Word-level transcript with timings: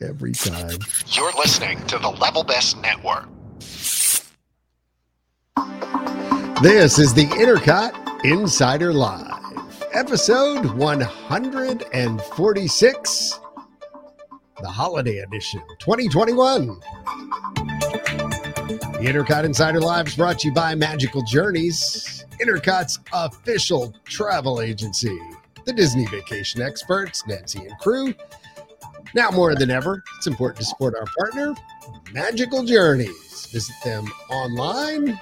every 0.00 0.32
time. 0.32 0.78
You're 1.08 1.32
listening 1.32 1.84
to 1.86 1.98
the 1.98 2.10
Level 2.10 2.44
Best 2.44 2.80
Network. 2.80 3.28
This 6.62 6.98
is 6.98 7.14
the 7.14 7.26
Intercot 7.26 8.24
Insider 8.24 8.92
Live, 8.92 9.86
episode 9.92 10.64
146, 10.64 13.40
the 14.60 14.68
holiday 14.68 15.18
edition 15.18 15.62
2021. 15.78 16.80
The 18.94 19.00
Intercot 19.00 19.44
Insider 19.44 19.80
Live 19.80 20.08
is 20.08 20.16
brought 20.16 20.38
to 20.40 20.48
you 20.48 20.54
by 20.54 20.74
Magical 20.74 21.22
Journeys, 21.22 22.24
Intercot's 22.40 22.98
official 23.12 23.94
travel 24.04 24.60
agency. 24.60 25.16
The 25.66 25.72
Disney 25.72 26.06
vacation 26.06 26.62
experts, 26.62 27.24
Nancy 27.26 27.60
and 27.60 27.78
crew. 27.78 28.14
Now 29.14 29.30
more 29.30 29.54
than 29.54 29.70
ever, 29.70 30.02
it's 30.16 30.26
important 30.26 30.58
to 30.58 30.64
support 30.64 30.94
our 30.98 31.06
partner, 31.18 31.54
Magical 32.12 32.64
Journeys. 32.64 33.46
Visit 33.46 33.74
them 33.84 34.06
online. 34.28 35.18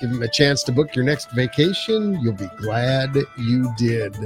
Give 0.00 0.10
them 0.10 0.22
a 0.22 0.28
chance 0.28 0.62
to 0.64 0.72
book 0.72 0.94
your 0.96 1.04
next 1.04 1.30
vacation. 1.32 2.18
You'll 2.22 2.32
be 2.32 2.48
glad 2.58 3.14
you 3.36 3.72
did. 3.76 4.16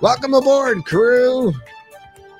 Welcome 0.00 0.34
aboard, 0.34 0.84
crew. 0.84 1.52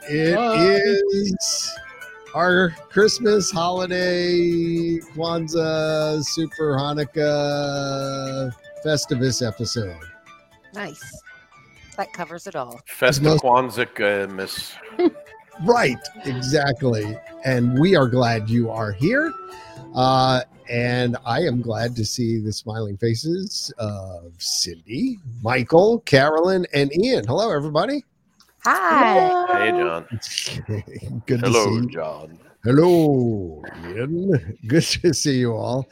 It 0.08 0.38
is 0.38 1.72
Hi. 1.76 2.38
our 2.38 2.70
Christmas 2.90 3.50
holiday 3.50 4.98
Kwanzaa 5.14 6.22
Super 6.24 6.76
Hanukkah 6.76 8.52
Festivus 8.84 9.46
episode. 9.46 9.96
Nice. 10.74 11.02
That 11.96 12.12
covers 12.12 12.46
it 12.46 12.54
all. 12.54 12.80
Festive 12.86 13.24
most- 13.24 13.42
Kwanzaa, 13.42 14.24
uh, 14.28 14.32
Miss. 14.32 14.72
Right, 15.62 15.98
exactly. 16.24 17.16
And 17.44 17.78
we 17.78 17.94
are 17.96 18.08
glad 18.08 18.48
you 18.50 18.70
are 18.70 18.92
here. 18.92 19.32
Uh, 19.94 20.42
and 20.68 21.16
I 21.24 21.40
am 21.40 21.60
glad 21.60 21.94
to 21.96 22.04
see 22.04 22.38
the 22.40 22.52
smiling 22.52 22.96
faces 22.96 23.72
of 23.78 24.32
Cindy, 24.38 25.18
Michael, 25.42 26.00
Carolyn, 26.00 26.66
and 26.74 26.90
Ian. 27.02 27.24
Hello, 27.26 27.50
everybody. 27.50 28.04
Hi. 28.64 29.66
Hey, 29.66 29.70
John. 29.70 30.06
Good 31.26 31.40
to 31.40 31.46
see 31.46 31.52
Hello, 31.52 31.70
you. 31.76 31.90
John. 31.90 32.38
Hello, 32.64 33.62
Ian. 33.86 34.58
Good 34.66 34.82
to 34.82 35.12
see 35.12 35.38
you 35.38 35.52
all. 35.54 35.88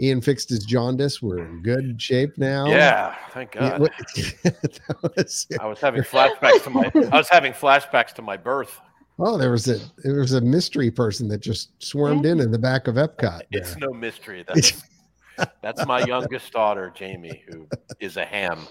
Ian 0.00 0.20
fixed 0.20 0.48
his 0.50 0.64
jaundice. 0.64 1.22
We're 1.22 1.38
in 1.38 1.62
good 1.62 2.00
shape 2.00 2.36
now. 2.36 2.66
Yeah, 2.66 3.14
thank 3.32 3.52
God. 3.52 3.80
what- 3.80 3.92
that 4.44 4.96
was- 5.16 5.46
I 5.58 5.66
was 5.66 5.80
having 5.80 6.02
flashbacks 6.02 6.64
to 6.64 6.70
my. 6.70 6.90
I 7.10 7.16
was 7.16 7.28
having 7.30 7.52
flashbacks 7.52 8.12
to 8.14 8.22
my 8.22 8.36
birth. 8.36 8.78
Oh, 9.18 9.38
there 9.38 9.50
was 9.50 9.68
a 9.68 9.78
there 9.98 10.20
was 10.20 10.32
a 10.32 10.40
mystery 10.40 10.90
person 10.90 11.28
that 11.28 11.38
just 11.38 11.70
swarmed 11.82 12.26
in 12.26 12.40
in 12.40 12.50
the 12.50 12.58
back 12.58 12.88
of 12.88 12.96
Epcot. 12.96 13.42
It's 13.50 13.76
no 13.76 13.92
mystery. 13.92 14.44
That's 14.46 14.82
that's 15.62 15.86
my 15.86 16.00
youngest 16.06 16.52
daughter, 16.52 16.92
Jamie, 16.94 17.44
who 17.48 17.68
is 18.00 18.16
a 18.16 18.24
ham. 18.24 18.66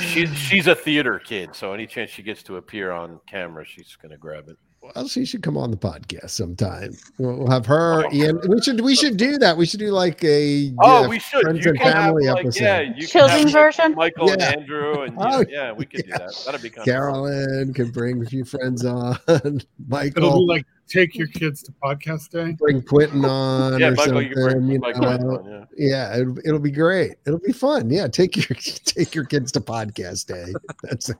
She's 0.00 0.34
she's 0.34 0.66
a 0.66 0.74
theater 0.74 1.18
kid, 1.18 1.54
so 1.54 1.72
any 1.72 1.86
chance 1.86 2.10
she 2.10 2.22
gets 2.22 2.42
to 2.44 2.56
appear 2.56 2.90
on 2.90 3.20
camera, 3.26 3.64
she's 3.64 3.96
gonna 4.00 4.18
grab 4.18 4.48
it. 4.48 4.56
Well, 4.80 5.08
she 5.08 5.24
should 5.26 5.42
come 5.42 5.56
on 5.56 5.70
the 5.70 5.76
podcast 5.76 6.30
sometime. 6.30 6.96
We'll, 7.18 7.36
we'll 7.38 7.50
have 7.50 7.66
her. 7.66 8.06
Oh. 8.06 8.12
Ian. 8.12 8.40
We 8.48 8.62
should 8.62 8.80
we 8.80 8.94
should 8.94 9.16
do 9.16 9.36
that. 9.38 9.56
We 9.56 9.66
should 9.66 9.80
do 9.80 9.90
like 9.90 10.22
a 10.24 10.72
Oh, 10.78 11.02
yeah, 11.02 11.08
we 11.08 11.18
should. 11.18 11.42
friends 11.42 11.64
You 11.64 11.72
and 11.72 11.80
can 11.80 11.92
have, 11.92 12.02
family 12.04 12.26
like, 12.28 12.44
episode. 12.44 12.62
yeah, 12.64 12.80
you 12.80 12.94
can 12.94 13.06
Children's 13.06 13.42
have 13.44 13.52
version? 13.52 13.94
Michael 13.96 14.30
and 14.30 14.40
Andrew, 14.40 15.02
and 15.02 15.14
Oh, 15.20 15.40
yeah, 15.40 15.66
yeah, 15.66 15.72
we 15.72 15.84
could 15.84 16.04
do 16.04 16.12
that. 16.12 16.32
That'd 16.46 16.62
be 16.62 16.70
kind 16.70 16.86
of 16.88 16.92
Carolyn 16.92 17.74
can 17.74 17.90
bring 17.90 18.22
a 18.22 18.26
few 18.26 18.44
friends 18.44 18.84
on. 18.84 19.18
It'll 19.28 19.50
be 19.50 19.66
Michael 19.88 20.46
like 20.46 20.64
take 20.88 21.16
your 21.16 21.26
kids 21.26 21.62
to 21.64 21.72
podcast 21.82 22.30
day. 22.30 22.52
bring 22.52 22.80
Quentin 22.80 23.24
on 23.24 23.78
Yeah, 23.80 23.88
or 23.88 23.90
Michael, 23.90 24.04
something. 24.04 24.28
you 24.28 24.34
bring 24.34 24.66
you 24.68 24.78
Michael 24.78 25.02
know. 25.02 25.08
on, 25.38 25.44
yeah. 25.44 25.64
Yeah, 25.76 26.16
it'll, 26.20 26.38
it'll 26.44 26.58
be 26.60 26.70
great. 26.70 27.16
It'll 27.26 27.40
be 27.40 27.52
fun. 27.52 27.90
Yeah, 27.90 28.06
take 28.06 28.36
your 28.36 28.56
take 28.84 29.14
your 29.14 29.24
kids 29.24 29.52
to 29.52 29.60
podcast 29.60 30.26
day. 30.26 30.54
That's 30.84 31.10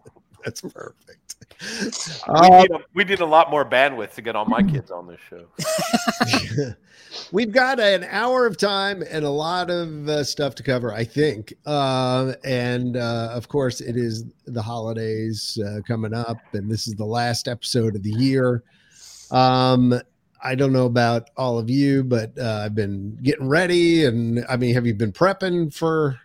that's 0.49 0.63
perfect. 0.63 1.35
We, 2.27 2.35
Uh, 2.35 2.61
need 2.63 2.71
a, 2.71 2.79
we 2.95 3.05
need 3.05 3.21
a 3.21 3.27
lot 3.27 3.51
more 3.51 3.65
bandwidth 3.65 4.15
to 4.15 4.23
get 4.23 4.35
all 4.35 4.47
my 4.47 4.63
kids 4.63 4.91
on 4.91 5.07
this 5.07 5.21
show. 5.29 6.75
We've 7.33 7.53
got 7.53 7.79
an 7.81 8.05
hour 8.05 8.47
of 8.47 8.57
time 8.57 9.03
and 9.11 9.25
a 9.27 9.31
lot 9.31 9.71
of 9.71 10.09
uh, 10.09 10.25
stuff 10.25 10.55
to 10.57 10.63
cover, 10.63 10.93
I 10.95 11.05
think. 11.05 11.53
Uh, 11.67 12.33
and 12.45 12.97
uh, 12.97 13.31
of 13.33 13.49
course, 13.49 13.83
it 13.83 13.97
is 13.97 14.25
the 14.47 14.63
holidays 14.63 15.59
uh, 15.67 15.81
coming 15.87 16.15
up, 16.15 16.39
and 16.53 16.71
this 16.71 16.87
is 16.87 16.95
the 16.95 17.05
last 17.05 17.47
episode 17.47 17.95
of 17.95 18.03
the 18.03 18.13
year. 18.13 18.63
Um, 19.31 20.01
I 20.43 20.55
don't 20.55 20.73
know 20.73 20.87
about 20.87 21.29
all 21.37 21.59
of 21.59 21.69
you, 21.69 22.05
but 22.05 22.39
uh, 22.39 22.63
I've 22.65 22.75
been 22.75 23.19
getting 23.23 23.49
ready. 23.49 24.07
And 24.07 24.47
I 24.49 24.57
mean, 24.57 24.75
have 24.75 24.87
you 24.87 24.95
been 24.95 25.13
prepping 25.13 25.75
for 25.75 26.19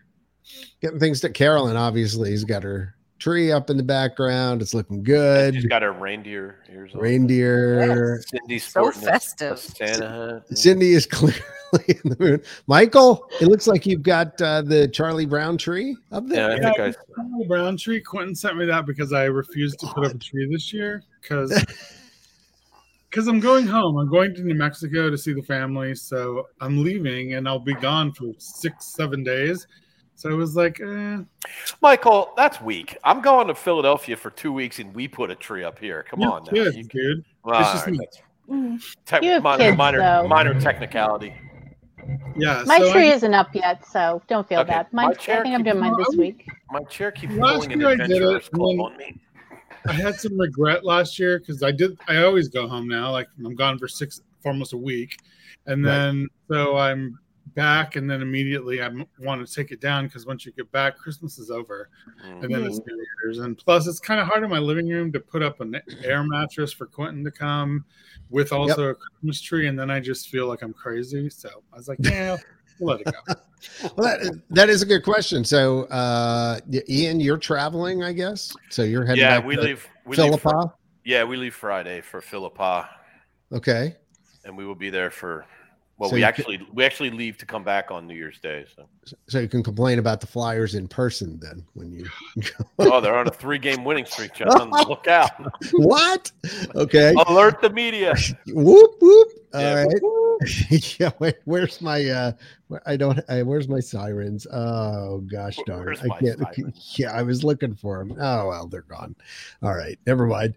getting 0.81 0.99
things 0.99 1.19
to 1.21 1.29
Carolyn? 1.29 1.75
Obviously, 1.75 2.29
he's 2.29 2.45
got 2.45 2.63
her 2.63 2.95
tree 3.23 3.51
up 3.53 3.69
in 3.69 3.77
the 3.77 3.83
background. 3.83 4.61
It's 4.61 4.73
looking 4.73 4.97
She's 4.97 5.05
good. 5.05 5.69
got 5.69 5.81
her 5.81 5.93
reindeer 5.93 6.59
ears 6.69 6.93
on. 6.93 6.99
Reindeer. 6.99 8.21
Cindy's 8.27 8.65
So 8.65 8.91
sporting 8.91 9.03
a- 9.03 9.05
a 9.05 9.11
festive. 9.11 9.59
Santa 9.59 10.43
Cindy 10.53 10.91
is 10.91 11.05
clearly 11.11 11.39
in 12.03 12.09
the 12.09 12.17
mood. 12.19 12.45
Michael, 12.67 13.29
it 13.39 13.47
looks 13.47 13.65
like 13.65 13.85
you've 13.85 14.03
got 14.03 14.39
uh, 14.41 14.61
the 14.61 14.89
Charlie 14.89 15.25
Brown 15.25 15.57
tree 15.57 15.95
up 16.11 16.25
Yeah, 16.27 16.47
there. 16.49 16.51
I 16.51 16.59
think 16.59 16.79
I. 16.79 16.91
Charlie 17.15 17.47
Brown 17.47 17.77
tree. 17.77 18.01
Quentin 18.01 18.35
sent 18.35 18.57
me 18.57 18.65
that 18.65 18.85
because 18.85 19.13
I 19.13 19.23
refused 19.25 19.79
to 19.79 19.87
put 19.87 20.05
up 20.05 20.13
a 20.15 20.17
tree 20.17 20.47
this 20.51 20.73
year 20.73 21.01
because 21.21 21.49
because 23.09 23.27
I'm 23.27 23.39
going 23.39 23.65
home. 23.65 23.97
I'm 23.97 24.09
going 24.09 24.35
to 24.35 24.41
New 24.41 24.55
Mexico 24.55 25.09
to 25.09 25.17
see 25.17 25.31
the 25.33 25.43
family, 25.43 25.95
so 25.95 26.47
I'm 26.59 26.83
leaving 26.83 27.35
and 27.35 27.47
I'll 27.47 27.57
be 27.59 27.75
gone 27.75 28.11
for 28.11 28.33
six 28.37 28.85
seven 28.85 29.23
days. 29.23 29.65
So 30.23 30.29
I 30.29 30.35
was 30.35 30.55
like, 30.55 30.79
eh, 30.79 31.17
Michael, 31.81 32.31
that's 32.37 32.61
weak. 32.61 32.95
I'm 33.03 33.19
going 33.19 33.45
to 33.47 33.53
Philadelphia 33.55 34.15
for 34.15 34.29
two 34.29 34.53
weeks, 34.53 34.79
and 34.79 34.95
we 34.95 35.05
put 35.05 35.29
a 35.29 35.35
tree 35.35 35.65
up 35.65 35.77
here. 35.77 36.05
Come 36.09 36.21
you 36.21 36.31
on, 36.31 36.45
now. 36.45 36.51
kids, 36.53 36.77
You- 36.77 36.83
dude. 36.85 37.25
well, 37.43 37.59
It's 37.59 37.73
just 37.73 37.85
right, 37.87 37.91
me. 37.91 38.79
that's 39.05 39.21
You 39.21 39.31
have 39.31 39.43
minor, 39.43 39.57
kids, 39.65 39.77
minor, 39.77 40.25
minor 40.29 40.57
technicality. 40.61 41.35
Yeah, 42.37 42.63
My 42.65 42.77
so 42.77 42.93
tree 42.93 43.09
I- 43.09 43.15
isn't 43.15 43.33
up 43.33 43.53
yet, 43.53 43.85
so 43.85 44.21
don't 44.29 44.47
feel 44.47 44.61
Okay, 44.61 44.69
bad. 44.71 44.87
my 44.93 45.07
Mine, 45.07 45.11
I 45.19 45.41
think 45.41 45.55
I'm 45.55 45.63
doing 45.63 45.79
mine 45.79 45.93
this 45.97 46.15
week. 46.15 46.47
My 46.71 46.83
chair 46.83 47.11
keeps 47.11 47.33
Last 47.33 47.55
pulling 47.67 47.73
an 47.73 47.85
I 47.85 47.89
did 47.89 47.99
it, 47.99 48.03
adventurers 48.13 48.47
club 48.47 48.79
on 48.79 48.95
me. 48.95 49.19
I 49.89 49.91
had 49.91 50.15
some 50.15 50.39
regret 50.39 50.85
last 50.85 51.19
year 51.19 51.39
because 51.39 51.63
I 51.63 51.71
did. 51.71 51.97
I 52.07 52.23
always 52.23 52.47
go 52.47 52.65
home 52.65 52.87
now. 52.87 53.11
Like 53.11 53.27
I'm 53.43 53.55
gone 53.55 53.77
for 53.77 53.89
six, 53.89 54.21
for 54.41 54.53
almost 54.53 54.71
a 54.71 54.77
week, 54.77 55.17
and 55.65 55.83
Right. 55.83 55.91
then 55.91 56.29
so 56.49 56.77
I'm 56.77 57.19
back, 57.53 57.95
and 57.95 58.09
then 58.09 58.21
immediately 58.21 58.81
I 58.81 58.89
want 59.19 59.45
to 59.45 59.53
take 59.53 59.71
it 59.71 59.79
down 59.81 60.05
because 60.07 60.25
once 60.25 60.45
you 60.45 60.51
get 60.51 60.71
back, 60.71 60.97
Christmas 60.97 61.37
is 61.39 61.49
over, 61.51 61.89
Mm. 62.25 62.43
and 62.43 62.53
then 62.53 62.63
it's 62.65 62.79
New 62.85 63.05
Year's, 63.23 63.39
and 63.39 63.57
plus 63.57 63.87
it's 63.87 63.99
kind 63.99 64.19
of 64.19 64.27
hard 64.27 64.43
in 64.43 64.49
my 64.49 64.59
living 64.59 64.87
room 64.87 65.11
to 65.13 65.19
put 65.19 65.41
up 65.43 65.59
an 65.61 65.79
air 66.03 66.23
mattress 66.23 66.71
for 66.73 66.85
Quentin 66.85 67.23
to 67.23 67.31
come 67.31 67.85
with 68.29 68.51
also 68.51 68.89
a 68.89 68.95
Christmas 68.95 69.41
tree, 69.41 69.67
and 69.67 69.77
then 69.77 69.89
I 69.91 69.99
just 69.99 70.29
feel 70.29 70.47
like 70.47 70.61
I'm 70.61 70.73
crazy. 70.73 71.29
So 71.29 71.49
I 71.71 71.77
was 71.77 71.87
like, 71.87 71.99
yeah, 72.01 72.37
we'll 72.79 72.97
let 72.97 73.07
it 73.07 73.13
go. 73.27 73.33
Well, 73.95 74.05
that, 74.19 74.41
that 74.49 74.67
is 74.69 74.81
a 74.81 74.85
good 74.85 75.03
question. 75.05 75.45
So, 75.45 75.83
uh, 75.85 76.59
Ian, 76.89 77.21
you're 77.21 77.37
traveling, 77.37 78.03
I 78.03 78.11
guess. 78.11 78.53
So 78.69 78.83
you're 78.83 79.05
heading 79.05 79.21
Yeah, 79.21 79.37
back 79.39 79.45
we 79.47 79.55
to 79.55 79.61
leave. 79.61 79.87
We 80.05 80.17
leave. 80.17 80.25
Fri- 80.41 80.51
Philippa. 80.51 80.73
yeah, 81.05 81.23
we 81.23 81.37
leave 81.37 81.55
Friday 81.55 82.01
for 82.01 82.19
Philippa, 82.19 82.89
Okay. 83.53 83.95
and 84.43 84.57
we 84.57 84.65
will 84.65 84.75
be 84.75 84.89
there 84.89 85.09
for. 85.09 85.45
Well, 86.03 86.09
So 86.09 86.15
we 86.15 86.19
you 86.19 86.25
actually 86.25 86.67
we 86.73 86.83
actually 86.83 87.11
leave 87.11 87.37
to 87.37 87.45
come 87.45 87.63
back 87.63 87.89
on 87.89 88.05
New 88.05 88.13
Year's 88.13 88.37
Day. 88.37 88.65
So, 88.75 88.85
So 89.29 89.39
you 89.39 89.47
can 89.47 89.63
complain 89.63 89.99
about 89.99 90.19
the 90.19 90.27
Flyers 90.27 90.75
in 90.75 90.85
person 90.89 91.39
then 91.39 91.63
when 91.75 91.93
you. 91.93 92.05
oh, 92.79 92.99
they're 92.99 93.15
on 93.15 93.25
a 93.25 93.31
three-game 93.31 93.85
winning 93.85 94.05
streak, 94.05 94.33
John. 94.33 94.69
Look 94.89 95.07
out! 95.07 95.31
what? 95.71 96.29
Okay. 96.75 97.13
Alert 97.27 97.61
the 97.61 97.69
media. 97.69 98.15
Whoop 98.47 98.95
whoop. 98.99 99.27
All 99.53 99.61
Yeah, 99.61 99.85
right. 99.85 100.99
yeah. 100.99 101.11
Wait, 101.19 101.35
where's 101.45 101.79
my? 101.79 102.03
uh 102.05 102.31
where- 102.67 102.83
I 102.85 102.97
don't. 102.97 103.21
I, 103.29 103.43
where's 103.43 103.69
my 103.69 103.79
sirens? 103.79 104.45
Oh 104.51 105.19
gosh 105.31 105.57
darn! 105.65 105.85
Where's 105.85 106.01
I 106.01 106.09
can't. 106.19 106.39
sirens? 106.55 106.95
Yeah, 106.97 107.13
I 107.13 107.21
was 107.21 107.45
looking 107.45 107.75
for 107.75 107.99
them. 107.99 108.17
Oh 108.19 108.49
well, 108.49 108.67
they're 108.67 108.81
gone. 108.81 109.15
All 109.61 109.73
right, 109.73 109.97
never 110.05 110.27
mind. 110.27 110.55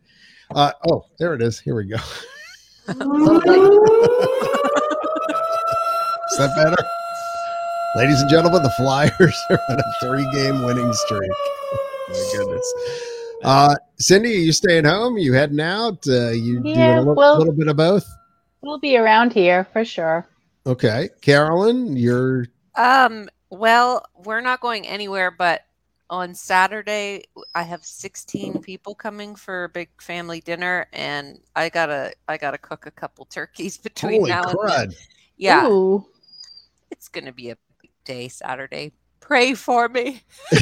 Uh 0.53 0.73
oh, 0.91 1.05
there 1.21 1.35
it 1.35 1.43
is. 1.43 1.61
Here 1.61 1.77
we 1.77 1.85
go. 1.85 1.99
Is 6.37 6.41
that 6.41 6.55
better? 6.55 6.77
Ladies 7.95 8.21
and 8.21 8.29
gentlemen, 8.29 8.63
the 8.63 8.69
Flyers 8.77 9.35
are 9.51 9.59
on 9.71 9.81
a 9.81 9.93
three-game 10.03 10.65
winning 10.65 10.93
streak. 10.93 11.31
My 12.11 12.31
goodness. 12.37 12.75
Uh, 13.43 13.75
Cindy, 13.99 14.35
are 14.35 14.41
you 14.41 14.53
staying 14.53 14.85
home? 14.85 15.17
you 15.17 15.33
heading 15.33 15.61
out? 15.61 16.07
Uh, 16.07 16.29
you 16.33 16.61
doing 16.61 16.77
Yeah, 16.79 16.99
a 16.99 17.01
little, 17.01 17.15
well- 17.15 17.39
little 17.39 17.55
bit 17.55 17.69
of 17.69 17.79
both? 17.79 18.07
We'll 18.61 18.79
be 18.79 18.99
around 18.99 19.33
here 19.33 19.65
for 19.73 19.83
sure. 19.83 20.29
Okay, 20.67 21.09
Carolyn, 21.23 21.97
you're 21.97 22.49
Um, 22.75 23.31
well, 23.49 24.05
we're 24.15 24.43
not 24.43 24.61
going 24.61 24.87
anywhere 24.87 25.31
but 25.31 25.63
on 26.11 26.35
Saturday, 26.35 27.25
I 27.55 27.63
have 27.63 27.83
16 27.83 28.61
people 28.61 28.95
coming 28.95 29.37
for 29.37 29.65
a 29.65 29.69
big 29.71 29.89
family 30.03 30.41
dinner, 30.43 30.87
and 30.93 31.39
I 31.55 31.71
gotta 31.71 32.13
I 32.29 32.37
gotta 32.37 32.59
cook 32.59 32.85
a 32.87 32.91
couple 32.91 33.25
turkeys 33.25 33.79
between 33.79 34.21
Holy 34.21 34.31
now 34.31 34.43
and 34.45 34.69
then. 34.69 34.93
Yeah, 35.39 35.67
Ooh. 35.69 36.07
It's 37.07 37.21
gonna 37.21 37.33
be 37.33 37.51
a 37.51 37.57
big 37.81 37.91
day 38.05 38.27
Saturday. 38.29 38.91
Pray 39.21 39.55
for 39.55 39.89
me. 39.89 40.23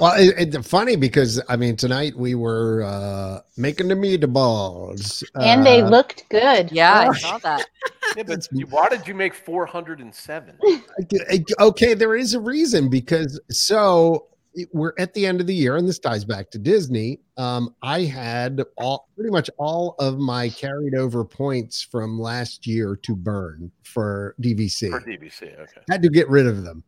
well, 0.00 0.14
it, 0.16 0.34
it's 0.38 0.66
funny 0.66 0.96
because 0.96 1.42
I 1.48 1.56
mean 1.56 1.76
tonight 1.76 2.16
we 2.16 2.34
were 2.34 2.82
uh, 2.84 3.40
making 3.58 3.88
the 3.88 3.94
meatballs, 3.94 5.22
And 5.34 5.64
they 5.66 5.82
Uh, 5.82 5.90
looked 5.90 6.26
good. 6.30 6.72
Yeah, 6.72 7.10
I 7.10 7.18
saw 7.18 7.38
that. 7.38 7.66
Yeah, 8.16 8.22
but 8.22 8.46
why 8.70 8.88
did 8.88 9.06
you 9.06 9.14
make 9.14 9.34
407? 9.34 10.58
Okay 11.60 11.92
there 11.92 12.16
is 12.16 12.32
a 12.32 12.40
reason 12.40 12.88
because 12.88 13.38
so 13.50 14.14
it- 14.14 14.35
we're 14.72 14.92
at 14.98 15.12
the 15.14 15.26
end 15.26 15.40
of 15.40 15.46
the 15.46 15.54
year 15.54 15.76
and 15.76 15.88
this 15.88 15.98
ties 15.98 16.24
back 16.24 16.50
to 16.50 16.58
disney. 16.58 17.20
Um 17.36 17.74
i 17.82 18.02
had 18.02 18.62
all 18.76 19.08
pretty 19.14 19.30
much 19.30 19.50
all 19.58 19.94
of 19.98 20.18
my 20.18 20.48
carried 20.48 20.94
over 20.94 21.24
points 21.24 21.82
from 21.82 22.18
last 22.18 22.66
year 22.66 22.96
to 23.02 23.14
burn 23.14 23.70
for 23.82 24.34
dvc 24.40 24.90
For 24.90 25.00
DVC, 25.00 25.58
okay. 25.60 25.80
had 25.90 26.02
to 26.02 26.08
get 26.08 26.28
rid 26.28 26.46
of 26.46 26.64
them 26.64 26.82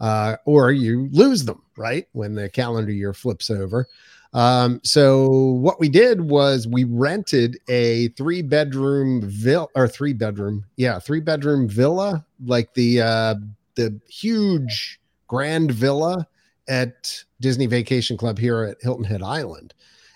uh 0.00 0.36
or 0.44 0.72
you 0.72 1.08
lose 1.12 1.44
them 1.44 1.62
right 1.76 2.06
when 2.12 2.34
the 2.34 2.48
calendar 2.48 2.92
year 2.92 3.14
flips 3.14 3.50
over. 3.50 3.86
Um 4.32 4.80
so 4.82 5.28
what 5.30 5.78
we 5.78 5.88
did 5.88 6.20
was 6.20 6.66
we 6.66 6.84
rented 6.84 7.58
a 7.68 8.08
three 8.08 8.42
bedroom 8.42 9.22
villa 9.24 9.68
or 9.74 9.88
three 9.88 10.12
bedroom 10.12 10.64
yeah 10.76 10.98
three 10.98 11.20
bedroom 11.20 11.68
villa 11.68 12.24
like 12.44 12.74
the 12.74 13.00
uh 13.00 13.34
the 13.76 13.98
huge 14.08 15.00
grand 15.28 15.70
villa 15.70 16.26
at 16.68 17.24
disney 17.40 17.66
vacation 17.66 18.16
club 18.16 18.38
here 18.38 18.62
at 18.62 18.76
hilton 18.80 19.04
head 19.04 19.22
island 19.22 19.74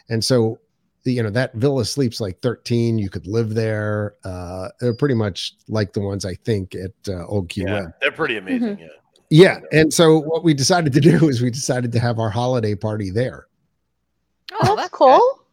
and 0.08 0.24
so 0.24 0.58
the, 1.04 1.12
you 1.12 1.22
know 1.22 1.30
that 1.30 1.54
villa 1.54 1.84
sleeps 1.84 2.20
like 2.20 2.40
13 2.40 2.98
you 2.98 3.08
could 3.10 3.26
live 3.26 3.54
there 3.54 4.14
uh 4.24 4.68
they're 4.80 4.94
pretty 4.94 5.14
much 5.14 5.54
like 5.68 5.92
the 5.92 6.00
ones 6.00 6.24
i 6.24 6.34
think 6.34 6.74
at 6.74 6.92
uh, 7.08 7.26
old 7.26 7.48
qm 7.48 7.66
Yeah, 7.66 7.86
they're 8.00 8.12
pretty 8.12 8.36
amazing. 8.38 8.78
Yeah. 8.78 8.88
yeah. 9.30 9.58
And 9.78 9.92
so 9.92 10.18
what 10.18 10.42
we 10.42 10.54
decided 10.54 10.92
to 10.94 11.00
do 11.00 11.28
is 11.28 11.42
we 11.42 11.50
decided 11.50 11.92
to 11.92 12.00
have 12.00 12.18
our 12.18 12.30
holiday 12.30 12.74
party 12.74 13.10
there. 13.10 13.46
Oh, 14.62 14.74
that's 14.74 14.88
cool. 14.88 15.44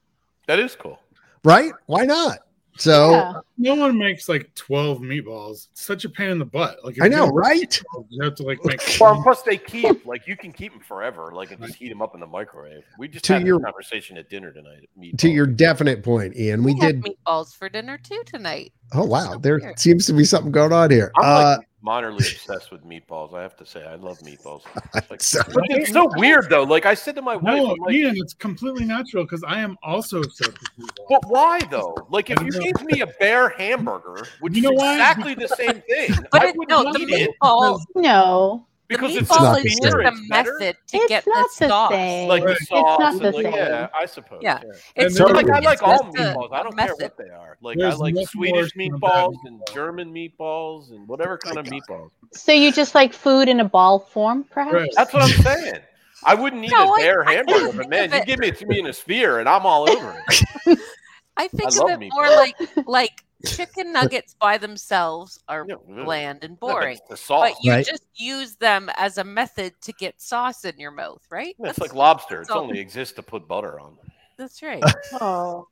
That 0.48 0.60
is 0.60 0.76
cool. 0.76 1.00
Right? 1.44 1.74
Why 1.88 2.06
not? 2.06 2.40
So 2.78 3.12
Yeah. 3.12 3.34
No 3.58 3.74
one 3.76 3.98
makes 3.98 4.28
like 4.28 4.54
12 4.56 5.00
meatballs. 5.00 5.70
It's 5.72 5.82
such 5.82 6.04
a 6.04 6.10
pain 6.10 6.30
in 6.30 6.40
the 6.40 6.46
butt. 6.46 6.84
Like 6.84 7.02
I 7.02 7.08
know, 7.08 7.28
right? 7.28 7.82
You 8.10 8.24
have 8.24 8.36
to 8.36 8.44
like 8.44 8.64
make. 8.66 8.82
Well, 9.00 9.22
plus 9.24 9.44
they 9.44 9.58
keep 9.58 10.06
like 10.06 10.28
you 10.28 10.36
can 10.36 10.52
keep 10.52 10.74
them 10.74 10.82
forever, 10.82 11.32
like 11.34 11.52
and 11.52 11.62
just 11.62 11.76
heat 11.76 11.88
them 11.90 12.02
up 12.02 12.14
in 12.16 12.20
the 12.20 12.28
microwave. 12.28 12.84
We 13.00 13.08
just 13.08 13.24
To 13.26 13.34
had 13.34 13.48
your- 13.48 13.60
this 13.60 13.66
conversation 13.66 14.18
at 14.18 14.30
dinner 14.30 14.52
tonight. 14.52 14.90
At 15.14 15.18
To 15.20 15.30
your 15.30 15.48
definite 15.48 16.04
point, 16.04 16.36
Ian, 16.36 16.64
we 16.64 16.78
had 16.80 17.02
did. 17.02 17.16
meatballs 17.26 17.56
for 17.56 17.70
dinner 17.70 17.98
too 17.98 18.22
tonight. 18.26 18.74
Oh 18.94 19.06
wow, 19.06 19.32
So 19.34 19.38
there 19.40 19.60
weird. 19.60 19.80
seems 19.80 20.06
to 20.08 20.14
be 20.14 20.26
something 20.26 20.52
going 20.52 20.74
on 20.74 20.92
here. 20.92 21.12
I'm 21.18 21.24
Uh, 21.26 21.44
like 21.58 21.68
minorly 21.86 22.20
obsessed 22.32 22.72
with 22.72 22.84
meatballs. 22.84 23.34
I 23.34 23.42
have 23.42 23.56
to 23.58 23.66
say, 23.66 23.86
I 23.86 23.96
love 23.96 24.18
meatballs. 24.20 24.62
It's 24.96 25.10
like- 25.12 25.22
so- 25.22 25.42
but 25.54 25.64
it's 25.70 25.92
so 25.92 26.10
weird 26.18 26.50
though. 26.50 26.64
Like 26.64 26.86
I 26.86 26.94
said 26.94 27.16
to 27.16 27.22
my 27.22 27.36
wife, 27.36 27.56
No, 27.56 27.64
like, 27.86 27.94
Ian, 27.94 28.16
it's 28.18 28.34
completely 28.34 28.86
natural 28.86 29.24
because 29.24 29.44
I 29.44 29.60
am 29.60 29.78
also 29.84 30.22
obsessed 30.22 30.52
with 30.60 30.88
meatballs. 30.90 31.06
but 31.10 31.26
why 31.28 31.60
though? 31.70 31.96
Like 32.10 32.30
if 32.30 32.42
you 32.42 32.52
don't 32.52 32.60
know. 32.64 32.72
gave 32.72 32.86
me 32.86 33.02
a 33.02 33.08
bear 33.20 33.50
hamburger, 33.50 34.26
which 34.40 34.56
You 34.56 34.62
know 34.64 34.72
is 34.72 34.78
why? 34.80 34.94
exactly 34.94 35.36
the 35.36 35.48
same 35.50 35.82
thing, 35.88 36.12
But 36.32 36.42
I 36.42 36.48
it, 36.50 36.56
wouldn't 36.58 36.70
no, 36.86 36.92
the 36.94 37.00
eat 37.00 37.10
it 37.12 37.32
No, 37.44 37.80
the 37.94 38.64
because 38.88 39.16
it's 39.16 39.30
not 39.30 39.40
meatball 39.58 39.62
the 39.64 39.68
is 39.68 39.80
just 39.82 39.96
a 39.96 40.12
method 40.30 40.78
to 40.88 40.98
it's 40.98 41.08
get 41.08 41.24
not 41.28 41.50
the 41.58 41.66
the 41.66 41.70
sauce. 41.70 41.92
same. 41.92 42.28
like 42.30 42.42
the 42.44 42.48
Right. 42.48 42.58
It's 42.58 42.68
sauce. 42.70 43.00
not 43.00 43.22
the 43.22 43.32
like, 43.32 43.44
same. 43.46 43.54
Yeah, 43.54 43.88
I 43.94 44.06
suppose. 44.06 44.40
Yeah. 44.42 44.60
yeah. 44.64 44.72
It's 44.96 45.20
And 45.20 45.34
like 45.34 45.50
I 45.50 45.60
like 45.60 45.84
all 45.84 46.00
meatballs. 46.14 46.52
I 46.54 46.60
a 46.60 46.64
don't 46.64 46.78
care 46.78 46.96
what 46.96 47.18
they 47.18 47.30
are. 47.30 47.58
Like 47.62 47.78
There's 47.78 47.96
I 47.96 47.98
like 47.98 48.16
Swedish 48.28 48.54
worse 48.62 48.72
than 48.76 48.94
a 48.94 48.98
bad 49.00 49.10
meatballs 49.12 49.36
and. 49.46 49.62
German 49.74 50.14
meatballs 50.14 50.92
and 50.92 51.08
whatever 51.08 51.38
kind 51.38 51.58
of 51.58 51.68
uh, 51.68 51.70
meatballs. 51.72 52.10
So 52.34 52.52
you 52.52 52.72
just 52.72 52.94
like 52.96 53.14
food 53.14 53.48
in 53.50 53.60
a 53.60 53.66
ball 53.66 54.00
form, 54.00 54.44
perhaps? 54.50 54.74
Right. 54.74 54.90
That's 54.96 55.14
what 55.14 55.24
I'm 55.24 55.30
saying. 55.44 55.80
I 56.24 56.34
wouldn't 56.34 56.64
eat 56.64 56.72
No, 56.72 56.94
a 56.94 56.94
I- 56.94 57.00
bear 57.02 57.28
I 57.28 57.34
hamburger, 57.34 57.60
think 57.60 57.76
but 57.78 57.90
man, 57.90 58.12
you 58.12 58.26
give 58.26 58.42
it 58.42 58.58
to 58.60 58.66
me 58.66 58.80
in 58.80 58.88
a 58.88 58.94
sphere 58.94 59.40
and 59.40 59.50
I'm 59.50 59.66
all 59.66 59.90
over 59.90 60.24
it. 60.28 60.80
I 61.38 61.48
think 61.50 61.64
I 61.66 61.68
of 61.68 61.76
love 61.90 62.02
it 62.02 62.10
more 62.14 62.30
like 62.30 62.56
like 62.88 63.24
chicken 63.46 63.92
nuggets 63.94 64.36
by 64.40 64.58
themselves 64.58 65.40
are 65.48 65.66
Yeah, 65.68 65.76
yeah. 65.90 66.04
bland 66.04 66.44
and 66.44 66.60
boring. 66.60 66.98
it's 66.98 67.08
the 67.10 67.18
sauce. 67.18 67.52
But 67.52 67.64
you 67.64 67.72
Right. 67.72 67.86
just 67.86 68.04
use 68.16 68.56
them 68.56 68.90
as 68.98 69.18
a 69.18 69.24
method 69.24 69.74
to 69.82 69.92
get 69.94 70.22
sauce 70.22 70.66
in 70.66 70.78
your 70.78 70.92
mouth, 70.92 71.22
right? 71.30 71.56
Yeah, 71.60 71.70
it's 71.70 71.78
That's- 71.78 71.80
like 71.80 71.94
lobster. 71.96 72.42
It 72.42 72.52
only 72.52 72.80
exists 72.80 73.14
to 73.16 73.24
put 73.24 73.48
butter 73.48 73.80
on. 73.80 73.98
That's 74.38 74.62
right. 74.62 74.84
Oh, 75.22 75.68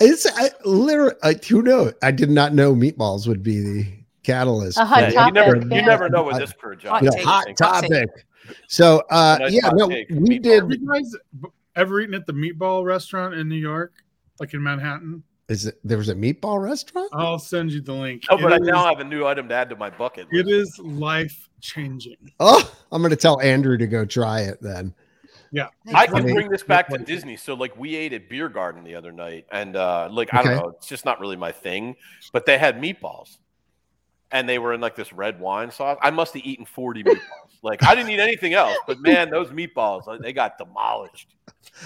it's 0.00 0.26
I, 0.26 0.50
literally, 0.64 1.14
I, 1.22 1.34
who 1.48 1.62
knows? 1.62 1.92
I 2.02 2.10
did 2.10 2.30
not 2.30 2.54
know 2.54 2.74
meatballs 2.74 3.28
would 3.28 3.42
be 3.42 3.60
the 3.60 3.86
catalyst. 4.22 4.78
A 4.78 4.84
hot 4.84 5.04
for- 5.04 5.10
Yeah, 5.12 5.26
you 5.26 5.32
never, 5.32 5.54
topic, 5.54 5.72
you 5.72 5.82
never 5.82 6.08
know 6.08 6.22
with 6.24 6.38
this 6.38 6.52
per 6.54 6.74
job. 6.74 6.92
Hot 6.94 7.02
you 7.04 7.10
know, 7.10 7.24
hot 7.24 7.46
Hot 7.48 7.56
topic. 7.82 8.08
So, 8.68 9.02
uh, 9.10 9.38
Nice 9.40 9.52
yeah, 9.52 9.68
no, 9.72 9.86
we 9.88 10.06
Meatball. 10.06 10.42
did. 10.42 10.62
Have 10.62 10.70
you 10.72 10.88
guys 10.92 11.14
ever 11.76 12.00
eaten 12.00 12.14
at 12.14 12.26
the 12.26 12.32
meatball 12.32 12.84
restaurant 12.84 13.34
in 13.34 13.48
New 13.48 13.56
York, 13.56 13.92
like 14.40 14.54
in 14.54 14.62
Manhattan? 14.62 15.22
Is 15.48 15.66
it 15.66 15.78
there 15.84 15.96
was 15.98 16.08
a 16.08 16.14
meatball 16.14 16.60
restaurant? 16.60 17.08
I'll 17.12 17.38
send 17.38 17.70
you 17.70 17.80
the 17.80 17.92
link. 17.92 18.24
Oh, 18.30 18.36
but 18.36 18.52
I 18.52 18.56
It 18.56 18.62
is- 18.62 18.68
now 18.68 18.84
have 18.86 18.98
a 18.98 19.04
new 19.04 19.26
item 19.26 19.48
to 19.48 19.54
add 19.54 19.68
to 19.70 19.76
my 19.76 19.90
bucket. 19.90 20.26
It 20.32 20.46
list. 20.46 20.72
is 20.72 20.78
life 20.80 21.48
changing. 21.60 22.16
Oh, 22.40 22.68
I'm 22.90 23.00
going 23.00 23.10
to 23.10 23.16
tell 23.16 23.40
Andrew 23.40 23.76
to 23.78 23.86
go 23.86 24.04
try 24.04 24.40
it 24.40 24.60
then. 24.60 24.92
Yeah, 25.52 25.68
I 25.94 26.06
can 26.08 26.24
bring 26.24 26.48
this 26.50 26.64
back 26.64 26.88
to 26.88 26.98
Disney. 26.98 27.36
So, 27.36 27.54
like, 27.54 27.76
we 27.78 27.94
ate 27.94 28.12
at 28.12 28.28
Beer 28.28 28.48
Garden 28.48 28.82
the 28.82 28.96
other 28.96 29.12
night, 29.12 29.46
and 29.52 29.76
uh, 29.76 30.08
like, 30.10 30.34
I 30.34 30.40
Okay. 30.40 30.48
don't 30.50 30.56
know, 30.64 30.68
it's 30.70 30.88
just 30.88 31.04
not 31.04 31.20
really 31.20 31.36
my 31.36 31.52
thing. 31.52 31.94
But 32.32 32.44
they 32.46 32.58
had 32.58 32.80
meatballs, 32.80 33.38
and 34.32 34.48
they 34.48 34.58
were 34.58 34.72
in 34.72 34.80
like 34.80 34.96
this 34.96 35.12
red 35.12 35.38
wine 35.40 35.70
sauce. 35.70 35.98
I 36.02 36.10
must 36.10 36.34
have 36.34 36.44
eaten 36.44 36.64
forty 36.64 37.02
meatballs. 37.02 37.20
like, 37.62 37.82
I 37.82 37.94
didn't 37.94 38.10
eat 38.10 38.20
anything 38.20 38.54
else, 38.54 38.76
but 38.86 39.00
man, 39.00 39.30
those 39.30 39.48
meatballs, 39.48 40.08
uh, 40.08 40.18
they 40.18 40.32
got 40.32 40.58
demolished. 40.58 41.34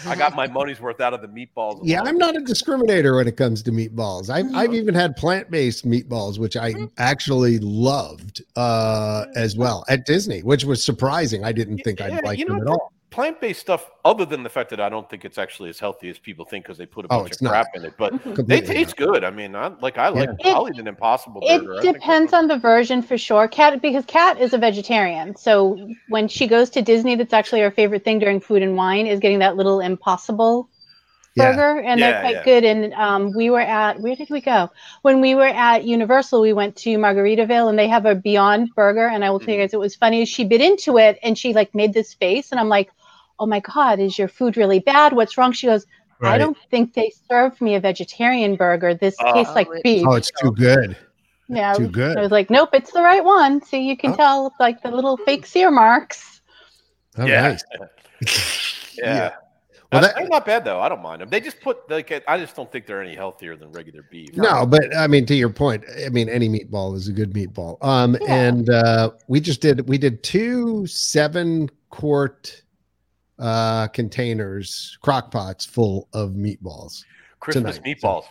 I 0.07 0.15
got 0.15 0.35
my 0.35 0.47
money's 0.47 0.81
worth 0.81 1.01
out 1.01 1.15
of 1.15 1.21
the 1.21 1.29
meatballs. 1.29 1.81
Yeah. 1.83 2.03
I'm 2.03 2.17
not 2.17 2.37
a 2.37 2.41
discriminator 2.41 3.17
when 3.17 3.27
it 3.27 3.37
comes 3.37 3.63
to 3.65 3.71
meatballs. 3.73 4.31
I've, 4.31 4.55
I've 4.55 4.75
even 4.75 4.95
had 4.95 5.17
plant 5.17 5.51
based 5.51 5.85
meatballs, 5.85 6.39
which 6.39 6.57
I 6.57 6.75
actually 6.99 7.59
loved 7.59 8.43
uh, 8.57 9.27
as 9.35 9.57
well 9.57 9.85
at 9.89 10.07
Disney, 10.07 10.43
which 10.43 10.65
was 10.65 10.85
surprising. 10.85 11.45
I 11.45 11.53
didn't 11.53 11.79
think 11.79 11.99
Yeah, 11.99 12.17
I'd 12.17 12.25
like 12.25 12.39
you 12.39 12.45
know 12.47 12.59
them 12.59 12.69
at 12.69 12.71
what? 12.71 12.83
All. 13.17 13.23
Plant-based 13.23 13.61
stuff, 13.61 13.91
other 14.05 14.25
than 14.25 14.43
the 14.43 14.49
fact 14.49 14.71
that 14.71 14.81
I 14.81 14.89
don't 14.89 15.09
think 15.11 15.25
it's 15.25 15.39
actually 15.39 15.71
as 15.71 15.79
healthy 15.79 16.09
as 16.11 16.19
people 16.19 16.45
think 16.45 16.65
because 16.65 16.79
they 16.79 16.87
put 16.87 17.05
a 17.05 17.09
Oh, 17.11 17.19
bunch 17.21 17.33
it's 17.33 17.39
of 17.39 17.43
not. 17.43 17.51
crap 17.51 17.69
in 17.75 17.85
it, 17.85 17.95
but 17.99 18.15
they 18.49 18.61
Completely 18.61 18.75
taste 18.75 18.97
good. 18.97 19.25
I 19.25 19.31
mean, 19.31 19.55
I 19.57 19.69
like 19.81 19.99
I 19.99 20.09
like 20.09 20.31
Yeah. 20.45 20.55
I'll 20.55 20.69
eat 20.69 20.79
an 20.79 20.87
Impossible 20.89 21.43
it 21.43 21.63
burger. 21.63 21.81
I 21.81 21.87
think 21.87 21.95
depends 21.95 22.33
on 22.33 22.47
the 22.49 22.59
version 22.59 23.03
for 23.03 23.19
sure. 23.19 23.49
Cat 23.49 23.81
because 23.83 24.05
Cat 24.07 24.41
is 24.41 24.53
a 24.55 24.59
vegetarian, 24.59 25.37
so 25.37 25.97
when 26.09 26.29
she 26.29 26.47
goes 26.47 26.71
to 26.71 26.83
Disney, 26.83 27.17
that's 27.17 27.33
actually 27.33 27.61
her 27.63 27.71
favorite 27.71 28.05
thing 28.05 28.19
during 28.19 28.41
food 28.41 28.63
and 28.63 28.77
wine 28.77 29.07
is 29.07 29.21
getting 29.21 29.39
that 29.41 29.57
little 29.57 29.81
Impossible 29.81 30.69
Yeah. 31.35 31.53
burger, 31.53 31.81
and 31.81 32.01
Yeah, 32.01 32.11
they're 32.11 32.21
quite 32.21 32.35
yeah. 32.37 32.45
good. 32.45 32.65
And 32.65 32.93
um, 32.95 33.33
we 33.33 33.51
were 33.51 33.61
at 33.61 34.01
where 34.01 34.17
did 34.17 34.31
we 34.31 34.41
go? 34.41 34.71
When 35.03 35.21
we 35.21 35.35
were 35.35 35.47
at 35.49 35.85
Universal, 35.85 36.43
we 36.43 36.53
went 36.53 36.77
to 36.77 36.99
Margaritaville, 36.99 37.69
and 37.71 37.79
they 37.79 37.89
have 37.89 38.05
a 38.07 38.15
Beyond 38.15 38.75
Burger. 38.75 39.07
And 39.09 39.25
I 39.25 39.31
will 39.31 39.39
Mm-hmm. 39.39 39.47
tell 39.47 39.55
you 39.55 39.61
guys, 39.63 39.75
it 39.75 39.81
was 39.81 39.97
funny. 39.97 40.25
She 40.27 40.45
bit 40.45 40.61
into 40.61 40.99
it, 40.99 41.19
and 41.23 41.39
she 41.39 41.53
like 41.55 41.75
made 41.75 41.93
this 41.95 42.15
face, 42.15 42.51
and 42.51 42.61
I'm 42.61 42.69
like, 42.69 42.91
"Oh 43.41 43.47
my 43.47 43.61
God, 43.61 43.99
is 43.99 44.19
your 44.19 44.29
food 44.29 44.57
really 44.57 44.79
bad? 44.79 45.13
What's 45.15 45.37
wrong?" 45.37 45.53
She 45.53 45.67
goes. 45.67 45.87
I 46.23 46.37
don't 46.37 46.59
think 46.71 46.93
they 46.93 47.11
served 47.31 47.63
me 47.63 47.77
a 47.77 47.81
vegetarian 47.81 48.55
burger. 48.55 48.93
This 48.95 49.17
Oh. 49.23 49.33
tastes 49.33 49.55
like 49.55 49.69
Oh, 49.71 49.81
beef. 49.83 50.07
Oh, 50.07 50.13
it's 50.17 50.31
too 50.39 50.53
good. 50.53 50.95
Yeah, 51.49 51.73
Too 51.73 51.89
good. 51.89 52.19
I 52.19 52.21
was 52.21 52.31
like, 52.31 52.51
nope, 52.51 52.69
it's 52.75 52.93
the 52.93 53.01
right 53.01 53.25
one. 53.25 53.63
See, 53.63 53.89
you 53.89 53.97
can 53.97 54.13
Oh. 54.13 54.17
tell 54.17 54.55
like 54.61 54.83
the 54.83 54.91
little 54.91 55.17
fake 55.17 55.47
sear 55.47 55.71
marks. 55.71 56.43
Oh, 57.17 57.25
Yeah. 57.25 57.41
nice. 57.57 57.65
yeah. 58.99 59.05
Yeah. 59.15 59.31
Well, 59.91 59.99
Uh, 60.05 60.07
that- 60.09 60.15
they're 60.17 60.29
not 60.29 60.45
bad 60.45 60.63
though. 60.67 60.79
I 60.79 60.91
don't 60.91 61.01
mind 61.01 61.23
them. 61.23 61.31
They 61.31 61.41
just 61.41 61.59
put 61.63 61.91
like 61.91 62.13
I 62.29 62.37
just 62.39 62.55
don't 62.55 62.71
think 62.71 62.85
they're 62.87 63.03
any 63.03 63.15
healthier 63.17 63.57
than 63.57 63.73
regular 63.73 64.05
beef. 64.11 64.37
No, 64.37 64.67
but 64.67 64.95
I 64.95 65.07
mean, 65.07 65.25
to 65.25 65.35
your 65.35 65.49
point, 65.49 65.85
I 66.05 66.11
mean, 66.11 66.29
any 66.29 66.51
meatball 66.51 66.95
is 66.97 67.09
a 67.09 67.13
good 67.13 67.33
meatball. 67.33 67.83
Um, 67.83 68.17
Yeah. 68.21 68.35
and 68.35 68.69
uh, 68.69 69.11
we 69.27 69.41
just 69.41 69.63
did 69.63 69.89
we 69.89 69.97
did 69.97 70.23
two 70.23 70.87
seven 70.87 71.71
quart 71.89 72.61
uh 73.41 73.89
containers, 73.89 74.99
crock 75.03 75.31
pots 75.31 75.65
full 75.65 76.09
of 76.13 76.31
meatballs. 76.31 77.05
Christmas 77.41 77.79
tonight, 77.79 77.97
meatballs. 78.01 78.25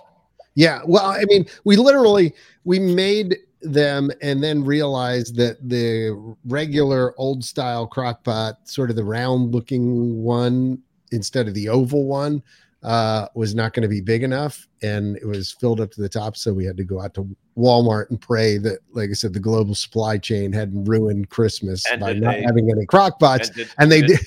Yeah, 0.55 0.81
well, 0.85 1.05
I 1.05 1.23
mean, 1.25 1.45
we 1.63 1.75
literally 1.75 2.33
we 2.63 2.79
made 2.79 3.37
them 3.61 4.09
and 4.21 4.41
then 4.43 4.63
realized 4.63 5.35
that 5.35 5.57
the 5.67 6.35
regular 6.45 7.13
old 7.19 7.43
style 7.43 7.85
crock 7.87 8.23
pot, 8.23 8.59
sort 8.63 8.89
of 8.89 8.95
the 8.95 9.03
round 9.03 9.53
looking 9.53 10.21
one 10.23 10.81
instead 11.11 11.47
of 11.47 11.53
the 11.53 11.67
oval 11.67 12.05
one, 12.05 12.41
uh, 12.83 13.27
was 13.35 13.53
not 13.55 13.73
going 13.73 13.81
to 13.83 13.89
be 13.89 13.99
big 13.99 14.23
enough, 14.23 14.67
and 14.81 15.17
it 15.17 15.25
was 15.25 15.51
filled 15.51 15.81
up 15.81 15.91
to 15.91 16.01
the 16.01 16.07
top. 16.07 16.37
So 16.37 16.53
we 16.53 16.63
had 16.65 16.77
to 16.77 16.83
go 16.85 17.01
out 17.01 17.13
to 17.15 17.27
Walmart 17.57 18.09
and 18.09 18.21
pray 18.21 18.57
that, 18.59 18.79
like 18.93 19.09
I 19.09 19.13
said, 19.13 19.33
the 19.33 19.39
global 19.41 19.75
supply 19.75 20.17
chain 20.17 20.53
hadn't 20.53 20.85
ruined 20.85 21.29
Christmas 21.29 21.85
And 21.91 21.99
by 21.99 22.13
not 22.13 22.35
they- 22.35 22.43
having 22.43 22.71
any 22.71 22.85
crock 22.85 23.19
pots. 23.19 23.49
And, 23.49 23.57
did, 23.57 23.69
And 23.79 23.91
they 23.91 24.01
did. 24.01 24.19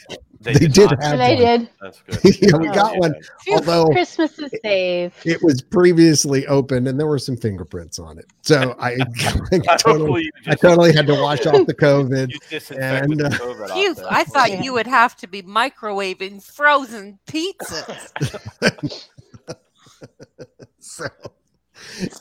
They, 0.43 0.55
They 0.55 0.67
did 0.67 0.91
not. 0.91 1.03
have 1.03 1.19
they 1.19 1.35
one. 1.37 1.61
did. 1.61 1.69
That's 1.81 2.03
good. 2.03 2.37
Yeah, 2.43 2.57
we 2.59 2.69
Oh, 2.69 2.75
got 2.75 2.97
one. 2.99 3.15
Phew, 3.43 3.55
Although- 3.57 3.87
Christmas 3.93 4.39
is 4.39 4.51
saved. 4.65 5.15
It 5.25 5.43
was 5.43 5.63
previously 5.63 6.47
open, 6.49 6.87
and 6.89 6.99
there 6.99 7.07
were 7.07 7.19
some 7.19 7.37
fingerprints 7.37 7.99
on 7.99 8.19
it. 8.19 8.27
So 8.43 8.75
I, 8.81 8.97
I 9.69 9.77
totally, 9.77 10.31
I 10.47 10.55
totally 10.57 10.93
had 10.93 11.07
to 11.07 11.15
wash 11.21 11.47
off 11.47 11.67
the 11.67 11.75
COVID. 11.75 12.33
you 12.33 12.39
disinfected 12.51 13.11
and, 13.21 13.23
uh, 13.23 13.31
COVID 13.39 13.71
off 13.71 13.73
Phew. 13.73 13.97
I 14.11 14.25
thought 14.25 14.51
Yeah. 14.51 14.63
you 14.63 14.73
would 14.73 14.87
have 14.89 15.17
to 15.19 15.27
be 15.29 15.43
microwaving 15.43 16.43
frozen 16.43 17.19
pizzas. 17.27 18.11
So 20.81 21.07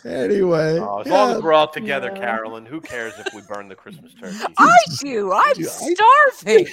anyway, 0.05 0.79
Oh, 0.79 0.99
as 0.99 1.07
yeah, 1.07 1.13
long 1.13 1.35
as 1.35 1.41
we're 1.43 1.53
all 1.53 1.67
together, 1.71 2.11
Yeah. 2.13 2.19
Carolyn, 2.19 2.65
who 2.65 2.79
cares 2.81 3.13
if 3.19 3.33
we 3.33 3.41
burn 3.41 3.67
the 3.67 3.75
Christmas 3.75 4.13
turkey? 4.13 4.37
I 4.57 4.77
do. 4.99 5.31
I'm 5.33 5.63
starving. 5.63 6.67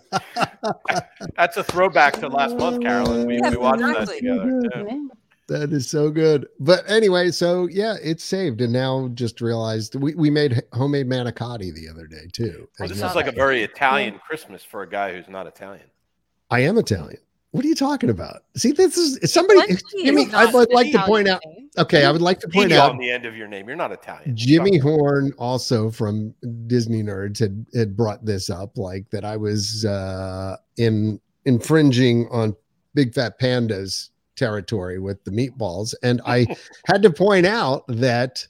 That's 1.36 1.56
a 1.56 1.64
throwback 1.64 2.14
to 2.20 2.28
last 2.28 2.56
month, 2.56 2.82
Carolyn. 2.82 3.26
We, 3.26 3.40
we 3.40 3.56
watched 3.56 3.82
that 3.82 4.08
together. 4.08 4.44
Mm-hmm. 4.44 4.86
yeah. 4.88 4.94
Yeah. 4.94 5.08
that 5.48 5.72
is 5.72 5.88
so 5.88 6.10
good. 6.10 6.46
But 6.60 6.88
anyway, 6.88 7.30
so 7.30 7.68
yeah, 7.68 7.96
it's 8.02 8.24
saved, 8.24 8.60
and 8.60 8.72
now 8.72 9.08
just 9.14 9.40
realized 9.40 9.94
we, 9.94 10.14
we 10.14 10.30
made 10.30 10.62
homemade 10.72 11.08
manicotti 11.08 11.74
the 11.74 11.88
other 11.88 12.06
day 12.06 12.26
too. 12.32 12.68
Well, 12.78 12.88
this 12.88 13.00
well. 13.00 13.10
is 13.10 13.16
like 13.16 13.26
a 13.26 13.32
very 13.32 13.62
Italian 13.62 14.18
Christmas 14.18 14.64
for 14.64 14.82
a 14.82 14.88
guy 14.88 15.12
who's 15.12 15.28
not 15.28 15.46
Italian. 15.46 15.86
I 16.50 16.60
am 16.60 16.78
Italian. 16.78 17.20
What 17.52 17.66
are 17.66 17.68
you 17.68 17.74
talking 17.74 18.08
about? 18.08 18.44
See, 18.56 18.72
this 18.72 18.96
is 18.96 19.30
somebody. 19.30 19.76
Jimmy, 20.02 20.22
is 20.22 20.34
I'd 20.34 20.54
an 20.54 20.66
like 20.72 20.90
to 20.92 21.02
point 21.04 21.28
out. 21.28 21.42
name. 21.44 21.68
Okay, 21.76 22.06
I 22.06 22.10
would 22.10 22.22
like 22.22 22.40
to 22.40 22.48
point 22.48 22.70
Pino 22.70 22.80
out 22.80 22.92
on 22.92 22.98
the 22.98 23.10
end 23.10 23.26
of 23.26 23.36
your 23.36 23.46
name. 23.46 23.68
You're 23.68 23.76
not 23.76 23.92
Italian. 23.92 24.34
Jimmy 24.34 24.78
Horn 24.78 25.32
also 25.38 25.90
from 25.90 26.34
Disney 26.66 27.02
Nerds 27.02 27.38
had 27.38 27.66
had 27.74 27.94
brought 27.94 28.24
this 28.24 28.48
up, 28.48 28.78
like 28.78 29.08
that 29.10 29.26
I 29.26 29.36
was 29.36 29.84
uh 29.84 30.56
in 30.78 31.20
infringing 31.44 32.26
on 32.30 32.56
Big 32.94 33.12
Fat 33.14 33.38
Panda's 33.38 34.10
territory 34.34 34.98
with 34.98 35.22
the 35.24 35.30
meatballs, 35.30 35.94
and 36.02 36.22
I 36.24 36.46
had 36.86 37.02
to 37.02 37.10
point 37.10 37.44
out 37.44 37.84
that 37.88 38.46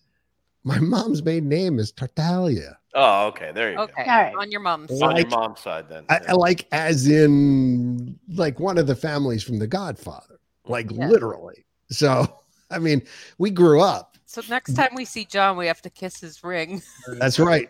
my 0.63 0.79
mom's 0.79 1.25
maiden 1.25 1.49
name 1.49 1.81
is 1.81 1.91
Tartaglia. 1.91 2.79
Oh, 2.95 3.29
okay. 3.29 3.53
There 3.55 3.71
you 3.71 3.77
go. 3.77 3.83
Okay, 3.85 4.03
All 4.03 4.07
right. 4.07 4.35
on 4.37 4.51
your 4.51 4.61
mom's 4.61 4.91
go. 4.91 4.97
side. 4.97 5.11
On 5.11 5.17
your 5.17 5.29
mom's 5.29 5.61
side, 5.61 5.89
then. 5.89 6.05
I, 6.09 6.15
yeah. 6.17 6.23
I 6.29 6.33
like 6.33 6.67
as 6.73 7.09
in 7.09 8.19
like 8.29 8.61
one 8.61 8.79
of 8.79 8.87
the 8.87 8.97
families 8.97 9.43
from 9.43 9.59
The 9.59 9.67
Godfather, 9.67 10.41
like 10.67 10.91
Yeah. 10.91 11.09
literally. 11.09 11.65
So 11.91 12.41
I 12.71 12.79
mean, 12.79 13.03
we 13.39 13.51
grew 13.51 13.81
up. 13.81 14.17
So 14.27 14.41
next 14.49 14.75
time 14.75 14.91
we 14.95 15.05
see 15.05 15.27
John, 15.27 15.59
we 15.59 15.67
have 15.67 15.83
to 15.83 15.91
kiss 15.91 16.21
his 16.21 16.43
ring. 16.43 16.81
That's 17.19 17.39
right. 17.39 17.69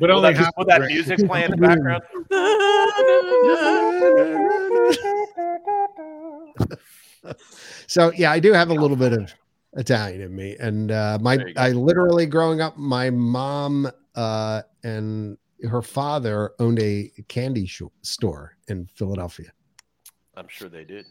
But 0.00 0.10
Will 0.10 0.16
only 0.18 0.32
that, 0.32 0.44
half 0.44 0.52
will 0.56 0.64
that 0.66 0.82
music 0.82 1.24
play 1.26 1.44
in 1.44 1.52
the 1.52 1.56
background? 1.56 2.02
so 7.86 8.12
yeah, 8.16 8.32
I 8.32 8.40
do 8.40 8.52
have 8.52 8.70
a 8.70 8.74
little 8.74 8.96
bit 8.96 9.12
of 9.12 9.32
Italian 9.76 10.20
in 10.20 10.34
me, 10.34 10.56
and 10.58 10.90
uh, 10.90 11.18
my 11.20 11.36
There 11.36 11.48
you 11.48 11.54
go. 11.54 11.62
I 11.62 11.70
literally 11.70 12.26
growing 12.26 12.60
up, 12.60 12.76
my 12.76 13.10
mom 13.10 13.90
uh, 14.14 14.62
and 14.82 15.38
her 15.68 15.82
father 15.82 16.52
owned 16.58 16.80
a 16.80 17.10
candy 17.28 17.66
sh- 17.66 17.82
store 18.02 18.56
in 18.68 18.86
Philadelphia. 18.94 19.52
I'm 20.36 20.48
sure 20.48 20.68
they 20.68 20.84
did. 20.84 21.06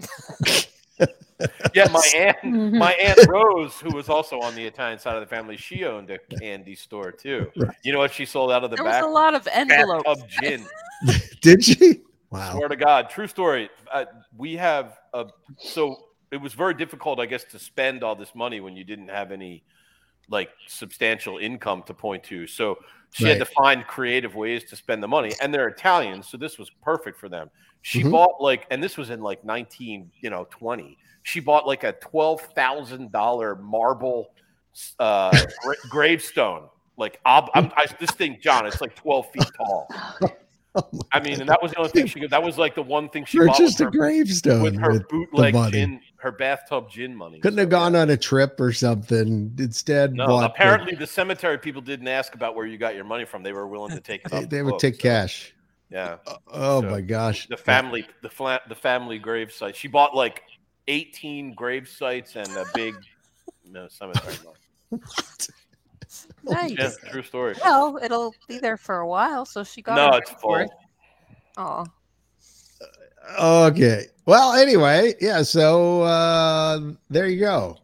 yeah, 1.74 1.88
my 1.90 2.06
aunt, 2.14 2.74
my 2.74 2.92
aunt 2.94 3.26
Rose, 3.28 3.74
who 3.80 3.94
was 3.94 4.08
also 4.08 4.40
on 4.40 4.54
the 4.54 4.64
Italian 4.64 4.98
side 4.98 5.14
of 5.14 5.20
the 5.20 5.26
family, 5.26 5.56
she 5.56 5.84
owned 5.84 6.10
a 6.10 6.18
candy 6.18 6.74
store 6.74 7.12
too. 7.12 7.50
Right. 7.56 7.76
You 7.84 7.92
know 7.92 7.98
what 7.98 8.12
she 8.12 8.24
sold 8.24 8.50
out 8.50 8.64
of 8.64 8.70
the 8.70 8.76
There 8.76 8.84
was 8.84 8.92
back? 8.92 9.04
a 9.04 9.06
lot 9.06 9.34
of 9.34 9.46
envelopes. 9.50 10.08
of 10.08 10.26
gin. 10.28 10.66
Did 11.40 11.64
she? 11.64 12.00
Wow. 12.30 12.52
Swear 12.52 12.68
to 12.68 12.76
God, 12.76 13.10
true 13.10 13.26
story. 13.26 13.68
Uh, 13.92 14.06
we 14.36 14.56
have 14.56 14.98
a 15.12 15.26
so 15.58 15.96
it 16.32 16.40
was 16.40 16.54
very 16.54 16.74
difficult, 16.74 17.20
I 17.20 17.26
guess, 17.26 17.44
to 17.44 17.58
spend 17.58 18.02
all 18.02 18.16
this 18.16 18.34
money 18.34 18.60
when 18.60 18.74
you 18.76 18.84
didn't 18.84 19.08
have 19.08 19.30
any 19.32 19.62
like 20.28 20.50
substantial 20.66 21.38
income 21.38 21.82
to 21.86 21.94
point 21.94 22.24
to. 22.24 22.46
So 22.46 22.78
she 23.12 23.24
had 23.26 23.38
to 23.38 23.44
find 23.44 23.86
creative 23.86 24.34
ways 24.34 24.64
to 24.70 24.76
spend 24.76 25.02
the 25.02 25.08
money, 25.08 25.32
and 25.42 25.52
they're 25.52 25.68
Italian, 25.68 26.22
so 26.22 26.36
this 26.38 26.58
was 26.58 26.70
perfect 26.82 27.18
for 27.20 27.28
them. 27.28 27.50
She 27.82 28.02
Mhm. 28.02 28.12
bought 28.12 28.40
like, 28.40 28.66
and 28.70 28.82
this 28.82 28.96
was 28.96 29.10
in 29.10 29.20
like 29.20 29.44
nineteen, 29.44 30.10
you 30.20 30.30
know, 30.30 30.46
twenty. 30.50 30.96
She 31.24 31.38
bought 31.40 31.66
like 31.66 31.84
a 31.84 31.92
twelve 31.92 32.40
thousand 32.54 33.12
dollar 33.12 33.56
marble 33.56 34.30
uh, 34.98 35.30
gra- 35.62 35.74
gravestone. 35.90 36.68
Like, 36.96 37.20
ob- 37.26 37.50
I'm, 37.54 37.70
I, 37.76 37.86
this 38.00 38.10
thing, 38.12 38.38
John, 38.40 38.64
it's 38.66 38.80
like 38.80 38.94
twelve 38.94 39.30
feet 39.32 39.50
tall. 39.56 39.88
Oh 40.74 40.88
I 41.12 41.20
mean, 41.20 41.38
and 41.38 41.46
that 41.50 41.62
was 41.62 41.72
the 41.72 41.76
only 41.80 41.90
thing 41.90 42.06
she. 42.12 42.26
That 42.26 42.42
was 42.42 42.56
like 42.56 42.74
the 42.74 42.80
one 42.82 43.10
thing 43.10 43.26
she 43.26 43.36
You're 43.36 43.48
bought 43.48 43.58
just 43.58 43.78
with 43.78 43.80
a 43.80 43.84
her, 43.84 43.90
gravestone. 43.90 44.62
with 44.62 44.80
her 44.80 44.92
with- 44.92 45.08
bootleg 45.10 45.54
gin, 45.70 46.00
her 46.22 46.32
bathtub 46.32 46.88
gin 46.90 47.14
money. 47.14 47.40
couldn't 47.40 47.56
So, 47.58 47.62
have 47.62 47.68
gone 47.70 47.94
yeah. 47.94 48.00
on 48.02 48.10
a 48.10 48.16
trip 48.16 48.60
or 48.60 48.72
something. 48.72 49.52
Instead, 49.58 50.14
No, 50.14 50.26
bought 50.28 50.40
the- 50.40 50.46
apparently 50.46 50.94
the 50.94 51.06
cemetery 51.06 51.58
people 51.58 51.82
didn't 51.82 52.08
ask 52.08 52.34
about 52.34 52.54
where 52.54 52.64
you 52.66 52.78
got 52.78 52.94
your 52.94 53.04
money 53.04 53.24
from. 53.24 53.42
They 53.42 53.52
were 53.52 53.66
willing 53.66 53.90
to 53.94 54.00
take 54.00 54.22
it. 54.26 54.30
they, 54.30 54.44
they 54.44 54.62
would 54.62 54.70
books, 54.72 54.82
take 54.82 54.94
so, 54.96 55.00
cash. 55.02 55.54
Yeah, 55.90 56.16
uh, 56.26 56.36
Oh 56.50 56.80
So, 56.80 56.88
my 56.90 57.00
gosh. 57.02 57.46
the 57.48 57.56
family, 57.56 58.06
the 58.22 58.30
fla- 58.30 58.60
the 58.68 58.74
family 58.74 59.18
grave 59.18 59.52
site. 59.52 59.76
She 59.76 59.88
bought 59.88 60.14
like 60.16 60.42
eighteen 60.88 61.54
grave 61.54 61.86
sites 61.88 62.36
and 62.36 62.48
a 62.56 62.64
big 62.74 62.94
no 63.68 63.88
cemetery. 63.88 64.34
Nice. 66.44 66.72
yeah, 66.72 66.90
true 67.10 67.22
story. 67.22 67.54
Well, 67.64 67.98
it'll 68.02 68.34
be 68.48 68.58
there 68.58 68.76
for 68.76 68.98
a 68.98 69.06
while, 69.08 69.46
so 69.46 69.64
she 69.64 69.80
got. 69.80 69.94
No, 69.94 70.12
her 70.12 70.18
it's 70.18 70.30
money's 70.30 70.40
full. 70.42 70.50
worth. 70.50 70.70
Oh, 71.56 71.86
Okay. 73.40 74.06
Well, 74.26 74.52
anyway, 74.54 75.14
yeah. 75.20 75.42
So 75.42 76.02
uh 76.02 76.92
there 77.10 77.26
you 77.26 77.40
go. 77.40 77.76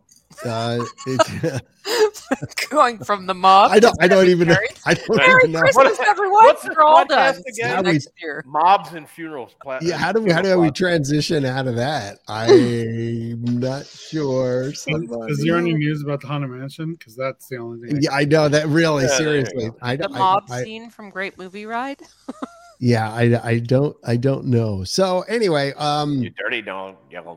Uh, 0.45 0.85
it, 1.09 1.62
going 2.71 2.99
from 3.02 3.26
the 3.26 3.35
mob. 3.35 3.73
I 3.73 3.80
don't. 3.80 3.97
I 4.00 4.07
don't 4.07 4.28
even. 4.28 4.47
know. 4.47 4.57
I 4.87 4.95
don't 4.95 5.16
Merry 5.16 5.40
even 5.40 5.50
know. 5.52 5.59
Christmas, 5.59 5.99
What- 5.99 6.07
everyone. 6.09 6.45
what's 6.45 6.62
this 6.62 6.76
We're 6.76 6.85
all 6.85 7.04
podcast 7.04 7.09
done. 7.09 7.42
again? 7.49 7.54
See 7.54 7.62
you 7.68 7.76
we- 7.78 7.92
next 7.92 8.09
year. 8.23 8.45
Mobs 8.47 8.92
and 8.92 9.09
funerals. 9.09 9.57
Pla- 9.61 9.80
Yeah. 9.83 9.97
How 9.97 10.12
do 10.12 10.21
we? 10.21 10.30
How 10.30 10.40
do 10.42 10.57
we 10.61 10.71
transition 10.71 11.45
out 11.45 11.66
of 11.66 11.75
that? 11.75 12.18
I'm 12.28 13.42
not 13.59 13.85
sure. 13.87 14.64
Is, 14.71 14.83
Somebody- 14.83 15.33
is 15.33 15.42
there 15.42 15.57
any 15.59 15.75
news 15.75 16.04
about 16.04 16.21
the 16.21 16.28
Haunted 16.28 16.50
Mansion? 16.50 16.92
Because 16.92 17.16
that's 17.16 17.49
the 17.49 17.57
only 17.57 17.88
thing. 17.88 17.99
Yeah, 18.02 18.12
I 18.12 18.25
know 18.25 18.49
that. 18.49 18.68
Really, 18.68 19.04
Yeah, 19.04 19.09
there 19.09 19.18
you 19.18 19.45
seriously, 19.47 19.71
go. 19.71 19.76
I 19.83 19.97
The 19.97 20.04
don't. 20.04 20.14
I- 20.14 20.18
mob 20.18 20.45
I- 20.50 20.62
scene 20.62 20.88
from 20.90 21.11
Great 21.11 21.37
Movie 21.37 21.66
Ride. 21.66 22.00
yeah, 22.78 23.12
I, 23.12 23.40
I 23.42 23.58
don't. 23.58 23.97
I 24.04 24.16
don't 24.16 24.47
know. 24.47 24.85
So 24.85 25.23
anyway, 25.23 25.73
um, 25.75 26.14
You 26.23 26.30
dirty 26.30 26.62
dog, 26.62 26.97
yellow, 27.11 27.37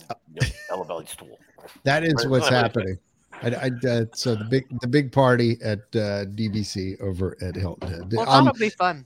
yellow 0.69 0.83
bellied 0.83 1.09
stool. 1.09 1.39
that 1.83 2.03
is 2.03 2.25
what's 2.27 2.47
happening. 2.61 2.97
I, 3.43 3.47
I, 3.47 3.87
uh, 3.87 4.05
so 4.13 4.35
the 4.35 4.45
big 4.45 4.65
the 4.81 4.87
big 4.87 5.11
party 5.11 5.57
at 5.63 5.79
uh, 5.95 6.25
DVC 6.25 7.01
over 7.01 7.37
at 7.41 7.55
Hilton. 7.55 7.89
Head. 7.89 8.13
Well, 8.13 8.29
Um, 8.29 8.45
that'll 8.45 8.59
be 8.59 8.69
fun. 8.69 9.05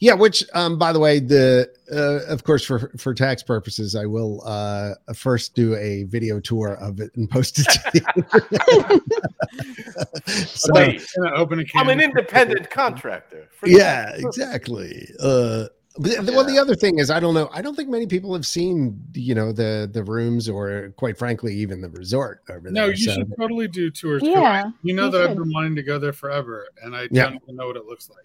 Yeah, 0.00 0.12
which 0.14 0.44
um 0.52 0.76
by 0.78 0.92
the 0.92 0.98
way, 0.98 1.20
the 1.20 1.70
uh, 1.90 2.30
of 2.30 2.44
course 2.44 2.64
for 2.66 2.90
for 2.98 3.14
tax 3.14 3.42
purposes, 3.42 3.94
I 3.96 4.04
will 4.04 4.42
uh 4.44 4.94
first 5.14 5.54
do 5.54 5.74
a 5.76 6.02
video 6.04 6.38
tour 6.40 6.74
of 6.74 7.00
it 7.00 7.12
and 7.16 7.30
post 7.30 7.58
it 7.60 7.64
to 7.64 7.80
the 7.92 9.00
internet. 9.96 10.48
so, 10.48 10.72
Wait, 10.74 11.06
open 11.34 11.60
a 11.60 11.64
I'm 11.76 11.88
an 11.88 12.00
independent 12.00 12.68
contractor. 12.70 13.48
For 13.58 13.68
yeah, 13.68 14.06
that. 14.10 14.18
exactly. 14.20 15.08
Uh 15.18 15.66
but 15.98 16.26
the- 16.26 16.32
well, 16.32 16.44
the 16.44 16.58
other 16.58 16.74
thing 16.74 16.98
is, 16.98 17.10
I 17.10 17.20
don't 17.20 17.34
know. 17.34 17.48
I 17.52 17.62
don't 17.62 17.74
think 17.74 17.88
many 17.88 18.06
people 18.06 18.32
have 18.34 18.46
seen, 18.46 19.00
you 19.14 19.34
know, 19.34 19.52
the 19.52 19.88
the 19.92 20.02
rooms 20.04 20.48
or, 20.48 20.92
quite 20.96 21.16
frankly, 21.18 21.54
even 21.56 21.80
the 21.80 21.88
resort 21.90 22.42
over 22.50 22.60
there. 22.60 22.72
No, 22.72 22.86
you 22.86 22.96
so- 22.96 23.12
should 23.14 23.32
totally 23.38 23.68
do 23.68 23.90
tours. 23.90 24.22
Yeah. 24.24 24.70
You 24.82 24.94
know 24.94 25.06
you 25.06 25.10
that 25.12 25.30
I've 25.30 25.36
been 25.36 25.52
wanting 25.52 25.76
to 25.76 25.82
go 25.82 25.98
there 25.98 26.12
forever, 26.12 26.66
and 26.82 26.94
I 26.96 27.08
Yeah. 27.10 27.24
don't 27.30 27.42
even 27.42 27.56
know 27.56 27.66
what 27.66 27.76
it 27.76 27.86
looks 27.86 28.08
like. 28.10 28.18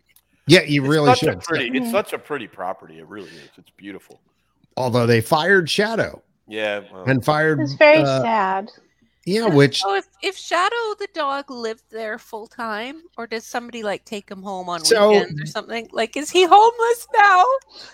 yeah, 0.47 0.61
you 0.63 0.81
It's 0.83 0.89
really 0.89 1.09
such 1.11 1.19
should. 1.19 1.29
A 1.29 1.37
pretty, 1.37 1.67
it's 1.77 1.87
Mhm. 1.87 1.91
such 1.91 2.13
a 2.13 2.17
pretty 2.17 2.47
property. 2.47 2.99
It 2.99 3.07
really 3.07 3.29
is. 3.29 3.49
It's 3.57 3.69
beautiful. 3.77 4.19
Although 4.75 5.05
they 5.05 5.21
fired 5.21 5.69
Shadow 5.69 6.21
Yeah. 6.47 6.81
well, 6.91 7.03
and 7.05 7.23
fired, 7.23 7.59
It's 7.61 7.73
very 7.73 7.99
uh, 7.99 8.21
sad. 8.21 8.71
Yeah, 9.25 9.45
which 9.55 9.81
So 9.81 9.95
if 9.95 10.07
if 10.21 10.37
Shadow 10.37 10.95
the 10.99 11.07
dog 11.13 11.49
lived 11.51 11.83
there 11.89 12.17
full 12.17 12.47
time, 12.47 13.03
or 13.17 13.27
does 13.27 13.45
somebody 13.45 13.83
like 13.83 14.05
take 14.05 14.29
him 14.29 14.41
home 14.41 14.69
on 14.69 14.83
So- 14.83 15.11
weekends 15.11 15.41
or 15.41 15.45
something? 15.45 15.89
Like, 15.91 16.17
is 16.17 16.29
he 16.29 16.45
homeless 16.45 17.07
now? 17.13 17.45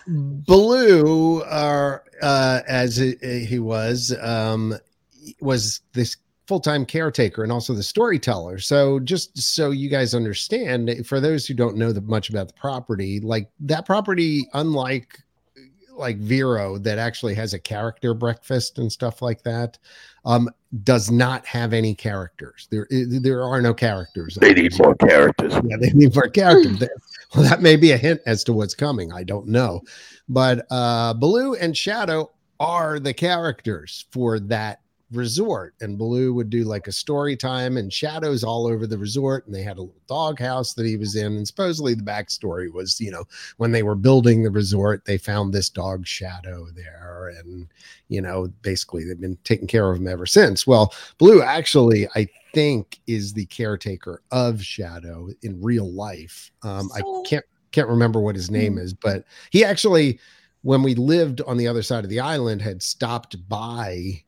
Baloo, 0.07 1.41
uh, 1.41 1.99
uh, 2.21 2.61
as 2.67 2.97
he, 2.97 3.15
he 3.45 3.59
was, 3.59 4.15
um, 4.21 4.75
was 5.41 5.81
this 5.93 6.17
full-time 6.47 6.85
caretaker 6.85 7.43
and 7.43 7.51
also 7.51 7.73
the 7.73 7.83
storyteller. 7.83 8.57
So 8.57 8.99
just 9.01 9.37
so 9.37 9.71
you 9.71 9.89
guys 9.89 10.13
understand, 10.13 11.05
for 11.05 11.19
those 11.19 11.45
who 11.45 11.53
don't 11.53 11.75
know 11.75 11.91
that 11.91 12.05
much 12.05 12.29
about 12.29 12.47
the 12.47 12.53
property, 12.53 13.19
like 13.19 13.49
that 13.59 13.85
property, 13.85 14.47
unlike 14.53 15.19
like 15.97 16.17
Vero 16.17 16.77
that 16.79 16.97
actually 16.97 17.33
has 17.35 17.53
a 17.53 17.59
character 17.59 18.13
breakfast 18.13 18.77
and 18.79 18.91
stuff 18.91 19.21
like 19.21 19.43
that, 19.43 19.77
um, 20.25 20.49
does 20.83 21.09
not 21.09 21.45
have 21.45 21.73
any 21.73 21.95
characters. 21.95 22.67
There, 22.69 22.87
there 22.89 23.43
are 23.43 23.61
no 23.61 23.73
characters. 23.73 24.35
They 24.35 24.53
need 24.53 24.77
more 24.79 24.95
characters. 24.95 25.53
Yeah, 25.65 25.77
they 25.79 25.91
need 25.91 26.13
more 26.15 26.29
characters. 26.29 26.89
Well, 27.35 27.43
that 27.43 27.61
may 27.61 27.75
be 27.75 27.91
a 27.91 27.97
hint 27.97 28.21
as 28.25 28.43
to 28.45 28.53
what's 28.53 28.75
coming. 28.75 29.11
I 29.11 29.23
don't 29.23 29.47
know, 29.47 29.81
but 30.29 30.65
uh, 30.71 31.13
Baloo 31.13 31.55
and 31.55 31.75
Shadow 31.75 32.31
are 32.59 32.99
the 32.99 33.13
characters 33.13 34.05
for 34.11 34.39
that 34.39 34.81
resort 35.11 35.73
and 35.79 35.97
blue 35.97 36.33
would 36.33 36.49
do 36.49 36.65
like 36.65 36.87
a 36.87 36.91
story 36.91 37.37
time 37.37 37.77
and 37.77 37.93
shadows 37.93 38.43
all 38.43 38.67
over 38.67 38.85
the 38.85 38.97
resort 38.97 39.45
and 39.45 39.55
they 39.55 39.63
had 39.63 39.77
a 39.77 39.81
little 39.81 40.01
dog 40.07 40.37
house 40.37 40.73
that 40.73 40.85
he 40.85 40.97
was 40.97 41.15
in 41.15 41.37
and 41.37 41.47
supposedly 41.47 41.93
the 41.93 42.03
backstory 42.03 42.71
was 42.71 42.99
you 42.99 43.09
know 43.09 43.23
when 43.55 43.71
they 43.71 43.83
were 43.83 43.95
building 43.95 44.43
the 44.43 44.51
resort 44.51 45.05
they 45.05 45.17
found 45.17 45.53
this 45.53 45.69
dog 45.69 46.05
shadow 46.05 46.67
there 46.75 47.31
and 47.39 47.67
you 48.09 48.19
know 48.21 48.47
basically 48.63 49.05
they've 49.05 49.21
been 49.21 49.37
taking 49.45 49.67
care 49.67 49.89
of 49.89 49.97
him 49.97 50.07
ever 50.07 50.25
since. 50.25 50.67
Well 50.67 50.93
Blue 51.19 51.41
actually 51.41 52.07
I 52.15 52.27
think 52.53 52.99
is 53.07 53.31
the 53.31 53.45
caretaker 53.45 54.23
of 54.31 54.61
shadow 54.61 55.29
in 55.41 55.61
real 55.61 55.89
life. 55.89 56.51
Um 56.63 56.89
So- 56.89 57.23
I 57.23 57.27
can't 57.29 57.45
can't 57.71 57.87
remember 57.87 58.19
what 58.19 58.35
his 58.35 58.51
name 58.51 58.77
is 58.77 58.93
but 58.93 59.23
he 59.51 59.63
actually 59.63 60.19
when 60.63 60.83
we 60.83 60.95
lived 60.95 61.39
on 61.41 61.55
the 61.55 61.67
other 61.67 61.83
side 61.83 62.03
of 62.03 62.09
the 62.09 62.19
island 62.19 62.61
had 62.61 62.83
stopped 62.83 63.37
by 63.47 64.21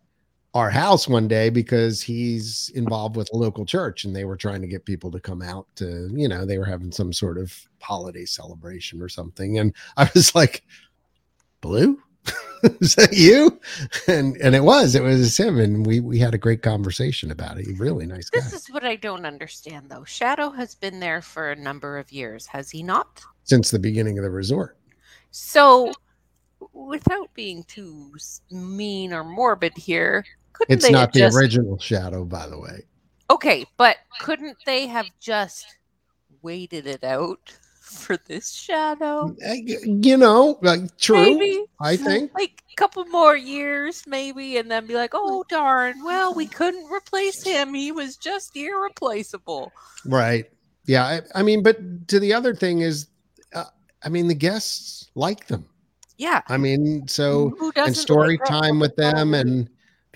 our 0.54 0.70
house 0.70 1.08
one 1.08 1.28
day 1.28 1.50
because 1.50 2.02
he's 2.02 2.72
involved 2.74 3.16
with 3.16 3.30
a 3.34 3.38
local 3.38 3.66
church 3.66 4.04
and 4.04 4.16
they 4.16 4.26
were 4.26 4.36
trying 4.36 4.62
to 4.62 4.68
get 4.68 4.84
people 4.86 5.12
to 5.12 5.20
come 5.20 5.42
out 5.42 5.68
to 5.76 6.10
you 6.12 6.28
know 6.28 6.46
they 6.46 6.58
were 6.58 6.66
having 6.66 6.92
some 6.92 7.14
sort 7.14 7.38
of 7.38 7.54
holiday 7.82 8.26
celebration 8.26 9.02
or 9.02 9.10
something. 9.10 9.60
And 9.60 9.74
i 9.98 10.10
was 10.14 10.34
like 10.36 10.64
blue? 11.62 12.02
Is 12.82 12.96
that 12.96 13.14
you? 13.14 13.60
And 14.08 14.36
and 14.38 14.54
it 14.54 14.64
was 14.64 14.94
it 14.94 15.02
was 15.02 15.38
him. 15.38 15.60
And 15.60 15.86
we 15.86 16.00
we 16.00 16.20
had 16.20 16.34
a 16.34 16.38
great 16.38 16.62
conversation 16.62 17.32
about 17.32 17.58
it. 17.58 17.68
Really 17.78 18.06
nice 18.06 18.30
guy. 18.30 18.42
This 18.42 18.54
is 18.54 18.68
what 18.68 18.84
I 18.84 18.98
don't 18.98 19.26
understand, 19.26 19.90
though. 19.90 20.04
Shadow 20.04 20.50
has 20.50 20.76
been 20.76 21.00
there 21.00 21.22
for 21.22 21.52
a 21.52 21.56
number 21.56 21.98
of 21.98 22.12
years, 22.12 22.46
has 22.48 22.70
he 22.70 22.84
not? 22.84 23.24
since 23.50 23.72
the 23.72 23.80
beginning 23.80 24.18
of 24.20 24.24
the 24.24 24.30
resort. 24.30 24.78
So, 25.32 25.92
without 26.72 27.34
being 27.34 27.64
too 27.64 28.14
mean 28.52 29.12
or 29.12 29.24
morbid 29.24 29.76
here, 29.76 30.24
couldn't 30.60 30.78
it's 30.78 30.90
not 30.92 31.12
the 31.14 31.20
just, 31.20 31.38
original 31.38 31.80
shadow 31.80 32.24
by 32.24 32.48
the 32.48 32.60
way 32.60 32.84
Okay, 33.32 33.66
but 33.78 33.98
couldn't 34.20 34.58
they 34.66 34.88
have 34.88 35.08
just 35.20 35.66
waited 36.42 36.88
it 36.88 37.04
out 37.04 37.56
for 37.80 38.18
this 38.28 38.52
shadow? 38.52 39.36
Uh, 39.48 39.54
you 39.54 40.18
know 40.18 40.58
like 40.62 40.96
true 40.98 41.38
Maybe 41.38 41.64
i 41.82 41.96
think 41.96 42.32
like 42.34 42.64
a 42.72 42.76
couple 42.76 43.06
more 43.06 43.36
years, 43.36 44.04
maybe, 44.08 44.58
and 44.58 44.70
then 44.70 44.86
be 44.86 44.96
like, 44.96 45.12
"Oh 45.14 45.44
darn! 45.50 46.04
Well, 46.04 46.34
we 46.34 46.48
couldn't 46.48 46.92
replace 46.92 47.44
him. 47.44 47.74
He 47.74 47.92
was 47.92 48.18
just 48.18 48.56
irreplaceable." 48.56 49.72
Right. 50.06 50.46
Yeah. 50.86 51.06
I, 51.06 51.22
I 51.36 51.44
mean, 51.44 51.62
but 51.62 52.08
to 52.08 52.20
the 52.20 52.34
other 52.34 52.56
thing 52.56 52.82
is, 52.82 53.08
uh, 53.54 53.66
I 54.04 54.10
mean, 54.10 54.28
the 54.28 54.36
guests 54.36 55.10
like 55.16 55.48
them. 55.48 55.66
Yeah. 56.18 56.42
I 56.48 56.58
mean, 56.58 57.08
so 57.08 57.56
and 57.76 57.96
story 57.96 58.40
time 58.46 58.80
with 58.80 58.96
them 58.96 59.34
and 59.34 59.70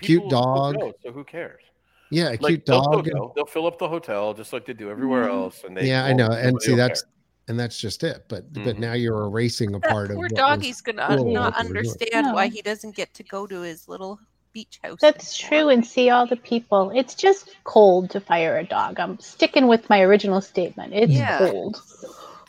cute 0.04 0.28
dog. 0.28 0.78
go, 0.78 0.92
so 1.02 1.12
who 1.12 1.24
cares? 1.24 1.62
yeah, 2.10 2.28
a 2.28 2.30
Like 2.30 2.40
cute 2.40 2.66
they'll, 2.66 2.82
still 2.82 3.02
dog. 3.02 3.10
go. 3.10 3.32
they'll 3.34 3.46
fill 3.46 3.66
up 3.66 3.78
the 3.78 3.88
hotel 3.88 4.34
just 4.34 4.52
like 4.52 4.66
they 4.66 4.72
do 4.72 4.90
everywhere 4.90 5.26
Mhm. 5.26 5.32
else. 5.34 5.64
And 5.64 5.76
they 5.76 5.88
yeah, 5.88 6.04
I 6.04 6.12
know. 6.12 6.28
And 6.30 6.60
see, 6.62 6.74
that's 6.74 7.02
care. 7.02 7.10
and 7.48 7.58
that's 7.58 7.78
just 7.78 8.02
it. 8.04 8.24
But 8.28 8.52
but 8.52 8.76
Mhm. 8.76 8.78
now 8.78 8.92
you're 8.92 9.22
erasing 9.22 9.74
a 9.74 9.80
That 9.80 9.90
part 9.90 10.10
of 10.10 10.16
poor 10.16 10.28
what 10.28 10.34
doggy's 10.34 10.80
gonna 10.80 11.06
cool 11.08 11.32
not 11.32 11.48
about 11.48 11.58
the 11.60 11.68
understand 11.78 12.32
why 12.34 12.48
he 12.48 12.62
doesn't 12.62 12.94
get 12.94 13.12
to 13.14 13.22
go 13.24 13.46
to 13.46 13.60
his 13.60 13.88
little 13.88 14.18
beach 14.52 14.78
house. 14.82 14.98
That's 15.00 15.42
anymore. 15.42 15.64
true, 15.64 15.68
and 15.70 15.86
see 15.86 16.10
all 16.10 16.26
the 16.26 16.36
people. 16.36 16.92
It's 16.94 17.14
just 17.14 17.50
cold 17.64 18.10
to 18.10 18.20
fire 18.20 18.56
a 18.58 18.64
dog. 18.64 19.00
I'm 19.00 19.18
sticking 19.18 19.66
with 19.66 19.90
my 19.90 20.00
original 20.02 20.40
statement. 20.40 20.94
It's 20.94 21.12
Yeah. 21.12 21.38
cold. 21.38 21.82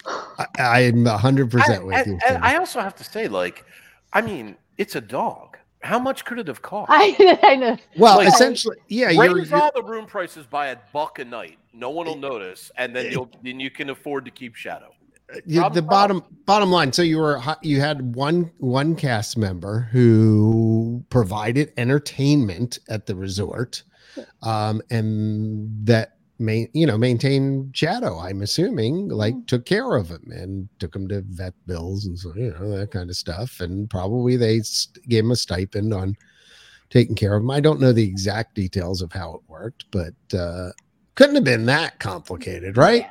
I, 0.05 0.45
I'm 0.59 1.05
hundred 1.05 1.49
percent 1.49 1.85
with 1.85 1.95
and, 1.97 2.05
you. 2.07 2.19
and 2.27 2.37
I 2.43 2.57
also 2.57 2.79
have 2.79 2.95
to 2.97 3.03
say, 3.03 3.27
like, 3.27 3.65
I 4.13 4.21
mean, 4.21 4.55
it's 4.77 4.95
a 4.95 5.01
dog. 5.01 5.44
How 5.85 5.99
much 5.99 6.25
could 6.25 6.39
it 6.39 6.47
have 6.47 6.61
cost? 6.61 6.89
I, 6.91 7.39
I 7.43 7.55
know. 7.55 7.77
well, 7.97 8.17
like- 8.17 8.27
essentially, 8.27 8.77
yeah, 8.87 9.11
you're, 9.11 9.35
Raise 9.35 9.51
you're- 9.51 9.61
all 9.61 9.71
the 9.73 9.83
room 9.83 10.05
prices 10.07 10.45
by 10.45 10.67
a 10.67 10.77
buck 10.91 11.19
a 11.19 11.25
night. 11.25 11.57
No 11.73 11.91
one 11.91 12.07
will 12.07 12.15
eh, 12.15 12.19
notice, 12.19 12.71
and 12.77 12.95
then 12.95 13.07
eh. 13.07 13.09
you'll 13.11 13.29
then 13.43 13.59
you 13.59 13.69
can 13.69 13.89
afford 13.91 14.25
to 14.25 14.31
keep 14.31 14.55
Shadow. 14.55 14.91
Uh, 15.31 15.37
you- 15.45 15.59
Problem 15.59 15.73
the 15.75 15.81
bottom 15.87 16.23
bottom 16.45 16.71
line 16.71 16.91
so 16.93 17.01
you 17.01 17.17
were 17.17 17.39
you 17.61 17.79
had 17.81 18.15
one 18.15 18.51
one 18.57 18.95
cast 18.95 19.37
member 19.37 19.81
who 19.91 21.03
provided 21.09 21.71
entertainment 21.77 22.77
at 22.89 23.07
the 23.07 23.15
resort 23.15 23.81
um 24.43 24.81
and 24.91 25.67
that 25.85 26.17
main 26.37 26.67
you 26.73 26.85
know 26.85 26.97
maintain 26.97 27.71
shadow 27.73 28.19
i'm 28.19 28.41
assuming 28.41 29.07
like 29.07 29.33
took 29.47 29.65
care 29.65 29.95
of 29.95 30.09
him 30.09 30.29
and 30.31 30.67
took 30.79 30.93
him 30.95 31.07
to 31.07 31.21
vet 31.27 31.53
bills 31.65 32.05
and 32.05 32.19
so 32.19 32.33
you 32.35 32.51
know 32.59 32.77
that 32.77 32.91
kind 32.91 33.09
of 33.09 33.15
stuff. 33.15 33.61
And 33.61 33.89
probably 33.89 34.35
they 34.35 34.61
gave 35.07 35.23
him 35.23 35.31
a 35.31 35.35
stipend 35.35 35.93
on 35.93 36.15
taking 36.89 37.15
care 37.15 37.35
of 37.35 37.41
him 37.43 37.51
i 37.51 37.59
don't 37.59 37.79
know 37.79 37.93
the 37.93 38.03
exact 38.03 38.53
details 38.55 39.01
of 39.01 39.11
how 39.11 39.35
it 39.35 39.41
worked 39.47 39.85
but 39.91 40.13
uh 40.37 40.69
couldn't 41.15 41.35
have 41.35 41.43
been 41.45 41.65
that 41.65 41.99
complicated 41.99 42.75
right? 42.77 43.07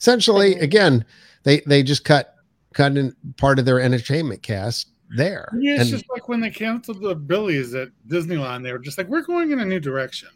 Essentially 0.00 0.54
Mhm. 0.54 0.62
again 0.62 1.04
they 1.42 1.60
they 1.66 1.82
just 1.82 2.04
cut 2.04 2.34
cut 2.72 2.96
in 2.96 3.14
part 3.36 3.58
of 3.58 3.64
their 3.66 3.80
entertainment 3.80 4.42
cast 4.42 4.88
there. 5.16 5.48
Yeah, 5.60 5.74
it's 5.74 5.82
and 5.82 5.90
just 5.90 6.04
like 6.10 6.28
when 6.28 6.40
they 6.40 6.50
canceled 6.50 7.00
the 7.02 7.14
Billies 7.14 7.74
at 7.74 7.88
Disneyland, 8.08 8.64
they 8.64 8.72
were 8.72 8.78
just 8.80 8.98
like, 8.98 9.06
we're 9.06 9.22
going 9.22 9.52
in 9.52 9.60
a 9.60 9.64
new 9.64 9.78
direction. 9.78 10.30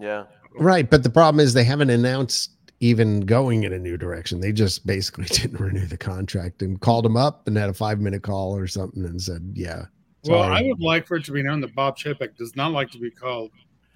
Yeah, 0.00 0.24
right 0.56 0.90
but 0.90 1.02
the 1.02 1.10
problem 1.10 1.40
is 1.40 1.54
they 1.54 1.64
haven't 1.64 1.90
announced 1.90 2.50
even 2.80 3.20
going 3.20 3.62
in 3.64 3.72
a 3.72 3.78
new 3.78 3.96
direction 3.96 4.40
they 4.40 4.52
just 4.52 4.86
basically 4.86 5.24
didn't 5.30 5.60
renew 5.60 5.86
the 5.86 5.96
contract 5.96 6.62
and 6.62 6.80
called 6.80 7.04
them 7.04 7.16
up 7.16 7.46
and 7.46 7.56
had 7.56 7.70
a 7.70 7.74
five 7.74 8.00
minute 8.00 8.22
call 8.22 8.56
or 8.56 8.66
something 8.66 9.04
and 9.04 9.20
said 9.20 9.52
yeah 9.54 9.84
Well, 10.24 10.42
sorry. 10.42 10.56
I 10.56 10.62
would 10.62 10.80
like 10.80 11.06
for 11.06 11.16
it 11.16 11.24
to 11.24 11.32
be 11.32 11.42
known 11.42 11.60
that 11.60 11.74
Bob 11.74 11.96
Chapek 11.96 12.36
does 12.36 12.54
not 12.56 12.72
like 12.72 12.90
to 12.90 12.98
be 12.98 13.10
called 13.10 13.50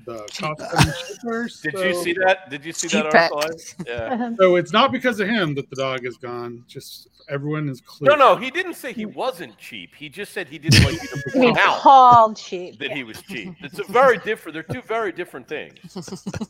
the 0.07 0.19
costume 0.39 0.93
shipper. 1.07 1.49
did 1.63 1.73
so, 1.73 1.83
you 1.83 1.95
see 2.03 2.13
that? 2.15 2.49
Did 2.49 2.65
you 2.65 2.73
see 2.73 2.89
that 2.89 3.11
Cheap 3.11 3.15
article? 3.15 3.61
Yeah. 3.87 4.33
So 4.37 4.57
it's 4.57 4.73
not 4.73 4.93
because 4.93 5.21
of 5.21 5.29
him 5.29 5.55
that 5.57 5.69
the 5.71 5.77
dog 5.77 6.07
is 6.07 6.17
gone. 6.17 6.65
Just 6.67 7.09
everyone 7.29 7.69
is 7.69 7.81
clear. 7.81 8.11
No, 8.11 8.17
no, 8.17 8.37
he 8.37 8.51
didn't 8.51 8.75
say 8.75 8.93
he 8.93 9.03
hmm. 9.03 9.13
wasn't 9.13 9.57
cheap. 9.59 9.95
He 9.95 10.09
just 10.09 10.33
said 10.33 10.49
he 10.49 10.59
didn't 10.59 10.85
like 10.85 10.95
you 11.03 11.09
to 11.09 11.23
I 11.35 11.39
mean, 11.39 11.55
point 11.55 11.59
out 11.59 11.81
called 11.81 12.37
cheap. 12.37 12.79
that 12.79 12.91
Yeah. 12.91 12.95
he 12.97 13.05
was 13.05 13.21
cheap. 13.23 13.55
It's 13.61 13.79
a 13.79 13.85
very 13.85 14.19
different. 14.19 14.55
They're 14.55 14.63
two 14.63 14.87
very 14.87 15.13
different 15.13 15.49
things. 15.49 15.79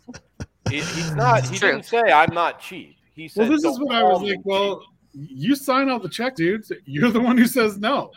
He- 0.68 0.80
he's 0.80 1.14
not. 1.14 1.46
He 1.46 1.58
True. 1.58 1.70
didn't 1.70 1.84
say 1.84 2.00
I'm 2.00 2.34
not 2.34 2.60
cheap. 2.60 2.96
He 3.14 3.28
said. 3.28 3.42
Well, 3.42 3.50
this 3.56 3.64
is 3.64 3.78
what 3.78 3.94
I 3.94 4.02
was 4.02 4.20
me 4.20 4.32
like. 4.32 4.40
Well, 4.42 4.82
you 5.12 5.54
sign 5.54 5.88
all 5.88 6.00
the 6.00 6.08
check, 6.08 6.34
dudes. 6.34 6.72
You're 6.84 7.12
the 7.12 7.20
one 7.20 7.38
who 7.38 7.46
says 7.46 7.78
no. 7.78 8.10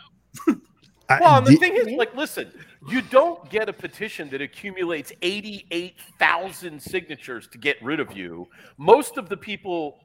I- 1.10 1.20
Well, 1.20 1.38
and 1.38 1.46
the 1.46 1.50
the- 1.52 1.56
thing 1.56 1.74
is, 1.76 1.88
like, 1.88 2.14
listen, 2.14 2.50
you 2.88 3.02
don't 3.02 3.48
get 3.50 3.68
a 3.68 3.72
petition 3.72 4.30
that 4.30 4.40
accumulates 4.40 5.12
88,000 5.22 6.80
signatures 6.80 7.48
to 7.48 7.58
get 7.58 7.82
rid 7.82 8.00
of 8.00 8.16
you. 8.16 8.48
Most 8.78 9.18
of 9.18 9.28
the 9.28 9.36
people 9.36 9.98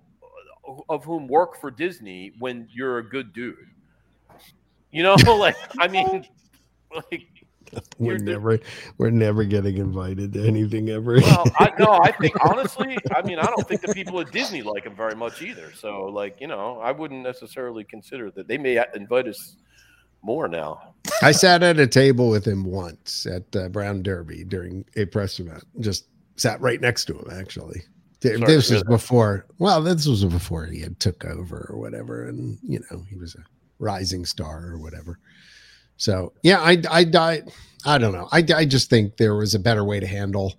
uh, 0.67 0.73
of 0.89 1.05
whom 1.05 1.27
work 1.27 1.59
for 1.61 1.69
Disney 1.71 2.33
when 2.39 2.67
you're 2.73 2.97
a 2.97 3.07
good 3.07 3.31
dude. 3.33 3.55
You 4.91 5.03
know, 5.03 5.13
like, 5.37 5.55
I 5.79 5.87
mean, 5.87 6.25
like, 6.93 7.27
we're 7.97 8.11
you're 8.11 8.17
the- 8.19 8.23
never 8.25 8.59
we're 8.97 9.09
never 9.09 9.43
getting 9.43 9.77
invited 9.77 10.33
to 10.33 10.45
anything 10.47 10.89
ever 10.89 11.19
well, 11.19 11.43
I 11.57 11.71
no, 11.79 11.99
I 12.03 12.11
think 12.21 12.33
honestly, 12.45 12.97
I 13.15 13.21
mean, 13.23 13.39
I 13.39 13.43
don't 13.45 13.67
think 13.67 13.81
the 13.81 13.93
people 13.93 14.19
at 14.21 14.31
Disney 14.31 14.61
like 14.61 14.85
him 14.85 14.95
very 14.95 15.15
much 15.15 15.41
either. 15.41 15.71
So, 15.73 16.03
like, 16.05 16.39
you 16.41 16.47
know, 16.47 16.79
I 16.79 16.91
wouldn't 16.91 17.23
necessarily 17.23 17.83
consider 17.83 18.31
that 18.31 18.47
they 18.47 18.57
may 18.57 18.83
invite 18.95 19.27
us 19.27 19.55
more 20.25 20.47
now. 20.47 20.81
I 21.21 21.31
sat 21.31 21.61
at 21.61 21.79
a 21.79 21.87
table 21.87 22.29
with 22.29 22.45
him 22.45 22.63
once 22.63 23.25
at 23.27 23.55
uh, 23.55 23.69
Brown 23.69 24.01
Derby 24.01 24.43
during 24.43 24.85
a 24.95 25.05
press 25.05 25.39
event. 25.39 25.63
Just 25.79 26.07
sat 26.35 26.59
right 26.61 26.81
next 26.81 27.05
to 27.05 27.13
him, 27.17 27.29
actually. 27.31 27.83
Sorry 28.21 28.39
this 28.39 28.71
was 28.71 28.83
before. 28.83 29.45
Well, 29.59 29.81
this 29.81 30.07
was 30.07 30.25
before 30.25 30.65
he 30.65 30.81
had 30.81 30.99
took 30.99 31.23
over 31.25 31.67
or 31.69 31.77
whatever, 31.77 32.27
and 32.27 32.57
you 32.63 32.79
know 32.89 33.03
he 33.07 33.15
was 33.15 33.35
a 33.35 33.43
rising 33.77 34.25
star 34.25 34.65
or 34.65 34.79
whatever. 34.79 35.19
So 35.97 36.33
yeah, 36.41 36.59
I 36.59 36.81
I 36.89 37.03
died. 37.03 37.51
I 37.85 37.99
don't 37.99 38.13
know. 38.13 38.27
I 38.31 38.43
I 38.55 38.65
just 38.65 38.89
think 38.89 39.17
there 39.17 39.35
was 39.35 39.53
a 39.53 39.59
better 39.59 39.83
way 39.83 39.99
to 39.99 40.07
handle 40.07 40.55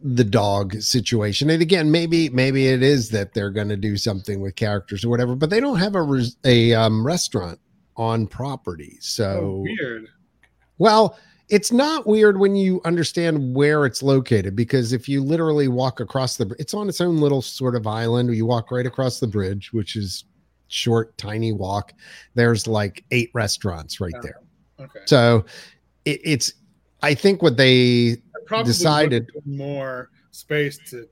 the 0.00 0.24
dog 0.24 0.74
situation. 0.82 1.48
And 1.48 1.62
again, 1.62 1.92
maybe 1.92 2.28
maybe 2.30 2.66
it 2.66 2.82
is 2.82 3.10
that 3.10 3.34
they're 3.34 3.50
going 3.50 3.68
to 3.68 3.76
do 3.76 3.96
something 3.96 4.40
with 4.40 4.56
characters 4.56 5.04
or 5.04 5.10
whatever, 5.10 5.36
but 5.36 5.50
they 5.50 5.60
don't 5.60 5.78
have 5.78 5.94
a 5.94 6.02
res- 6.02 6.36
a 6.44 6.74
um, 6.74 7.06
restaurant 7.06 7.60
on 7.96 8.26
property. 8.26 8.96
So 9.00 9.40
Oh, 9.42 9.58
weird. 9.62 10.08
well, 10.78 11.18
it's 11.48 11.70
not 11.72 12.06
weird 12.06 12.38
when 12.38 12.56
you 12.56 12.80
understand 12.84 13.54
where 13.54 13.84
it's 13.84 14.02
located 14.02 14.56
because 14.56 14.92
if 14.94 15.08
you 15.08 15.22
literally 15.22 15.68
walk 15.68 16.00
across 16.00 16.36
the 16.36 16.54
it's 16.58 16.72
on 16.72 16.88
its 16.88 17.00
own 17.00 17.18
little 17.18 17.42
sort 17.42 17.74
of 17.76 17.86
island 17.86 18.34
you 18.34 18.46
walk 18.46 18.70
right 18.70 18.86
across 18.86 19.20
the 19.20 19.26
bridge, 19.26 19.72
which 19.72 19.94
is 19.96 20.24
short, 20.68 21.16
tiny 21.18 21.52
walk. 21.52 21.92
There's 22.34 22.66
like 22.66 23.04
eight 23.10 23.30
restaurants 23.34 24.00
right 24.00 24.12
Yeah. 24.14 24.20
there. 24.22 24.40
Okay. 24.86 25.00
So 25.04 25.44
it, 26.06 26.20
it's, 26.24 26.54
I 27.02 27.12
think 27.14 27.42
what 27.42 27.56
they 27.58 28.16
decided- 28.64 29.30
more 29.44 30.08
space 30.30 30.78
to 30.90 31.06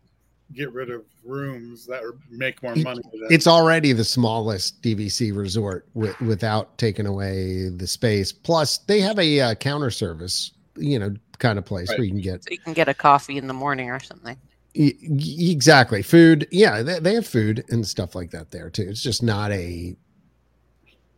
get 0.54 0.72
rid 0.72 0.90
of 0.90 1.02
rooms 1.24 1.86
that 1.86 2.02
are, 2.02 2.14
make 2.30 2.62
more 2.62 2.72
It- 2.76 2.82
money. 2.84 3.02
than- 3.12 3.28
it's 3.30 3.46
already 3.46 3.92
the 3.92 4.04
smallest 4.04 4.82
DVC 4.82 5.32
resort 5.32 5.86
wi- 5.94 6.14
without 6.20 6.76
taking 6.78 7.06
away 7.06 7.68
the 7.68 7.86
space. 7.86 8.32
Plus, 8.32 8.78
they 8.78 9.00
have 9.00 9.18
a 9.18 9.40
uh, 9.40 9.54
counter 9.54 9.90
service, 9.90 10.50
you 10.76 10.98
know, 10.98 11.14
kind 11.38 11.58
of 11.58 11.64
place 11.64 11.88
where 11.88 12.02
you 12.02 12.10
can 12.10 12.20
get 12.20 12.44
So 12.44 12.50
you 12.50 12.58
can 12.58 12.72
get 12.74 12.88
a 12.88 12.94
coffee 12.94 13.36
in 13.38 13.46
the 13.46 13.54
morning 13.54 13.90
or 13.90 14.00
something. 14.00 14.36
E- 14.74 15.50
exactly 15.50 16.02
food. 16.02 16.46
Yeah, 16.50 16.82
they, 16.82 16.98
they 17.00 17.14
have 17.14 17.26
food 17.26 17.64
and 17.70 17.86
stuff 17.86 18.14
like 18.14 18.30
that 18.32 18.50
there 18.50 18.70
too. 18.70 18.82
It's 18.88 19.02
just 19.02 19.22
not 19.22 19.50
a 19.50 19.96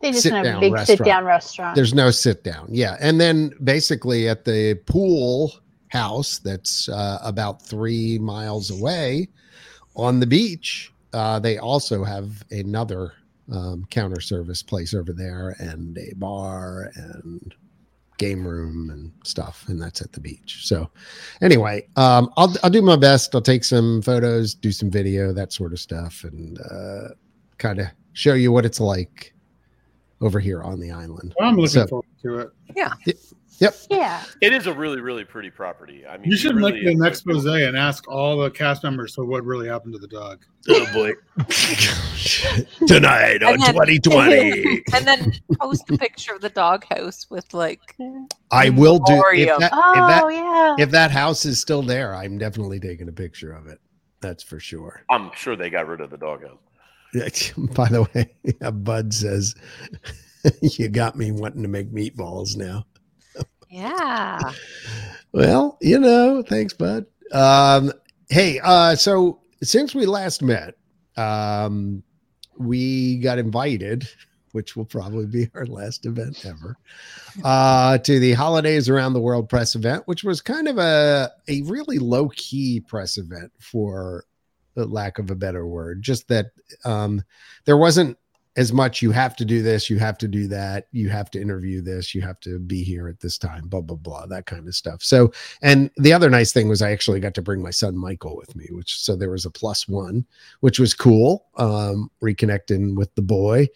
They 0.01 0.11
just 0.11 0.23
sit 0.23 0.33
have 0.33 0.43
down 0.43 0.55
a 0.57 0.59
big 0.59 0.73
restaurant. 0.73 0.97
sit 0.97 1.05
down 1.05 1.23
restaurant. 1.25 1.75
there's 1.75 1.93
no 1.93 2.09
sit 2.11 2.43
down. 2.43 2.67
Yeah, 2.71 2.97
and 2.99 3.19
then 3.21 3.53
basically 3.63 4.27
at 4.27 4.45
the 4.45 4.75
pool 4.85 5.53
house 5.97 6.39
that's 6.39 6.89
uh, 6.89 7.19
about 7.23 7.61
three 7.61 8.17
miles 8.17 8.71
away 8.71 9.29
on 9.95 10.19
the 10.19 10.25
beach, 10.25 10.91
uh, 11.13 11.37
they 11.39 11.59
also 11.59 12.03
have 12.03 12.43
another 12.49 13.13
um, 13.51 13.85
counter 13.91 14.19
service 14.19 14.63
place 14.63 14.95
over 14.95 15.13
there 15.13 15.55
and 15.59 15.97
a 15.99 16.13
bar 16.15 16.89
and 16.95 17.53
game 18.17 18.47
room 18.47 18.89
and 18.89 19.11
stuff 19.23 19.65
and 19.67 19.81
that's 19.81 19.99
at 20.01 20.11
the 20.13 20.19
beach 20.19 20.59
so 20.67 20.89
anyway 21.41 21.85
um 21.97 22.29
i'll 22.37 22.53
i'll 22.63 22.69
do 22.69 22.81
my 22.81 22.95
best 22.95 23.33
i'll 23.33 23.41
take 23.41 23.63
some 23.63 24.01
photos 24.03 24.53
do 24.53 24.71
some 24.71 24.89
video 24.89 25.33
that 25.33 25.51
sort 25.51 25.73
of 25.73 25.79
stuff 25.79 26.23
and 26.23 26.59
uh 26.71 27.09
kind 27.57 27.79
of 27.79 27.87
show 28.13 28.35
you 28.35 28.51
what 28.51 28.65
it's 28.65 28.79
like 28.79 29.33
over 30.21 30.39
here 30.39 30.61
on 30.61 30.79
the 30.79 30.91
island 30.91 31.33
I'm 31.41 31.55
looking 31.55 31.67
So- 31.69 31.87
forward 31.87 32.05
to 32.21 32.37
it. 32.39 32.49
yeah. 32.75 32.93
It 34.41 34.53
is 34.53 34.67
a 34.67 34.73
really, 34.73 34.99
really 35.01 35.23
pretty 35.23 35.49
property. 35.49 36.05
I 36.05 36.17
mean, 36.17 36.29
You 36.31 36.37
should 36.37 36.55
really 36.55 36.73
make 36.73 36.83
an 36.83 37.01
is- 37.01 37.05
expose 37.07 37.45
and 37.45 37.77
ask 37.77 38.07
all 38.09 38.37
the 38.37 38.49
cast 38.51 38.83
members 38.83 39.13
so 39.15 39.23
what 39.23 39.43
really 39.45 39.67
happened 39.67 39.93
to 39.93 39.99
the 39.99 40.07
dog. 40.07 40.43
oh 40.69 40.85
boy 40.93 41.11
tonight 42.87 43.43
on 43.43 43.59
then- 43.59 43.73
2020 43.73 44.83
And 44.93 45.05
then 45.07 45.33
post 45.59 45.89
a 45.89 45.97
picture 45.97 46.33
of 46.35 46.41
the 46.41 46.49
doghouse 46.49 47.29
with 47.29 47.53
like 47.53 47.81
i 48.51 48.69
will 48.69 48.99
do 48.99 49.13
if 49.13 49.17
Memoriam. 49.19 49.59
that, 49.59 49.71
if 49.73 49.77
Oh 49.77 50.07
that 50.07 50.33
yeah. 50.33 50.75
if 50.83 50.91
that 50.91 51.11
house 51.11 51.43
is 51.45 51.59
still 51.59 51.81
there 51.81 52.15
i'm 52.15 52.37
definitely 52.37 52.79
taking 52.79 53.09
a 53.09 53.11
picture 53.11 53.51
of 53.51 53.67
it 53.67 53.79
that's 54.21 54.41
for 54.43 54.59
sure 54.59 55.03
I'm 55.09 55.31
sure 55.35 55.55
they 55.57 55.69
got 55.69 55.85
rid 55.87 55.99
of 55.99 56.09
the 56.09 56.17
doghouse. 56.17 56.57
Yeah, 57.13 57.27
By 57.75 57.89
the 57.89 58.07
way, 58.13 58.33
yeah, 58.61 58.71
Bud 58.71 59.13
says 59.13 59.53
you 60.61 60.87
got 60.87 61.17
me 61.17 61.31
wanting 61.33 61.61
to 61.63 61.67
make 61.67 61.91
meatballs 61.91 62.55
now. 62.55 62.85
Yeah. 63.73 64.39
Well, 65.31 65.77
you 65.81 65.97
know, 65.97 66.43
thanks, 66.43 66.73
Bud. 66.73 67.07
Um, 67.31 67.91
hey, 68.29 68.59
uh, 68.63 68.95
so 68.95 69.39
since 69.63 69.95
we 69.95 70.05
last 70.05 70.43
met, 70.43 70.75
um, 71.17 72.03
we 72.55 73.17
got 73.17 73.39
invited, 73.39 74.07
which 74.51 74.75
will 74.75 74.85
probably 74.85 75.25
be 75.25 75.49
our 75.55 75.65
last 75.65 76.05
event 76.05 76.45
ever, 76.45 76.77
uh, 77.43 77.97
to 77.97 78.19
the 78.19 78.33
Holidays 78.33 78.89
Around 78.89 79.13
the 79.13 79.21
World 79.21 79.49
press 79.49 79.73
event, 79.73 80.03
which 80.05 80.23
was 80.23 80.39
kind 80.39 80.67
of 80.67 80.77
a 80.77 81.31
a 81.47 81.63
really 81.63 81.97
low 81.97 82.29
key 82.29 82.79
press 82.79 83.17
event 83.17 83.51
for 83.59 84.25
lack 84.75 85.17
of 85.17 85.31
a 85.31 85.35
better 85.35 85.65
word. 85.65 86.03
Just 86.03 86.27
that 86.27 86.51
um, 86.85 87.23
there 87.65 87.77
wasn't 87.77 88.17
as 88.55 88.71
much 88.71 89.01
you 89.01 89.11
have 89.11 89.35
to 89.35 89.45
do 89.45 89.63
this, 89.63 89.89
you 89.89 89.97
have 89.97 90.17
to 90.19 90.27
do 90.27 90.47
that, 90.47 90.87
you 90.91 91.09
have 91.09 91.31
to 91.31 91.41
interview 91.41 91.81
this, 91.81 92.13
you 92.13 92.21
have 92.21 92.39
to 92.41 92.59
be 92.59 92.83
here 92.83 93.07
at 93.07 93.19
this 93.19 93.37
time, 93.37 93.67
blah 93.67 93.81
blah 93.81 93.97
blah, 93.97 94.25
that 94.27 94.45
kind 94.45 94.67
of 94.67 94.75
stuff. 94.75 95.01
So, 95.01 95.31
and 95.61 95.89
the 95.97 96.13
other 96.13 96.29
nice 96.29 96.53
thing 96.53 96.69
was 96.69 96.81
I 96.81 96.91
actually 96.91 97.19
got 97.19 97.33
to 97.35 97.41
bring 97.41 97.61
my 97.61 97.71
son 97.71 97.97
Michael 97.97 98.35
with 98.35 98.55
me, 98.55 98.67
which 98.71 98.99
so 98.99 99.15
there 99.15 99.31
was 99.31 99.45
a 99.45 99.51
plus 99.51 99.87
one, 99.87 100.25
which 100.59 100.79
was 100.79 100.93
cool. 100.93 101.45
Um, 101.57 102.11
reconnecting 102.21 102.95
with 102.95 103.13
the 103.15 103.21
boy. 103.21 103.67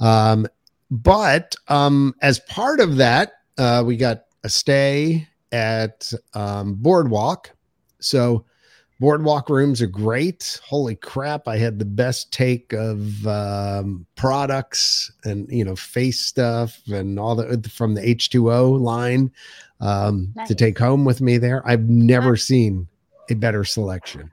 Um, 0.00 0.46
but 0.90 1.54
um, 1.68 2.14
as 2.20 2.40
part 2.40 2.80
of 2.80 2.96
that, 2.96 3.32
uh, 3.58 3.82
we 3.86 3.96
got 3.96 4.24
a 4.44 4.48
stay 4.48 5.28
at 5.52 6.12
um, 6.34 6.74
Boardwalk. 6.74 7.50
So 8.00 8.44
boardwalk 9.02 9.50
rooms 9.50 9.82
are 9.82 9.86
great. 9.88 10.60
Holy 10.64 10.94
crap! 10.94 11.48
I 11.48 11.58
had 11.58 11.78
the 11.80 11.84
best 11.84 12.32
take 12.32 12.72
of 12.72 13.26
um, 13.26 14.06
products 14.14 15.10
and 15.24 15.46
you 15.50 15.64
know 15.64 15.74
face 15.76 16.20
stuff 16.20 16.80
and 16.86 17.18
all 17.18 17.34
the 17.34 17.68
from 17.68 17.94
the 17.94 18.08
H 18.08 18.30
two 18.30 18.50
O 18.52 18.70
line 18.70 19.30
um, 19.80 20.32
to 20.46 20.54
take 20.54 20.78
home 20.78 21.04
with 21.04 21.20
me 21.20 21.36
there. 21.36 21.66
I've 21.68 21.88
never 21.88 22.36
seen 22.36 22.86
a 23.28 23.34
better 23.34 23.64
selection 23.64 24.30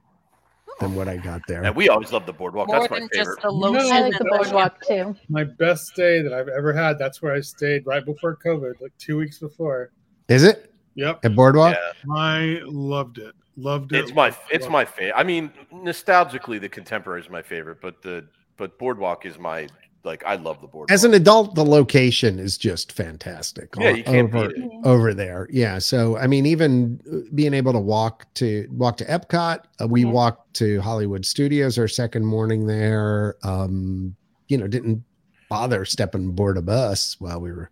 than 0.80 0.96
what 0.96 1.08
I 1.10 1.18
got 1.18 1.42
there. 1.48 1.64
And 1.64 1.76
we 1.76 1.90
always 1.90 2.14
love 2.14 2.26
the 2.26 2.32
boardwalk. 2.34 2.68
More 2.68 2.80
That's 2.80 2.92
my 2.92 3.00
favorite. 3.12 3.12
just 3.36 3.40
a 3.44 3.48
You 3.52 3.60
know- 3.60 3.72
lotion. 3.72 3.92
I 3.92 4.00
like 4.02 4.18
the 4.18 4.26
boardwalk 4.26 4.82
too. 4.88 5.16
My 5.28 5.44
best 5.44 5.94
day 5.96 6.22
that 6.22 6.32
I've 6.32 6.48
ever 6.48 6.72
had. 6.74 6.98
That's 6.98 7.22
where 7.22 7.34
I 7.34 7.42
stayed 7.42 7.86
right 7.86 8.06
before 8.06 8.38
COVID, 8.46 8.80
like 8.80 8.94
two 8.98 9.18
weeks 9.18 9.40
before. 9.40 9.92
Is 10.30 10.44
it 10.44 10.72
Yep. 10.96 11.26
at 11.26 11.36
boardwalk? 11.36 11.76
Yeah, 11.76 12.14
I 12.16 12.60
loved 12.66 13.18
it. 13.18 13.34
Loved 13.60 13.94
it. 13.94 14.00
it's 14.00 14.14
my 14.14 14.28
it's 14.52 14.64
loved 14.64 14.72
my 14.72 14.86
favorite. 14.86 15.14
I 15.18 15.24
mean, 15.24 15.52
nostalgically, 15.74 16.60
the 16.62 16.70
contemporary 16.70 17.22
is 17.22 17.30
my 17.30 17.42
favorite, 17.42 17.80
but 17.82 18.02
the 18.02 18.26
but 18.58 18.78
boardwalk 18.80 19.26
is 19.26 19.38
my 19.38 19.68
like. 20.04 20.24
I 20.26 20.36
love 20.36 20.62
the 20.62 20.68
boardwalk. 20.68 20.92
As 20.92 21.04
an 21.04 21.14
adult, 21.14 21.56
the 21.56 21.66
location 21.66 22.40
is 22.40 22.58
just 22.58 22.92
fantastic. 22.92 23.70
Yeah, 23.78 23.90
you 23.92 24.04
can't 24.04 24.34
over, 24.34 24.48
beat 24.50 24.64
it. 24.64 24.72
over 24.86 25.14
there. 25.14 25.48
Yeah. 25.52 25.80
So 25.80 26.18
I 26.18 26.28
mean, 26.28 26.46
even 26.46 27.02
uh, 27.12 27.30
being 27.36 27.54
able 27.54 27.74
to 27.74 27.80
walk 27.80 28.26
to 28.36 28.68
walk 28.72 28.98
to 28.98 29.06
Epcot, 29.06 29.64
uh, 29.82 29.88
we 29.88 30.04
Yeah. 30.04 30.12
walked 30.12 30.54
to 30.56 30.80
Hollywood 30.82 31.26
Studios 31.26 31.78
our 31.78 31.88
second 31.88 32.26
morning 32.26 32.66
there. 32.66 33.36
Um, 33.44 34.16
you 34.48 34.58
know, 34.58 34.68
didn't 34.68 35.04
bother 35.50 35.84
stepping 35.84 36.30
aboard 36.30 36.58
a 36.58 36.62
bus 36.62 37.16
while 37.20 37.42
we 37.42 37.52
were 37.52 37.72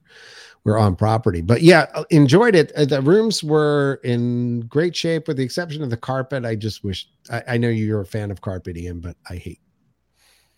were 0.67 0.77
on 0.77 0.95
property. 0.95 1.41
But 1.41 1.61
yeah, 1.61 1.87
uh, 1.95 2.03
enjoyed 2.09 2.53
it. 2.53 2.71
Uh, 2.75 2.85
The 2.85 3.01
rooms 3.01 3.43
were 3.43 3.99
in 4.03 4.61
great 4.61 4.95
shape, 4.95 5.27
with 5.27 5.37
the 5.37 5.43
exception 5.43 5.81
of 5.81 5.89
the 5.89 5.97
carpet. 5.97 6.45
I 6.45 6.55
just 6.55 6.83
wish 6.83 7.07
I, 7.31 7.43
I 7.47 7.57
know 7.57 7.69
you're 7.69 8.01
a 8.01 8.05
fan 8.05 8.29
of 8.31 8.41
carpet, 8.41 8.77
Ian, 8.77 8.99
but 8.99 9.15
I 9.29 9.37
hate 9.37 9.61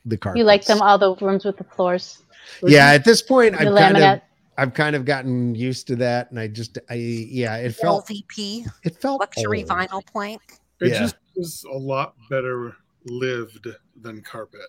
the 0.06 0.18
carpet. 0.18 0.40
You 0.40 0.44
like 0.46 0.66
them 0.66 0.82
all 0.82 0.98
the 0.98 1.16
rooms 1.24 1.46
with 1.46 1.58
the 1.58 1.64
floors, 1.64 2.24
Yeah, 2.64 2.88
at 2.92 3.06
this 3.06 3.22
point, 3.22 3.54
the 3.58 3.68
I've 3.70 3.76
kind 3.78 3.98
of 3.98 4.04
laminate. 4.04 4.22
I've 4.58 4.74
kind 4.74 4.96
of 4.96 5.06
gotten 5.06 5.56
used 5.56 5.88
to 5.88 5.96
that, 5.98 6.32
and 6.32 6.40
I 6.40 6.48
just 6.48 6.78
I 6.90 6.96
yeah, 6.96 7.56
it 7.58 7.76
felt 7.76 8.08
LVP, 8.08 8.68
it 8.84 8.96
felt 9.00 9.22
luxury 9.22 9.62
old. 9.62 9.70
vinyl 9.70 10.06
plank. 10.06 10.42
It 10.82 10.90
Yeah. 10.92 11.00
just 11.00 11.16
was 11.36 11.64
a 11.72 11.78
lot 11.78 12.16
better 12.30 12.76
lived 13.06 13.68
than 14.02 14.22
carpet. 14.22 14.62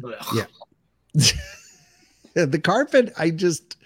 Blech. 0.00 0.24
Yeah. 0.34 1.24
the 2.46 2.60
carpet. 2.60 3.12
I 3.18 3.30
just 3.30 3.76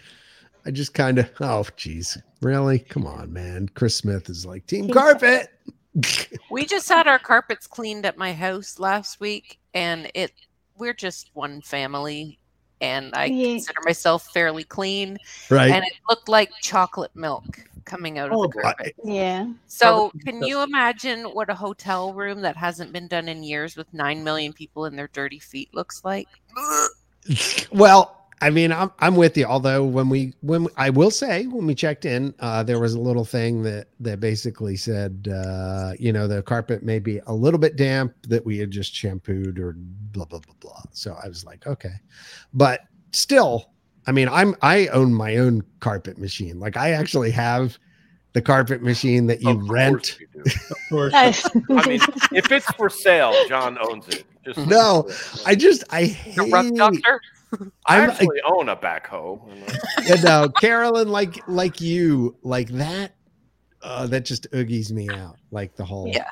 I 0.66 0.70
just 0.70 0.94
kind 0.94 1.18
of 1.18 1.30
oh 1.40 1.66
geez, 1.76 2.18
really? 2.40 2.78
Come 2.78 3.06
on, 3.06 3.32
man. 3.32 3.68
Chris 3.74 3.94
Smith 3.94 4.28
is 4.30 4.46
like 4.46 4.66
team 4.66 4.86
Team 4.86 4.94
carpet. 4.94 5.48
We 6.50 6.66
just 6.66 6.88
had 6.88 7.06
our 7.06 7.20
carpets 7.20 7.68
cleaned 7.68 8.04
at 8.04 8.18
my 8.18 8.32
house 8.32 8.78
last 8.80 9.20
week, 9.20 9.58
and 9.74 10.10
it 10.14 10.32
we're 10.76 10.94
just 10.94 11.30
one 11.34 11.60
family, 11.60 12.38
and 12.80 13.14
I 13.14 13.26
Yeah. 13.26 13.52
consider 13.52 13.80
myself 13.84 14.28
fairly 14.32 14.64
clean, 14.64 15.18
right. 15.50 15.70
and 15.70 15.84
it 15.84 15.92
looked 16.08 16.28
like 16.28 16.50
chocolate 16.60 17.14
milk 17.14 17.60
coming 17.84 18.18
out 18.18 18.26
of 18.26 18.30
the 18.30 18.36
oh, 18.36 18.38
Horrible. 18.38 18.60
carpet. 18.62 18.94
Yeah. 19.04 19.46
So, 19.66 20.10
can 20.24 20.42
you 20.42 20.62
imagine 20.62 21.24
what 21.24 21.50
a 21.50 21.54
hotel 21.54 22.12
room 22.12 22.40
that 22.40 22.56
hasn't 22.56 22.92
been 22.92 23.06
done 23.08 23.28
in 23.28 23.42
years 23.42 23.76
with 23.76 23.92
nine 23.92 24.24
million 24.24 24.52
people 24.52 24.86
in 24.86 24.96
their 24.96 25.08
dirty 25.12 25.38
feet 25.38 25.72
looks 25.74 26.02
like? 26.04 26.28
well, 27.72 28.23
I 28.44 28.50
mean, 28.50 28.72
I'm 28.72 28.90
I'm 28.98 29.16
with 29.16 29.36
you. 29.38 29.46
Although 29.46 29.84
when 29.84 30.08
we 30.10 30.34
when 30.42 30.64
we- 30.64 30.70
I 30.76 30.90
will 30.90 31.10
say 31.10 31.46
when 31.46 31.66
we 31.66 31.74
checked 31.74 32.04
in, 32.04 32.34
uh, 32.40 32.62
there 32.62 32.78
was 32.78 32.92
a 32.94 33.00
little 33.00 33.24
thing 33.24 33.62
that 33.62 33.88
that 34.00 34.20
basically 34.20 34.76
said, 34.76 35.28
uh, 35.34 35.92
you 35.98 36.12
know, 36.12 36.28
the 36.28 36.42
carpet 36.42 36.82
may 36.82 36.98
be 36.98 37.20
a 37.26 37.32
little 37.34 37.58
bit 37.58 37.76
damp 37.76 38.14
that 38.28 38.44
we 38.44 38.58
had 38.58 38.70
just 38.70 38.94
shampooed 38.94 39.58
or 39.58 39.74
blah 39.78 40.26
blah 40.26 40.40
blah 40.40 40.54
blah. 40.60 40.82
So 40.92 41.16
I 41.24 41.28
was 41.28 41.44
like, 41.44 41.66
okay, 41.66 41.94
but 42.52 42.80
still, 43.12 43.70
I 44.06 44.12
mean, 44.12 44.28
I'm 44.28 44.54
I 44.60 44.88
own 44.88 45.14
my 45.14 45.36
own 45.38 45.62
carpet 45.80 46.18
machine. 46.18 46.60
Like 46.60 46.76
I 46.76 46.90
actually 46.90 47.30
have 47.30 47.78
the 48.34 48.42
carpet 48.42 48.82
machine 48.82 49.26
that 49.28 49.40
you 49.42 49.50
Of 49.50 49.60
course 49.60 49.70
rent. 49.70 50.18
we 50.20 50.26
do. 50.42 50.50
Of 50.70 50.76
course. 50.90 51.14
I 51.14 51.88
mean, 51.88 52.00
if 52.32 52.52
it's 52.52 52.66
for 52.72 52.90
sale, 52.90 53.32
John 53.48 53.78
owns 53.80 54.06
it. 54.08 54.24
Just 54.44 54.58
No, 54.66 55.08
I 55.46 55.54
just 55.54 55.84
I 55.90 56.02
The 56.02 56.44
hate. 56.44 56.52
rough 56.52 56.74
doctor. 56.74 57.20
I 57.88 57.98
I'm 57.98 58.00
actually 58.00 58.38
own 58.46 58.68
a 58.70 58.76
backhoe. 58.76 59.40
you 60.04 60.18
know, 60.18 60.50
Carolyn, 60.50 61.08
like 61.10 61.44
like 61.46 61.80
you, 61.80 62.36
like 62.42 62.68
that. 62.70 63.14
Uh, 63.82 64.06
that 64.08 64.24
just 64.26 64.50
oogies 64.52 64.92
me 64.92 65.12
out. 65.12 65.38
Like 65.52 65.76
the 65.76 65.84
whole 65.84 66.14
Yeah. 66.14 66.28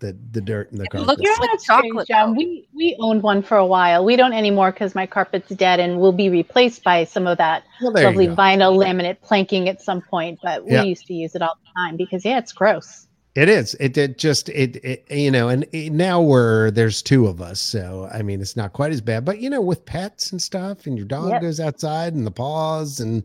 the 0.00 0.18
the 0.32 0.40
dirt 0.42 0.72
and 0.72 0.80
the 0.80 0.86
It 0.86 0.90
carpet. 0.90 1.06
looks 1.06 1.24
You 1.24 1.30
know 1.30 1.36
like 1.38 1.52
what's 1.52 1.64
chocolate, 1.64 2.08
John? 2.08 2.36
We 2.36 2.68
we 2.74 2.96
owned 3.00 3.22
one 3.22 3.42
for 3.42 3.56
a 3.58 3.66
while. 3.66 4.04
We 4.04 4.16
don't 4.16 4.32
anymore 4.32 4.72
because 4.72 4.94
my 4.94 5.06
carpet's 5.06 5.50
dead 5.50 5.80
and 5.80 6.00
will 6.00 6.12
be 6.12 6.30
replaced 6.30 6.84
by 6.84 7.04
some 7.04 7.26
of 7.26 7.38
that 7.38 7.64
Well, 7.80 7.92
lovely 8.02 8.28
vinyl 8.28 8.78
laminate 8.78 9.20
planking 9.22 9.68
at 9.68 9.82
some 9.82 10.02
point. 10.02 10.40
But 10.42 10.66
we 10.66 10.76
Yeah. 10.76 10.80
used 10.80 11.06
to 11.08 11.14
use 11.14 11.34
it 11.36 11.42
all 11.42 11.54
the 11.64 11.80
time 11.80 11.96
because 11.98 12.24
yeah, 12.24 12.38
it's 12.38 12.52
gross. 12.52 13.06
It 13.36 13.48
is. 13.48 13.74
It, 13.78 13.96
it 13.96 14.18
just 14.18 14.48
it, 14.48 14.76
it 14.84 15.04
you 15.08 15.30
know, 15.30 15.48
and 15.48 15.64
it, 15.72 15.92
now 15.92 16.20
we're 16.20 16.72
there's 16.72 17.00
two 17.00 17.28
of 17.28 17.40
us, 17.40 17.60
so 17.60 18.08
I 18.12 18.22
mean 18.22 18.40
it's 18.40 18.56
not 18.56 18.72
quite 18.72 18.90
as 18.90 19.00
bad. 19.00 19.24
But 19.24 19.38
you 19.38 19.48
know, 19.48 19.60
with 19.60 19.84
pets 19.86 20.32
and 20.32 20.42
stuff, 20.42 20.86
and 20.86 20.96
your 20.96 21.06
dog 21.06 21.30
Yep. 21.30 21.42
goes 21.42 21.60
outside 21.60 22.14
and 22.14 22.26
the 22.26 22.30
paws 22.32 22.98
and 22.98 23.22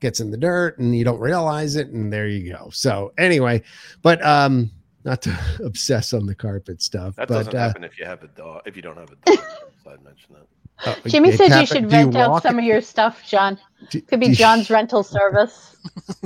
gets 0.00 0.18
in 0.18 0.32
the 0.32 0.36
dirt, 0.36 0.78
and 0.80 0.96
you 0.96 1.04
don't 1.04 1.20
realize 1.20 1.76
it, 1.76 1.86
and 1.88 2.12
there 2.12 2.26
you 2.26 2.52
go. 2.52 2.68
So 2.72 3.12
anyway, 3.16 3.62
but 4.02 4.24
um, 4.26 4.72
not 5.04 5.22
to 5.22 5.38
obsess 5.64 6.12
on 6.12 6.26
the 6.26 6.34
carpet 6.34 6.82
stuff, 6.82 7.14
That 7.14 7.28
but 7.28 7.34
doesn't 7.34 7.54
uh, 7.54 7.58
happen 7.58 7.84
if 7.84 7.96
you 7.96 8.06
have 8.06 8.24
a 8.24 8.28
dog. 8.28 8.62
If 8.66 8.74
you 8.74 8.82
don't 8.82 8.96
have 8.98 9.12
a 9.12 9.16
dog, 9.36 9.44
I'd 9.86 10.02
mention 10.02 10.34
that. 10.34 10.88
uh, 11.06 11.08
Jimmy 11.08 11.28
it 11.28 11.38
said 11.38 11.60
you 11.60 11.66
should 11.66 11.88
do 11.88 11.94
rent 11.96 12.16
out 12.16 12.30
walk- 12.32 12.42
some 12.42 12.58
of 12.58 12.64
your 12.64 12.80
stuff, 12.80 13.22
John. 13.24 13.56
do- 13.90 14.00
Could 14.00 14.18
be 14.18 14.26
do 14.26 14.30
you- 14.32 14.36
John's 14.36 14.68
rental 14.68 15.04
service. 15.04 15.76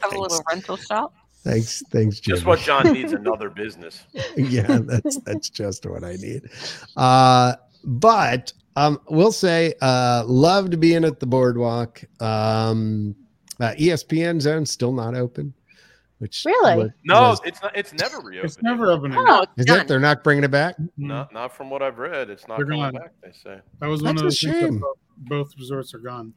Have 0.00 0.12
a 0.14 0.18
little 0.18 0.40
rental 0.48 0.76
shop. 0.78 1.12
Thanks, 1.44 1.82
thanks, 1.90 2.20
Jimmy. 2.20 2.36
Just 2.36 2.46
what 2.46 2.60
John 2.60 2.92
needs 2.92 3.12
another 3.12 3.50
business. 3.50 4.04
yeah, 4.36 4.78
that's 4.80 5.16
that's 5.18 5.50
just 5.50 5.84
what 5.86 6.04
I 6.04 6.14
need. 6.14 6.42
Uh, 6.96 7.54
but 7.84 8.52
um, 8.76 9.00
we'll 9.08 9.32
say 9.32 9.74
uh, 9.82 10.22
loved 10.26 10.78
being 10.78 11.04
at 11.04 11.18
the 11.20 11.26
boardwalk. 11.26 12.02
Um, 12.20 13.16
uh, 13.60 13.72
ESPN 13.78 14.40
zone 14.40 14.64
still 14.66 14.92
not 14.92 15.14
open. 15.16 15.52
Which 16.18 16.44
Really? 16.46 16.76
was- 16.76 16.90
No, 17.04 17.20
was- 17.30 17.40
it's 17.44 17.60
not. 17.60 17.76
It's 17.76 17.92
never 17.92 18.18
reopened. 18.20 18.44
It's 18.52 18.62
never 18.62 18.92
opening. 18.92 19.18
Oh, 19.20 19.44
is 19.56 19.66
done. 19.66 19.80
it? 19.80 19.88
They're 19.88 19.98
not 19.98 20.22
bringing 20.22 20.44
it 20.44 20.52
back. 20.52 20.76
Not, 20.96 21.32
not 21.32 21.56
from 21.56 21.68
what 21.70 21.82
I've 21.82 21.98
read. 21.98 22.30
It's 22.30 22.46
not 22.46 22.58
They're 22.58 22.66
coming 22.66 22.80
gone. 22.82 22.92
back. 22.94 23.10
They 23.20 23.32
say. 23.32 23.58
That 23.80 23.88
was 23.88 24.00
one 24.04 24.14
That's 24.14 24.22
of 24.22 24.50
the 24.50 24.60
shame. 24.60 24.78
both, 24.78 24.96
both 25.18 25.52
resorts 25.58 25.92
are 25.94 25.98
gone. 25.98 26.32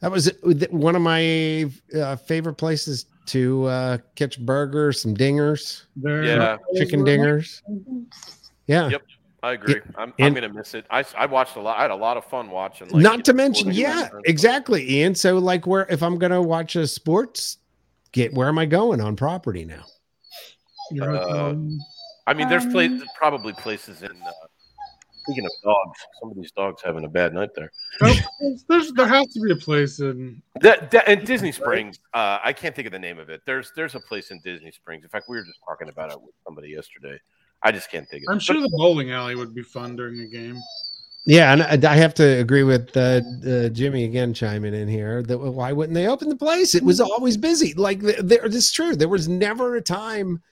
That 0.00 0.10
was 0.10 0.32
one 0.70 0.96
of 0.96 1.02
my 1.02 1.70
uh, 1.94 2.16
favorite 2.16 2.54
places 2.54 3.06
to 3.26 3.66
uh, 3.66 3.98
catch 4.14 4.40
burgers, 4.40 5.00
some 5.00 5.14
dingers, 5.14 5.84
There, 5.96 6.24
Yeah. 6.24 6.56
chicken 6.76 7.04
dingers. 7.04 7.60
Yeah. 8.66 8.88
Yep. 8.88 9.02
I 9.42 9.52
agree. 9.52 9.80
I'm, 9.96 10.12
I'm 10.20 10.34
gonna 10.34 10.52
miss 10.52 10.74
it. 10.74 10.84
I, 10.90 11.02
I 11.16 11.24
watched 11.24 11.56
a 11.56 11.60
lot. 11.60 11.78
I 11.78 11.82
had 11.82 11.90
a 11.90 11.96
lot 11.96 12.18
of 12.18 12.26
fun 12.26 12.50
watching. 12.50 12.88
Like, 12.88 13.02
not 13.02 13.24
to 13.24 13.32
know, 13.32 13.38
mention, 13.38 13.72
yeah, 13.72 14.08
exactly, 14.26 14.98
Ian. 14.98 15.14
So, 15.14 15.38
like, 15.38 15.66
where 15.66 15.86
if 15.88 16.02
I'm 16.02 16.18
gonna 16.18 16.42
watch 16.42 16.76
a 16.76 16.86
sports 16.86 17.56
get, 18.12 18.34
where 18.34 18.48
am 18.48 18.58
I 18.58 18.66
going 18.66 19.00
on 19.00 19.16
property 19.16 19.64
now? 19.64 19.84
Uh. 21.00 21.54
I 22.26 22.34
mean, 22.34 22.48
there's 22.48 22.66
pla- 22.66 22.82
Um, 22.82 22.98
there's 22.98 23.10
probably 23.16 23.54
places 23.54 24.02
in. 24.02 24.10
Uh, 24.10 24.30
speaking 25.30 25.44
of 25.46 25.50
dogs, 25.64 25.98
some 26.20 26.30
of 26.30 26.36
these 26.36 26.50
dogs 26.52 26.82
having 26.84 27.04
a 27.04 27.08
bad 27.08 27.32
night 27.34 27.50
there. 27.54 27.70
There's- 28.00 28.22
there's, 28.68 28.92
there 28.92 29.06
has 29.06 29.26
to 29.28 29.40
be 29.40 29.52
a 29.52 29.56
place 29.56 30.00
in. 30.00 30.42
That, 30.60 30.90
that 30.90 31.08
and 31.08 31.26
Disney 31.26 31.52
Springs. 31.52 31.98
Uh, 32.14 32.38
I 32.42 32.52
can't 32.52 32.74
think 32.74 32.86
of 32.86 32.92
the 32.92 32.98
name 32.98 33.18
of 33.18 33.30
it. 33.30 33.42
There's 33.46 33.72
there's 33.76 33.94
a 33.94 34.00
place 34.00 34.30
in 34.30 34.40
Disney 34.44 34.70
Springs. 34.72 35.04
In 35.04 35.10
fact, 35.10 35.26
we 35.28 35.36
were 35.36 35.44
just 35.44 35.58
talking 35.66 35.88
about 35.88 36.10
it 36.12 36.20
with 36.20 36.34
somebody 36.44 36.68
yesterday. 36.68 37.18
I 37.62 37.72
just 37.72 37.90
can't 37.90 38.08
think 38.08 38.22
of 38.26 38.30
it. 38.30 38.32
I'm 38.32 38.40
sure 38.40 38.60
the 38.60 38.70
bowling 38.76 39.10
alley 39.12 39.34
would 39.34 39.54
be 39.54 39.62
fun 39.62 39.96
during 39.96 40.20
a 40.20 40.26
game. 40.26 40.58
Yeah, 41.26 41.52
and 41.52 41.84
I 41.86 41.92
I 41.92 41.96
have 41.96 42.14
to 42.14 42.24
agree 42.24 42.62
with 42.62 42.96
uh, 42.96 43.20
uh, 43.46 43.68
Jimmy 43.68 44.04
again 44.04 44.32
chiming 44.32 44.74
in 44.74 44.88
here. 44.88 45.22
That 45.22 45.38
why 45.38 45.70
wouldn't 45.72 45.94
they 45.94 46.06
open 46.08 46.28
the 46.30 46.36
place? 46.36 46.74
It 46.74 46.82
was 46.82 47.00
always 47.00 47.36
busy. 47.36 47.74
Like 47.74 48.00
th- 48.00 48.20
there, 48.22 48.48
this 48.48 48.64
is 48.66 48.72
true. 48.72 48.96
There 48.96 49.08
was 49.08 49.28
never 49.28 49.76
a 49.76 49.82
time 49.82 50.42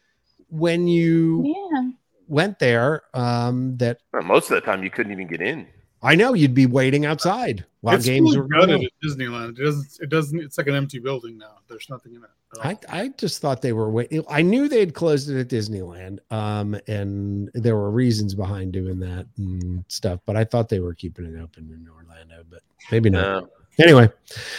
when 0.51 0.87
you 0.87 1.45
Yeah. 1.73 1.91
Went 2.29 2.59
there 2.59 3.03
um, 3.15 3.77
that 3.79 4.01
But 4.13 4.25
most 4.25 4.51
of 4.51 4.55
the 4.55 4.61
time, 4.61 4.83
you 4.83 4.91
couldn't 4.91 5.13
even 5.13 5.27
get 5.27 5.41
in. 5.41 5.67
I 6.01 6.15
know 6.15 6.35
you'd 6.35 6.55
be 6.55 6.67
waiting 6.67 7.07
outside 7.07 7.65
while 7.81 7.97
it's 7.97 8.07
games 8.07 8.29
fully 8.29 8.39
were 8.39 8.47
going. 8.47 8.69
gutted 8.69 8.85
at 8.85 8.93
Disneyland. 9.05 9.59
It 9.59 9.65
doesn't. 9.65 9.99
It 10.01 10.09
doesn't. 10.09 10.41
It's 10.41 10.57
like 10.57 10.69
an 10.69 10.77
empty 10.77 11.01
building 11.01 11.39
now. 11.39 11.59
There's 11.69 11.89
nothing 11.91 12.15
in 12.15 12.23
it. 12.23 12.31
I, 12.63 12.79
I 12.89 13.09
just 13.19 13.43
thought 13.43 13.61
they 13.61 13.73
were 13.75 13.91
waiting. 13.91 14.25
I 14.31 14.41
knew 14.41 14.69
they'd 14.69 14.95
closed 14.95 15.29
it 15.29 15.39
at 15.39 15.49
Disneyland, 15.49 16.21
um, 16.31 16.79
and 16.87 17.51
there 17.53 17.77
were 17.77 17.91
reasons 17.91 18.35
behind 18.35 18.73
doing 18.73 18.99
that 19.01 19.27
and 19.37 19.85
stuff. 19.89 20.21
But 20.25 20.37
I 20.37 20.45
thought 20.45 20.69
they 20.69 20.81
were 20.81 20.95
keeping 20.95 21.27
it 21.27 21.39
open 21.41 21.69
in 21.71 21.87
Orlando, 21.89 22.45
but 22.49 22.63
maybe 22.91 23.11
not. 23.11 23.43
No. 23.43 23.51
anyway 23.81 24.11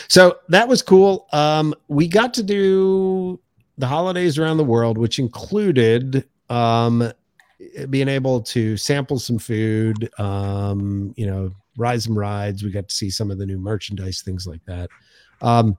so 0.07 0.37
that 0.47 0.65
was 0.65 0.81
cool 0.81 1.27
um 1.33 1.75
we 1.89 2.07
got 2.07 2.33
to 2.33 2.41
do 2.41 3.37
the 3.77 3.85
holidays 3.85 4.37
around 4.37 4.55
the 4.55 4.63
world 4.63 4.97
which 4.97 5.19
included 5.19 6.25
um 6.49 7.11
being 7.89 8.07
able 8.07 8.41
to 8.41 8.77
sample 8.77 9.19
some 9.19 9.37
food 9.37 10.09
um 10.19 11.13
you 11.17 11.25
know 11.25 11.51
ride 11.77 12.05
and 12.05 12.15
rides 12.15 12.63
we 12.63 12.71
got 12.71 12.87
to 12.87 12.95
see 12.95 13.09
some 13.09 13.31
of 13.31 13.37
the 13.37 13.45
new 13.45 13.57
merchandise 13.57 14.21
things 14.21 14.47
like 14.47 14.63
that 14.65 14.89
um 15.41 15.77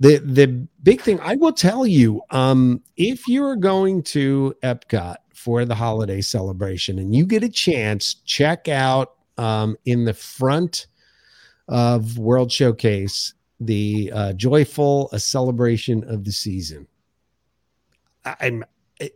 the 0.00 0.18
the 0.18 0.46
big 0.82 1.00
thing 1.00 1.20
i 1.20 1.36
will 1.36 1.52
tell 1.52 1.86
you 1.86 2.20
um 2.30 2.82
if 2.96 3.28
you're 3.28 3.56
going 3.56 4.02
to 4.02 4.54
epcot 4.62 5.16
for 5.34 5.64
the 5.64 5.74
holiday 5.74 6.20
celebration 6.20 6.98
and 6.98 7.14
you 7.14 7.24
get 7.26 7.42
a 7.42 7.48
chance 7.48 8.14
check 8.24 8.68
out 8.68 9.14
um 9.38 9.76
in 9.84 10.04
the 10.04 10.14
front 10.14 10.86
of 11.68 12.18
World 12.18 12.50
Showcase, 12.52 13.34
the 13.60 14.12
uh, 14.14 14.32
joyful 14.34 15.08
a 15.12 15.18
celebration 15.18 16.04
of 16.04 16.24
the 16.24 16.32
season. 16.32 16.86
I- 18.24 18.62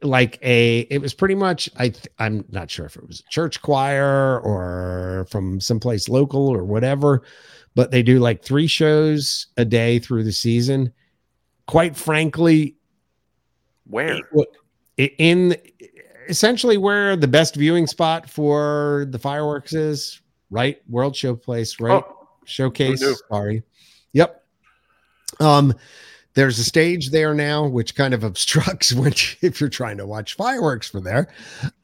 like 0.03 0.39
a. 0.43 0.81
It 0.91 1.01
was 1.01 1.15
pretty 1.15 1.35
much. 1.35 1.69
I 1.77 1.89
th- 1.91 2.07
I'm 2.19 2.45
not 2.51 2.71
sure 2.71 2.87
if 2.87 2.97
it 2.97 3.07
was 3.07 3.21
a 3.21 3.31
church 3.31 3.63
choir 3.63 4.41
or 4.41 5.27
from 5.31 5.61
someplace 5.61 6.09
local 6.09 6.49
or 6.49 6.65
whatever, 6.65 7.23
but 7.75 7.91
they 7.91 8.03
do 8.03 8.19
like 8.19 8.43
three 8.43 8.67
shows 8.67 9.49
a 9.57 9.65
day 9.65 9.99
through 9.99 10.25
the 10.25 10.33
season. 10.33 10.93
Quite 11.67 11.97
frankly, 11.97 12.77
Where? 13.89 14.21
i- 14.99 15.13
in 15.19 15.57
essentially 16.29 16.77
where 16.77 17.17
the 17.17 17.29
best 17.29 17.55
viewing 17.57 17.87
spot 17.87 18.29
for 18.29 19.07
the 19.11 19.19
fireworks 19.19 19.73
is, 19.73 20.21
right? 20.51 20.81
World 20.89 21.15
Showplace, 21.15 21.81
right? 21.81 22.03
Oh, 22.07 22.29
showcase. 22.45 23.05
Sorry. 23.29 23.63
Yep. 24.13 24.43
Um, 25.41 25.75
there's 26.37 26.59
a 26.59 26.65
stage 26.65 27.11
there 27.11 27.33
now, 27.35 27.67
which 27.67 27.95
kind 27.95 28.13
of 28.13 28.23
obstructs 28.23 28.93
when 28.95 29.13
if 29.41 29.59
you're 29.59 29.71
trying 29.71 29.97
to 29.97 30.07
watch 30.07 30.35
fireworks 30.35 30.89
from 30.89 31.03
there. 31.03 31.29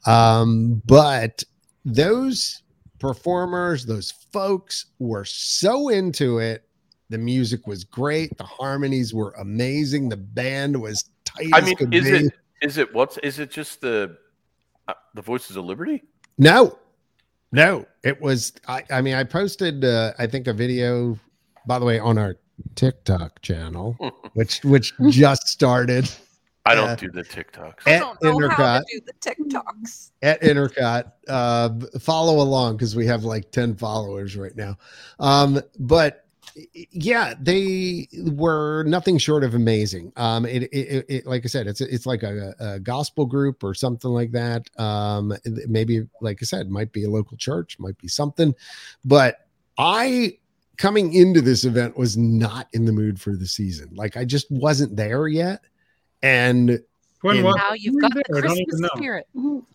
Um, 0.05 0.81
but 0.85 1.43
those 1.83 2.61
performers, 2.99 3.85
those 3.85 4.11
folks 4.31 4.85
were 4.99 5.25
so 5.25 5.89
into 5.89 6.37
it. 6.37 6.69
The 7.09 7.17
music 7.17 7.65
was 7.67 7.83
great. 7.83 8.37
The 8.37 8.43
harmonies 8.43 9.13
were 9.13 9.31
amazing. 9.39 10.07
The 10.07 10.17
band 10.17 10.79
was 10.79 11.09
tight. 11.25 11.49
I 11.51 11.61
mean, 11.61 11.75
is 11.91 12.05
be. 12.05 12.27
it 12.27 12.33
is 12.61 12.77
it 12.77 12.93
what's 12.93 13.17
is 13.17 13.39
it 13.39 13.51
just 13.51 13.81
the 13.81 14.17
uh, 14.87 14.93
the 15.15 15.21
Voices 15.21 15.57
of 15.57 15.65
Liberty? 15.65 16.03
No, 16.37 16.77
no, 17.51 17.85
it 18.03 18.21
was. 18.21 18.53
I, 18.67 18.83
I 18.91 19.01
mean, 19.01 19.15
I 19.15 19.23
posted, 19.23 19.83
uh, 19.83 20.13
I 20.17 20.27
think, 20.27 20.47
a 20.47 20.53
video, 20.53 21.19
by 21.67 21.77
the 21.77 21.85
way, 21.85 21.99
on 21.99 22.17
our 22.17 22.35
TikTok 22.75 23.41
channel, 23.41 23.97
which 24.33 24.63
which 24.63 24.93
just 25.09 25.47
started 25.47 26.09
I 26.65 26.75
don't 26.75 26.89
Uh, 26.89 26.95
do 26.95 27.11
the 27.11 27.23
TikToks. 27.23 27.79
I 27.85 27.93
At 27.95 27.99
don't 27.99 28.23
know 28.23 28.47
how 28.49 28.79
Intercot. 28.79 28.81
to 28.87 28.99
do 28.99 29.05
the 29.05 29.13
TikToks. 29.19 30.11
at 30.21 30.41
Intercot. 30.41 31.11
Uh, 31.27 31.69
follow 31.99 32.41
along 32.41 32.77
because 32.77 32.95
we 32.95 33.05
have 33.05 33.25
like 33.25 33.51
ten 33.51 33.75
followers 33.75 34.37
right 34.37 34.55
now. 34.55 34.77
Um, 35.19 35.59
but 35.77 36.21
yeah, 36.91 37.33
they 37.41 38.07
were 38.31 38.83
nothing 38.83 39.17
short 39.17 39.43
of 39.43 39.55
amazing. 39.55 40.13
Um, 40.15 40.45
it, 40.45 40.63
it, 40.63 40.69
it, 40.71 41.05
it 41.09 41.25
like 41.25 41.43
I 41.43 41.47
said, 41.47 41.67
it's 41.67 41.81
it's 41.81 42.05
like 42.05 42.23
a, 42.23 42.53
a 42.59 42.79
gospel 42.79 43.25
group 43.25 43.61
or 43.63 43.73
something 43.73 44.11
like 44.11 44.31
that. 44.31 44.69
Um, 44.79 45.35
maybe 45.67 46.07
like 46.21 46.37
I 46.41 46.45
said, 46.45 46.69
might 46.69 46.93
be 46.93 47.03
a 47.03 47.09
local 47.09 47.35
church, 47.35 47.77
might 47.77 47.97
be 47.97 48.07
something. 48.07 48.55
But 49.03 49.47
I 49.77 50.37
coming 50.77 51.13
into 51.13 51.41
this 51.41 51.65
event 51.65 51.97
was 51.97 52.17
not 52.17 52.67
in 52.73 52.85
the 52.85 52.91
mood 52.91 53.19
for 53.19 53.35
the 53.35 53.47
season. 53.47 53.89
Like 53.93 54.17
I 54.17 54.25
just 54.25 54.49
wasn't 54.49 54.95
there 54.95 55.27
yet. 55.27 55.61
And 56.21 56.79
When 57.21 57.37
In- 57.37 57.43
was 57.43 57.55
Now 57.57 57.73
you've 57.73 58.01
got 58.01 58.13
were 58.15 58.21
the 58.27 58.33
there, 58.33 58.43
I 58.43 58.47
don't 58.47 58.57
even 58.57 58.65
Christmas 58.69 58.91
spirit. 58.95 59.27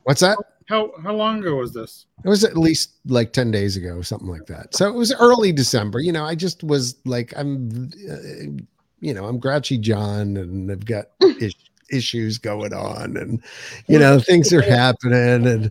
what's 0.04 0.20
that? 0.20 0.38
How 0.66 0.92
how 1.02 1.14
long 1.14 1.40
ago 1.40 1.54
was 1.56 1.72
this? 1.72 2.04
It 2.24 2.28
was 2.28 2.44
at 2.44 2.56
least 2.58 2.96
like 3.06 3.32
10 3.32 3.50
days 3.50 3.76
ago, 3.76 4.02
something 4.02 4.28
like 4.28 4.44
that. 4.46 4.74
So 4.74 4.86
it 4.88 4.94
was 4.94 5.14
early 5.14 5.50
December. 5.52 6.00
You 6.00 6.12
know, 6.12 6.24
I 6.24 6.34
just 6.34 6.62
was 6.62 6.96
like, 7.06 7.32
I'm, 7.36 7.90
uh, 8.10 8.62
you 9.00 9.14
know, 9.14 9.24
I'm 9.26 9.38
grouchy 9.38 9.78
John 9.78 10.36
and 10.36 10.70
I've 10.70 10.84
got 10.84 11.06
is- 11.22 11.54
issues 11.90 12.36
going 12.36 12.74
on 12.74 13.16
and, 13.16 13.42
you 13.86 13.98
know, 13.98 14.18
things 14.20 14.52
are 14.52 14.60
happening. 14.60 15.46
And, 15.46 15.70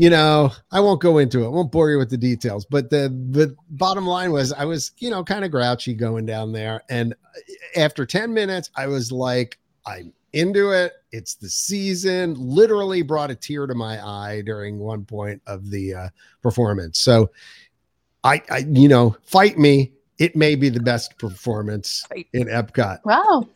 you 0.00 0.08
know, 0.08 0.50
I 0.72 0.80
won't 0.80 1.02
go 1.02 1.18
into 1.18 1.42
it, 1.42 1.44
I 1.44 1.50
won't 1.50 1.70
bore 1.70 1.90
you 1.90 1.98
with 1.98 2.08
the 2.08 2.16
details. 2.16 2.64
But 2.64 2.88
the, 2.88 3.14
the 3.32 3.54
bottom 3.68 4.06
line 4.06 4.32
was 4.32 4.50
I 4.50 4.64
was, 4.64 4.92
you 4.96 5.10
know, 5.10 5.22
kind 5.22 5.44
of 5.44 5.50
grouchy 5.50 5.92
going 5.92 6.24
down 6.24 6.52
there. 6.52 6.80
And 6.88 7.14
after 7.76 8.06
10 8.06 8.32
minutes, 8.32 8.70
I 8.74 8.86
was 8.86 9.12
like, 9.12 9.58
I'm 9.84 10.14
into 10.32 10.70
it. 10.70 10.94
It's 11.12 11.34
the 11.34 11.50
season. 11.50 12.34
Literally 12.38 13.02
brought 13.02 13.30
a 13.30 13.34
tear 13.34 13.66
to 13.66 13.74
my 13.74 14.02
eye 14.02 14.40
during 14.40 14.78
one 14.78 15.04
point 15.04 15.42
of 15.46 15.70
the 15.70 15.94
uh, 15.94 16.08
performance. 16.40 16.98
So, 16.98 17.30
I, 18.24 18.40
I, 18.50 18.64
you 18.70 18.88
know, 18.88 19.18
fight 19.22 19.58
me. 19.58 19.92
It 20.18 20.34
may 20.34 20.54
be 20.54 20.70
the 20.70 20.80
best 20.80 21.18
performance 21.18 22.06
in 22.32 22.46
Epcot. 22.46 23.00
Wow. 23.04 23.46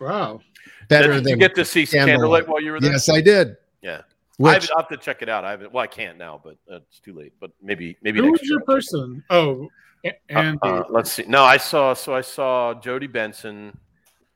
Wow. 0.00 0.42
Better 0.86 1.14
Did 1.14 1.24
than 1.24 1.30
you 1.30 1.36
get 1.38 1.56
to 1.56 1.64
see 1.64 1.86
Candlelight. 1.86 2.08
Candlelight 2.08 2.48
while 2.48 2.60
you 2.60 2.70
were 2.70 2.80
there? 2.80 2.92
yes, 2.92 3.08
I 3.08 3.20
did. 3.20 3.56
Yeah. 3.80 4.02
I 4.40 4.54
Which 4.54 4.62
have, 4.62 4.70
I'll 4.76 4.82
have 4.82 4.88
to 4.88 4.96
check 4.96 5.22
it 5.22 5.28
out. 5.28 5.44
I 5.44 5.50
haven't. 5.52 5.72
Well, 5.72 5.82
I 5.84 5.86
can't 5.86 6.16
now, 6.18 6.40
but 6.42 6.56
uh, 6.70 6.76
it's 6.76 7.00
too 7.00 7.12
late. 7.12 7.32
But 7.40 7.50
maybe, 7.62 7.96
maybe 8.02 8.18
Who 8.20 8.26
next 8.30 8.40
was 8.40 8.48
your 8.48 8.60
year. 8.60 8.64
person? 8.66 9.22
Oh, 9.30 9.68
A- 10.04 10.08
Uh, 10.08 10.12
Andy. 10.30 10.58
uh, 10.62 10.84
let's 10.88 11.12
see. 11.12 11.24
No, 11.28 11.42
I 11.44 11.58
saw. 11.58 11.92
So 11.94 12.14
I 12.14 12.22
saw 12.22 12.74
Jodi 12.74 13.06
Benson. 13.06 13.76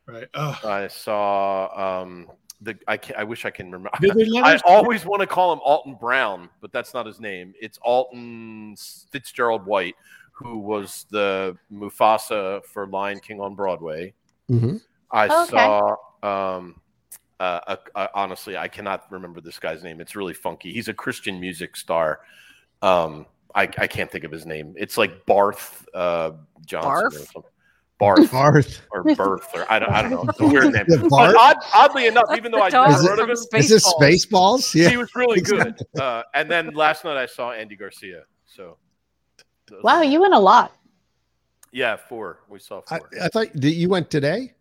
right. 0.07 0.29
Oh, 0.35 0.59
I 0.65 0.89
saw 0.89 2.03
um 2.05 2.29
the. 2.61 2.77
I 2.87 2.97
can, 2.99 3.17
I 3.17 3.25
wish 3.25 3.45
I 3.47 3.51
can 3.51 3.67
remember. 3.73 3.91
Did 4.01 4.13
I 4.45 4.59
always 4.67 5.05
want 5.07 5.21
to 5.23 5.27
call 5.27 5.53
him 5.53 5.61
Alton 5.65 5.95
Brown, 5.99 6.51
but 6.61 6.73
that's 6.73 6.93
not 6.95 7.07
his 7.07 7.19
name. 7.19 7.55
It's 7.61 7.79
Alton 7.79 8.77
Fitzgerald 9.11 9.65
White, 9.67 9.95
who 10.33 10.59
was 10.59 11.07
the 11.11 11.57
Mufasa 11.73 12.63
for 12.67 12.87
Lion 12.87 13.19
King 13.21 13.41
on 13.41 13.55
Broadway. 13.55 14.13
Mhm. 14.51 14.81
I 15.11 15.25
Okay. 15.27 15.51
saw. 15.51 15.97
Um, 16.23 16.81
uh, 17.41 17.61
uh, 17.67 17.77
uh, 17.95 18.07
honestly, 18.15 18.57
I 18.57 18.69
cannot 18.69 19.11
remember 19.11 19.41
this 19.41 19.59
guy's 19.59 19.83
name. 19.83 20.01
It's 20.01 20.17
really 20.17 20.35
funky. 20.35 20.73
He's 20.73 20.89
a 20.89 20.95
Christian 20.95 21.39
music 21.41 21.77
star. 21.77 22.21
Um, 22.83 23.27
I, 23.55 23.63
I 23.79 23.87
can't 23.87 24.11
think 24.11 24.25
of 24.25 24.31
his 24.31 24.47
name. 24.47 24.75
It's 24.77 24.99
like 24.99 25.25
Barth 25.27 25.87
uh, 25.95 26.33
Johnson 26.65 27.21
or 27.21 27.25
something. 27.25 27.51
Barth 27.99 28.31
Barth. 28.31 28.83
or 28.93 29.03
Birth 29.15 29.49
or 29.55 29.65
I 29.73 29.79
don't, 29.79 29.91
I 29.91 30.03
don't 30.03 30.11
know. 30.11 30.25
It's 30.29 30.41
a 30.41 30.47
weird 30.47 30.75
name. 30.75 30.85
But 31.09 31.35
odd, 31.35 31.57
oddly 31.73 32.07
enough, 32.07 32.29
even 32.37 32.53
though 32.53 32.61
I 32.61 32.69
dog 32.69 32.91
never 32.91 33.03
heard 33.03 33.11
of 33.13 33.17
from 33.19 33.31
him, 33.31 33.61
Is 33.61 33.71
this 33.71 33.87
Spaceballs. 33.95 34.29
Spaceballs? 34.31 34.75
Yeah. 34.75 34.91
he 34.91 34.97
was 34.99 35.15
really 35.15 35.41
good. 35.41 35.69
exactly. 35.69 35.87
Uh, 36.01 36.23
and 36.35 36.51
then 36.51 36.75
last 36.75 37.05
night 37.07 37.17
I 37.17 37.25
saw 37.25 37.53
Andy 37.53 37.75
Garcia. 37.77 38.25
So 38.45 38.77
Wow, 39.83 40.03
you 40.03 40.21
win 40.21 40.35
a 40.35 40.39
lot. 40.39 40.73
yeah, 41.73 41.97
four. 41.97 42.41
We 42.51 42.59
saw 42.59 42.83
I, 42.91 42.99
four. 42.99 43.11
I 43.23 43.29
thought 43.29 43.49
that 43.55 43.71
you 43.73 43.89
went 43.89 44.11
today. 44.11 44.53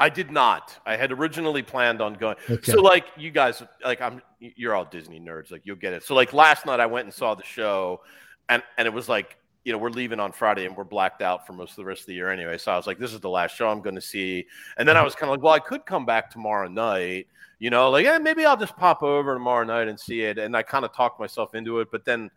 I 0.00 0.08
did 0.08 0.30
not. 0.30 0.78
I 0.86 0.96
had 0.96 1.12
originally 1.12 1.62
planned 1.62 2.00
on 2.00 2.14
going. 2.14 2.36
Okay. 2.48 2.72
So 2.72 2.80
like 2.80 3.06
you 3.16 3.30
guys, 3.30 3.62
like 3.84 4.00
I'm, 4.00 4.22
you're 4.40 4.74
all 4.74 4.84
Disney 4.84 5.20
nerds. 5.20 5.50
Like 5.50 5.62
you'll 5.64 5.76
get 5.76 5.92
it. 5.92 6.02
So 6.02 6.14
like 6.14 6.32
last 6.32 6.66
night 6.66 6.80
I 6.80 6.86
went 6.86 7.04
and 7.04 7.14
saw 7.14 7.34
the 7.34 7.44
show, 7.44 8.00
and 8.48 8.62
and 8.78 8.86
it 8.86 8.92
was 8.92 9.08
like 9.08 9.36
you 9.64 9.72
know 9.72 9.78
we're 9.78 9.90
leaving 9.90 10.18
on 10.18 10.32
Friday 10.32 10.64
and 10.64 10.76
we're 10.76 10.84
blacked 10.84 11.22
out 11.22 11.46
for 11.46 11.52
most 11.52 11.70
of 11.70 11.76
the 11.76 11.84
rest 11.84 12.02
of 12.02 12.06
the 12.06 12.14
year 12.14 12.30
anyway. 12.30 12.58
So 12.58 12.72
I 12.72 12.76
was 12.76 12.86
like, 12.86 12.98
this 12.98 13.12
is 13.12 13.20
the 13.20 13.28
last 13.28 13.54
show 13.54 13.68
I'm 13.68 13.80
going 13.80 13.94
to 13.94 14.00
see. 14.00 14.46
And 14.76 14.88
then 14.88 14.96
I 14.96 15.00
mm-hmm. 15.00 15.04
was 15.04 15.14
kind 15.14 15.30
of 15.30 15.36
like, 15.36 15.42
well, 15.42 15.54
I 15.54 15.58
could 15.58 15.84
come 15.84 16.06
back 16.06 16.30
tomorrow 16.30 16.68
night. 16.68 17.28
You 17.58 17.70
know, 17.70 17.90
like 17.90 18.04
yeah, 18.04 18.18
maybe 18.18 18.44
I'll 18.44 18.56
just 18.56 18.76
pop 18.76 19.02
over 19.02 19.34
tomorrow 19.34 19.64
night 19.64 19.88
and 19.88 20.00
see 20.00 20.22
it. 20.22 20.38
And 20.38 20.56
I 20.56 20.62
kind 20.62 20.84
of 20.84 20.92
talked 20.94 21.20
myself 21.20 21.54
into 21.54 21.80
it, 21.80 21.88
but 21.90 22.04
then. 22.04 22.30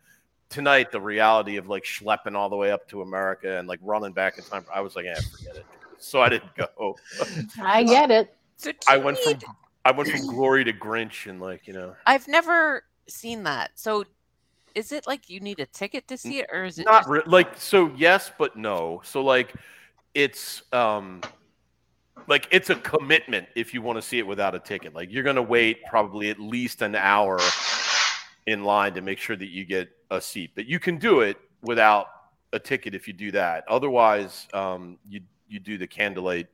Tonight, 0.48 0.92
the 0.92 1.00
reality 1.00 1.56
of 1.56 1.66
like 1.66 1.82
schlepping 1.82 2.36
all 2.36 2.48
the 2.48 2.54
way 2.54 2.70
up 2.70 2.88
to 2.90 3.02
America 3.02 3.58
and 3.58 3.66
like 3.66 3.80
running 3.82 4.12
back 4.12 4.38
in 4.38 4.44
time, 4.44 4.64
I 4.72 4.80
was 4.80 4.94
like, 4.94 5.04
yeah, 5.04 5.18
forget 5.18 5.56
it. 5.56 5.66
So 6.06 6.20
I 6.20 6.28
didn't 6.28 6.54
go. 6.56 6.96
I 7.60 7.82
get 7.84 8.10
it. 8.10 8.34
So 8.56 8.72
I 8.88 8.96
you 8.96 9.02
went 9.02 9.18
from 9.18 9.34
I 9.84 9.90
went 9.90 10.08
from 10.10 10.26
glory 10.26 10.64
to 10.64 10.72
Grinch 10.72 11.28
and 11.28 11.40
like 11.40 11.66
you 11.66 11.72
know 11.74 11.94
I've 12.06 12.26
never 12.28 12.84
seen 13.08 13.42
that. 13.44 13.72
So 13.74 14.04
is 14.74 14.92
it 14.92 15.06
like 15.06 15.28
you 15.30 15.40
need 15.40 15.58
a 15.60 15.66
ticket 15.66 16.06
to 16.08 16.16
see 16.16 16.38
it, 16.40 16.48
or 16.52 16.64
is 16.64 16.78
it 16.78 16.84
not 16.84 17.00
just- 17.00 17.08
re- 17.08 17.22
like 17.26 17.56
so 17.58 17.90
yes 17.96 18.30
but 18.38 18.56
no 18.56 19.00
so 19.04 19.22
like 19.22 19.54
it's 20.14 20.62
um 20.72 21.20
like 22.26 22.48
it's 22.50 22.70
a 22.70 22.74
commitment 22.76 23.46
if 23.54 23.72
you 23.74 23.82
want 23.82 23.96
to 23.96 24.02
see 24.02 24.18
it 24.18 24.26
without 24.26 24.54
a 24.54 24.58
ticket 24.58 24.94
like 24.94 25.10
you're 25.12 25.22
gonna 25.22 25.42
wait 25.42 25.84
probably 25.88 26.30
at 26.30 26.38
least 26.40 26.82
an 26.82 26.94
hour 26.94 27.38
in 28.46 28.64
line 28.64 28.94
to 28.94 29.00
make 29.00 29.18
sure 29.18 29.36
that 29.36 29.48
you 29.48 29.64
get 29.64 29.88
a 30.10 30.20
seat 30.20 30.50
but 30.54 30.66
you 30.66 30.78
can 30.78 30.98
do 30.98 31.20
it 31.20 31.36
without 31.62 32.06
a 32.52 32.58
ticket 32.58 32.94
if 32.94 33.06
you 33.06 33.12
do 33.14 33.30
that 33.30 33.64
otherwise 33.68 34.46
um 34.54 34.98
you 35.08 35.20
you 35.48 35.60
do 35.60 35.78
the 35.78 35.86
candlelight 35.86 36.48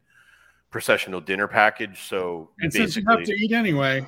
processional 0.70 1.20
dinner 1.20 1.46
package 1.46 2.02
so 2.09 2.50
you 2.59 2.64
and 2.64 2.72
since 2.72 2.96
you 2.96 3.05
have 3.09 3.22
to 3.22 3.33
eat 3.33 3.52
anyway, 3.52 4.07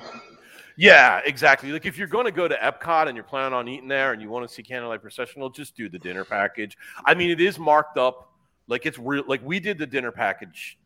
Yeah, 0.77 1.21
exactly. 1.25 1.71
Like 1.71 1.85
if 1.85 1.97
you're 1.97 2.07
going 2.07 2.25
to 2.25 2.31
go 2.31 2.47
to 2.47 2.55
Epcot 2.55 3.07
and 3.07 3.15
you're 3.15 3.23
planning 3.23 3.53
on 3.53 3.67
eating 3.67 3.87
there 3.87 4.11
and 4.11 4.21
you 4.21 4.29
want 4.29 4.47
to 4.47 4.53
see 4.53 4.61
Candlelight 4.61 5.01
Processional, 5.01 5.49
just 5.49 5.75
do 5.75 5.87
the 5.87 5.97
dinner 5.99 6.25
package. 6.25 6.77
I 7.05 7.13
mean, 7.13 7.29
it 7.29 7.39
is 7.39 7.57
marked 7.57 7.97
up 7.97 8.33
like 8.67 8.85
it's 8.85 8.99
real. 8.99 9.23
Like 9.27 9.41
we 9.43 9.59
did 9.59 9.77
the 9.77 9.85
dinner 9.85 10.11
package 10.11 10.77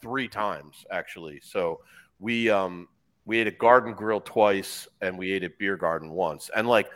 three 0.00 0.28
times 0.28 0.84
actually. 0.90 1.40
So 1.42 1.80
we 2.18 2.50
um 2.50 2.88
we 3.24 3.38
ate 3.38 3.46
at 3.46 3.58
Garden 3.58 3.92
Grill 3.92 4.20
twice 4.20 4.88
and 5.00 5.18
we 5.18 5.32
ate 5.32 5.44
at 5.44 5.58
Beer 5.58 5.76
Garden 5.76 6.10
once, 6.10 6.50
and 6.56 6.68
like 6.68 6.90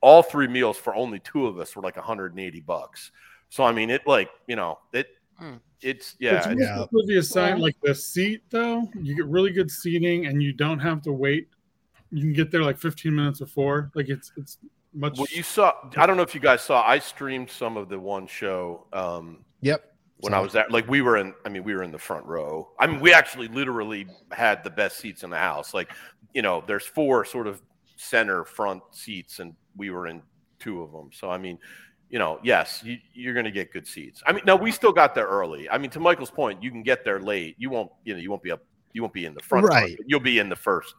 all 0.00 0.22
three 0.22 0.46
meals 0.46 0.76
for 0.76 0.94
only 0.94 1.18
two 1.20 1.46
of 1.46 1.58
us 1.58 1.76
were 1.76 1.82
like 1.82 1.96
180 1.96 2.60
bucks. 2.60 3.10
So 3.48 3.64
I 3.64 3.72
mean, 3.72 3.90
it 3.90 4.06
like 4.06 4.30
you 4.46 4.56
know 4.56 4.78
it. 4.92 5.08
Hmm. 5.38 5.56
It's 5.82 6.16
yeah. 6.18 6.36
It's- 6.38 6.56
yeah. 6.58 6.78
have 6.78 6.90
to 6.90 7.00
give 7.02 7.10
you 7.10 7.18
a 7.18 7.22
sign 7.22 7.58
like 7.60 7.76
the 7.82 7.94
seat 7.94 8.42
though. 8.50 8.88
You 9.00 9.14
get 9.16 9.26
really 9.26 9.50
good 9.50 9.70
seating, 9.70 10.26
and 10.26 10.42
you 10.42 10.52
don't 10.52 10.78
have 10.78 11.02
to 11.02 11.12
wait. 11.12 11.48
You 12.10 12.22
can 12.22 12.32
get 12.32 12.50
there 12.50 12.62
like 12.62 12.78
15 12.78 13.14
minutes 13.14 13.40
before. 13.40 13.90
Like 13.94 14.08
it's 14.08 14.32
it's 14.36 14.58
much. 14.94 15.18
Well, 15.18 15.26
you 15.30 15.42
saw. 15.42 15.72
I 15.96 16.06
don't 16.06 16.16
know 16.16 16.22
if 16.22 16.34
you 16.34 16.40
guys 16.40 16.62
saw. 16.62 16.82
I 16.86 16.98
streamed 16.98 17.50
some 17.50 17.76
of 17.76 17.88
the 17.88 17.98
one 17.98 18.26
show. 18.26 18.86
Um, 18.92 19.44
Yep. 19.62 19.82
when 20.18 20.32
So- 20.32 20.38
I 20.38 20.40
was 20.40 20.54
at 20.56 20.70
like 20.70 20.88
we 20.88 21.02
were 21.02 21.16
in 21.18 21.34
I 21.44 21.48
mean 21.50 21.64
we 21.64 21.74
were 21.74 21.82
in 21.82 21.90
the 21.92 21.98
front 21.98 22.24
row. 22.26 22.70
I 22.78 22.86
mean 22.86 23.00
we 23.00 23.12
actually 23.12 23.48
literally 23.48 24.06
had 24.32 24.64
the 24.64 24.70
best 24.70 24.98
seats 24.98 25.24
in 25.24 25.30
the 25.30 25.38
house. 25.38 25.74
Like, 25.74 25.90
you 26.32 26.42
know, 26.42 26.62
there's 26.66 26.86
four 26.86 27.24
sort 27.24 27.46
of 27.46 27.60
center 27.96 28.44
front 28.44 28.82
seats 28.92 29.40
and 29.40 29.54
we 29.76 29.90
were 29.90 30.06
in 30.06 30.22
two 30.58 30.82
of 30.82 30.92
them. 30.92 31.10
So 31.12 31.30
I 31.30 31.36
mean, 31.38 31.58
you 32.10 32.18
know, 32.18 32.38
yes, 32.42 32.82
you, 32.84 32.98
you're 33.12 33.34
going 33.34 33.44
to 33.46 33.50
get 33.50 33.72
good 33.72 33.86
seats. 33.86 34.22
I 34.26 34.32
mean, 34.32 34.42
no, 34.46 34.54
we 34.56 34.70
still 34.70 34.92
got 34.92 35.14
there 35.14 35.26
early. 35.26 35.68
I 35.68 35.78
mean, 35.78 35.90
to 35.90 36.00
Michael's 36.00 36.30
point, 36.30 36.62
you 36.62 36.70
can 36.70 36.82
get 36.82 37.04
there 37.04 37.20
late. 37.20 37.56
You 37.58 37.68
won't, 37.70 37.90
you 38.04 38.14
know, 38.14 38.20
you 38.20 38.30
won't 38.30 38.42
be 38.42 38.52
up, 38.52 38.62
you 38.92 39.02
won't 39.02 39.12
be 39.14 39.24
in 39.26 39.34
the 39.34 39.40
front. 39.42 39.66
Right. 39.66 39.96
but 39.96 40.08
You'll 40.08 40.20
be 40.20 40.38
in 40.38 40.48
the 40.48 40.56
first, 40.56 40.94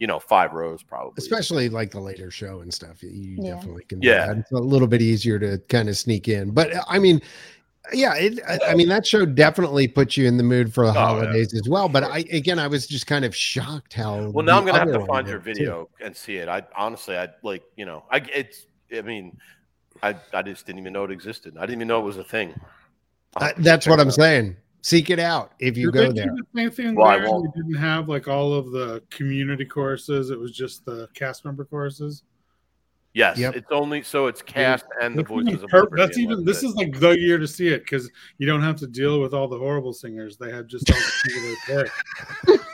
you 0.00 0.06
know, 0.06 0.18
five 0.18 0.52
rows 0.52 0.82
probably. 0.82 1.14
especially 1.18 1.68
like 1.68 1.90
the 1.92 2.00
later 2.00 2.30
show 2.30 2.60
and 2.60 2.72
stuff. 2.74 3.02
You 3.02 3.36
Yeah. 3.40 3.54
definitely 3.54 3.84
can. 3.84 4.00
do 4.00 4.08
Yeah. 4.08 4.26
that. 4.26 4.38
it's 4.38 4.52
a 4.52 4.56
little 4.56 4.88
bit 4.88 5.00
easier 5.02 5.38
to 5.38 5.58
kind 5.68 5.88
of 5.88 5.96
sneak 5.96 6.28
in. 6.28 6.50
But 6.50 6.72
I 6.88 6.98
mean, 6.98 7.22
yeah, 7.92 8.14
it, 8.16 8.40
I, 8.46 8.58
I 8.70 8.74
mean 8.74 8.88
that 8.88 9.06
show 9.06 9.24
definitely 9.24 9.88
puts 9.88 10.16
you 10.16 10.26
in 10.26 10.36
the 10.36 10.42
mood 10.42 10.74
for 10.74 10.84
the 10.86 10.90
Oh, 10.90 10.94
yeah. 10.94 11.00
holidays 11.06 11.54
as 11.54 11.68
well. 11.68 11.88
But 11.88 12.02
I 12.04 12.18
again, 12.32 12.58
I 12.58 12.66
was 12.66 12.86
just 12.86 13.06
kind 13.06 13.24
of 13.24 13.34
shocked 13.34 13.94
how. 13.94 14.28
Well, 14.30 14.44
now 14.44 14.58
I'm 14.58 14.66
gonna 14.66 14.78
have 14.78 14.92
to 14.92 15.06
find 15.06 15.24
did, 15.24 15.30
your 15.30 15.40
too. 15.40 15.44
video 15.54 15.88
and 16.00 16.14
see 16.14 16.36
it. 16.36 16.48
I 16.48 16.62
honestly, 16.76 17.16
I 17.16 17.28
like, 17.42 17.62
you 17.76 17.86
know, 17.86 18.04
I 18.10 18.18
it's, 18.34 18.66
I 18.94 19.00
mean, 19.02 19.38
I 20.02 20.14
I 20.32 20.42
just 20.42 20.66
didn't 20.66 20.78
even 20.80 20.92
know 20.92 21.04
it 21.04 21.10
existed. 21.10 21.56
I 21.56 21.62
didn't 21.62 21.78
even 21.78 21.88
know 21.88 22.00
it 22.00 22.04
was 22.04 22.16
a 22.18 22.24
thing. 22.24 22.58
I'll 23.36 23.46
have 23.48 23.56
to 23.56 23.62
that's 23.62 23.86
what 23.86 24.00
I'm 24.00 24.10
saying. 24.10 24.56
Seek 24.82 25.10
it 25.10 25.18
out 25.18 25.52
if 25.58 25.76
you 25.76 25.90
Did 25.90 25.94
go 25.94 26.00
they 26.02 26.08
do 26.08 26.14
there. 26.14 26.26
the 26.36 26.44
same 26.60 26.70
thing 26.70 26.94
Well, 26.94 27.08
I 27.08 27.18
won't. 27.18 27.50
You 27.54 27.62
didn't 27.62 27.80
have 27.80 28.08
like 28.08 28.28
all 28.28 28.54
of 28.54 28.70
the 28.70 29.02
community 29.10 29.64
courses. 29.64 30.30
It 30.30 30.38
was 30.38 30.52
just 30.52 30.84
the 30.84 31.08
cast 31.14 31.44
member 31.44 31.64
courses. 31.64 32.22
Yes, 33.14 33.36
Yep. 33.38 33.56
it's 33.56 33.72
only 33.72 34.02
so 34.02 34.26
it's 34.28 34.40
cast 34.42 34.84
and 35.02 35.18
the 35.18 35.22
That's 35.24 35.32
even 35.32 35.44
voices 35.46 35.62
of 35.64 35.70
per- 35.70 35.80
Liberty. 35.82 36.02
That's 36.02 36.18
even. 36.18 36.44
This 36.44 36.62
it. 36.62 36.66
is 36.68 36.74
like 36.76 36.98
the 37.00 37.10
year 37.18 37.38
to 37.38 37.48
see 37.48 37.68
it 37.68 37.80
because 37.80 38.08
you 38.38 38.46
don't 38.46 38.62
have 38.62 38.76
to 38.76 38.86
deal 38.86 39.20
with 39.20 39.34
all 39.34 39.48
the 39.48 39.58
horrible 39.58 39.92
singers. 39.92 40.36
They 40.36 40.50
have 40.52 40.66
just 40.68 40.88
all 40.90 40.96
the 40.96 41.12
people 41.24 41.40
that 41.42 41.90
are 41.90 42.56
there. 42.56 42.66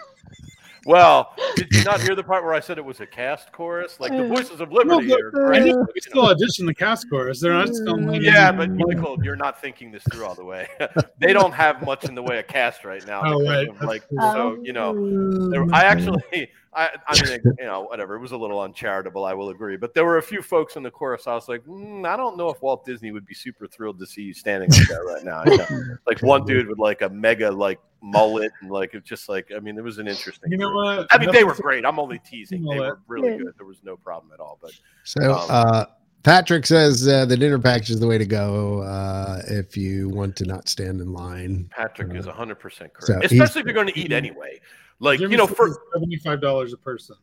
Well, 0.87 1.35
did 1.57 1.73
you 1.73 1.85
not 1.85 2.01
hear 2.01 2.15
the 2.15 2.23
part 2.23 2.45
where 2.45 2.55
I 2.55 2.61
said 2.61 2.79
it 2.79 2.85
was 2.85 3.01
a 3.01 3.07
cast 3.07 3.53
chorus? 3.53 4.01
Like 4.01 4.13
the 4.13 4.25
uh, 4.25 4.29
voices 4.29 4.61
of 4.61 4.71
No, 4.71 4.77
Liberty 4.97 5.09
but 5.09 5.21
are 5.21 5.29
uh, 5.29 5.47
I 5.47 5.59
great. 5.61 5.61
know 5.61 5.79
you 5.79 5.87
we 5.95 6.01
still 6.01 6.27
audition 6.27 6.67
the 6.67 6.75
cast 6.75 7.09
chorus. 7.09 7.41
They're 7.41 7.53
not 7.55 7.69
just 7.69 7.85
going. 7.85 8.23
Yeah, 8.23 8.53
but 8.53 8.71
Michael, 8.71 9.19
you're 9.23 9.37
not 9.37 9.61
thinking 9.61 9.91
this 9.91 10.03
through 10.13 10.27
all 10.27 10.35
the 10.35 10.45
way. 10.45 10.69
they 11.19 11.33
don't 11.33 11.53
have 11.53 11.83
much 11.85 12.05
in 12.05 12.15
the 12.15 12.23
way 12.23 12.39
of 12.39 12.47
cast 12.47 12.85
right 12.85 13.07
now. 13.07 13.23
Oh, 13.25 13.43
right. 13.45 13.69
of, 13.69 13.81
like 13.83 14.05
Oh. 14.19 14.33
so, 14.33 14.63
you 14.63 14.73
know, 14.73 15.49
There, 15.51 15.63
I 15.73 15.85
oh, 15.85 15.87
actually, 15.87 16.51
I, 16.75 16.91
I 17.07 17.23
mean, 17.23 17.41
you 17.59 17.65
know, 17.65 17.83
whatever. 17.83 18.17
It 18.17 18.21
was 18.21 18.33
a 18.33 18.37
little 18.37 18.61
uncharitable, 18.61 19.25
I 19.25 19.35
will 19.35 19.51
agree. 19.51 19.77
But 19.77 19.95
there 19.95 20.05
were 20.05 20.19
a 20.19 20.23
few 20.23 20.43
folks 20.43 20.77
in 20.77 20.83
the 20.83 20.91
chorus. 20.91 21.27
I 21.27 21.35
was 21.35 21.49
like, 21.49 21.65
mm, 21.65 22.07
I 22.07 22.17
don't 22.17 22.37
know 22.37 22.49
if 22.51 22.61
Walt 22.63 22.85
Disney 22.85 23.13
would 23.13 23.27
be 23.27 23.35
super 23.35 23.67
thrilled 23.67 23.99
to 24.01 24.07
see 24.07 24.23
you 24.23 24.35
standing 24.35 24.73
up 24.73 24.89
there 24.89 25.05
right 25.05 25.25
now. 25.25 25.43
You 25.45 25.59
know? 25.59 25.67
Like 26.07 26.21
one 26.23 26.45
dude 26.45 26.69
with 26.69 26.79
like 26.79 27.03
a 27.03 27.09
mega 27.09 27.51
like 27.51 27.81
mullet 28.03 28.53
and 28.61 28.71
like 28.71 28.95
it's 28.95 29.09
just 29.09 29.29
like, 29.29 29.51
I 29.57 29.59
mean, 29.59 29.79
it 29.79 29.85
was 29.85 29.99
an 29.99 30.07
interesting. 30.07 30.53
You 30.53 30.59
know 30.59 30.71
group. 30.71 30.99
what? 30.99 31.07
I 31.11 31.19
mean, 31.19 31.33
they 31.33 31.45
were 31.45 31.55
great. 31.55 31.85
I'm 31.85 31.99
only 31.99 32.19
teasing. 32.19 32.63
They 32.65 32.79
were 32.79 33.01
really 33.09 33.39
good. 33.39 33.55
There 33.57 33.67
was 33.67 33.83
no 33.83 33.97
problem 33.97 34.33
at 34.33 34.41
all. 34.41 34.59
But 34.61 34.73
So 35.05 35.35
Um, 35.35 35.47
uh, 35.49 35.85
Patrick 36.25 36.67
says 36.67 37.07
uh, 37.07 37.25
the 37.27 37.37
dinner 37.37 37.59
package 37.59 37.91
is 37.91 38.01
the 38.01 38.07
way 38.07 38.19
to 38.19 38.25
go 38.25 38.81
uh, 38.83 39.43
if 39.47 39.77
you 39.77 40.09
want 40.09 40.35
to 40.37 40.47
not 40.47 40.69
stand 40.69 41.01
in 41.01 41.13
line. 41.13 41.69
Patrick 41.71 42.15
is 42.17 42.27
100 42.27 42.55
percent 42.57 42.93
correct, 42.95 43.07
So 43.07 43.21
especially 43.25 43.61
if 43.61 43.67
you're 43.67 43.75
going 43.75 43.89
to 43.89 43.99
eat 43.99 44.11
anyway. 44.11 44.59
Like 45.01 45.21
you 45.21 45.29
know, 45.37 45.47
for 45.47 45.69
seventy-five 45.95 46.41
dollars 46.41 46.73
a 46.73 46.77
person. 46.79 47.17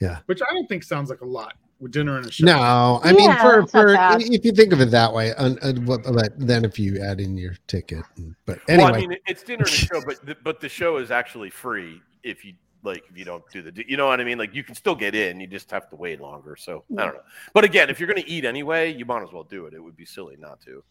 Yeah. 0.00 0.18
which 0.26 0.40
I 0.42 0.52
don't 0.52 0.66
think 0.66 0.82
sounds 0.82 1.08
like 1.10 1.20
a 1.20 1.26
lot 1.26 1.54
with 1.78 1.92
dinner 1.92 2.16
and 2.16 2.26
a 2.26 2.30
show. 2.32 2.44
No, 2.46 3.00
I 3.04 3.12
mean 3.12 3.30
for 3.36 3.64
for 3.68 3.94
if 4.18 4.44
you 4.44 4.50
think 4.50 4.72
of 4.72 4.80
it 4.80 4.90
that 4.90 5.12
way, 5.12 5.32
un, 5.34 5.56
un- 5.62 5.84
what- 5.86 6.02
but 6.02 6.32
then 6.38 6.64
if 6.64 6.76
you 6.78 7.00
add 7.00 7.20
in 7.20 7.36
your 7.38 7.54
ticket, 7.68 8.02
but 8.44 8.58
anyway, 8.68 8.84
Well, 8.90 8.94
I 8.96 9.06
mean, 9.06 9.18
it's 9.26 9.44
dinner 9.44 9.58
and 9.64 9.68
a 9.68 9.70
show, 9.70 10.00
but 10.04 10.24
the, 10.26 10.36
but 10.42 10.58
the 10.60 10.68
show 10.68 10.96
is 10.96 11.12
actually 11.12 11.50
free. 11.50 12.00
if 12.24 12.44
you 12.44 12.54
like 12.82 13.04
if 13.10 13.16
you 13.16 13.24
don't 13.24 13.44
do 13.50 13.62
the 13.62 13.84
you 13.88 13.96
know 13.96 14.06
what 14.06 14.20
I 14.20 14.24
mean. 14.24 14.38
Like 14.38 14.54
you 14.54 14.64
can 14.64 14.74
still 14.74 14.94
get 14.94 15.14
in, 15.14 15.40
you 15.40 15.46
just 15.46 15.70
have 15.70 15.88
to 15.90 15.96
wait 15.96 16.20
longer. 16.20 16.56
So 16.56 16.84
I 16.98 17.04
don't 17.04 17.14
know. 17.14 17.20
But 17.52 17.64
again, 17.64 17.90
if 17.90 18.00
you're 18.00 18.08
going 18.08 18.22
to 18.22 18.28
eat 18.28 18.44
anyway, 18.44 18.92
you 18.92 19.04
might 19.04 19.22
as 19.22 19.32
well 19.32 19.44
do 19.44 19.66
it. 19.66 19.74
It 19.74 19.80
would 19.80 19.96
be 19.96 20.04
silly 20.04 20.36
not 20.38 20.60
to. 20.62 20.82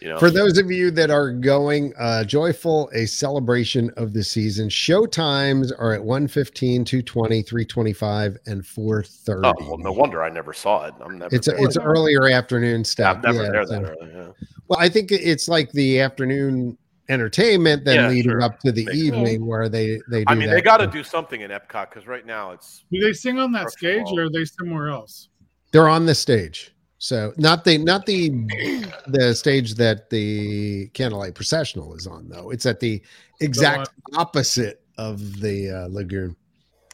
You 0.00 0.10
know, 0.10 0.18
For 0.20 0.30
those 0.30 0.58
of 0.58 0.70
you 0.70 0.92
that 0.92 1.10
are 1.10 1.32
going 1.32 1.92
uh, 1.98 2.22
joyful, 2.22 2.88
a 2.94 3.04
celebration 3.06 3.90
of 3.96 4.12
the 4.12 4.22
season. 4.22 4.68
Show 4.68 5.06
times 5.06 5.72
are 5.72 5.92
at 5.92 6.04
115, 6.04 6.84
220, 6.84 7.42
325, 7.42 8.36
and 8.46 8.64
430. 8.64 9.48
oh 9.48 9.68
well, 9.68 9.78
no 9.78 9.90
wonder 9.90 10.22
I 10.22 10.28
never 10.28 10.52
saw 10.52 10.86
it. 10.86 10.94
I'm 11.00 11.18
never. 11.18 11.34
It's 11.34 11.48
a, 11.48 11.56
it's 11.56 11.76
earlier 11.76 12.28
afternoon 12.28 12.84
stuff. 12.84 13.16
I'm 13.16 13.22
never 13.22 13.44
yeah, 13.44 13.50
there 13.50 13.66
that 13.66 13.82
early. 13.82 14.12
Yeah. 14.14 14.28
Well, 14.68 14.78
I 14.78 14.88
think 14.88 15.10
it's 15.10 15.48
like 15.48 15.72
the 15.72 16.00
afternoon 16.00 16.78
entertainment 17.08 17.84
then 17.84 17.96
Yeah, 17.96 18.08
leading 18.08 18.32
sure. 18.32 18.42
up 18.42 18.60
to 18.60 18.72
the 18.72 18.84
Makes 18.84 18.98
sense. 18.98 19.04
evening 19.16 19.46
where 19.46 19.68
they 19.68 20.00
they 20.10 20.20
do 20.20 20.24
I 20.28 20.34
mean, 20.34 20.48
that. 20.48 20.56
they 20.56 20.62
got 20.62 20.78
to 20.78 20.86
do 20.86 21.02
something 21.02 21.40
in 21.40 21.50
Epcot 21.50 21.88
because 21.90 22.06
right 22.06 22.26
now 22.26 22.52
it's 22.52 22.84
Do 22.92 23.00
they 23.00 23.12
sing 23.12 23.38
on 23.38 23.52
that 23.52 23.70
stage 23.70 24.04
or 24.12 24.24
are 24.24 24.30
they 24.30 24.44
somewhere 24.44 24.88
else? 24.88 25.28
They're 25.72 25.88
on 25.88 26.06
the 26.06 26.14
stage. 26.14 26.74
So 26.98 27.32
not 27.36 27.64
the 27.64 27.78
not 27.78 28.06
the 28.06 28.30
the 29.06 29.34
stage 29.34 29.74
that 29.74 30.10
the 30.10 30.88
candlelight 30.88 31.34
processional 31.34 31.94
is 31.94 32.06
on 32.06 32.28
though. 32.28 32.50
It's 32.50 32.66
at 32.66 32.80
the 32.80 33.02
exact 33.40 33.90
opposite 34.16 34.82
of 34.98 35.40
the 35.40 35.70
uh, 35.70 35.88
lagoon. 35.88 36.36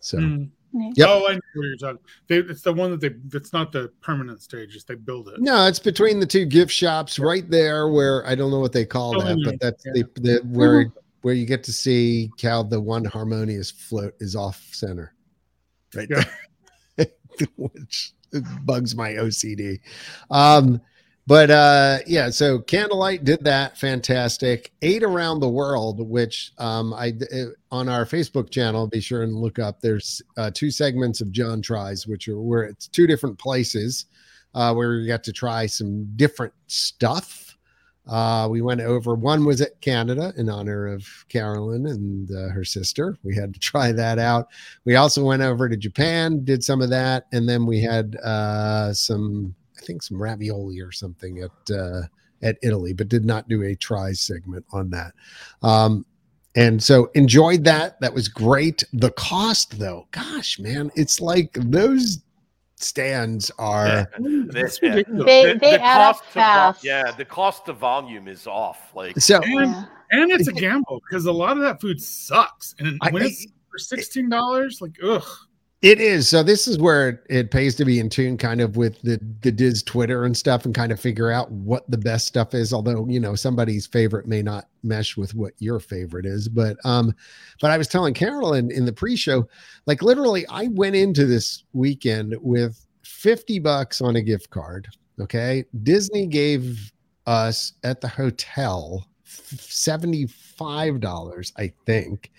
So 0.00 0.18
Hmm. 0.18 0.44
Yep. 0.76 1.08
Oh, 1.08 1.28
I 1.28 1.34
know 1.34 1.40
what 1.54 1.64
you're 1.66 1.76
talking. 1.76 2.00
They, 2.26 2.38
it's 2.38 2.62
the 2.62 2.72
one 2.72 2.90
that 2.90 3.00
they. 3.00 3.10
It's 3.36 3.52
not 3.52 3.70
the 3.70 3.92
permanent 4.00 4.42
stage. 4.42 4.74
It's 4.74 4.82
they 4.84 4.96
build 4.96 5.28
it. 5.28 5.40
no, 5.40 5.66
it's 5.66 5.78
between 5.78 6.18
the 6.18 6.26
two 6.26 6.44
gift 6.44 6.72
shops 6.72 7.18
right 7.18 7.48
there 7.48 7.88
where 7.88 8.26
I 8.26 8.34
don't 8.34 8.50
know 8.50 8.58
what 8.58 8.72
they 8.72 8.84
call 8.84 9.16
Oh, 9.16 9.24
that, 9.24 9.38
yeah. 9.38 9.50
but 9.52 9.60
that's 9.60 9.82
the, 9.84 10.04
the 10.16 10.40
where 10.46 10.92
where 11.22 11.34
you 11.34 11.46
get 11.46 11.62
to 11.64 11.72
see 11.72 12.30
how 12.42 12.62
the 12.64 12.80
one 12.80 13.04
harmonious 13.04 13.70
float 13.70 14.14
is 14.18 14.34
off 14.34 14.66
center. 14.72 15.14
Right 15.94 16.08
Yeah. 16.10 16.24
there. 16.96 17.06
Which 17.56 18.12
bugs 18.64 18.96
my 18.96 19.12
OCD. 19.12 19.78
Um 20.30 20.80
but 21.26 21.50
uh 21.50 21.98
yeah, 22.06 22.30
so 22.30 22.58
Candlelight 22.58 23.24
did 23.24 23.42
that 23.44 23.78
fantastic. 23.78 24.72
Eight 24.82 25.02
around 25.02 25.40
the 25.40 25.48
world, 25.48 26.06
which 26.08 26.52
um 26.58 26.92
I 26.94 27.14
uh, 27.32 27.46
on 27.70 27.88
our 27.88 28.04
Facebook 28.04 28.50
channel, 28.50 28.86
be 28.86 29.00
sure 29.00 29.22
and 29.22 29.34
look 29.34 29.58
up. 29.58 29.80
There's 29.80 30.22
uh, 30.36 30.50
two 30.54 30.70
segments 30.70 31.20
of 31.20 31.32
John 31.32 31.62
tries, 31.62 32.06
which 32.06 32.28
are 32.28 32.40
where 32.40 32.62
it's 32.64 32.88
two 32.88 33.06
different 33.06 33.38
places 33.38 34.06
uh, 34.54 34.72
where 34.74 34.90
we 34.90 35.06
got 35.06 35.24
to 35.24 35.32
try 35.32 35.66
some 35.66 36.06
different 36.16 36.52
stuff. 36.66 37.56
Uh, 38.06 38.46
we 38.50 38.60
went 38.60 38.82
over. 38.82 39.14
One 39.14 39.46
was 39.46 39.60
at 39.60 39.80
Canada 39.80 40.32
in 40.36 40.50
honor 40.50 40.86
of 40.88 41.06
Carolyn 41.28 41.86
and 41.86 42.30
uh, 42.30 42.48
her 42.50 42.64
sister. 42.64 43.16
We 43.22 43.34
had 43.34 43.54
to 43.54 43.60
try 43.60 43.92
that 43.92 44.18
out. 44.18 44.48
We 44.84 44.96
also 44.96 45.24
went 45.24 45.42
over 45.42 45.68
to 45.68 45.76
Japan, 45.76 46.44
did 46.44 46.62
some 46.62 46.82
of 46.82 46.90
that, 46.90 47.26
and 47.32 47.48
then 47.48 47.64
we 47.64 47.80
had 47.80 48.16
uh, 48.16 48.92
some, 48.92 49.54
think, 49.84 50.02
some 50.02 50.20
ravioli 50.20 50.80
or 50.80 50.92
something 50.92 51.38
at 51.40 51.74
uh, 51.74 52.02
at 52.42 52.56
Italy, 52.62 52.92
but 52.92 53.08
did 53.08 53.24
not 53.24 53.48
do 53.48 53.62
a 53.62 53.74
try 53.74 54.12
segment 54.12 54.64
on 54.72 54.90
that. 54.90 55.12
Um, 55.62 56.04
and 56.56 56.82
so 56.82 57.10
enjoyed 57.14 57.64
that. 57.64 58.00
That 58.00 58.12
was 58.14 58.28
great. 58.28 58.84
The 58.92 59.10
cost, 59.12 59.78
though, 59.78 60.06
gosh, 60.12 60.58
man, 60.58 60.90
it's 60.94 61.20
like 61.20 61.52
those 61.54 62.20
stands 62.76 63.50
are. 63.58 64.06
That's 64.18 64.78
Yeah. 64.82 64.90
ridiculous. 64.90 65.24
They 65.26 65.54
they 65.58 65.78
add 65.78 66.00
up 66.00 66.16
cost 66.16 66.18
to 66.20 66.34
vol- 66.34 66.42
fast. 66.42 66.84
yeah, 66.84 67.10
the 67.12 67.24
cost 67.24 67.68
of 67.68 67.78
volume 67.78 68.28
is 68.28 68.46
off. 68.46 68.94
Like 68.94 69.18
So 69.20 69.40
And, 69.42 69.70
Yeah. 69.70 69.84
and 70.10 70.30
it's 70.32 70.48
a 70.48 70.52
gamble 70.52 71.00
because 71.08 71.24
a 71.26 71.32
lot 71.32 71.56
of 71.56 71.62
that 71.62 71.80
food 71.80 72.00
sucks. 72.02 72.74
And 72.78 72.98
I- 73.00 73.10
when 73.10 73.22
it's 73.22 73.46
for 73.70 73.78
sixteen 73.78 74.28
dollars, 74.28 74.80
like 74.80 74.96
ugh. 75.02 75.24
It 75.84 76.00
is. 76.00 76.26
So 76.26 76.42
this 76.42 76.66
is 76.66 76.78
where 76.78 77.22
it, 77.28 77.50
pays 77.50 77.74
to 77.74 77.84
be 77.84 77.98
in 77.98 78.08
tune 78.08 78.38
kind 78.38 78.62
of 78.62 78.78
with 78.78 79.02
the 79.02 79.20
the 79.42 79.52
Diz 79.52 79.82
Twitter 79.82 80.24
and 80.24 80.34
stuff 80.34 80.64
and 80.64 80.74
kind 80.74 80.90
of 80.90 80.98
figure 80.98 81.30
out 81.30 81.52
what 81.52 81.84
the 81.90 81.98
best 81.98 82.26
stuff 82.26 82.54
is. 82.54 82.72
Although, 82.72 83.06
you 83.06 83.20
know, 83.20 83.34
somebody's 83.34 83.86
favorite 83.86 84.26
may 84.26 84.40
not 84.40 84.64
mesh 84.82 85.14
with 85.14 85.34
what 85.34 85.52
your 85.58 85.80
favorite 85.80 86.24
is. 86.24 86.48
But 86.48 86.78
um, 86.86 87.12
but 87.60 87.70
I 87.70 87.76
was 87.76 87.86
telling 87.86 88.14
Carolyn 88.14 88.70
in 88.70 88.86
the 88.86 88.94
pre-show, 88.94 89.46
like 89.84 90.00
literally 90.00 90.46
I 90.48 90.68
went 90.68 90.96
into 90.96 91.26
this 91.26 91.64
weekend 91.74 92.34
with 92.40 92.86
50 93.02 93.58
bucks 93.58 94.00
on 94.00 94.16
a 94.16 94.22
gift 94.22 94.48
card. 94.48 94.88
Okay. 95.20 95.66
Disney 95.82 96.26
gave 96.26 96.92
us 97.26 97.74
at 97.82 98.00
the 98.00 98.08
hotel 98.08 99.06
$75, 99.34 101.52
I 101.56 101.72
think. 101.86 102.30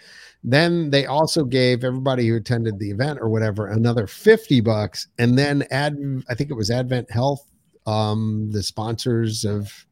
Then 0.43 0.91
they 0.91 1.07
also 1.07 1.43
gave 1.43 1.83
everybody 1.83 2.27
who 2.27 2.35
attended 2.35 2.77
the 2.77 2.91
event 2.91 3.17
or 3.19 3.29
whatever 3.29 3.67
another 3.67 4.05
50 4.05 4.61
bucks. 4.61 5.07
And 5.17 5.35
then 5.37 5.65
add, 5.71 5.97
I 6.29 6.35
think 6.35 6.51
it 6.51 6.55
was 6.55 6.69
Advent 6.69 7.09
Health, 7.09 7.49
um, 7.87 8.51
the 8.51 8.61
sponsors 8.61 9.43
of, 9.43 9.87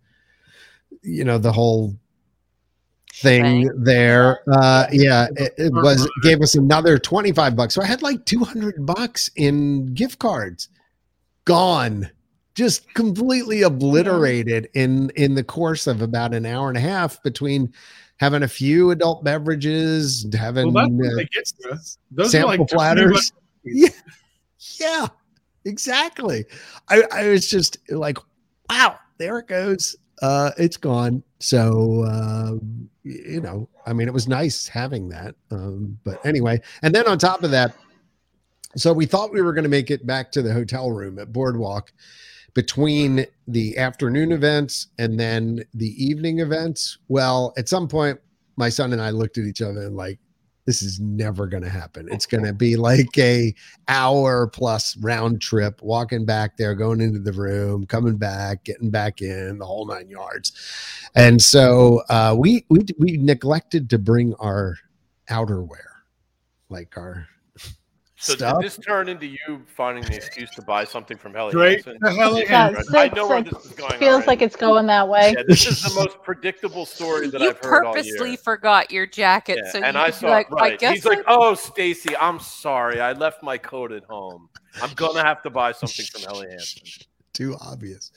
you 1.02 1.24
know, 1.24 1.40
the 1.40 1.52
whole 1.52 1.96
thing 3.16 3.70
there. 3.84 4.40
Uh, 4.52 4.88
yeah, 4.92 5.28
it, 5.36 5.54
it 5.58 5.74
was 5.74 6.10
gave 6.22 6.42
us 6.42 6.56
another 6.56 6.98
25 6.98 7.56
bucks. 7.56 7.74
So 7.74 7.82
I 7.82 7.86
had 7.86 8.02
like 8.02 8.26
200 8.26 8.86
bucks 8.86 9.30
in 9.36 9.94
gift 9.94 10.20
cards 10.20 10.70
gone 11.46 12.10
just 12.56 12.94
completely 12.94 13.62
obliterated 13.64 14.70
in 14.74 15.10
in 15.16 15.36
the 15.36 15.44
course 15.44 15.88
of 15.88 16.02
about 16.02 16.34
an 16.34 16.46
hour 16.46 16.70
and 16.70 16.78
a 16.78 16.82
half 16.82 17.22
between 17.24 17.74
having 18.18 18.44
a 18.44 18.48
few 18.48 18.92
adult 18.92 19.24
beverages 19.24 20.24
and 20.24 20.34
having 20.34 20.72
Well, 20.72 20.86
uh, 20.86 21.16
they 21.16 21.26
get 21.26 21.52
you. 21.60 21.76
Those 22.12 22.32
sample 22.32 22.52
are 22.52 22.58
like 22.58 22.70
platters. 22.70 23.32
yeah. 23.66 23.90
Yeah. 24.80 25.08
Exactly. 25.66 26.46
I, 26.90 27.04
I 27.12 27.30
was 27.30 27.50
just 27.50 27.78
like 27.90 28.18
wow 28.70 28.98
there 29.18 29.40
it 29.40 29.48
goes. 29.48 29.96
Uh 30.22 30.52
it's 30.58 30.78
gone. 30.78 31.24
So 31.40 32.04
uh 32.04 32.52
you 33.06 33.42
know 33.42 33.68
i 33.86 33.92
mean 33.92 34.08
it 34.08 34.14
was 34.14 34.30
nice 34.30 34.66
having 34.66 35.10
that 35.10 35.36
um 35.52 35.98
but 36.06 36.26
anyway. 36.26 36.62
And 36.84 36.96
then 36.96 37.08
on 37.08 37.18
top 37.18 37.44
of 37.44 37.52
that 37.52 37.76
so 38.76 38.92
we 38.94 39.06
thought 39.06 39.34
we 39.34 39.42
were 39.42 39.54
going 39.54 39.64
to 39.66 39.70
make 39.70 39.92
it 39.92 40.06
back 40.08 40.32
to 40.32 40.42
the 40.42 40.52
hotel 40.54 40.92
room 40.92 41.20
at 41.20 41.32
boardwalk 41.32 41.92
between 42.54 43.26
the 43.48 43.78
afternoon 43.78 44.32
events 44.32 44.88
and 45.00 45.20
then 45.20 45.64
the 45.74 46.04
evening 46.04 46.40
events 46.40 46.98
well 47.08 47.54
at 47.58 47.68
some 47.68 47.88
point 47.88 48.20
my 48.58 48.70
son 48.70 48.94
and 48.94 49.02
i 49.02 49.10
looked 49.10 49.38
at 49.38 49.46
each 49.46 49.62
other 49.62 49.84
and 49.84 49.96
like 49.96 50.20
this 50.66 50.82
is 50.82 51.00
never 51.00 51.46
going 51.48 51.64
to 51.64 51.70
happen. 51.70 52.08
It's 52.12 52.26
going 52.26 52.46
to 52.46 52.54
be 52.54 52.76
like 52.76 53.18
a 53.18 53.54
hour 53.88 54.48
plus 54.48 54.96
round 54.98 55.42
trip 55.42 55.82
walking 55.82 56.26
back 56.26 56.58
there 56.58 56.74
going 56.74 57.02
into 57.02 57.20
the 57.20 57.34
room 57.34 57.86
coming 57.86 58.16
back 58.18 58.64
getting 58.64 58.90
back 58.90 59.22
in 59.22 59.58
the 59.58 59.66
whole 59.66 59.86
nine 59.86 60.10
yards. 60.10 60.54
And 61.16 61.42
so 61.42 62.04
uh, 62.10 62.36
we 62.38 62.66
we 62.70 62.86
we 62.98 63.18
neglected 63.18 63.90
to 63.90 64.00
bring 64.00 64.34
our 64.36 64.78
outerwear 65.30 65.86
like 66.70 66.98
our 66.98 67.28
so 68.24 68.34
stuff 68.36 68.58
did 68.60 68.66
this 68.66 68.78
turn 68.78 69.10
into 69.10 69.26
you 69.28 69.62
finding 69.68 70.04
the 70.06 70.16
excuse 70.16 70.50
to 70.52 70.62
buy 70.62 70.84
something 70.86 71.18
from 71.18 71.34
Helly 71.34 71.52
Great. 71.54 71.86
Hansen? 71.86 71.98
The 72.02 72.46
Yeah, 72.48 72.72
does. 72.72 72.94
I 72.94 73.08
know 73.10 73.28
where 73.28 73.42
like- 73.42 73.50
this 73.52 73.66
is 73.66 73.72
going. 73.74 73.92
feels 74.00 74.02
already. 74.14 74.28
like 74.28 74.42
it's 74.42 74.56
going 74.56 74.88
that 74.88 75.08
way. 75.10 75.34
Yeah, 75.36 75.44
this 75.48 75.66
is 75.68 75.82
the 75.84 75.94
most 76.02 76.22
predictable 76.24 76.86
story 76.86 77.28
that 77.30 77.42
you 77.42 77.50
I've 77.50 77.60
heard 77.60 77.86
all 77.86 77.94
year. 77.98 78.04
You 78.06 78.12
purposely 78.18 78.36
forgot 78.38 78.92
your 78.92 79.06
jacket, 79.06 79.60
Yeah, 79.64 79.72
so 79.72 79.78
you 79.80 79.84
and 79.84 79.98
I 79.98 80.06
could 80.06 80.16
saw 80.16 80.28
like, 80.30 80.52
right. 80.52 80.74
I 80.74 80.76
guess 80.78 80.94
He's 80.96 81.06
like, 81.06 81.24
"Oh, 81.28 81.54
Stacy, 81.56 82.16
I'm 82.18 82.40
sorry. 82.40 83.00
I 83.02 83.12
left 83.14 83.44
my 83.44 83.58
coat 83.58 83.92
at 83.92 84.04
home. 84.06 84.50
I'm 84.82 84.94
gonna 84.96 85.24
have 85.24 85.42
to 85.44 85.50
buy 85.50 85.72
something 85.74 86.06
from 86.06 86.22
Helly 86.24 86.48
Hansen." 86.50 86.84
too 87.34 87.56
obvious 87.62 88.12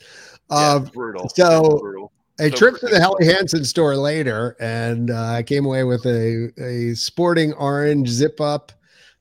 Yeah, 0.51 0.73
um 0.73 0.83
it's 0.83 0.91
brutal. 0.91 1.27
so- 1.29 1.65
It's 1.73 1.81
brutal. 1.81 2.11
a 2.39 2.49
So 2.51 2.55
trip 2.55 2.79
to 2.81 2.85
the. 2.87 2.99
Helly 2.99 3.25
Hansen 3.25 3.65
store 3.65 3.95
later, 3.97 4.55
and 4.59 5.09
uh, 5.09 5.23
I 5.25 5.41
came 5.43 5.65
away 5.65 5.83
with 5.85 6.05
a, 6.05 6.51
a 6.61 6.93
sporting 6.93 7.51
orange 7.53 8.09
zip 8.09 8.39
up 8.39 8.71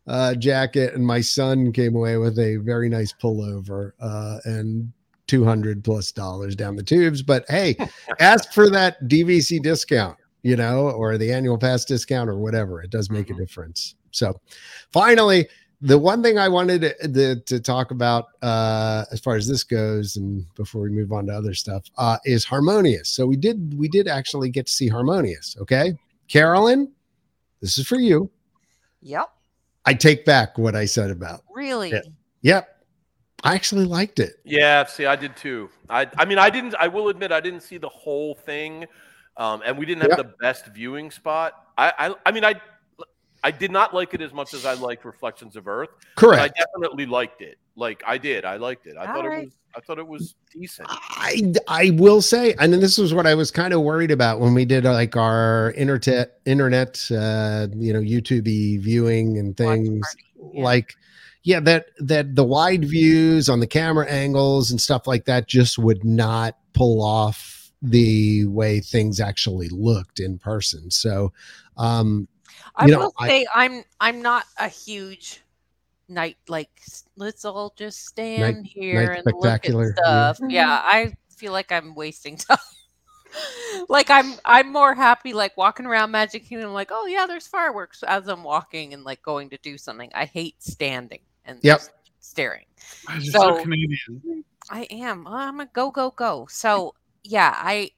uh, 0.07 0.35
jacket, 0.35 0.95
and 0.95 1.05
my 1.07 1.21
son 1.21 1.73
came 1.73 1.95
away 1.97 2.17
with 2.17 2.39
a 2.39 2.57
very 2.57 2.89
nice 2.89 3.13
pullover 3.13 3.93
uh, 4.01 4.39
and 4.45 4.93
200 5.27 5.83
plus 5.83 6.13
dollars 6.13 6.55
down 6.55 6.77
the 6.77 6.83
tubes. 6.83 7.23
But 7.23 7.45
hey, 7.49 7.77
ask 8.21 8.53
for 8.53 8.71
that 8.71 9.03
DVC 9.09 9.61
discount, 9.63 10.17
you 10.43 10.57
know, 10.57 10.91
or 10.91 11.19
the 11.19 11.33
annual 11.33 11.59
pass 11.59 11.85
discount 11.85 12.31
or 12.31 12.37
whatever. 12.39 12.83
It 12.83 12.91
does 12.91 13.11
make 13.11 13.31
a 13.31 13.35
Mhm. 13.35 13.39
difference. 13.39 13.97
So 14.13 14.41
finally, 14.93 15.49
the 15.83 15.99
one 15.99 16.23
thing 16.23 16.39
I 16.39 16.49
wanted 16.49 16.81
to, 16.81 17.09
to, 17.13 17.37
to 17.41 17.61
talk 17.61 17.91
about 17.91 18.27
uh, 18.41 19.05
as 19.13 19.21
far 19.21 19.37
as 19.37 19.47
this 19.47 19.63
goes, 19.63 20.17
and 20.17 20.47
before 20.55 20.81
we 20.83 20.89
move 20.89 21.13
on 21.13 21.27
to 21.27 21.33
other 21.35 21.53
stuff, 21.53 21.83
uh, 21.99 22.17
is 22.25 22.45
Harmonious. 22.45 23.09
So 23.11 23.27
we 23.27 23.37
did 23.37 23.77
we 23.77 23.89
did 23.89 24.09
actually 24.09 24.49
get 24.49 24.67
to 24.69 24.73
see 24.73 24.89
Harmonious. 24.89 25.55
Okay, 25.61 25.99
Carolyn, 26.29 26.91
this 27.61 27.77
is 27.77 27.87
for 27.87 27.97
you. 27.97 28.31
Yep, 29.03 29.29
I 29.87 29.95
take 29.95 30.25
back 30.25 30.59
what 30.59 30.75
I 30.75 30.85
said 30.85 31.11
about. 31.11 31.43
really. 31.55 31.91
Yeah. 31.91 32.01
Yep, 32.43 32.69
I 33.43 33.55
actually 33.55 33.85
liked 33.87 34.19
it. 34.21 34.35
Yeah, 34.45 34.85
see, 34.87 35.07
I 35.07 35.17
did 35.17 35.37
too. 35.37 35.71
I, 35.89 36.07
I 36.19 36.25
mean, 36.25 36.39
I 36.39 36.51
didn't. 36.51 36.75
I 36.79 36.89
will 36.89 37.09
admit, 37.09 37.33
I 37.33 37.41
didn't 37.41 37.61
see 37.63 37.79
the 37.79 37.89
whole 37.89 38.35
thing, 38.35 38.85
um, 39.37 39.63
and 39.65 39.77
we 39.79 39.87
didn't 39.87 40.03
have 40.03 40.11
Yeah. 40.11 40.17
the 40.17 40.35
best 40.41 40.67
viewing 40.67 41.11
spot. 41.11 41.53
I, 41.79 41.93
I, 41.99 42.15
I 42.27 42.33
mean, 42.33 42.45
I, 42.45 42.55
I 43.47 43.53
did 43.53 43.71
not 43.71 43.95
like 43.95 44.13
it 44.13 44.21
as 44.21 44.33
much 44.33 44.55
as 44.55 44.67
I 44.67 44.75
liked 44.75 45.05
Reflections 45.05 45.55
of 45.55 45.69
Earth. 45.69 45.91
But 46.21 46.41
I 46.41 46.49
definitely 46.49 47.07
liked 47.07 47.43
it. 47.43 47.59
Like 47.77 48.03
I 48.05 48.19
did. 48.19 48.45
I 48.45 48.57
liked 48.57 48.89
it. 48.89 48.97
I 48.97 49.07
thought 49.07 49.19
Alright. 49.19 49.43
it 49.43 49.45
was. 49.45 49.55
I 49.77 49.81
thought 49.83 49.99
it 50.01 50.09
was 50.09 50.35
decent. 50.53 50.89
I 50.91 51.53
I 51.69 51.91
will 51.91 52.21
say, 52.21 52.55
and 52.59 52.73
then 52.73 52.81
this 52.81 52.99
was 52.99 53.15
what 53.15 53.25
I 53.25 53.37
was 53.37 53.53
kind 53.53 53.73
of 53.73 53.83
worried 53.83 54.11
about 54.11 54.41
when 54.41 54.53
we 54.53 54.65
did 54.65 54.83
like 54.83 55.17
our 55.17 55.71
internet 55.77 56.41
internet 56.45 57.09
uh 57.13 57.69
you 57.77 57.93
know 57.93 58.01
YouTube 58.01 58.47
viewing 58.83 59.39
and 59.39 59.57
things 59.57 60.05
yeah. 60.53 60.65
like 60.65 60.95
yeah 61.45 61.61
that 61.61 61.87
that 62.01 62.35
the 62.35 62.45
wide 62.45 62.85
views 62.85 63.49
on 63.49 63.61
the 63.61 63.67
camera 63.69 64.09
angles 64.09 64.73
and 64.73 64.81
stuff 64.81 65.07
like 65.07 65.25
that 65.27 65.47
just 65.47 65.79
would 65.79 66.05
not 66.05 66.57
pull 66.73 67.01
off 67.01 67.71
the 67.81 68.45
way 68.47 68.81
things 68.81 69.21
actually 69.21 69.69
looked 69.69 70.19
in 70.19 70.37
person. 70.37 70.91
So 70.91 71.33
um 71.77 72.27
I 72.77 72.87
you 72.87 72.93
know, 72.93 72.99
will 73.01 73.13
I- 73.19 73.29
say 73.29 73.47
I'm 73.55 73.85
I'm 74.01 74.23
not 74.23 74.45
a 74.59 74.69
huge 74.69 75.43
night 76.09 76.37
like 76.49 76.71
let's 77.17 77.45
all 77.45 77.73
just 77.77 78.07
stand 78.07 78.65
here 78.67 79.09
night 79.09 79.23
and 79.27 79.35
look 79.35 79.65
at 79.67 79.97
stuff. 79.99 80.39
Yeah. 80.49 80.79
Mm-hmm. 80.79 80.89
I 80.97 81.17
feel 81.37 81.53
like 81.53 81.73
I'm 81.73 81.95
wasting 81.95 82.37
time. 82.37 82.59
like 83.89 84.09
I'm 84.11 84.35
I'm 84.45 84.73
more 84.73 84.95
happy 84.95 85.33
like 85.33 85.57
walking 85.57 85.85
around 85.87 86.11
Magic 86.11 86.47
Kingdom 86.47 86.73
like 86.73 86.91
oh 86.93 87.07
yeah 87.07 87.27
there's 87.27 87.47
fireworks 87.47 88.03
as 88.03 88.29
I'm 88.29 88.43
walking 88.45 88.95
and 88.95 89.05
like 89.05 89.23
going 89.23 89.51
to 89.51 89.59
do 89.63 89.77
something. 89.79 90.11
I 90.15 90.25
hate 90.27 90.63
standing 90.63 91.21
and 91.45 91.59
Yep. 91.63 91.81
staring. 92.21 92.67
I'm 93.09 93.21
So- 93.23 93.57
so 93.57 93.63
Canadian. 93.63 94.45
I 94.71 94.83
am. 94.91 95.27
I'm 95.27 95.61
a 95.61 95.67
go 95.67 95.91
go 95.91 96.11
go. 96.11 96.47
So 96.51 96.95
yeah, 97.23 97.55
I 97.57 97.91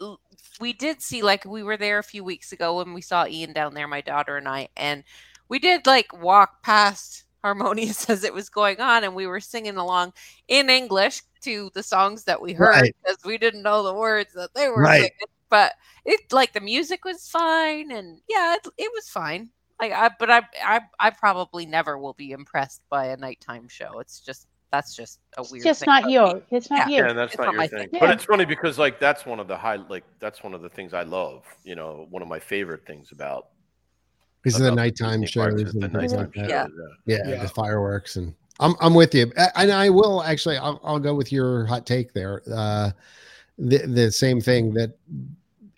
l- 0.00 0.20
we 0.60 0.72
did 0.72 1.02
see 1.02 1.22
like 1.22 1.44
we 1.44 1.62
were 1.62 1.76
there 1.76 1.98
a 1.98 2.02
few 2.04 2.24
weeks 2.24 2.52
ago 2.52 2.78
when 2.78 2.94
we 2.94 3.00
saw 3.00 3.26
Ian 3.26 3.52
down 3.52 3.74
there, 3.74 3.88
my 3.88 4.00
daughter 4.00 4.36
and 4.36 4.48
I, 4.48 4.68
and 4.76 5.04
we 5.48 5.58
did 5.58 5.86
like 5.86 6.12
walk 6.12 6.62
past 6.62 7.24
Harmonious 7.44 8.10
as 8.10 8.24
it 8.24 8.34
was 8.34 8.50
going 8.50 8.80
on, 8.80 9.04
and 9.04 9.14
we 9.14 9.26
were 9.28 9.40
singing 9.40 9.76
along 9.76 10.12
in 10.48 10.68
English 10.68 11.22
to 11.42 11.70
the 11.72 11.82
songs 11.84 12.24
that 12.24 12.42
we 12.42 12.52
heard 12.52 12.74
Right. 12.82 12.96
because 13.04 13.18
we 13.24 13.38
didn't 13.38 13.62
know 13.62 13.82
the 13.84 13.94
words 13.94 14.32
that 14.34 14.52
they 14.54 14.68
were 14.68 14.82
Right. 14.82 15.02
singing. 15.02 15.10
But 15.50 15.72
it 16.04 16.20
like 16.32 16.52
the 16.52 16.60
music 16.60 17.04
was 17.04 17.28
fine, 17.28 17.92
and 17.92 18.20
yeah, 18.28 18.54
it, 18.56 18.66
it 18.76 18.90
was 18.92 19.08
fine. 19.08 19.50
Like 19.80 19.92
I, 19.92 20.10
but 20.18 20.30
I, 20.30 20.42
I, 20.64 20.80
I 20.98 21.10
probably 21.10 21.64
never 21.64 21.96
will 21.98 22.14
be 22.14 22.32
impressed 22.32 22.82
by 22.90 23.06
a 23.06 23.16
nighttime 23.16 23.68
show. 23.68 24.00
It's 24.00 24.20
just 24.20 24.46
that's 24.70 24.94
just 24.94 25.20
a 25.36 25.42
weird. 25.42 25.46
It's 25.46 25.52
weird. 25.52 25.64
just 25.64 25.80
thing 25.80 25.86
not 25.86 26.02
about 26.02 26.36
me. 26.36 26.42
It's 26.50 26.70
not 26.70 26.90
Yeah, 26.90 27.08
you. 27.08 27.14
that's 27.14 27.32
It's 27.32 27.38
not 27.38 27.44
not 27.46 27.52
your 27.52 27.58
my 27.60 27.66
thing. 27.68 27.78
thing. 27.78 27.88
But 27.92 28.02
Yeah. 28.02 28.12
it's 28.12 28.24
funny 28.24 28.44
because 28.44 28.78
like 28.78 29.00
that's 29.00 29.24
one 29.26 29.40
of 29.40 29.48
the 29.48 29.56
high 29.56 29.76
like 29.88 30.04
that's 30.18 30.42
one 30.42 30.54
of 30.54 30.62
the 30.62 30.68
things 30.68 30.92
I 30.94 31.02
love. 31.02 31.44
You 31.64 31.74
know, 31.74 32.06
one 32.10 32.22
of 32.22 32.28
my 32.28 32.38
favorite 32.38 32.86
things 32.86 33.12
about 33.12 33.48
these 34.44 34.58
are 34.60 34.62
the 34.64 34.72
nighttime 34.74 35.24
shows 35.26 35.54
the 35.72 35.80
and 35.84 35.92
nighttime 35.92 36.18
like. 36.18 36.36
Yeah. 36.36 36.64
shows, 36.64 36.72
yeah. 37.06 37.16
yeah, 37.24 37.28
Yeah. 37.30 37.42
the 37.42 37.48
fireworks 37.48 38.16
and 38.16 38.34
I'm 38.60 38.74
I'm 38.80 38.94
with 38.94 39.14
you, 39.14 39.32
and 39.54 39.70
I 39.70 39.88
will 39.88 40.22
actually 40.22 40.56
I'll, 40.56 40.80
I'll 40.82 40.98
go 40.98 41.14
with 41.14 41.30
your 41.32 41.64
hot 41.66 41.86
take 41.86 42.12
there. 42.12 42.42
Uh, 42.52 42.90
the 43.56 43.78
the 43.86 44.10
same 44.12 44.40
thing 44.40 44.74
that 44.74 44.96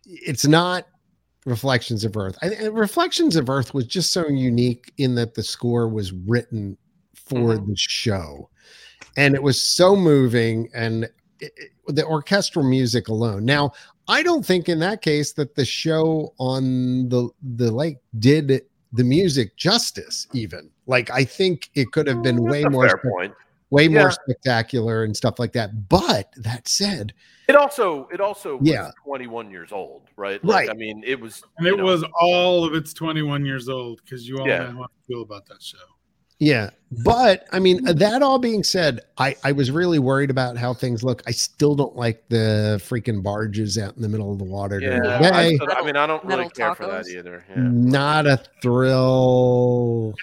it's 0.06 0.46
not 0.46 0.86
reflections 1.46 2.04
of 2.04 2.16
Earth. 2.16 2.36
I, 2.42 2.46
and 2.48 2.74
reflections 2.76 3.36
of 3.36 3.48
Earth 3.50 3.72
was 3.74 3.86
just 3.86 4.12
so 4.12 4.28
unique 4.28 4.92
in 4.98 5.14
that 5.16 5.34
the 5.34 5.42
score 5.42 5.88
was 5.88 6.12
written 6.12 6.76
for 7.14 7.54
Mhm. 7.56 7.66
the 7.68 7.76
show, 7.76 8.48
and 9.16 9.34
it 9.34 9.42
was 9.42 9.60
so 9.66 9.94
moving 9.96 10.68
and. 10.74 11.04
It, 11.40 11.52
it- 11.56 11.70
the 11.86 12.04
orchestral 12.06 12.64
music 12.64 13.08
alone. 13.08 13.44
Now, 13.44 13.72
I 14.06 14.22
don't 14.22 14.46
think 14.46 14.68
in 14.68 14.78
that 14.78 15.02
case 15.02 15.32
that 15.32 15.56
the 15.56 15.64
show 15.64 16.32
on 16.38 17.08
the 17.08 17.28
the 17.56 17.72
lake 17.72 17.96
did 18.20 18.62
the 18.92 19.02
music 19.04 19.56
justice 19.56 20.28
even 20.32 20.70
like 20.86 21.10
i 21.10 21.24
think 21.24 21.68
it 21.74 21.90
could 21.90 22.06
have 22.06 22.22
been 22.22 22.36
mm, 22.38 22.44
That's 22.44 22.52
way 22.52 22.64
more 22.64 22.88
fair 22.88 22.98
spec- 22.98 23.10
point. 23.12 23.34
way 23.70 23.84
Yeah. 23.88 24.00
more 24.02 24.10
spectacular 24.12 25.02
and 25.02 25.16
stuff 25.16 25.40
like 25.40 25.52
that 25.54 25.88
but 25.88 26.32
that 26.36 26.68
said 26.68 27.12
It 27.48 27.56
also 27.56 28.06
it 28.12 28.20
also 28.20 28.56
was 28.58 28.68
Yeah. 28.68 28.90
21 29.04 29.50
years 29.50 29.72
old, 29.72 30.02
right? 30.16 30.38
Right. 30.44 30.70
I 30.70 30.74
mean, 30.74 31.02
it 31.04 31.18
was 31.20 31.42
And 31.58 31.66
it 31.66 31.76
know, 31.76 31.84
was 31.84 32.04
all 32.20 32.64
of 32.64 32.74
its 32.74 32.92
21 32.94 33.44
years 33.44 33.68
old 33.68 34.00
because 34.04 34.28
you 34.28 34.38
all 34.38 34.46
Yeah. 34.46 34.70
know 34.70 34.72
how 34.78 34.82
I 34.84 35.06
feel 35.08 35.22
about 35.22 35.46
that 35.46 35.60
show. 35.62 35.78
Yeah 36.40 36.70
but 37.04 37.44
i 37.52 37.58
mean 37.60 37.84
that 37.84 38.20
all 38.22 38.38
being 38.38 38.64
said 38.64 38.98
i 39.18 39.36
i 39.44 39.52
was 39.52 39.70
really 39.70 39.98
worried 40.00 40.30
about 40.30 40.56
how 40.56 40.74
things 40.74 41.04
look 41.04 41.22
i 41.26 41.30
still 41.30 41.76
don't 41.76 41.94
like 41.94 42.24
the 42.30 42.80
freaking 42.82 43.22
barges 43.22 43.76
out 43.78 43.94
in 43.94 44.02
the 44.02 44.08
middle 44.08 44.32
of 44.32 44.38
the 44.38 44.44
water 44.44 44.80
during 44.80 45.04
yeah. 45.04 45.18
the 45.18 45.32
I, 45.34 45.54
still- 45.54 45.68
I 45.70 45.82
mean, 45.84 45.96
I 45.96 46.06
don't 46.06 46.24
really 46.24 46.38
Metal 46.46 46.50
care 46.50 46.74
for 46.74 46.86
that 46.88 47.06
either. 47.06 47.44
Yeah. 47.50 47.56
not 47.58 48.26
a 48.26 48.38
thrill 48.62 50.14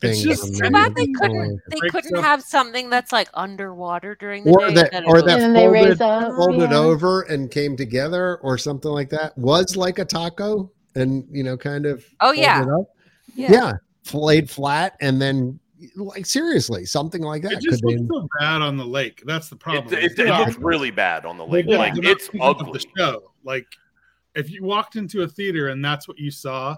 thing 0.00 0.14
just 0.22 0.42
for 0.42 0.48
It's 0.48 0.60
me. 0.60 0.66
too 0.66 0.70
bad 0.72 0.94
they 0.94 1.06
couldn't 1.06 1.60
they 1.70 1.88
couldn't 1.88 2.22
have 2.22 2.42
something 2.42 2.90
that's 2.90 3.12
like 3.12 3.28
underwater 3.34 4.14
during 4.16 4.44
the 4.44 4.50
or 4.50 4.68
day. 4.68 4.74
that 4.74 4.90
that 4.92 5.04
or 5.06 5.22
that 5.22 5.40
And 5.40 5.40
then 5.40 5.52
they 5.54 5.64
folded, 5.66 5.88
raise 5.88 6.00
up. 6.00 6.34
folded 6.36 6.70
yeah. 6.70 6.76
over 6.78 7.22
and 7.22 7.50
came 7.50 7.76
together 7.76 8.36
or 8.38 8.58
something 8.58 8.90
like 8.90 9.08
that 9.10 9.36
was 9.38 9.76
like 9.76 9.98
a 9.98 10.04
taco 10.04 10.70
and 10.96 11.24
you 11.30 11.42
know 11.44 11.56
kind 11.56 11.86
of 11.86 12.04
Oh, 12.20 12.32
yeah. 12.32 12.62
up. 12.62 12.86
yeah. 13.36 13.52
yeah. 13.52 13.72
Laid 14.12 14.50
flat 14.50 14.96
and 15.00 15.20
then 15.20 15.58
like 15.96 16.24
seriously 16.26 16.84
something 16.84 17.22
like 17.22 17.42
that 17.42 17.52
It 17.52 17.60
just 17.60 17.82
could 17.82 17.90
looks 17.92 18.02
be 18.02 18.06
so 18.08 18.28
bad 18.40 18.62
on 18.62 18.76
the 18.76 18.84
lake. 18.86 19.22
That's 19.26 19.48
the 19.48 19.56
problem. 19.56 19.92
it, 19.94 20.04
It's 20.04 20.18
it 20.18 20.26
not- 20.26 20.46
looks 20.46 20.58
really 20.58 20.90
bad 20.90 21.24
on 21.24 21.36
the 21.38 21.46
lake. 21.46 21.66
don't- 21.66 21.78
Like 21.78 21.94
it's 21.96 22.26
thinking 22.28 22.40
of 22.42 22.60
ugly. 22.60 22.72
The 22.80 22.86
show, 22.96 23.32
like 23.44 23.66
if 24.34 24.50
you 24.50 24.64
walked 24.64 24.96
into 24.96 25.22
a 25.22 25.28
theater 25.28 25.68
and 25.68 25.84
that's 25.84 26.08
what 26.08 26.18
you 26.18 26.30
saw 26.30 26.76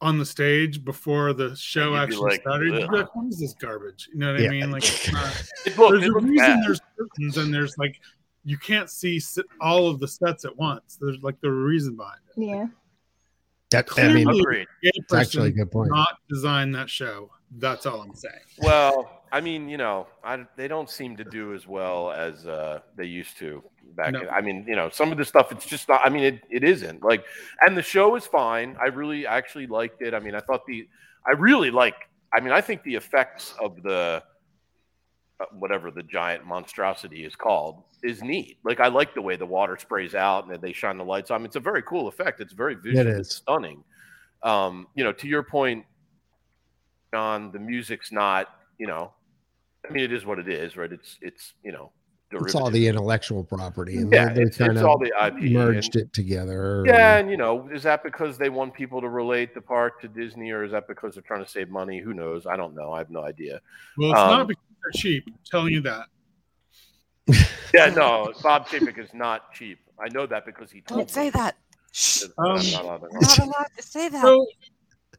on 0.00 0.18
the 0.18 0.24
stage 0.24 0.82
before 0.84 1.32
the 1.34 1.54
show 1.56 1.90
you'd 1.90 1.96
actually 1.98 2.30
like, 2.30 2.40
started, 2.40 2.66
you'd 2.72 2.76
be 2.78 2.82
"Ugh." 2.84 2.92
like, 2.92 3.14
"What 3.14 3.26
is 3.26 3.38
this 3.38 3.52
garbage?" 3.54 4.08
You 4.12 4.18
know 4.18 4.32
what 4.32 4.40
Yeah. 4.40 4.48
I 4.48 4.50
mean? 4.50 4.70
Like, 4.70 4.84
it's 4.84 5.12
not- 5.12 5.42
It 5.66 5.76
looked, 5.78 5.92
there's 5.92 6.04
it 6.04 6.08
a 6.10 6.12
reason 6.14 6.36
bad. 6.36 6.62
there's 6.64 6.80
curtains 6.98 7.36
and 7.36 7.52
there's 7.52 7.76
like 7.78 8.00
you 8.44 8.56
can't 8.56 8.88
see 8.88 9.20
all 9.60 9.88
of 9.88 9.98
the 10.00 10.08
sets 10.08 10.46
at 10.46 10.56
once. 10.56 10.96
There's 11.00 11.18
like 11.22 11.38
the 11.42 11.50
reason 11.50 11.96
behind 11.96 12.20
it. 12.36 12.42
Yeah. 12.42 12.66
That, 13.70 13.88
i 13.96 14.12
mean 14.12 14.24
Clearly- 14.24 14.40
Agreed. 14.40 14.68
It's 14.82 15.12
actually 15.12 15.48
a 15.48 15.52
good 15.52 15.70
point 15.70 15.90
not 15.90 16.18
design 16.28 16.72
that 16.72 16.90
show. 16.90 17.30
That's 17.58 17.84
all 17.84 18.00
I'm 18.00 18.14
saying. 18.14 18.34
Well, 18.58 19.22
I 19.32 19.40
mean, 19.40 19.68
you 19.68 19.76
know, 19.76 20.06
I, 20.22 20.44
they 20.56 20.68
don't 20.68 20.88
seem 20.88 21.16
to 21.16 21.24
do 21.24 21.52
as 21.54 21.66
well 21.66 22.12
as 22.12 22.46
uh, 22.46 22.80
they 22.96 23.06
used 23.06 23.38
to 23.38 23.62
back. 23.96 24.12
No. 24.12 24.28
I 24.28 24.40
mean, 24.40 24.64
you 24.68 24.76
know, 24.76 24.88
some 24.88 25.12
of 25.12 25.18
the 25.18 25.24
stuff 25.24 25.52
it's 25.52 25.66
just 25.66 25.88
not. 25.88 26.00
I 26.04 26.10
mean, 26.10 26.24
it, 26.24 26.40
it 26.48 26.64
isn't 26.64 27.02
like, 27.02 27.24
and 27.60 27.76
the 27.76 27.82
show 27.82 28.14
is 28.16 28.26
fine. 28.26 28.76
I 28.80 28.86
really 28.86 29.26
actually 29.26 29.66
liked 29.66 30.02
it. 30.02 30.14
I 30.14 30.20
mean, 30.20 30.34
I 30.34 30.40
thought 30.40 30.64
the, 30.66 30.88
I 31.26 31.32
really 31.32 31.70
like. 31.70 32.08
I 32.32 32.40
mean, 32.40 32.52
I 32.52 32.60
think 32.60 32.82
the 32.84 32.94
effects 32.94 33.54
of 33.60 33.82
the, 33.82 34.22
whatever 35.52 35.90
the 35.90 36.02
giant 36.02 36.46
monstrosity 36.46 37.24
is 37.24 37.34
called, 37.36 37.82
is 38.02 38.22
neat. 38.22 38.58
Like, 38.64 38.80
I 38.80 38.88
like 38.88 39.14
the 39.14 39.22
way 39.22 39.36
the 39.36 39.46
water 39.46 39.76
sprays 39.78 40.14
out 40.14 40.46
and 40.46 40.60
they 40.60 40.72
shine 40.72 40.98
the 40.98 41.04
lights 41.04 41.30
on. 41.30 41.44
It's 41.44 41.56
a 41.56 41.60
very 41.60 41.82
cool 41.82 42.08
effect. 42.08 42.40
It's 42.40 42.52
very 42.52 42.74
visually 42.74 43.10
is. 43.20 43.30
stunning. 43.30 43.82
Um, 44.42 44.86
you 44.94 45.04
know, 45.04 45.12
to 45.12 45.28
your 45.28 45.42
point, 45.42 45.84
John, 47.12 47.52
the 47.52 47.58
music's 47.58 48.12
not. 48.12 48.48
You 48.78 48.86
know, 48.86 49.12
I 49.88 49.92
mean, 49.92 50.04
it 50.04 50.12
is 50.12 50.24
what 50.24 50.38
it 50.38 50.48
is, 50.48 50.76
right? 50.76 50.90
It's 50.90 51.18
it's 51.20 51.52
you 51.62 51.72
know, 51.72 51.92
it's 52.32 52.54
all 52.54 52.70
the 52.70 52.86
intellectual 52.86 53.42
property 53.42 53.96
and 53.96 54.12
yeah, 54.12 54.28
they, 54.28 54.34
they 54.34 54.42
it's, 54.42 54.58
kind 54.58 54.72
it's 54.72 54.80
of 54.80 54.86
all 54.86 54.98
the 54.98 55.12
IP. 55.26 55.52
merged 55.52 55.96
and, 55.96 56.04
it 56.04 56.12
together 56.12 56.84
Yeah, 56.86 57.16
and 57.16 57.30
you 57.30 57.36
know, 57.36 57.68
is 57.72 57.82
that 57.82 58.02
because 58.04 58.38
they 58.38 58.48
want 58.48 58.72
people 58.72 59.00
to 59.00 59.08
relate 59.08 59.52
the 59.54 59.60
park 59.60 60.00
to 60.02 60.08
Disney, 60.08 60.50
or 60.50 60.64
is 60.64 60.72
that 60.72 60.86
because 60.86 61.14
they're 61.14 61.22
trying 61.22 61.44
to 61.44 61.50
save 61.50 61.68
money? 61.70 61.98
Who 61.98 62.14
knows? 62.14 62.46
I 62.46 62.56
don't 62.56 62.74
know. 62.74 62.92
I 62.92 62.98
have 62.98 63.10
no 63.10 63.24
idea. 63.24 63.60
Well, 63.98 64.12
it's 64.12 64.20
Um, 64.20 64.28
not 64.30 64.48
because 64.48 64.64
they're 64.82 65.00
cheap. 65.00 65.24
I'm 65.28 65.34
telling 65.50 65.72
you 65.72 65.80
that. 65.82 66.06
Yeah, 67.72 67.86
no, 67.86 68.32
Bob 68.42 68.66
Chapek 68.66 68.98
is 68.98 69.14
not 69.14 69.52
cheap. 69.52 69.78
I 70.04 70.08
know 70.08 70.26
that 70.26 70.44
because 70.44 70.72
he 70.72 70.80
told 70.80 71.00
Don't 71.00 71.10
say 71.10 71.24
me. 71.26 71.30
that. 71.30 71.56
Shh. 71.92 72.22
that 72.22 72.32
I'm 72.38 72.46
Um, 72.46 72.56
not 72.72 72.82
allowed 72.84 72.96
to- 72.98 73.08
not 73.20 73.38
allowed 73.38 73.66
to 73.76 73.82
say 73.82 74.08
that. 74.08 74.22
So, 74.22 74.44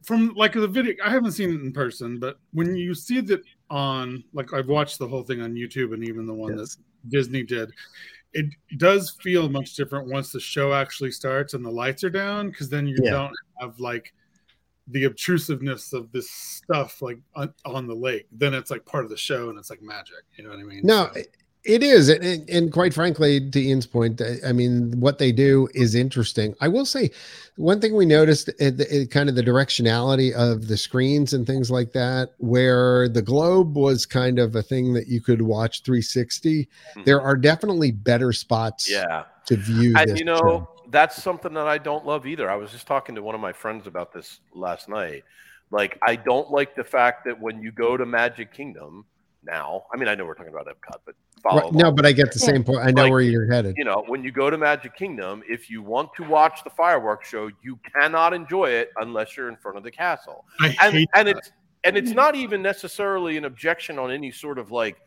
from 0.04 0.34
like 0.34 0.52
the 0.52 0.68
video, 0.68 0.94
I 1.02 1.08
haven't 1.10 1.32
seen 1.32 1.48
it 1.50 1.60
in 1.62 1.72
person, 1.72 2.18
but 2.18 2.36
when 2.52 2.76
you 2.76 2.94
see 2.94 3.20
that 3.22 3.40
on, 3.70 4.22
like, 4.34 4.52
I've 4.52 4.68
watched 4.68 4.98
the 4.98 5.08
whole 5.08 5.22
thing 5.22 5.40
on 5.40 5.54
YouTube 5.54 5.94
and 5.94 6.04
even 6.04 6.26
the 6.26 6.34
one 6.34 6.58
Yes. 6.58 6.76
that 6.76 7.10
Disney 7.10 7.42
did, 7.42 7.70
it 8.34 8.46
does 8.76 9.12
feel 9.22 9.48
much 9.48 9.74
different 9.74 10.08
once 10.08 10.30
the 10.32 10.40
show 10.40 10.74
actually 10.74 11.10
starts 11.12 11.54
and 11.54 11.64
the 11.64 11.70
lights 11.70 12.04
are 12.04 12.10
down 12.10 12.50
because 12.50 12.68
then 12.68 12.86
you 12.86 12.96
Yeah. 13.02 13.12
don't 13.12 13.34
have 13.60 13.80
like 13.80 14.12
the 14.88 15.04
obtrusiveness 15.04 15.92
of 15.92 16.10
this 16.12 16.28
stuff 16.30 17.00
like 17.02 17.18
on, 17.34 17.52
on 17.64 17.86
the 17.86 17.94
lake. 17.94 18.26
Then 18.32 18.52
it's 18.54 18.70
like 18.70 18.84
part 18.84 19.04
of 19.04 19.10
the 19.10 19.16
show 19.16 19.48
and 19.48 19.58
it's 19.58 19.70
like 19.70 19.82
magic. 19.82 20.24
You 20.36 20.44
know 20.44 20.50
what 20.50 20.58
I 20.58 20.64
mean? 20.64 20.80
No, 20.84 21.10
So- 21.14 21.22
it 21.64 21.84
is, 21.84 22.08
and- 22.08 22.24
and, 22.24 22.50
and 22.50 22.72
quite 22.72 22.92
frankly, 22.92 23.38
to 23.52 23.60
Ian's 23.60 23.86
point, 23.86 24.20
I 24.20 24.38
I 24.48 24.52
mean, 24.52 24.98
what 24.98 25.18
they 25.18 25.30
do 25.30 25.68
is 25.74 25.94
interesting. 25.94 26.56
I 26.60 26.66
will 26.66 26.84
say, 26.84 27.12
one 27.54 27.80
thing 27.80 27.94
we 27.94 28.04
noticed, 28.04 28.48
uh, 28.48 28.52
it, 28.58 28.80
it, 28.80 29.02
uh, 29.02 29.06
kind 29.12 29.28
of 29.28 29.36
the 29.36 29.44
directionality 29.44 30.32
of 30.32 30.66
the 30.66 30.76
screens 30.76 31.32
and 31.32 31.46
things 31.46 31.70
like 31.70 31.92
that, 31.92 32.30
where 32.38 33.08
the 33.08 33.22
globe 33.22 33.76
was 33.76 34.06
kind 34.06 34.40
of 34.40 34.56
a 34.56 34.62
thing 34.62 34.92
that 34.94 35.06
you 35.06 35.20
could 35.20 35.40
watch 35.42 35.82
360. 35.84 36.68
Mhm. 36.96 37.04
There 37.04 37.20
are 37.20 37.36
definitely 37.36 37.92
better 37.92 38.32
spots 38.32 38.90
Yeah, 38.90 39.22
to 39.46 39.54
view. 39.56 39.94
and 39.96 40.10
this 40.10 40.18
you 40.18 40.24
know, 40.24 40.38
show. 40.38 40.68
That's 40.92 41.20
something 41.22 41.54
that 41.54 41.66
I 41.66 41.78
don't 41.78 42.06
love 42.06 42.26
either. 42.26 42.50
I 42.50 42.56
was 42.56 42.70
just 42.70 42.86
talking 42.86 43.14
to 43.14 43.22
one 43.22 43.34
of 43.34 43.40
my 43.40 43.52
friends 43.52 43.86
about 43.86 44.12
this 44.12 44.40
last 44.54 44.88
night. 44.88 45.24
Like, 45.70 45.98
I 46.06 46.16
don't 46.16 46.50
like 46.50 46.76
the 46.76 46.84
fact 46.84 47.24
that 47.24 47.40
when 47.40 47.62
you 47.62 47.72
go 47.72 47.96
to 47.96 48.04
Magic 48.04 48.52
Kingdom 48.52 49.06
now, 49.42 49.84
I 49.92 49.96
mean, 49.96 50.06
I 50.06 50.14
know 50.14 50.26
we're 50.26 50.34
talking 50.34 50.52
about 50.52 50.66
Epcot, 50.66 50.98
but 51.06 51.14
follow 51.42 51.62
Right, 51.62 51.72
no, 51.72 51.90
but 51.90 52.04
I 52.04 52.12
get 52.12 52.30
the 52.32 52.38
Yeah. 52.38 52.46
same 52.52 52.62
point. 52.62 52.80
I 52.80 52.90
know 52.90 53.04
Like, 53.04 53.10
where 53.12 53.20
you're 53.22 53.50
headed. 53.50 53.74
you 53.78 53.84
know, 53.84 54.04
when 54.06 54.22
you 54.22 54.30
go 54.30 54.50
to 54.50 54.58
Magic 54.58 54.94
Kingdom, 54.94 55.42
if 55.48 55.70
you 55.70 55.82
want 55.82 56.10
to 56.16 56.24
watch 56.24 56.62
the 56.62 56.70
fireworks 56.70 57.28
show, 57.28 57.50
you 57.62 57.78
cannot 57.94 58.34
enjoy 58.34 58.66
it 58.66 58.90
unless 58.96 59.34
you're 59.36 59.48
in 59.48 59.56
front 59.56 59.78
of 59.78 59.82
the 59.82 59.90
castle. 59.90 60.44
I 60.60 60.76
And 60.82 60.94
hate 60.94 61.08
and 61.14 61.28
that. 61.28 61.38
it's 61.38 61.50
and 61.84 61.96
it's 61.96 62.12
not 62.12 62.36
even 62.36 62.62
necessarily 62.62 63.36
an 63.36 63.44
objection 63.44 63.98
on 63.98 64.12
any 64.12 64.30
sort 64.30 64.58
of 64.58 64.70
like, 64.70 64.98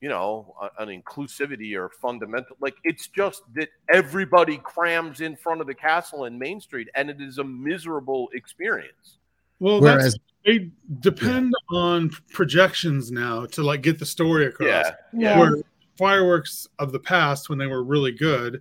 you 0.00 0.08
know, 0.08 0.54
an 0.78 0.88
inclusivity 0.88 1.76
or 1.76 1.88
fundamental. 1.88 2.56
Like 2.60 2.76
it's 2.84 3.08
just 3.08 3.42
that 3.54 3.68
everybody 3.92 4.58
crams 4.58 5.20
in 5.20 5.36
front 5.36 5.60
of 5.60 5.66
the 5.66 5.74
castle 5.74 6.26
in 6.26 6.38
Main 6.38 6.60
Street, 6.60 6.88
and 6.94 7.08
it 7.10 7.20
is 7.20 7.38
a 7.38 7.44
miserable 7.44 8.28
experience. 8.34 9.18
well, 9.58 9.80
that's 9.80 9.96
Whereas, 9.98 10.18
they 10.44 10.70
depend 11.00 11.52
on 11.70 12.10
projections 12.32 13.10
now 13.10 13.46
to 13.46 13.62
like 13.62 13.82
get 13.82 13.98
the 13.98 14.06
story 14.06 14.46
across. 14.46 14.68
Yeah, 14.68 14.90
Yeah. 15.12 15.38
Where 15.40 15.56
fireworks 15.98 16.68
of 16.78 16.92
the 16.92 17.00
past, 17.00 17.48
when 17.48 17.58
they 17.58 17.66
were 17.66 17.82
really 17.82 18.12
good, 18.12 18.60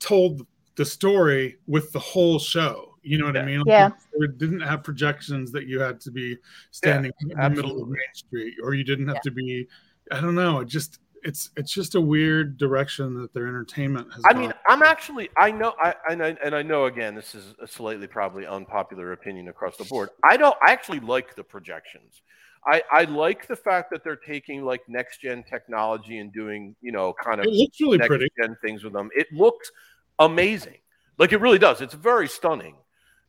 told 0.00 0.46
the 0.76 0.84
story 0.84 1.58
with 1.66 1.92
the 1.92 1.98
whole 1.98 2.38
show. 2.38 2.96
You 3.02 3.18
know 3.18 3.26
what 3.26 3.36
I 3.36 3.40
Yeah. 3.40 3.46
mean? 3.46 3.62
Yeah. 3.66 3.90
It 4.14 4.38
didn't 4.38 4.60
have 4.60 4.82
projections 4.82 5.52
that 5.52 5.66
you 5.66 5.78
had 5.78 6.00
to 6.00 6.10
be 6.10 6.36
standing 6.70 7.12
in 7.20 7.28
the 7.28 7.50
middle 7.50 7.82
of. 7.82 7.88
Main 7.88 7.98
Street, 8.14 8.54
or 8.62 8.74
you 8.74 8.82
didn't 8.84 9.06
have 9.08 9.16
Yeah. 9.16 9.20
to 9.24 9.30
be. 9.30 9.68
I 10.12 10.20
don't 10.20 10.34
know. 10.34 10.60
It 10.60 10.68
just 10.68 10.98
it's 11.22 11.50
it's 11.56 11.72
just 11.72 11.94
a 11.94 12.00
weird 12.00 12.58
direction 12.58 13.20
that 13.20 13.32
their 13.34 13.46
entertainment 13.46 14.12
has. 14.12 14.24
I 14.24 14.32
gone. 14.32 14.42
mean, 14.42 14.52
I'm 14.66 14.82
actually, 14.82 15.28
I 15.36 15.50
know, 15.50 15.74
I 15.80 15.94
and 16.10 16.22
I, 16.22 16.36
and 16.44 16.54
I 16.54 16.62
know 16.62 16.86
again, 16.86 17.14
this 17.14 17.34
is 17.34 17.54
a 17.60 17.66
slightly 17.66 18.06
probably 18.06 18.46
unpopular 18.46 19.12
opinion 19.12 19.48
across 19.48 19.76
the 19.76 19.84
board. 19.84 20.10
I 20.24 20.36
don't, 20.36 20.56
I 20.66 20.72
actually 20.72 21.00
like 21.00 21.34
the 21.34 21.44
projections. 21.44 22.22
I, 22.66 22.82
I 22.90 23.04
like 23.04 23.46
the 23.46 23.56
fact 23.56 23.90
that 23.92 24.02
they're 24.04 24.16
taking 24.16 24.64
like 24.64 24.82
next 24.88 25.20
gen 25.20 25.44
technology 25.48 26.18
and 26.18 26.32
doing, 26.32 26.74
you 26.80 26.92
know, 26.92 27.14
kind 27.22 27.40
of 27.40 27.46
it 27.46 27.52
looks 27.52 27.80
really 27.80 27.98
next 27.98 28.08
pretty. 28.08 28.28
gen 28.40 28.56
things 28.62 28.84
with 28.84 28.92
them. 28.92 29.10
It 29.14 29.26
looks 29.32 29.70
amazing. 30.18 30.78
Like 31.18 31.32
it 31.32 31.40
really 31.40 31.58
does. 31.58 31.80
It's 31.80 31.94
very 31.94 32.28
stunning. 32.28 32.74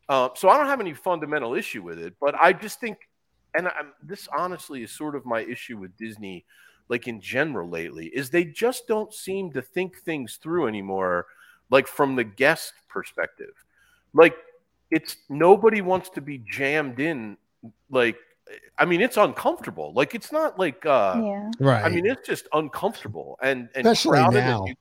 Uh, 0.09 0.29
so 0.35 0.49
I 0.49 0.57
don't 0.57 0.65
have 0.65 0.81
any 0.81 0.93
fundamental 0.93 1.53
issue 1.53 1.83
with 1.83 1.99
it, 1.99 2.15
but 2.19 2.33
I 2.35 2.51
just 2.51 2.79
think, 2.79 2.97
and 3.55 3.67
I'm, 3.67 3.93
this 4.01 4.27
honestly 4.35 4.83
is 4.83 4.91
sort 4.91 5.15
of 5.15 5.25
my 5.25 5.41
issue 5.41 5.77
with 5.77 5.95
Disney, 5.97 6.45
like 6.89 7.07
in 7.07 7.21
general 7.21 7.69
lately, 7.69 8.07
is 8.07 8.29
they 8.29 8.43
just 8.43 8.87
don't 8.87 9.13
seem 9.13 9.51
to 9.53 9.61
think 9.61 9.99
things 9.99 10.39
through 10.41 10.67
anymore, 10.67 11.27
like 11.69 11.87
from 11.87 12.15
the 12.15 12.23
guest 12.23 12.73
perspective. 12.87 13.53
Like 14.13 14.35
it's 14.91 15.17
nobody 15.29 15.81
wants 15.81 16.09
to 16.11 16.21
be 16.21 16.39
jammed 16.39 16.99
in. 16.99 17.37
Like, 17.91 18.17
I 18.77 18.85
mean, 18.85 19.01
it's 19.01 19.17
uncomfortable. 19.17 19.93
Like 19.93 20.15
it's 20.15 20.31
not 20.31 20.57
like, 20.57 20.83
uh, 20.85 21.21
Yeah. 21.23 21.51
right. 21.59 21.85
I 21.85 21.89
mean, 21.89 22.07
it's 22.07 22.25
just 22.27 22.47
uncomfortable 22.53 23.37
and, 23.41 23.69
and 23.75 23.85
Especially 23.85 24.17
crowded 24.17 24.39
now. 24.39 24.65
And, 24.65 24.77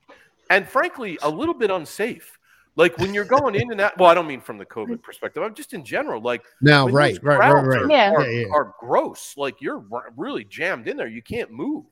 and 0.49 0.67
frankly, 0.67 1.19
a 1.21 1.29
little 1.29 1.53
bit 1.53 1.69
unsafe. 1.69 2.38
Like 2.79 2.97
when 2.97 3.13
you're 3.13 3.25
going 3.25 3.55
in 3.55 3.73
and 3.73 3.81
out. 3.81 3.97
Well, 3.97 4.09
I 4.09 4.13
don't 4.13 4.25
mean 4.25 4.39
from 4.39 4.57
the 4.57 4.65
COVID 4.65 4.87
mm. 4.87 5.03
perspective. 5.03 5.43
I'm 5.43 5.53
just 5.53 5.73
in 5.73 5.83
general. 5.83 6.21
Like 6.21 6.41
now, 6.61 6.87
right, 6.87 7.19
right, 7.21 7.37
right, 7.37 7.51
right. 7.51 7.81
Are, 7.81 7.91
Yeah. 7.91 8.13
are, 8.13 8.25
Yeah, 8.25 8.39
yeah. 8.39 8.53
are 8.53 8.73
gross. 8.79 9.33
Like 9.35 9.59
you're 9.59 9.83
r- 9.91 10.13
really 10.15 10.45
jammed 10.45 10.87
in 10.87 10.95
there. 10.95 11.09
You 11.09 11.21
can't 11.21 11.51
move. 11.51 11.83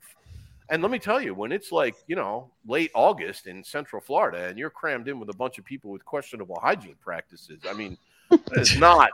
And 0.69 0.81
let 0.81 0.89
me 0.89 0.97
tell 0.97 1.21
you, 1.21 1.33
when 1.33 1.51
it's 1.51 1.73
like 1.73 1.95
you 2.07 2.15
know 2.15 2.51
late 2.65 2.89
August 2.95 3.47
in 3.47 3.65
Central 3.65 4.01
Florida, 4.01 4.47
and 4.47 4.57
you're 4.57 4.69
crammed 4.69 5.09
in 5.09 5.19
with 5.19 5.29
a 5.29 5.35
bunch 5.35 5.57
of 5.57 5.65
people 5.65 5.91
with 5.91 6.05
questionable 6.05 6.57
hygiene 6.61 6.95
practices, 7.01 7.59
I 7.69 7.73
mean, 7.73 7.97
it's 8.53 8.77
not 8.79 9.09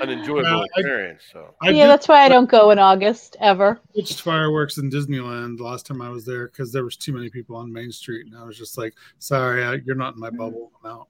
an 0.00 0.10
enjoyable 0.10 0.42
Well, 0.42 0.60
I- 0.60 0.80
experience. 0.80 1.22
So 1.32 1.54
I 1.62 1.70
yeah, 1.70 1.84
did 1.84 1.90
that's 1.90 2.08
why 2.08 2.24
I 2.24 2.28
don't 2.28 2.48
go 2.48 2.70
in 2.70 2.78
August 2.78 3.36
ever. 3.40 3.80
switched 3.92 4.20
fireworks 4.20 4.78
in 4.78 4.90
Disneyland 4.90 5.60
last 5.60 5.86
time 5.86 6.00
I 6.00 6.08
was 6.08 6.24
there 6.24 6.46
because 6.46 6.72
there 6.72 6.84
was 6.84 6.96
too 6.96 7.12
many 7.12 7.28
people 7.30 7.56
on 7.56 7.72
Main 7.72 7.90
Street, 7.92 8.26
and 8.26 8.36
I 8.36 8.44
was 8.44 8.56
just 8.56 8.78
like, 8.78 8.94
"Sorry, 9.18 9.64
I, 9.64 9.74
you're 9.84 9.96
not 9.96 10.14
in 10.14 10.20
my 10.20 10.30
bubble. 10.30 10.70
I'm 10.84 10.90
out." 10.90 11.08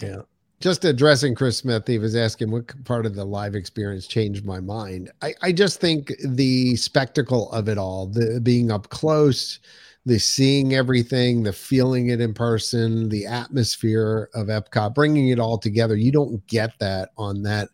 Yeah. 0.00 0.22
Just 0.60 0.84
addressing 0.84 1.36
Chris 1.36 1.58
Smith, 1.58 1.86
he 1.86 1.98
was 2.00 2.16
asking 2.16 2.50
what 2.50 2.84
part 2.84 3.06
of 3.06 3.14
the 3.14 3.24
live 3.24 3.54
experience 3.54 4.08
changed 4.08 4.44
my 4.44 4.58
mind. 4.58 5.08
I, 5.22 5.32
I 5.40 5.52
just 5.52 5.80
think 5.80 6.12
the 6.24 6.74
spectacle 6.74 7.48
of 7.52 7.68
it 7.68 7.78
all, 7.78 8.06
the 8.08 8.40
being 8.40 8.72
up 8.72 8.88
close, 8.88 9.60
the 10.08 10.18
seeing 10.18 10.74
everything, 10.74 11.42
the 11.42 11.52
feeling 11.52 12.08
it 12.08 12.18
in 12.18 12.32
person, 12.32 13.10
the 13.10 13.26
atmosphere 13.26 14.30
of 14.34 14.46
Epcot, 14.46 14.94
bringing 14.94 15.28
it 15.28 15.38
all 15.38 15.58
together. 15.58 15.96
You 15.96 16.10
don't 16.10 16.44
get 16.46 16.72
that 16.78 17.10
on 17.18 17.42
that 17.42 17.68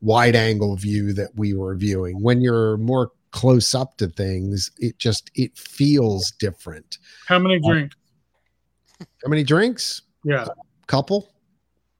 wide 0.00 0.36
angle 0.36 0.76
view 0.76 1.12
that 1.14 1.30
we 1.34 1.52
were 1.52 1.74
viewing. 1.74 2.22
When 2.22 2.40
you're 2.40 2.76
more 2.76 3.10
close 3.32 3.74
up 3.74 3.96
to 3.96 4.06
things, 4.06 4.70
it 4.78 4.98
just 4.98 5.32
it 5.34 5.58
feels 5.58 6.30
different. 6.38 6.98
How 7.26 7.40
many 7.40 7.56
uh, 7.56 7.68
drinks? 7.68 7.96
How 9.00 9.28
many 9.28 9.42
drinks? 9.42 10.02
Yeah, 10.22 10.44
A 10.44 10.86
Couple? 10.86 11.32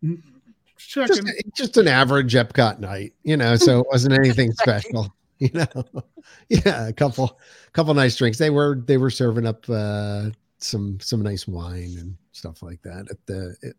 Mm-hmm. 0.05 0.51
just 0.79 1.15
just, 1.15 1.43
just 1.57 1.77
an 1.79 1.89
average 1.89 2.35
Epcot 2.35 2.79
night, 2.79 3.13
you 3.25 3.37
know. 3.37 3.57
So 3.57 3.81
it 3.81 3.87
wasn't 3.91 4.15
anything 4.15 4.53
special, 4.61 5.13
you 5.49 5.51
know. 5.55 6.03
Yeah, 6.49 6.89
a 6.89 6.93
couple, 6.93 7.41
couple 7.73 7.95
nice 7.95 8.17
drinks. 8.17 8.37
They 8.39 8.51
were 8.51 8.83
they 8.87 8.99
were 8.99 9.11
serving 9.11 9.47
up 9.47 9.69
uh, 9.71 10.31
some 10.59 11.01
some 11.01 11.23
nice 11.23 11.49
wine 11.49 11.97
and 11.99 12.17
stuff 12.33 12.63
like 12.63 12.83
that 12.83 13.09
at 13.11 13.27
the 13.27 13.75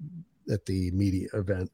at 0.52 0.66
the 0.66 0.90
media 0.92 1.28
event. 1.34 1.72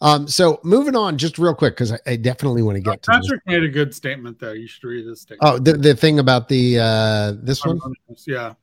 Um, 0.00 0.26
so 0.26 0.60
moving 0.64 0.96
on, 0.96 1.18
just 1.18 1.38
real 1.38 1.54
quick 1.54 1.74
because 1.74 1.92
I, 1.92 1.98
I 2.06 2.16
definitely 2.16 2.62
want 2.62 2.76
to 2.76 2.82
get 2.82 3.02
to. 3.04 3.10
Patrick 3.12 3.42
made 3.46 3.62
a 3.62 3.68
good 3.68 3.94
statement 3.94 4.40
though 4.40 4.52
You 4.52 4.66
should 4.66 4.84
read 4.84 5.06
this 5.06 5.22
statement. 5.22 5.54
Oh, 5.54 5.58
the, 5.58 5.74
the 5.74 5.94
thing 5.94 6.18
about 6.18 6.48
the 6.48 6.78
uh 6.78 7.32
this 7.40 7.64
one. 7.64 7.78
yeah. 8.26 8.54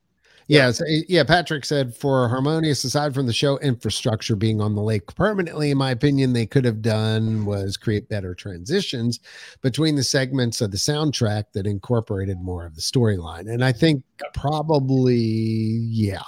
Yeah, 0.48 0.70
so, 0.72 0.84
yeah. 0.88 1.24
Patrick 1.24 1.66
said 1.66 1.96
for 1.96 2.28
harmonious, 2.30 2.84
aside 2.84 3.16
from 3.16 3.26
the 3.26 3.34
show 3.34 3.58
infrastructure 3.60 4.36
being 4.36 4.62
on 4.62 4.76
the 4.76 4.82
lake 4.82 5.08
permanently, 5.16 5.72
in 5.72 5.78
my 5.78 5.90
opinion, 5.92 6.34
they 6.34 6.46
could 6.46 6.66
have 6.66 6.82
done 6.84 7.46
was 7.46 7.78
create 7.78 8.08
better 8.10 8.36
transitions 8.36 9.20
between 9.62 9.96
the 9.96 10.04
segments 10.04 10.62
of 10.62 10.70
the 10.70 10.78
soundtrack 10.78 11.46
that 11.54 11.66
incorporated 11.66 12.40
more 12.42 12.64
of 12.66 12.76
the 12.76 12.82
storyline. 12.82 13.52
And 13.52 13.66
I 13.66 13.72
think 13.72 14.04
probably, 14.36 15.16
yeah, 15.16 16.22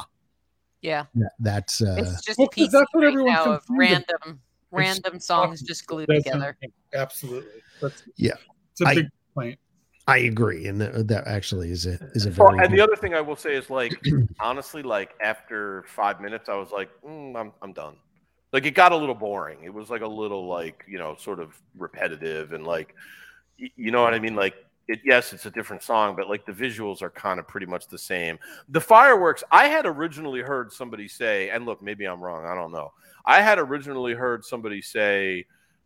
Yeah. 0.81 1.05
that, 1.15 1.31
that's 1.39 1.81
uh, 1.81 1.95
It's 1.99 2.21
just 2.25 2.39
Well, 2.39 2.47
'cause 2.47 2.55
pieces 2.55 2.71
that's 2.71 2.93
what 2.93 3.01
right 3.03 3.07
everyone 3.11 3.33
now 3.33 3.53
of 3.53 3.65
complained 3.67 4.05
random 4.09 4.41
random 4.71 5.19
songs 5.19 5.61
just 5.61 5.85
glued 5.85 6.07
together. 6.09 6.57
Absolutely. 6.93 7.61
That's, 7.81 8.03
Yeah. 8.15 8.33
It's 8.71 8.81
a 8.81 8.87
I- 8.87 8.95
big 8.95 9.07
complaint. 9.33 9.59
I 10.07 10.19
agree, 10.19 10.67
and 10.67 10.79
that, 10.79 11.07
that 11.09 11.27
actually 11.27 11.69
is 11.69 11.85
a 11.85 11.99
is 12.13 12.25
a 12.25 12.31
very 12.31 12.57
and 12.59 12.73
the 12.73 12.79
other 12.79 12.95
thing 12.95 13.13
I 13.13 13.19
will 13.19 13.35
say 13.35 13.53
is 13.55 13.69
like 13.69 13.93
honestly, 14.39 14.81
like 14.81 15.15
after 15.21 15.83
five 15.87 16.21
minutes, 16.21 16.47
I 16.47 16.55
was 16.55 16.71
like, 16.71 16.89
mm, 17.05 17.35
I'm 17.35 17.51
I'm 17.61 17.73
done. 17.73 17.97
Like 18.53 18.65
it 18.65 18.71
got 18.71 18.93
a 18.93 18.97
little 18.97 19.15
boring. 19.15 19.63
It 19.63 19.73
was 19.73 19.89
like 19.89 20.01
a 20.01 20.07
little 20.07 20.47
like 20.47 20.85
you 20.87 20.97
know 20.97 21.15
sort 21.15 21.41
of 21.41 21.59
repetitive 21.77 22.53
and 22.53 22.65
like 22.65 22.95
you 23.57 23.91
know 23.91 24.01
what 24.01 24.13
I 24.13 24.19
mean. 24.19 24.35
Like 24.35 24.55
it, 24.87 25.01
yes, 25.03 25.33
it's 25.33 25.45
a 25.45 25.51
different 25.51 25.83
song, 25.83 26.15
but 26.15 26.29
like 26.29 26.45
the 26.45 26.53
visuals 26.53 27.01
are 27.01 27.09
kind 27.09 27.37
of 27.37 27.47
pretty 27.47 27.65
much 27.65 27.87
the 27.87 27.97
same. 27.97 28.39
The 28.69 28.79
fireworks, 28.79 29.43
I 29.51 29.67
had 29.67 29.85
originally 29.85 30.39
heard 30.39 30.71
somebody 30.71 31.09
say, 31.09 31.49
and 31.49 31.65
look, 31.65 31.81
maybe 31.81 32.05
I'm 32.05 32.21
wrong. 32.21 32.45
I 32.45 32.55
don't 32.55 32.71
know. 32.71 32.93
I 33.25 33.41
had 33.41 33.59
originally 33.59 34.13
heard 34.13 34.45
somebody 34.45 34.81
say 34.81 35.45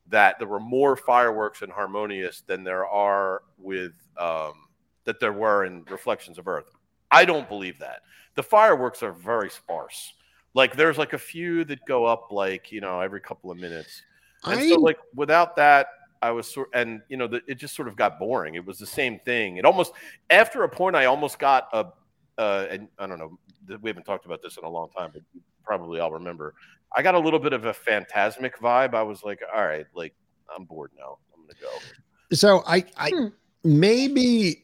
that 0.09 0.37
there 0.37 0.47
were 0.47 0.59
more 0.59 0.95
fireworks 0.95 1.61
in 1.61 1.69
Harmonious 1.69 2.43
than 2.45 2.63
there 2.63 2.85
are 2.85 3.41
with 3.57 3.93
um, 4.21 4.53
that 5.05 5.19
there 5.19 5.33
were 5.33 5.65
in 5.65 5.83
Reflections 5.89 6.37
of 6.37 6.47
Earth. 6.47 6.69
I 7.09 7.25
don't 7.25 7.49
believe 7.49 7.79
that. 7.79 8.01
The 8.35 8.43
fireworks 8.43 9.03
are 9.03 9.11
very 9.11 9.49
sparse. 9.49 10.13
Like 10.53 10.75
there's 10.75 10.97
like 10.97 11.13
a 11.13 11.17
few 11.17 11.65
that 11.65 11.79
go 11.85 12.05
up 12.05 12.31
like 12.31 12.71
you 12.71 12.81
know 12.81 12.99
every 12.99 13.21
couple 13.21 13.51
of 13.51 13.57
minutes, 13.57 14.03
and 14.43 14.59
I, 14.59 14.69
so 14.69 14.75
like 14.75 14.97
without 15.15 15.55
that, 15.55 15.87
I 16.21 16.31
was 16.31 16.47
sort 16.47 16.69
and 16.73 17.01
you 17.09 17.17
know 17.17 17.27
the, 17.27 17.41
it 17.47 17.55
just 17.55 17.75
sort 17.75 17.87
of 17.87 17.95
got 17.95 18.19
boring. 18.19 18.55
It 18.55 18.65
was 18.65 18.77
the 18.77 18.85
same 18.85 19.19
thing. 19.19 19.57
It 19.57 19.65
almost 19.65 19.93
after 20.29 20.63
a 20.63 20.69
point, 20.69 20.95
I 20.95 21.05
almost 21.05 21.39
got 21.39 21.67
a 21.73 21.87
uh, 22.37 22.67
and 22.69 22.87
I 22.99 23.07
don't 23.07 23.17
know. 23.17 23.37
We 23.81 23.89
haven't 23.89 24.03
talked 24.03 24.25
about 24.25 24.41
this 24.41 24.57
in 24.57 24.63
a 24.63 24.69
long 24.69 24.89
time, 24.97 25.11
but 25.13 25.21
you 25.33 25.41
probably 25.63 25.99
I'll 26.01 26.11
remember. 26.11 26.53
I 26.95 27.01
got 27.01 27.15
a 27.15 27.19
little 27.19 27.39
bit 27.39 27.53
of 27.53 27.65
a 27.65 27.73
Fantasmic 27.73 28.55
vibe. 28.61 28.93
I 28.93 29.03
was 29.03 29.23
like, 29.23 29.39
all 29.55 29.65
right, 29.65 29.85
like 29.93 30.13
I'm 30.53 30.65
bored 30.65 30.91
now. 30.97 31.17
I'm 31.33 31.41
gonna 31.43 31.53
go. 31.61 32.35
so 32.35 32.63
I 32.67 32.83
I 32.97 33.09
Hmm. 33.11 33.27
Maybe 33.63 34.63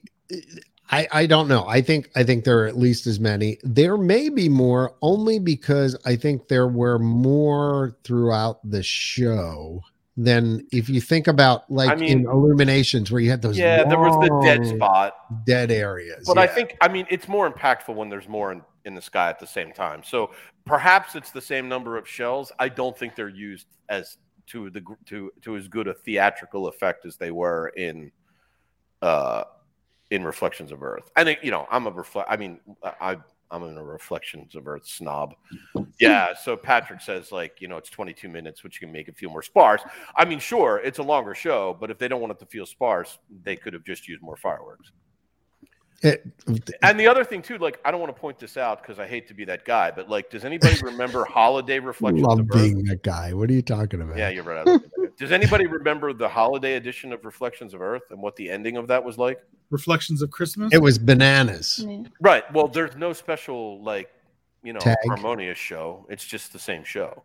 I 0.89 1.07
I 1.11 1.25
don't 1.25 1.47
know. 1.47 1.65
I 1.67 1.81
think 1.81 2.09
I 2.15 2.23
think 2.23 2.43
there 2.43 2.63
are 2.63 2.67
at 2.67 2.77
least 2.77 3.07
as 3.07 3.19
many. 3.19 3.57
There 3.63 3.97
may 3.97 4.29
be 4.29 4.49
more 4.49 4.95
only 5.01 5.39
because 5.39 5.97
I 6.05 6.15
think 6.15 6.47
there 6.47 6.67
were 6.67 6.99
more 6.99 7.97
throughout 8.03 8.59
the 8.69 8.83
show 8.83 9.81
than 10.19 10.65
if 10.71 10.89
you 10.89 10.99
think 10.99 11.27
about 11.27 11.69
like 11.69 11.89
I 11.89 11.95
mean- 11.95 12.19
in 12.21 12.25
Illuminations 12.25 13.11
where 13.11 13.21
you 13.21 13.29
had 13.29 13.41
those 13.41 13.57
Yeah, 13.57 13.83
there 13.83 13.99
was 13.99 14.15
the 14.27 14.39
dead 14.43 14.65
spot. 14.65 15.13
dead 15.45 15.69
areas. 15.71 16.25
But 16.25 16.39
I 16.39 16.47
think, 16.47 16.75
I 16.81 16.87
mean, 16.87 17.05
it's 17.11 17.27
more 17.27 17.47
impactful 17.51 17.93
when 17.93 18.09
there's 18.09 18.27
more 18.27 18.51
in, 18.51 18.63
in 18.85 18.95
the 18.95 19.01
sky 19.01 19.29
at 19.29 19.39
the 19.39 19.45
same 19.45 19.71
time. 19.73 20.01
So, 20.03 20.31
perhaps 20.65 21.13
it's 21.15 21.29
the 21.29 21.41
same 21.41 21.69
number 21.69 21.97
of 21.97 22.07
shells. 22.07 22.51
I 22.57 22.67
don't 22.69 22.97
think 22.97 23.15
they're 23.15 23.29
used 23.29 23.67
as 23.89 24.17
to 24.47 24.71
the 24.71 24.81
to 25.05 25.31
to 25.43 25.55
as 25.55 25.67
good 25.67 25.87
a 25.87 25.93
theatrical 25.93 26.67
effect 26.67 27.05
as 27.05 27.17
they 27.17 27.29
were 27.29 27.67
in 27.77 28.11
uh 29.01 29.43
in 30.09 30.23
Reflections 30.23 30.71
of 30.71 30.83
Earth. 30.83 31.11
I 31.15 31.23
think 31.23 31.39
you 31.43 31.51
know 31.51 31.67
I'm 31.69 31.87
a 31.87 31.91
reflect. 31.91 32.29
I 32.31 32.37
mean 32.37 32.59
I 32.83 33.17
I'm 33.49 33.63
in 33.63 33.77
a 33.77 33.83
Reflections 33.83 34.55
of 34.55 34.67
Earth 34.67 34.85
snob. 34.85 35.35
Yeah. 35.99 36.33
So 36.33 36.57
Patrick 36.57 37.01
says 37.01 37.31
like 37.31 37.59
you 37.59 37.67
know 37.67 37.77
it's 37.77 37.89
22 37.89 38.29
minutes, 38.29 38.63
which 38.63 38.79
can 38.79 38.91
make 38.91 39.07
it 39.07 39.17
feel 39.17 39.29
more 39.29 39.41
sparse. 39.41 39.81
I 40.15 40.25
mean 40.25 40.39
sure 40.39 40.81
it's 40.83 40.99
a 40.99 41.03
longer 41.03 41.35
show, 41.35 41.75
but 41.79 41.91
if 41.91 41.97
they 41.97 42.07
don't 42.07 42.21
want 42.21 42.31
it 42.31 42.39
to 42.39 42.45
feel 42.45 42.65
sparse, 42.65 43.19
they 43.43 43.55
could 43.55 43.73
have 43.73 43.83
just 43.83 44.07
used 44.07 44.21
more 44.21 44.37
fireworks. 44.37 44.91
It, 46.03 46.23
And 46.83 46.99
the 46.99 47.07
other 47.07 47.23
thing 47.23 47.41
too, 47.41 47.57
like 47.57 47.79
I 47.83 47.89
don't 47.89 47.99
want 47.99 48.15
to 48.15 48.19
point 48.19 48.37
this 48.37 48.55
out 48.55 48.81
because 48.81 48.99
I 48.99 49.07
hate 49.07 49.27
to 49.29 49.33
be 49.33 49.45
that 49.45 49.65
guy, 49.65 49.89
but 49.89 50.09
like, 50.09 50.29
does 50.29 50.45
anybody 50.45 50.77
remember 50.81 51.25
Holiday 51.29 51.79
Reflections 51.79 52.23
love 52.23 52.39
of 52.39 52.47
Earth? 52.51 52.61
being 52.61 52.83
that 52.85 53.01
guy. 53.01 53.33
What 53.33 53.49
are 53.49 53.53
you 53.53 53.63
talking 53.63 54.01
about? 54.01 54.15
Yeah, 54.17 54.29
you're 54.29 54.43
right. 54.43 54.79
I 55.19 55.23
love 55.23 55.31
it. 55.31 55.35
Does 55.35 55.51
anybody 55.51 55.67
remember 55.67 56.13
the 56.13 56.29
holiday 56.29 56.75
edition 56.75 57.13
of 57.13 57.25
Reflections 57.25 57.73
of 57.73 57.81
Earth 57.81 58.03
and 58.11 58.21
what 58.21 58.35
the 58.35 58.49
ending 58.49 58.77
of 58.77 58.87
that 58.87 59.03
was 59.03 59.17
like? 59.17 59.39
Reflections 59.69 60.21
of 60.21 60.31
Christmas. 60.31 60.73
It 60.73 60.81
was 60.81 60.97
bananas. 60.97 61.83
Yeah. 61.85 62.03
Right. 62.21 62.51
Well, 62.53 62.67
there's 62.67 62.95
no 62.95 63.13
special 63.13 63.83
like, 63.83 64.09
you 64.63 64.73
know, 64.73 64.79
Tag. 64.79 64.97
harmonious 65.07 65.57
show. 65.57 66.05
It's 66.09 66.25
just 66.25 66.53
the 66.53 66.59
same 66.59 66.83
show. 66.83 67.23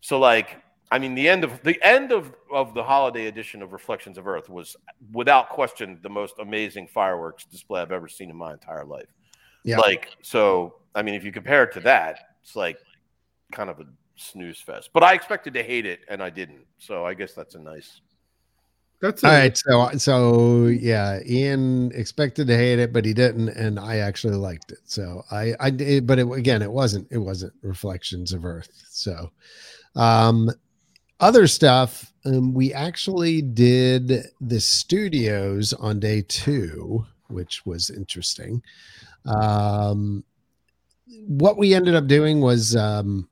So 0.00 0.18
like, 0.18 0.62
I 0.90 0.98
mean, 0.98 1.14
the 1.14 1.28
end 1.28 1.44
of 1.44 1.62
the 1.62 1.78
end 1.82 2.12
of 2.12 2.34
of 2.52 2.74
the 2.74 2.82
holiday 2.82 3.26
edition 3.26 3.62
of 3.62 3.72
Reflections 3.72 4.18
of 4.18 4.26
Earth 4.26 4.48
was 4.48 4.76
without 5.12 5.48
question 5.48 5.98
the 6.02 6.10
most 6.10 6.34
amazing 6.38 6.86
fireworks 6.86 7.44
display 7.44 7.80
I've 7.80 7.90
ever 7.90 8.08
seen 8.08 8.30
in 8.30 8.36
my 8.36 8.52
entire 8.52 8.84
life. 8.84 9.08
Yeah. 9.64 9.78
Like, 9.78 10.10
so 10.22 10.76
I 10.94 11.02
mean, 11.02 11.14
if 11.14 11.24
you 11.24 11.32
compare 11.32 11.64
it 11.64 11.72
to 11.72 11.80
that, 11.80 12.36
it's 12.42 12.54
like 12.54 12.78
kind 13.52 13.70
of 13.70 13.80
a 13.80 13.86
snooze 14.16 14.60
fest. 14.60 14.90
But 14.92 15.02
I 15.02 15.14
expected 15.14 15.54
to 15.54 15.62
hate 15.62 15.86
it 15.86 16.00
and 16.08 16.22
I 16.22 16.30
didn't. 16.30 16.66
So 16.78 17.04
I 17.04 17.14
guess 17.14 17.34
that's 17.34 17.54
a 17.54 17.58
nice 17.58 18.00
That's 19.00 19.22
a, 19.22 19.26
All 19.26 19.32
right, 19.32 19.56
so 19.56 19.90
so 19.98 20.66
yeah, 20.66 21.20
Ian 21.26 21.92
expected 21.94 22.46
to 22.46 22.56
hate 22.56 22.78
it, 22.78 22.92
but 22.92 23.04
he 23.04 23.12
didn't, 23.12 23.50
and 23.50 23.78
I 23.78 23.98
actually 23.98 24.36
liked 24.36 24.72
it. 24.72 24.78
So 24.84 25.22
I 25.30 25.54
I 25.60 25.70
did, 25.70 26.06
but 26.06 26.18
it, 26.18 26.30
again, 26.30 26.62
it 26.62 26.72
wasn't 26.72 27.06
it 27.10 27.18
wasn't 27.18 27.52
Reflections 27.62 28.32
of 28.32 28.44
Earth. 28.44 28.70
So, 28.88 29.30
um, 29.94 30.50
other 31.20 31.46
stuff, 31.46 32.12
um, 32.24 32.54
we 32.54 32.72
actually 32.72 33.42
did 33.42 34.26
the 34.40 34.60
studios 34.60 35.72
on 35.74 36.00
day 36.00 36.22
two, 36.22 37.04
which 37.28 37.66
was 37.66 37.90
interesting. 37.90 38.62
Um, 39.26 40.24
what 41.26 41.58
we 41.58 41.74
ended 41.74 41.94
up 41.94 42.06
doing 42.06 42.40
was 42.40 42.74
um, 42.74 43.28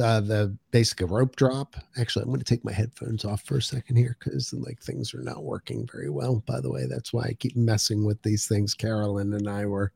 uh, 0.00 0.20
the 0.20 0.56
basic 0.70 1.00
rope 1.02 1.34
drop. 1.36 1.74
Actually, 1.98 2.22
I'm 2.22 2.28
going 2.28 2.38
to 2.40 2.44
take 2.44 2.64
my 2.64 2.72
headphones 2.72 3.24
off 3.24 3.42
for 3.42 3.56
a 3.56 3.62
second 3.62 3.96
here 3.96 4.16
because 4.18 4.52
like 4.52 4.80
things 4.80 5.14
are 5.14 5.22
not 5.22 5.42
working 5.42 5.88
very 5.90 6.10
well. 6.10 6.42
By 6.46 6.60
the 6.60 6.70
way, 6.70 6.86
that's 6.86 7.12
why 7.12 7.24
I 7.24 7.32
keep 7.32 7.56
messing 7.56 8.04
with 8.04 8.20
these 8.22 8.46
things. 8.46 8.74
Carolyn 8.74 9.32
and 9.34 9.48
I 9.48 9.66
were 9.66 9.92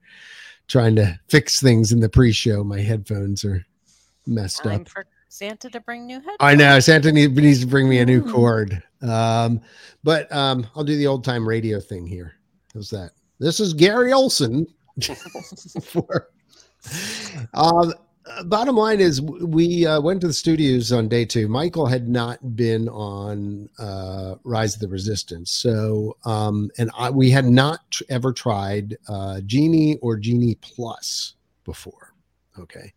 trying 0.67 0.97
to 0.97 1.19
fix 1.29 1.61
things 1.61 1.93
in 1.93 2.01
the 2.01 2.09
pre-show. 2.09 2.65
My 2.65 2.81
headphones 2.81 3.45
are 3.45 3.65
messed 4.27 4.63
Time 4.65 4.81
up. 4.83 4.89
for 4.89 5.07
Santa 5.29 5.69
to 5.71 5.81
bring 5.81 6.07
new 6.07 6.17
headphones. 6.17 6.37
I 6.41 6.55
know 6.55 6.81
Santa 6.81 7.13
need- 7.13 7.37
needs 7.37 7.61
to 7.61 7.67
bring 7.67 7.89
me 7.89 7.99
a 7.99 8.07
new 8.07 8.23
Mm. 8.23 8.33
cord. 8.33 8.83
Um, 9.03 9.61
but 10.03 10.33
um, 10.33 10.67
I'll 10.75 10.85
do 10.85 10.97
the 10.97 11.07
old 11.07 11.25
time 11.25 11.47
radio 11.47 11.79
thing 11.81 12.07
here. 12.07 12.35
How's 12.73 12.91
that? 12.91 13.11
This 13.39 13.61
is 13.61 13.75
Gary 13.75 14.13
Olson. 14.13 14.67
for, 15.83 16.29
um, 17.55 17.93
uh, 18.27 18.43
bottom 18.45 18.77
line 18.77 19.01
is 19.01 19.21
we 19.21 19.87
uh, 19.87 20.01
went 20.01 20.21
to 20.23 20.27
the 20.27 20.33
studios 20.33 20.93
on 20.93 21.09
day 21.09 21.25
two. 21.25 21.47
Michael 21.47 21.87
had 21.87 22.09
not 22.09 22.57
been 22.57 22.89
on 22.89 23.69
uh, 23.79 24.37
Rise 24.45 24.75
of 24.75 24.81
the 24.81 24.89
Resistance, 24.89 25.51
so 25.51 26.17
um, 26.25 26.71
and 26.79 26.91
I, 26.97 27.11
we 27.11 27.31
had 27.31 27.45
not 27.45 27.91
tr- 27.91 28.05
ever 28.09 28.33
tried 28.33 28.97
uh, 29.09 29.41
Genie 29.43 29.99
or 29.99 30.17
Genie 30.17 30.57
Plus 30.57 31.35
before. 31.65 32.15
Okay, 32.59 32.95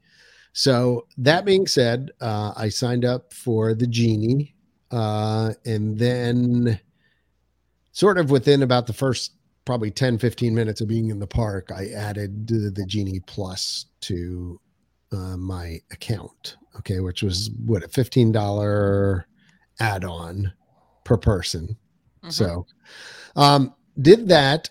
so 0.54 1.08
that 1.18 1.44
being 1.44 1.68
said, 1.68 2.12
uh, 2.22 2.54
I 2.56 2.70
signed 2.70 3.04
up 3.04 3.34
for 3.34 3.74
the 3.74 3.88
Genie, 3.88 4.56
and 4.92 5.98
then 5.98 6.80
sort 7.92 8.18
of 8.18 8.32
within 8.32 8.64
about 8.64 8.88
the 8.88 8.94
first 8.94 9.34
probably 9.66 9.92
10 9.92 10.18
15 10.18 10.56
minutes 10.56 10.80
of 10.80 10.88
being 10.88 11.10
in 11.10 11.20
the 11.20 11.28
park 11.28 11.72
i 11.76 11.88
added 11.88 12.48
the 12.48 12.86
genie 12.88 13.20
plus 13.28 13.88
to 14.00 14.58
uh, 15.12 15.38
my 15.38 15.80
account 15.92 16.58
okay 16.76 17.00
which 17.00 17.24
was 17.24 17.50
what 17.66 17.84
a 17.84 17.88
$15 17.88 19.24
add-on 19.80 20.54
per 21.04 21.18
person 21.18 21.78
Mhm. 22.24 22.32
so 22.34 22.66
um 23.36 23.74
did 24.02 24.28
that 24.30 24.70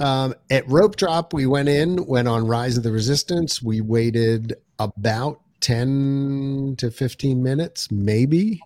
um 0.00 0.34
at 0.50 0.68
rope 0.68 0.96
drop 0.96 1.32
we 1.32 1.46
went 1.46 1.68
in 1.68 2.04
went 2.06 2.28
on 2.28 2.46
rise 2.46 2.76
of 2.76 2.82
the 2.82 2.92
resistance 2.92 3.62
we 3.62 3.80
waited 3.80 4.54
about 4.78 5.40
10 5.60 6.74
to 6.78 6.90
15 6.90 7.42
minutes 7.42 7.90
maybe 7.90 8.60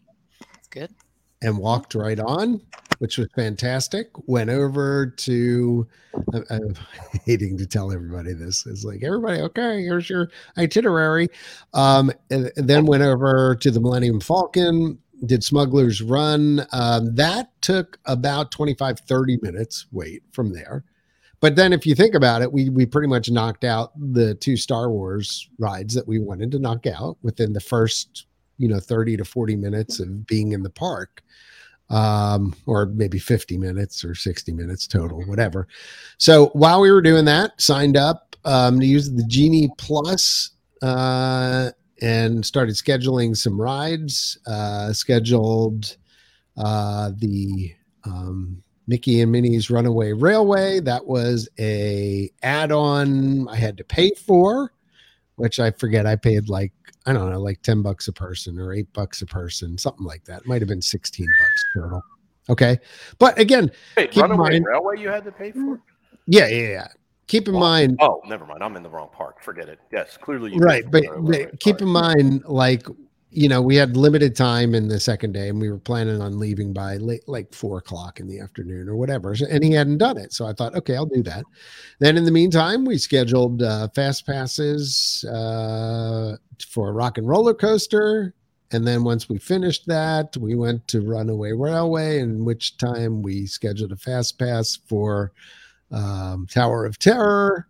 That's 0.53 0.69
good. 0.69 0.95
and 1.43 1.57
walked 1.59 1.95
right 1.95 2.19
on, 2.21 2.61
which 2.99 3.19
was 3.19 3.29
fantastic. 3.35 4.09
Went 4.27 4.51
over 4.51 5.07
to, 5.07 5.87
I- 6.35 6.55
I'm 6.55 6.75
hating 7.25 7.59
to 7.59 7.67
tell 7.67 7.93
everybody 7.93 8.33
this. 8.33 8.67
It's 8.67 8.85
like, 8.85 9.03
everybody, 9.03 9.41
okay, 9.43 9.83
here's 9.83 10.11
your 10.11 10.31
itinerary. 10.57 11.29
Um, 11.75 12.13
and, 12.31 12.51
and 12.57 12.69
then 12.69 12.87
went 12.87 13.03
over 13.03 13.57
to 13.57 13.71
the 13.71 13.81
Millennium 13.81 14.21
Falcon, 14.21 14.99
did 15.27 15.43
Smuggler's 15.43 16.03
Run. 16.03 16.67
Um, 16.73 17.15
that 17.15 17.51
took 17.63 17.99
about 18.07 18.51
25, 18.51 19.01
30 19.01 19.39
minutes 19.43 19.87
wait 19.93 20.23
from 20.33 20.53
there. 20.53 20.85
But 21.41 21.55
then 21.55 21.73
if 21.73 21.87
you 21.87 21.95
think 21.95 22.15
about 22.15 22.43
it, 22.43 22.53
we 22.53 22.69
we 22.69 22.85
pretty 22.85 23.07
much 23.07 23.31
knocked 23.31 23.63
out 23.63 23.93
the 23.97 24.35
two 24.35 24.57
Star 24.57 24.91
Wars 24.91 25.49
rides 25.59 25.95
that 25.95 26.09
we 26.09 26.19
wanted 26.19 26.51
to 26.51 26.59
knock 26.59 26.85
out 26.87 27.17
within 27.23 27.53
the 27.53 27.61
first, 27.61 28.27
you 28.57 28.67
know, 28.67 28.81
30 28.81 29.19
to 29.19 29.25
40 29.25 29.55
minutes 29.55 30.01
of 30.01 30.27
being 30.27 30.51
in 30.51 30.65
the 30.65 30.71
park 30.71 31.23
um, 31.91 32.55
or 32.67 32.87
maybe 32.87 33.19
50 33.19 33.59
minutes 33.59 34.05
or 34.05 34.15
60 34.15 34.53
minutes 34.53 34.87
total, 34.87 35.23
whatever. 35.25 35.69
So 36.19 36.47
while 36.49 36.81
we 36.81 36.91
were 36.91 37.03
doing 37.03 37.25
that, 37.27 37.61
signed 37.61 37.97
up 37.97 38.37
um, 38.45 38.81
to 38.81 38.87
use 38.87 39.11
the 39.13 39.25
Genie 39.25 39.71
Plus 39.79 40.51
uh, 40.83 41.71
and 42.01 42.45
started 42.45 42.75
scheduling 42.75 43.37
some 43.37 43.61
rides. 43.61 44.39
Uh, 44.47 44.93
scheduled 44.93 45.97
uh, 46.57 47.11
the 47.17 47.73
um, 48.05 48.63
Mickey 48.87 49.21
and 49.21 49.31
Minnie's 49.31 49.71
Runaway 49.71 50.13
Railway. 50.13 50.81
That 50.81 51.07
was 51.07 51.49
a 51.59 52.31
add-on 52.43 53.49
I 53.49 53.57
had 53.57 53.77
to 53.79 53.85
pay 53.85 54.11
for, 54.13 54.73
which 55.39 55.59
I 55.61 55.71
forget. 55.71 56.07
I 56.07 56.17
paid 56.17 56.49
like 56.49 56.73
I 57.07 57.13
don't 57.15 57.31
know, 57.31 57.41
like 57.41 57.63
10 57.63 57.81
bucks 57.81 58.09
a 58.09 58.13
person 58.13 58.59
or 58.59 58.75
eight 58.75 58.93
bucks 58.93 59.23
a 59.23 59.27
person, 59.27 59.79
something 59.79 60.05
like 60.05 60.25
that. 60.25 60.45
Might 60.47 60.61
have 60.61 60.69
been 60.69 60.83
16 60.83 61.27
bucks 61.41 61.65
total. 61.75 62.03
Okay. 62.51 62.79
But 63.19 63.39
again, 63.39 63.71
Wait, 63.97 64.11
Keep 64.11 64.27
in 64.27 64.37
mind- 64.37 64.67
Railway 64.67 64.99
you 65.01 65.09
had 65.09 65.25
to 65.25 65.33
pay 65.33 65.53
for? 65.53 65.81
yeah, 66.27 66.49
yeah, 66.49 66.69
yeah. 66.69 66.89
Keep 67.29 67.49
in 67.49 67.55
Wow. 67.55 67.61
mind, 67.61 67.97
Oh, 68.01 68.21
never 68.27 68.45
mind. 68.45 68.63
I'm 68.63 68.77
in 68.77 68.83
the 68.83 68.91
wrong 68.91 69.09
park. 69.13 69.43
Forget 69.43 69.69
it. 69.71 69.79
Yes, 69.93 70.19
clearly 70.21 70.53
you 70.53 70.59
right. 70.59 70.91
But, 70.91 71.05
but 71.21 71.59
keep 71.61 71.81
in 71.81 71.89
mind, 71.89 72.45
like, 72.45 72.87
you 73.31 73.49
know, 73.49 73.61
we 73.61 73.77
had 73.77 73.97
limited 73.97 74.35
time 74.35 74.75
in 74.75 74.89
the 74.89 74.99
second 74.99 75.33
day 75.33 75.49
and 75.49 75.61
we 75.61 75.71
were 75.71 75.79
planning 75.79 76.23
on 76.23 76.39
leaving 76.39 76.73
by 76.73 76.97
late, 76.97 77.29
like 77.29 77.53
four 77.53 77.79
o'clock 77.79 78.21
in 78.21 78.27
the 78.27 78.41
afternoon 78.41 78.89
or 78.89 78.97
whatever. 78.97 79.35
And 79.51 79.63
he 79.63 79.73
hadn't 79.73 79.99
done 79.99 80.17
it. 80.17 80.33
So 80.33 80.47
I 80.47 80.55
thought, 80.55 80.75
okay, 80.75 80.97
I'll 80.97 81.07
do 81.07 81.23
that. 81.25 81.45
Then 81.99 82.17
in 82.17 82.25
the 82.25 82.31
meantime, 82.31 82.85
we 82.85 82.97
scheduled 82.97 83.63
uh, 83.63 83.89
fast 83.89 84.27
passes 84.27 85.25
uh, 85.25 86.37
for 86.67 86.93
rock 86.93 87.19
and 87.19 87.29
roller 87.29 87.55
coaster. 87.55 88.35
And 88.71 88.87
then 88.87 89.05
once 89.05 89.29
we 89.29 89.39
finished 89.39 89.87
that, 89.87 90.37
we 90.37 90.55
went 90.55 90.87
to 90.89 91.01
Runaway 91.01 91.53
Railway, 91.53 92.21
in 92.21 92.45
which 92.45 92.77
time 92.77 93.23
we 93.23 93.47
scheduled 93.47 93.93
a 93.93 93.97
fast 93.97 94.39
pass 94.39 94.79
for 94.87 95.33
um, 95.91 96.47
Tower 96.51 96.85
of 96.85 96.99
Terror 96.99 97.67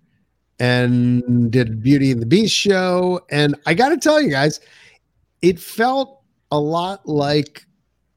and 0.61 1.51
did 1.51 1.83
Beauty 1.83 2.11
and 2.11 2.21
the 2.21 2.27
Beast 2.27 2.55
show. 2.55 3.21
And 3.31 3.55
I 3.67 3.75
got 3.75 3.91
to 3.91 3.97
tell 3.97 4.21
you 4.21 4.31
guys, 4.31 4.61
it 5.43 5.59
felt 5.59 6.23
a 6.51 6.59
lot 6.59 7.07
like 7.07 7.67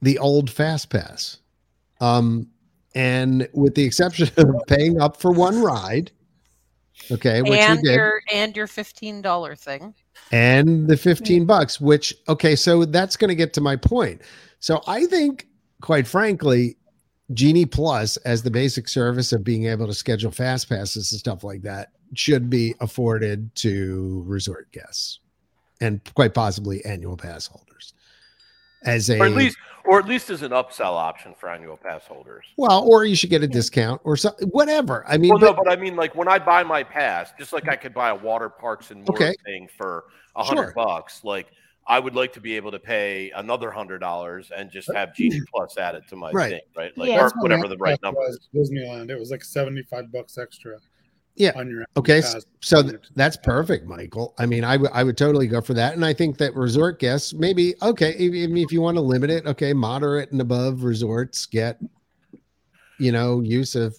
the 0.01 0.17
old 0.19 0.49
Fast 0.49 0.89
Pass. 0.89 1.37
Um, 1.99 2.47
and 2.95 3.47
with 3.53 3.75
the 3.75 3.83
exception 3.83 4.29
of 4.37 4.55
paying 4.67 4.99
up 4.99 5.17
for 5.17 5.31
one 5.31 5.61
ride, 5.61 6.11
okay, 7.11 7.41
which 7.41 7.59
and 7.59 7.81
did, 7.83 7.93
your 7.93 8.21
and 8.33 8.55
your 8.55 8.67
fifteen 8.67 9.21
dollar 9.21 9.55
thing. 9.55 9.93
and 10.31 10.87
the 10.87 10.97
15 10.97 11.45
bucks, 11.45 11.79
which, 11.79 12.13
okay, 12.27 12.55
so 12.55 12.85
that's 12.85 13.15
going 13.15 13.29
to 13.29 13.35
get 13.35 13.53
to 13.53 13.61
my 13.61 13.75
point. 13.75 14.21
So 14.59 14.81
I 14.87 15.05
think, 15.05 15.47
quite 15.81 16.07
frankly, 16.07 16.77
Genie 17.33 17.65
Plus, 17.65 18.17
as 18.17 18.43
the 18.43 18.51
basic 18.51 18.87
service 18.87 19.31
of 19.31 19.43
being 19.43 19.65
able 19.65 19.87
to 19.87 19.93
schedule 19.93 20.31
fast 20.31 20.69
passes 20.69 21.11
and 21.11 21.19
stuff 21.19 21.43
like 21.43 21.61
that, 21.63 21.91
should 22.13 22.49
be 22.49 22.75
afforded 22.81 23.53
to 23.55 24.23
resort 24.25 24.71
guests. 24.71 25.19
And 25.81 25.99
quite 26.13 26.33
possibly 26.33 26.83
annual 26.85 27.17
pass 27.17 27.47
holders. 27.47 27.93
As 28.83 29.09
a 29.09 29.19
or 29.19 29.25
at 29.25 29.33
least, 29.33 29.57
or 29.85 29.99
at 29.99 30.05
least 30.07 30.29
as 30.29 30.41
an 30.41 30.51
upsell 30.51 30.93
option 30.93 31.35
for 31.39 31.49
annual 31.49 31.77
pass 31.77 32.05
holders. 32.05 32.45
well, 32.57 32.83
or 32.87 33.03
you 33.05 33.15
should 33.15 33.29
get 33.29 33.43
a 33.43 33.47
discount 33.47 33.99
or 34.03 34.15
something, 34.15 34.47
whatever. 34.49 35.03
I 35.07 35.17
mean, 35.17 35.29
Well, 35.31 35.39
but- 35.39 35.55
no, 35.57 35.63
but 35.63 35.71
I 35.71 35.75
mean, 35.75 35.95
like 35.95 36.15
when 36.15 36.27
I 36.27 36.39
buy 36.39 36.63
my 36.63 36.83
pass, 36.83 37.31
just 37.37 37.51
like 37.53 37.67
I 37.67 37.75
could 37.75 37.93
buy 37.93 38.09
a 38.09 38.15
water 38.15 38.49
parks 38.49 38.89
and 38.91 39.05
more 39.07 39.15
Okay. 39.15 39.35
thing 39.45 39.67
for 39.77 40.05
a 40.35 40.43
hundred 40.43 40.63
Sure. 40.65 40.73
bucks, 40.73 41.23
like 41.23 41.47
I 41.87 41.99
would 41.99 42.15
like 42.15 42.31
to 42.33 42.39
be 42.41 42.55
able 42.55 42.71
to 42.71 42.79
pay 42.79 43.31
another 43.35 43.69
hundred 43.71 43.99
dollars 43.99 44.51
and 44.55 44.71
just 44.71 44.91
have 44.93 45.15
Genie 45.15 45.41
Plus 45.53 45.77
added 45.77 46.07
to 46.09 46.15
my 46.15 46.31
Right. 46.31 46.51
thing, 46.51 46.61
right? 46.75 46.97
Like 46.97 47.09
Yeah. 47.09 47.25
or 47.25 47.31
whatever 47.41 47.67
the 47.67 47.77
right 47.77 47.99
number 48.01 48.19
was, 48.19 48.39
is. 48.53 48.69
Disneyland. 48.71 49.09
It 49.11 49.17
was 49.19 49.29
like 49.31 49.43
seventy-five 49.43 50.11
bucks 50.11 50.37
extra. 50.39 50.77
Yeah. 51.35 51.53
On 51.55 51.69
your 51.69 51.85
Okay, 51.97 52.21
pass. 52.21 52.45
So 52.59 52.83
th- 52.83 52.95
that's 53.15 53.37
perfect, 53.37 53.87
Michael. 53.87 54.33
I 54.37 54.45
mean, 54.45 54.63
I 54.63 54.77
would 54.77 54.91
I 54.93 55.03
would 55.03 55.17
totally 55.17 55.47
go 55.47 55.61
for 55.61 55.73
that, 55.73 55.95
and 55.95 56.05
I 56.05 56.13
think 56.13 56.37
that 56.37 56.53
resort 56.55 56.99
guests 56.99 57.33
maybe 57.33 57.73
okay. 57.81 58.11
If, 58.11 58.33
even 58.33 58.57
if 58.57 58.71
you 58.71 58.81
want 58.81 58.97
to 58.97 59.01
limit 59.01 59.29
it, 59.29 59.45
okay, 59.47 59.73
moderate 59.73 60.31
and 60.31 60.41
above 60.41 60.83
resorts 60.83 61.45
get, 61.45 61.79
you 62.99 63.11
know, 63.11 63.41
use 63.41 63.75
of. 63.75 63.95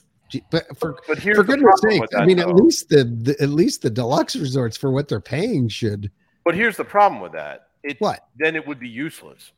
But 0.51 0.64
for 0.78 0.99
But 1.09 1.18
here's 1.18 1.37
for 1.37 1.45
goodness 1.45 1.80
problem 1.80 1.91
sake, 1.91 2.01
with 2.03 2.14
I 2.14 2.20
that, 2.20 2.26
mean, 2.26 2.39
at 2.39 2.55
least 2.55 2.89
the, 2.89 3.05
the 3.05 3.37
at 3.43 3.51
least 3.51 3.83
the 3.83 3.91
deluxe 3.91 4.37
resorts 4.37 4.76
for 4.76 4.91
what 4.91 5.09
they're 5.09 5.20
paying 5.20 5.68
should 5.68 6.11
But 6.45 6.55
here's 6.55 6.76
the 6.76 6.85
problem 6.85 7.20
with 7.20 7.33
that. 7.33 7.68
It 7.83 8.01
what? 8.01 8.28
then 8.37 8.57
it 8.57 8.66
would 8.66 8.78
be 8.78 8.89
useless. 8.89 9.53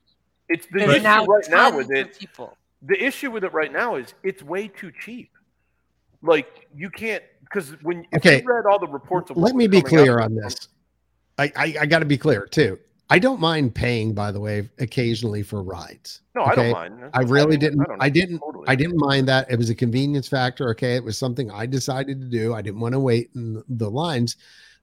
It's 0.49 0.67
the 0.73 0.85
issue 0.85 1.03
now 1.03 1.25
right 1.27 1.45
now 1.49 1.77
with 1.77 1.91
it. 1.91 2.19
people. 2.19 2.57
The 2.83 3.03
issue 3.03 3.31
with 3.31 3.45
it 3.45 3.53
right 3.53 3.73
now 3.73 3.97
is 3.97 4.15
it's 4.23 4.43
way 4.43 4.69
too 4.69 4.93
cheap. 5.01 5.31
Like 6.23 6.67
you 6.75 6.91
can't 6.91 7.23
because 7.45 7.71
when 7.83 8.07
Okay. 8.17 8.43
you 8.43 8.49
read 8.49 8.67
all 8.67 8.79
the 8.79 8.89
reports 8.89 9.31
of 9.31 9.37
Let 9.37 9.55
me 9.55 9.67
be 9.67 9.79
out 9.79 9.85
clear 9.85 10.21
on 10.21 10.35
this. 10.35 10.69
I 11.39 11.53
I, 11.57 11.75
I 11.81 11.87
got 11.87 12.01
to 12.01 12.05
be 12.05 12.19
clear 12.19 12.47
too. 12.47 12.79
I 13.11 13.19
don't 13.19 13.39
mind 13.39 13.75
paying, 13.75 14.15
by 14.15 14.33
the 14.33 14.41
way, 14.41 14.69
occasionally 14.79 15.43
for 15.43 15.63
rides. 15.63 16.23
No, 16.35 16.45
I 16.45 16.55
don't 16.55 16.73
mind. 16.73 17.11
I 17.13 17.21
really 17.21 17.59
didn't. 17.59 17.85
don't 17.85 18.03
I 18.03 18.09
didn't. 18.09 18.39
totally. 18.39 18.65
I 18.67 18.75
didn't 18.75 18.97
mind 18.97 19.29
that. 19.29 19.51
It 19.51 19.57
was 19.57 19.69
a 19.69 19.75
convenience 19.75 20.27
factor. 20.27 20.71
Okay, 20.71 20.97
it 20.97 21.05
was 21.05 21.19
something 21.19 21.51
I 21.51 21.67
decided 21.67 22.21
to 22.21 22.27
do. 22.27 22.55
I 22.55 22.63
didn't 22.63 22.81
want 22.81 22.95
to 22.95 23.01
wait 23.01 23.31
in 23.35 23.63
the 23.69 23.91
lines, 23.91 24.37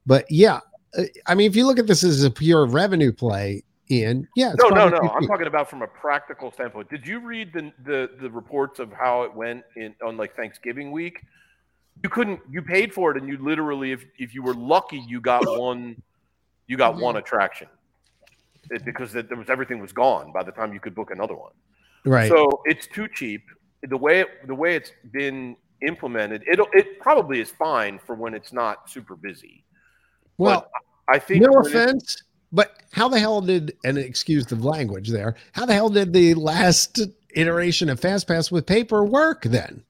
but 0.05 0.29
yeah, 0.29 0.59
uh, 0.97 1.03
I 1.25 1.35
mean, 1.35 1.49
if 1.49 1.55
you 1.55 1.65
look 1.65 1.79
at 1.79 1.87
this 1.87 2.03
as 2.03 2.23
a 2.23 2.29
pure 2.29 2.67
revenue 2.67 3.11
play, 3.11 3.63
Ian, 3.89 4.27
yeah, 4.35 4.53
No, 4.57 4.69
no, 4.69 4.87
no. 4.87 5.09
I'm 5.09 5.25
talking 5.27 5.47
about 5.47 5.69
from 5.69 5.81
a 5.81 5.87
practical 5.87 6.51
standpoint. 6.51 6.89
Did 6.89 7.05
you 7.07 7.19
read 7.19 7.51
the, 7.53 7.73
the 7.83 8.11
the 8.21 8.29
reports 8.29 8.79
of 8.79 8.93
how 8.93 9.23
it 9.23 9.33
went 9.33 9.63
in 9.75 9.95
on 10.05 10.15
like 10.15 10.35
Thanksgiving 10.35 10.91
week? 10.91 11.23
You 12.03 12.09
couldn't. 12.09 12.39
You 12.49 12.61
paid 12.61 12.93
for 12.93 13.11
it, 13.11 13.17
and 13.17 13.27
you 13.29 13.37
literally, 13.37 13.91
if 13.91 14.05
if 14.17 14.33
you 14.33 14.41
were 14.41 14.55
lucky, 14.55 14.99
you 15.07 15.21
got 15.21 15.43
one. 15.59 16.01
You 16.67 16.77
got 16.77 16.95
one 16.95 17.17
attraction, 17.17 17.67
It- 18.69 18.85
because 18.85 19.13
it, 19.15 19.27
there 19.27 19.37
was 19.37 19.49
everything 19.49 19.79
was 19.79 19.91
gone 19.91 20.31
by 20.31 20.41
the 20.43 20.51
time 20.51 20.73
you 20.73 20.79
could 20.79 20.95
book 20.95 21.11
another 21.11 21.35
one. 21.35 21.51
right. 22.05 22.29
So 22.29 22.61
it's 22.65 22.87
too 22.87 23.07
cheap. 23.13 23.43
The 23.83 23.97
way 23.97 24.21
it, 24.21 24.47
the 24.47 24.55
way 24.55 24.75
it's 24.75 24.91
been 25.11 25.57
implemented, 25.85 26.43
it 26.47 26.59
it 26.73 26.99
probably 26.99 27.39
is 27.41 27.51
fine 27.51 27.99
for 27.99 28.15
when 28.15 28.33
it's 28.33 28.53
not 28.53 28.89
super 28.89 29.15
busy. 29.15 29.63
well, 30.37 30.67
I 31.09 31.19
think 31.19 31.41
no 31.43 31.59
offense, 31.59 32.23
but 32.51 32.83
how 32.93 33.09
the 33.09 33.19
hell 33.19 33.41
did 33.41 33.73
and 33.83 33.97
excuse 33.97 34.45
the 34.45 34.55
language 34.55 35.09
there? 35.09 35.35
How 35.51 35.65
the 35.65 35.73
hell 35.73 35.89
did 35.89 36.13
the 36.13 36.35
last 36.35 36.99
iteration 37.35 37.89
of 37.89 37.99
FastPass 37.99 38.51
with 38.51 38.65
paper 38.65 39.03
work 39.03 39.43
then? 39.43 39.83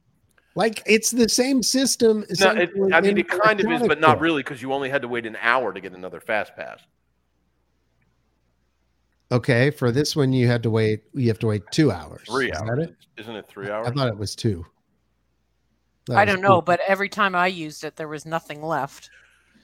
Like 0.55 0.83
it's 0.85 1.11
the 1.11 1.29
same 1.29 1.63
system. 1.63 2.25
No, 2.39 2.51
it, 2.51 2.71
I 2.93 2.99
mean, 2.99 3.17
it 3.17 3.29
kind 3.29 3.59
of 3.59 3.71
is, 3.71 3.87
but 3.87 3.99
not 4.01 4.19
really, 4.19 4.43
because 4.43 4.61
you 4.61 4.73
only 4.73 4.89
had 4.89 5.01
to 5.01 5.07
wait 5.07 5.25
an 5.25 5.37
hour 5.41 5.71
to 5.71 5.79
get 5.79 5.93
another 5.93 6.19
fast 6.19 6.55
pass. 6.55 6.79
Okay, 9.31 9.71
for 9.71 9.91
this 9.91 10.13
one 10.13 10.33
you 10.33 10.47
had 10.47 10.61
to 10.63 10.69
wait. 10.69 11.03
You 11.13 11.29
have 11.29 11.39
to 11.39 11.47
wait 11.47 11.63
two 11.71 11.89
hours. 11.89 12.23
Three 12.27 12.51
Is 12.51 12.59
that 12.59 12.67
hours, 12.67 12.89
it? 12.89 12.95
isn't 13.17 13.35
it? 13.35 13.47
Three 13.47 13.69
hours. 13.69 13.87
I 13.87 13.91
thought 13.91 14.09
it 14.09 14.17
was 14.17 14.35
two. 14.35 14.65
That 16.07 16.17
I 16.17 16.25
was 16.25 16.33
don't 16.33 16.41
know, 16.41 16.59
two. 16.59 16.65
but 16.65 16.81
every 16.85 17.07
time 17.07 17.33
I 17.33 17.47
used 17.47 17.85
it, 17.85 17.95
there 17.95 18.09
was 18.09 18.25
nothing 18.25 18.61
left. 18.61 19.09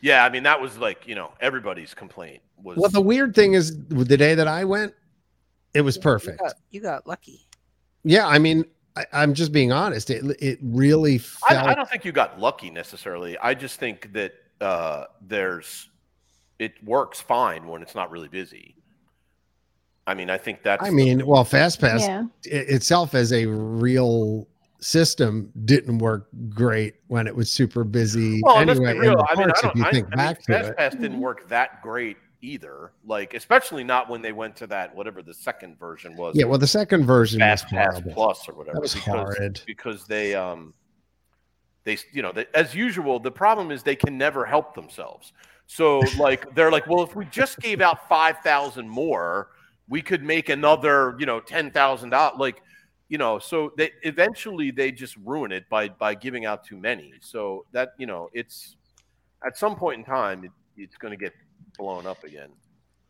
Yeah, 0.01 0.23
I 0.23 0.29
mean, 0.29 0.43
that 0.43 0.61
was 0.61 0.77
like 0.77 1.05
you 1.05 1.15
know 1.15 1.33
everybody's 1.41 1.93
complaint 1.93 2.41
was. 2.63 2.77
Well, 2.77 2.89
the 2.89 3.01
weird 3.01 3.35
thing 3.35 3.53
is, 3.55 3.77
the 3.89 4.15
day 4.15 4.35
that 4.35 4.47
I 4.47 4.63
went, 4.63 4.93
it 5.73 5.81
was 5.81 5.97
You 5.97 6.01
perfect. 6.01 6.39
got, 6.39 6.53
you 6.71 6.79
got 6.79 7.05
lucky. 7.05 7.45
Yeah, 8.05 8.25
I 8.25 8.39
mean, 8.39 8.63
I, 8.97 9.05
I'm 9.23 9.33
just 9.33 9.51
being 9.51 9.71
honest. 9.71 10.09
It 10.09 10.23
it 10.41 10.59
really 10.61 11.15
I, 11.15 11.17
felt. 11.53 11.67
I 11.67 11.73
don't 11.73 11.89
think 11.89 12.05
you 12.05 12.11
got 12.11 12.39
lucky 12.39 12.69
necessarily. 12.69 13.37
I 13.37 13.53
just 13.53 13.79
think 13.79 14.13
that 14.13 14.33
uh, 14.61 15.05
there's 15.21 15.89
it 16.59 16.73
works 16.83 17.21
fine 17.21 17.67
when 17.67 17.81
it's 17.81 17.95
not 17.95 18.09
really 18.11 18.27
busy. 18.27 18.75
I 20.07 20.13
mean, 20.13 20.29
I 20.29 20.37
think 20.37 20.63
that's. 20.63 20.83
I 20.83 20.89
mean, 20.89 21.25
well, 21.25 21.43
FastPass 21.45 21.99
Yeah. 21.99 22.23
i- 22.45 22.49
itself 22.49 23.13
as 23.13 23.33
a 23.33 23.45
real 23.45 24.47
system 24.79 25.51
didn't 25.65 25.97
work 25.97 26.27
great 26.49 26.95
when 27.07 27.27
it 27.27 27.35
was 27.35 27.51
super 27.51 27.83
busy. 27.83 28.41
Well, 28.43 28.57
anyway, 28.57 28.91
in 28.91 28.99
real. 28.99 29.17
the 29.17 29.25
I 29.29 29.35
mean, 29.35 29.43
I 29.43 29.45
parks, 29.47 29.61
don't. 29.61 29.71
if 29.71 29.77
you 29.77 29.85
I, 29.85 29.91
think 29.91 30.05
I 30.07 30.09
mean, 30.09 30.17
back 30.17 30.41
to 30.43 30.53
it, 30.53 30.77
FastPass 30.77 30.91
didn't 31.01 31.19
work 31.19 31.47
that 31.49 31.81
great 31.81 32.17
either. 32.41 32.91
Like, 33.05 33.33
especially 33.33 33.83
not 33.83 34.09
when 34.09 34.21
they 34.21 34.31
went 34.31 34.55
to 34.57 34.67
that 34.67 34.95
whatever 34.95 35.21
the 35.21 35.33
second 35.33 35.77
version 35.79 36.15
was. 36.15 36.35
yeah. 36.35 36.45
Well, 36.45 36.59
the 36.59 36.67
second 36.67 37.05
version 37.05 37.39
Fast 37.39 37.67
Pass. 37.67 38.01
Plus 38.13 38.47
or 38.47 38.55
whatever. 38.55 38.75
That 38.75 38.81
was 38.81 38.93
because, 38.93 39.13
horrid. 39.13 39.61
because 39.65 40.05
they 40.05 40.35
um 40.35 40.73
they 41.83 41.97
you 42.11 42.21
know 42.21 42.31
they, 42.31 42.45
as 42.53 42.75
usual 42.75 43.19
the 43.19 43.31
problem 43.31 43.71
is 43.71 43.83
they 43.83 43.95
can 43.95 44.17
never 44.17 44.45
help 44.45 44.75
themselves. 44.75 45.33
So 45.65 45.99
like 46.17 46.53
they're 46.55 46.71
like, 46.71 46.87
well, 46.87 47.03
if 47.03 47.15
we 47.15 47.25
just 47.25 47.59
gave 47.59 47.81
out 47.81 48.07
five 48.07 48.37
thousand 48.39 48.89
more, 48.89 49.49
we 49.89 50.01
could 50.01 50.23
make 50.23 50.49
another 50.49 51.15
you 51.19 51.25
know 51.25 51.39
ten 51.39 51.71
thousand 51.71 52.09
dollars. 52.11 52.39
Like 52.39 52.61
you 53.09 53.17
know, 53.17 53.39
so 53.39 53.71
they 53.77 53.91
eventually 54.03 54.71
they 54.71 54.91
just 54.91 55.15
ruin 55.17 55.51
it 55.51 55.69
by 55.69 55.89
by 55.89 56.13
giving 56.13 56.45
out 56.45 56.65
too 56.65 56.77
many. 56.77 57.13
So 57.21 57.65
that 57.71 57.89
you 57.97 58.05
know 58.05 58.29
it's 58.33 58.75
at 59.45 59.57
some 59.57 59.75
point 59.75 59.99
in 59.99 60.05
time 60.05 60.43
it, 60.43 60.51
it's 60.75 60.97
going 60.97 61.11
to 61.11 61.17
get 61.17 61.33
blown 61.77 62.05
up 62.05 62.23
again. 62.23 62.49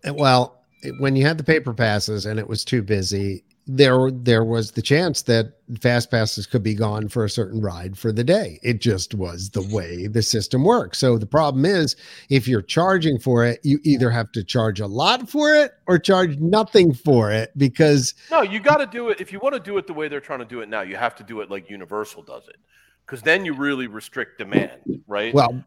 Uh, 0.07 0.13
Well, 0.13 0.63
when 0.99 1.15
you 1.15 1.26
had 1.26 1.38
the 1.38 1.43
paper 1.43 1.74
passes 1.74 2.26
and 2.26 2.39
it 2.39 2.47
was 2.47 2.63
too 2.63 2.84
busy, 2.84 3.43
there 3.70 4.09
there 4.11 4.45
was 4.45 4.72
the 4.72 4.82
chance 4.82 5.24
that 5.24 5.53
fast 5.82 6.09
passes 6.09 6.47
could 6.47 6.63
be 6.63 6.74
gone 6.74 7.09
for 7.09 7.26
a 7.26 7.30
certain 7.30 7.59
ride 7.59 7.97
for 7.97 8.13
the 8.13 8.24
day. 8.24 8.59
It 8.63 8.80
just 8.80 9.13
was 9.13 9.49
the 9.49 9.61
way 9.76 10.07
the 10.07 10.22
system 10.22 10.63
works. 10.63 10.99
So 10.99 11.18
the 11.18 11.26
problem 11.26 11.65
is 11.65 11.97
if 12.30 12.47
you're 12.47 12.61
charging 12.61 13.20
for 13.20 13.43
it, 13.43 13.59
you 13.63 13.80
either 13.84 14.09
have 14.09 14.32
to 14.34 14.43
charge 14.43 14.80
a 14.80 14.88
lot 14.88 15.30
for 15.30 15.53
it 15.53 15.74
or 15.86 15.99
charge 15.99 16.38
nothing 16.38 16.93
for 16.93 17.30
it 17.32 17.51
because 17.57 18.13
No, 18.32 18.41
you 18.41 18.61
got 18.61 18.78
to 18.78 18.86
do 18.86 19.09
it. 19.09 19.20
If 19.20 19.34
you 19.34 19.39
want 19.39 19.55
to 19.55 19.59
do 19.59 19.78
it 19.78 19.86
the 19.86 19.93
way 19.93 20.07
they're 20.07 20.22
trying 20.22 20.39
to 20.39 20.45
do 20.45 20.61
it 20.61 20.70
now, 20.70 20.82
you 20.82 20.95
have 20.95 21.15
to 21.15 21.24
do 21.24 21.41
it 21.41 21.51
like 21.51 21.70
Universal 21.70 22.24
does 22.24 22.47
it, 22.47 22.57
because 23.05 23.22
then 23.22 23.43
you 23.43 23.53
really 23.53 23.88
restrict 23.88 24.38
demand, 24.38 24.80
right? 25.07 25.34
well, 25.34 25.61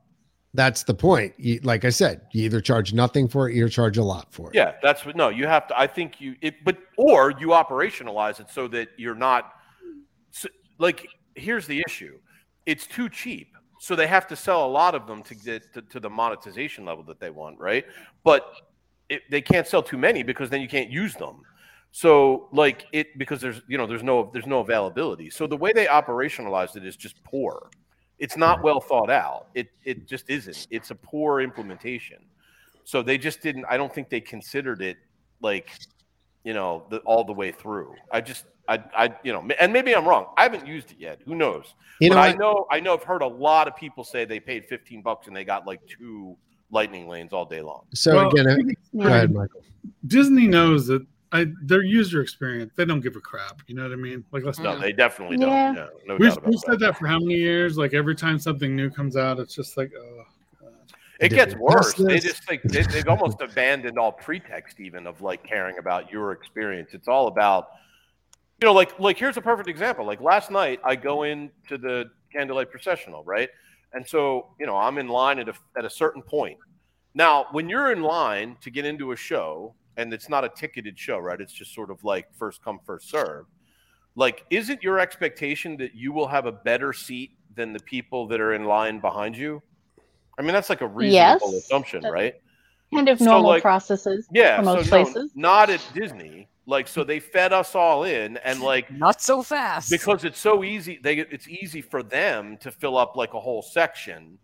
that's 0.55 0.83
the 0.83 0.95
point. 0.95 1.35
You, 1.39 1.61
like 1.63 1.85
I 1.85 1.91
said, 1.91 2.23
you 2.33 2.45
either 2.45 2.61
charge 2.61 2.93
nothing 2.93 3.29
for 3.29 3.49
it, 3.49 3.53
or 3.53 3.57
you 3.57 3.69
charge 3.69 3.99
a 3.99 4.03
lot 4.03 4.33
for 4.33 4.51
it. 4.51 4.57
yeah, 4.57 4.75
that's 4.83 5.07
what. 5.07 5.15
No, 5.15 5.29
you 5.29 5.47
have 5.47 5.69
to. 5.69 5.79
I 5.79 5.87
think 5.87 6.21
you. 6.21 6.35
It, 6.41 6.65
but 6.65 6.77
or 6.97 7.31
you 7.39 7.49
operationalize 7.49 8.41
it 8.41 8.51
so 8.51 8.67
that 8.69 8.89
you're 8.97 9.15
not. 9.15 9.53
So, 10.31 10.49
like, 10.79 11.07
here's 11.37 11.67
the 11.67 11.83
issue: 11.87 12.19
it's 12.67 12.87
too 12.87 13.09
cheap, 13.09 13.55
so 13.79 13.95
they 13.95 14.09
have 14.09 14.27
to 14.27 14.37
sell 14.37 14.67
a 14.67 14.71
lot 14.71 14.97
of 14.97 15.07
them 15.07 15.23
to 15.25 15.35
get 15.37 15.73
to, 15.75 15.83
to 15.83 16.01
the 16.01 16.11
monetization 16.11 16.85
level 16.85 17.05
that 17.05 17.21
they 17.21 17.31
want, 17.31 17.59
right? 17.61 17.85
But 18.25 18.53
it, 19.09 19.23
they 19.31 19.41
can't 19.41 19.67
sell 19.67 19.83
too 19.83 19.99
many 19.99 20.25
because 20.25 20.51
then 20.51 20.61
you 20.61 20.69
can't 20.69 20.91
use 20.91 21.15
them. 21.15 21.43
So 21.93 22.49
like 22.53 22.87
it 22.93 23.19
because 23.19 23.41
there's 23.41 23.63
you 23.69 23.77
know 23.77 23.87
there's 23.87 24.03
no 24.03 24.31
there's 24.33 24.47
no 24.47 24.61
availability. 24.61 25.31
So 25.31 25.47
the 25.47 25.57
way 25.57 25.73
they 25.73 25.87
operationalized 25.87 26.77
it 26.77 26.85
is 26.85 26.97
just 26.97 27.23
poor. 27.25 27.71
It's 28.21 28.37
not 28.37 28.63
well 28.63 28.81
thought 28.81 29.11
out. 29.11 29.49
It 29.55 29.71
it 29.85 30.07
just 30.07 30.31
isn't. 30.31 30.67
It's 30.71 30.91
a 30.91 30.95
poor 30.95 31.41
implementation. 31.41 32.19
So 32.85 33.03
they 33.03 33.19
just 33.19 33.41
didn't. 33.41 33.65
I 33.69 33.77
don't 33.77 33.93
think 33.93 34.11
they 34.11 34.21
considered 34.21 34.83
it 34.83 34.99
like 35.41 35.71
you 36.45 36.55
know 36.55 36.85
the, 36.91 36.99
all 36.99 37.25
the 37.25 37.33
way 37.33 37.51
through. 37.51 37.95
I 38.13 38.21
just 38.21 38.45
I 38.69 38.83
I 38.95 39.15
you 39.25 39.33
know 39.33 39.47
and 39.59 39.73
maybe 39.73 39.97
I'm 39.97 40.07
wrong. 40.07 40.27
I 40.37 40.43
haven't 40.43 40.67
used 40.67 40.93
it 40.93 40.99
yet. 40.99 41.21
Who 41.25 41.35
knows? 41.35 41.75
You 42.01 42.11
but 42.11 42.17
know, 42.17 42.21
I 42.21 42.33
know 42.35 42.67
I 42.71 42.81
know 42.81 42.95
I've 42.95 43.03
heard 43.03 43.23
a 43.23 43.27
lot 43.27 43.67
of 43.67 43.75
people 43.75 44.05
say 44.05 44.25
they 44.25 44.39
paid 44.39 44.67
15 44.67 45.03
bucks 45.03 45.27
and 45.27 45.35
they 45.35 45.45
got 45.45 45.67
like 45.67 45.81
two 45.87 46.37
lightning 46.71 47.09
lanes 47.09 47.33
all 47.33 47.45
day 47.45 47.63
long. 47.63 47.85
so 47.95 48.15
Well, 48.15 48.29
again, 48.29 48.47
uh, 48.49 49.03
go 49.03 49.07
ahead, 49.09 49.33
Michael. 49.33 49.63
Disney 50.07 50.47
knows 50.47 50.87
that 50.87 51.05
I, 51.33 51.47
their 51.63 51.83
user 51.83 52.21
experience, 52.23 52.73
they 52.75 52.85
don't 52.85 53.01
give 53.01 53.15
a 53.15 53.21
crap. 53.21 53.63
You 53.69 53.77
know 53.77 53.85
what 53.85 53.93
I 53.93 53.97
mean? 53.97 54.25
Like, 54.33 54.45
let's 54.45 54.59
No, 54.59 54.79
they 54.79 54.93
definitely 54.93 55.37
Yeah. 55.39 55.47
don't. 55.47 55.77
Yeah, 55.77 55.87
no 56.07 56.17
We've, 56.17 56.37
we've 56.45 56.61
that. 56.61 56.67
said 56.67 56.81
that 56.81 56.99
for 56.99 57.07
how 57.07 57.21
many 57.21 57.37
years? 57.37 57.79
Like 57.79 57.95
every 57.95 58.17
time 58.17 58.39
something 58.39 58.75
new 58.75 58.91
comes 58.91 59.17
out, 59.17 59.39
it's 59.39 59.55
just 59.55 59.77
like, 59.77 59.93
oh, 59.97 60.25
God. 60.61 60.73
It 61.21 61.29
gets 61.29 61.55
worse. 61.55 61.95
test 61.95 62.07
They 62.07 62.19
just 62.19 62.49
like 62.49 62.63
they, 62.65 62.83
they've 62.83 63.09
almost 63.09 63.41
abandoned 63.41 63.99
all 63.99 64.11
pretext, 64.11 64.81
even 64.81 65.07
of 65.07 65.21
like 65.23 65.45
caring 65.47 65.79
about 65.79 66.11
your 66.11 66.33
experience. 66.33 66.91
It's 66.95 67.07
all 67.07 67.29
about, 67.29 67.69
you 68.61 68.67
know, 68.67 68.73
like 68.73 68.99
like 68.99 69.17
here's 69.17 69.37
a 69.37 69.41
perfect 69.43 69.69
example. 69.69 70.05
Like 70.05 70.21
last 70.21 70.51
night, 70.51 70.81
I 70.83 70.97
go 70.97 71.23
into 71.23 71.79
the 71.79 72.11
candlelight 72.33 72.71
processional, 72.71 73.23
right? 73.25 73.51
And 73.93 74.07
so 74.07 74.49
you 74.59 74.67
know, 74.67 74.77
I'm 74.77 74.99
in 74.99 75.07
line 75.09 75.39
at 75.39 75.49
a 75.49 75.55
at 75.77 75.85
a 75.85 75.91
certain 75.91 76.23
point, 76.23 76.59
Now, 77.15 77.47
when 77.53 77.69
you're 77.69 77.93
in 77.93 78.03
line 78.03 78.57
to 78.63 78.71
get 78.71 78.85
into 78.85 79.13
a 79.13 79.17
show, 79.17 79.75
and 80.01 80.13
it's 80.15 80.29
not 80.29 80.45
a 80.45 80.49
ticketed 80.49 80.99
show, 80.99 81.19
right? 81.19 81.41
It's 81.41 81.53
just 81.53 81.75
sort 81.75 81.91
of 81.91 82.03
like 82.03 82.27
first 82.35 82.63
come, 82.65 82.81
first 82.85 83.09
serve. 83.11 83.47
Like, 84.17 84.45
is 84.51 84.71
it 84.71 84.83
your 84.83 84.99
expectation 84.99 85.77
that 85.77 85.95
you 85.95 86.13
will 86.13 86.27
have 86.27 86.47
a 86.47 86.53
better 86.53 86.93
seat 86.93 87.33
than 87.55 87.73
the 87.73 87.81
people 87.81 88.27
that 88.29 88.41
are 88.41 88.55
in 88.55 88.65
line 88.65 88.99
behind 88.99 89.37
you? 89.37 89.63
I 90.39 90.43
mean, 90.43 90.53
that's 90.53 90.71
like 90.71 90.81
a 90.81 90.87
reasonable 90.87 91.53
Yes. 91.53 91.65
assumption, 91.65 92.05
uh, 92.07 92.11
right? 92.11 92.35
Kind 92.93 93.09
of 93.09 93.19
So, 93.19 93.27
normal 93.27 93.51
like- 93.51 93.63
processes 93.63 94.27
Yeah. 94.33 94.57
for 94.57 94.63
most 94.65 94.89
so 94.89 94.97
no, 94.99 95.05
places. 95.05 95.33
not 95.37 95.71
at 95.71 95.87
Disney. 95.95 96.49
Like, 96.67 96.89
so 96.89 97.05
they 97.05 97.21
fed 97.21 97.53
us 97.53 97.75
all 97.75 98.05
in, 98.05 98.37
and 98.39 98.61
like 98.61 98.91
Not 98.93 99.21
so 99.21 99.43
fast. 99.43 99.91
because 99.91 100.25
it's 100.25 100.39
so 100.39 100.63
easy 100.65 100.99
they 101.03 101.19
it's 101.19 101.49
easy 101.49 101.83
for 101.83 102.03
them 102.03 102.57
to 102.59 102.71
fill 102.71 102.97
up 102.97 103.17
like 103.17 103.35
a 103.35 103.41
whole 103.41 103.63
section 103.63 104.39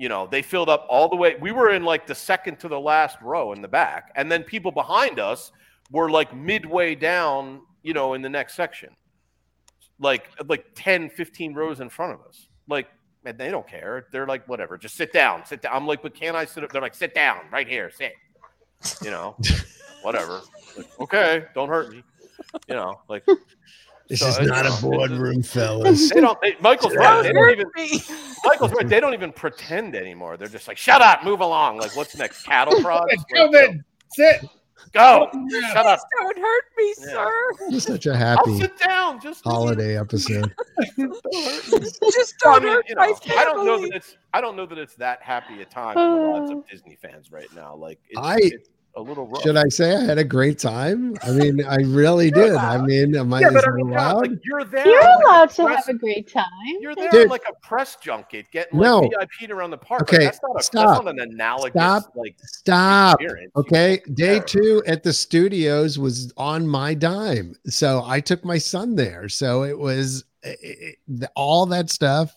you 0.00 0.08
know 0.08 0.26
they 0.26 0.40
filled 0.40 0.70
up 0.70 0.86
all 0.88 1.10
the 1.10 1.14
way 1.14 1.36
we 1.42 1.52
were 1.52 1.70
in 1.70 1.84
like 1.84 2.06
the 2.06 2.14
second 2.14 2.58
to 2.58 2.68
the 2.68 2.80
last 2.80 3.20
row 3.20 3.52
in 3.52 3.60
the 3.60 3.68
back 3.68 4.10
and 4.16 4.32
then 4.32 4.42
people 4.42 4.72
behind 4.72 5.20
us 5.20 5.52
were 5.90 6.10
like 6.10 6.34
midway 6.34 6.94
down 6.94 7.60
you 7.82 7.92
know 7.92 8.14
in 8.14 8.22
the 8.22 8.28
next 8.28 8.54
section. 8.54 8.88
Like 9.98 10.30
like 10.48 10.64
10 10.74 11.10
15 11.10 11.52
rows 11.52 11.80
in 11.80 11.90
front 11.90 12.14
of 12.14 12.26
us. 12.26 12.48
Like 12.66 12.88
man, 13.24 13.36
they 13.36 13.50
don't 13.50 13.68
care. 13.68 14.06
They're 14.10 14.26
like 14.26 14.48
whatever 14.48 14.78
just 14.78 14.96
sit 14.96 15.12
down 15.12 15.44
sit 15.44 15.60
down. 15.60 15.74
I'm 15.74 15.86
like 15.86 16.00
but 16.02 16.14
can 16.14 16.34
i 16.34 16.46
sit 16.46 16.64
up? 16.64 16.72
They're 16.72 16.80
like 16.80 16.94
sit 16.94 17.14
down 17.14 17.40
right 17.52 17.68
here 17.68 17.90
sit. 17.90 18.14
You 19.02 19.10
know 19.10 19.36
whatever. 20.02 20.40
Like, 20.78 21.00
okay 21.00 21.44
don't 21.54 21.68
hurt 21.68 21.90
me. 21.92 22.02
You 22.68 22.74
know 22.74 23.02
like 23.06 23.26
This 24.10 24.20
So, 24.20 24.26
is 24.26 24.38
uh, 24.38 24.42
not 24.42 24.66
a 24.66 24.82
boardroom, 24.82 25.40
fellas. 25.54 26.10
they 26.10 26.20
don't. 26.20 26.38
They, 26.42 26.56
Michael's 26.60 26.94
right. 26.96 27.22
They 27.22 27.32
don't 27.32 27.50
even. 27.50 27.66
Michael's 28.44 28.72
right. 28.72 28.88
They 28.88 28.98
don't 29.00 29.14
even 29.14 29.32
pretend 29.32 29.94
anymore. 29.94 30.36
They're 30.36 30.48
just 30.48 30.66
like, 30.68 30.76
"Shut 30.76 31.00
up, 31.00 31.22
move 31.24 31.40
along." 31.40 31.78
Like, 31.78 31.94
what's 31.96 32.16
next? 32.16 32.42
Cattle 32.42 32.80
prods? 32.82 33.24
Go 33.32 33.48
Like. 33.50 33.80
Sit. 34.12 34.44
Go. 34.92 35.28
Shut 35.72 35.86
up. 35.86 36.00
Don't 36.20 36.38
hurt 36.38 36.64
me, 36.76 36.94
Yeah. 36.98 37.04
sir. 37.06 37.50
It's 37.68 37.84
such 37.86 38.06
a 38.06 38.10
I'll 38.10 38.16
happy 38.16 38.58
sit 38.58 38.76
down. 38.80 39.20
Just 39.20 39.44
holiday 39.44 39.96
episode. 39.96 40.52
Just 42.12 42.34
don't 42.42 42.64
mean, 42.64 42.72
hurt 42.72 42.88
you 42.88 42.96
my 42.96 43.06
know, 43.06 43.16
I 43.36 43.44
don't 43.44 43.64
know 43.64 43.80
that 43.80 43.94
it's. 43.94 44.16
I 44.34 44.40
don't 44.40 44.56
know 44.56 44.66
that 44.66 44.78
it's 44.78 44.94
that 44.96 45.22
happy 45.22 45.60
a 45.62 45.64
time 45.64 45.94
for 45.94 46.00
the 46.00 46.26
lives 46.40 46.50
of 46.50 46.66
Disney 46.68 46.96
fans 47.00 47.30
right 47.30 47.52
now. 47.54 47.76
Like, 47.76 48.00
it's, 48.08 48.18
I- 48.18 48.38
it's 48.42 48.68
a 48.96 49.00
little 49.00 49.26
rough. 49.26 49.42
Should 49.42 49.56
I 49.56 49.68
say 49.68 49.94
I 49.94 50.00
had 50.04 50.18
a 50.18 50.24
great 50.24 50.58
time? 50.58 51.16
I 51.22 51.30
mean, 51.30 51.64
I 51.64 51.76
really 51.76 52.30
did. 52.30 52.54
I 52.54 52.82
mean, 52.82 53.14
am 53.16 53.32
I, 53.32 53.40
Yeah, 53.40 53.50
but 53.52 53.66
I 53.66 53.70
mean, 53.72 53.90
allowed? 53.90 54.28
like, 54.28 54.38
you're 54.44 54.64
there. 54.64 54.86
You're 54.86 55.00
like, 55.00 55.18
allowed 55.28 55.50
to 55.50 55.64
press- 55.64 55.86
have 55.86 55.94
a 55.94 55.98
great 55.98 56.32
time. 56.32 56.44
You're 56.80 56.94
there 56.96 57.10
Dude. 57.10 57.30
like 57.30 57.44
a 57.48 57.54
press 57.66 57.96
junket, 58.02 58.46
getting 58.52 58.78
like 58.78 58.86
No. 58.88 59.00
VIP'd 59.18 59.50
around 59.52 59.70
the 59.70 59.78
park. 59.78 60.02
Okay, 60.02 60.16
like, 60.18 60.24
that's 60.26 60.40
not 60.42 60.58
a, 60.58 60.62
stop. 60.62 60.86
That's 60.96 61.04
not 61.04 61.14
an 61.14 61.20
analogous 61.32 61.70
Stop. 61.72 62.12
like 62.16 62.36
Stop. 62.42 63.20
experience. 63.20 63.52
Okay, 63.56 64.00
day 64.14 64.34
Yeah. 64.36 64.40
two 64.40 64.82
at 64.86 65.02
the 65.02 65.12
studios 65.12 65.98
was 65.98 66.32
on 66.36 66.66
my 66.66 66.94
dime, 66.94 67.54
so 67.66 68.02
I 68.04 68.20
took 68.20 68.44
my 68.44 68.58
son 68.58 68.96
there. 68.96 69.28
So 69.28 69.62
it 69.64 69.78
was 69.78 70.24
eh, 70.42 70.48
eh, 70.50 70.54
eh, 70.62 70.74
it, 70.88 70.96
it- 71.08 71.30
all 71.36 71.66
that 71.66 71.90
stuff. 71.90 72.34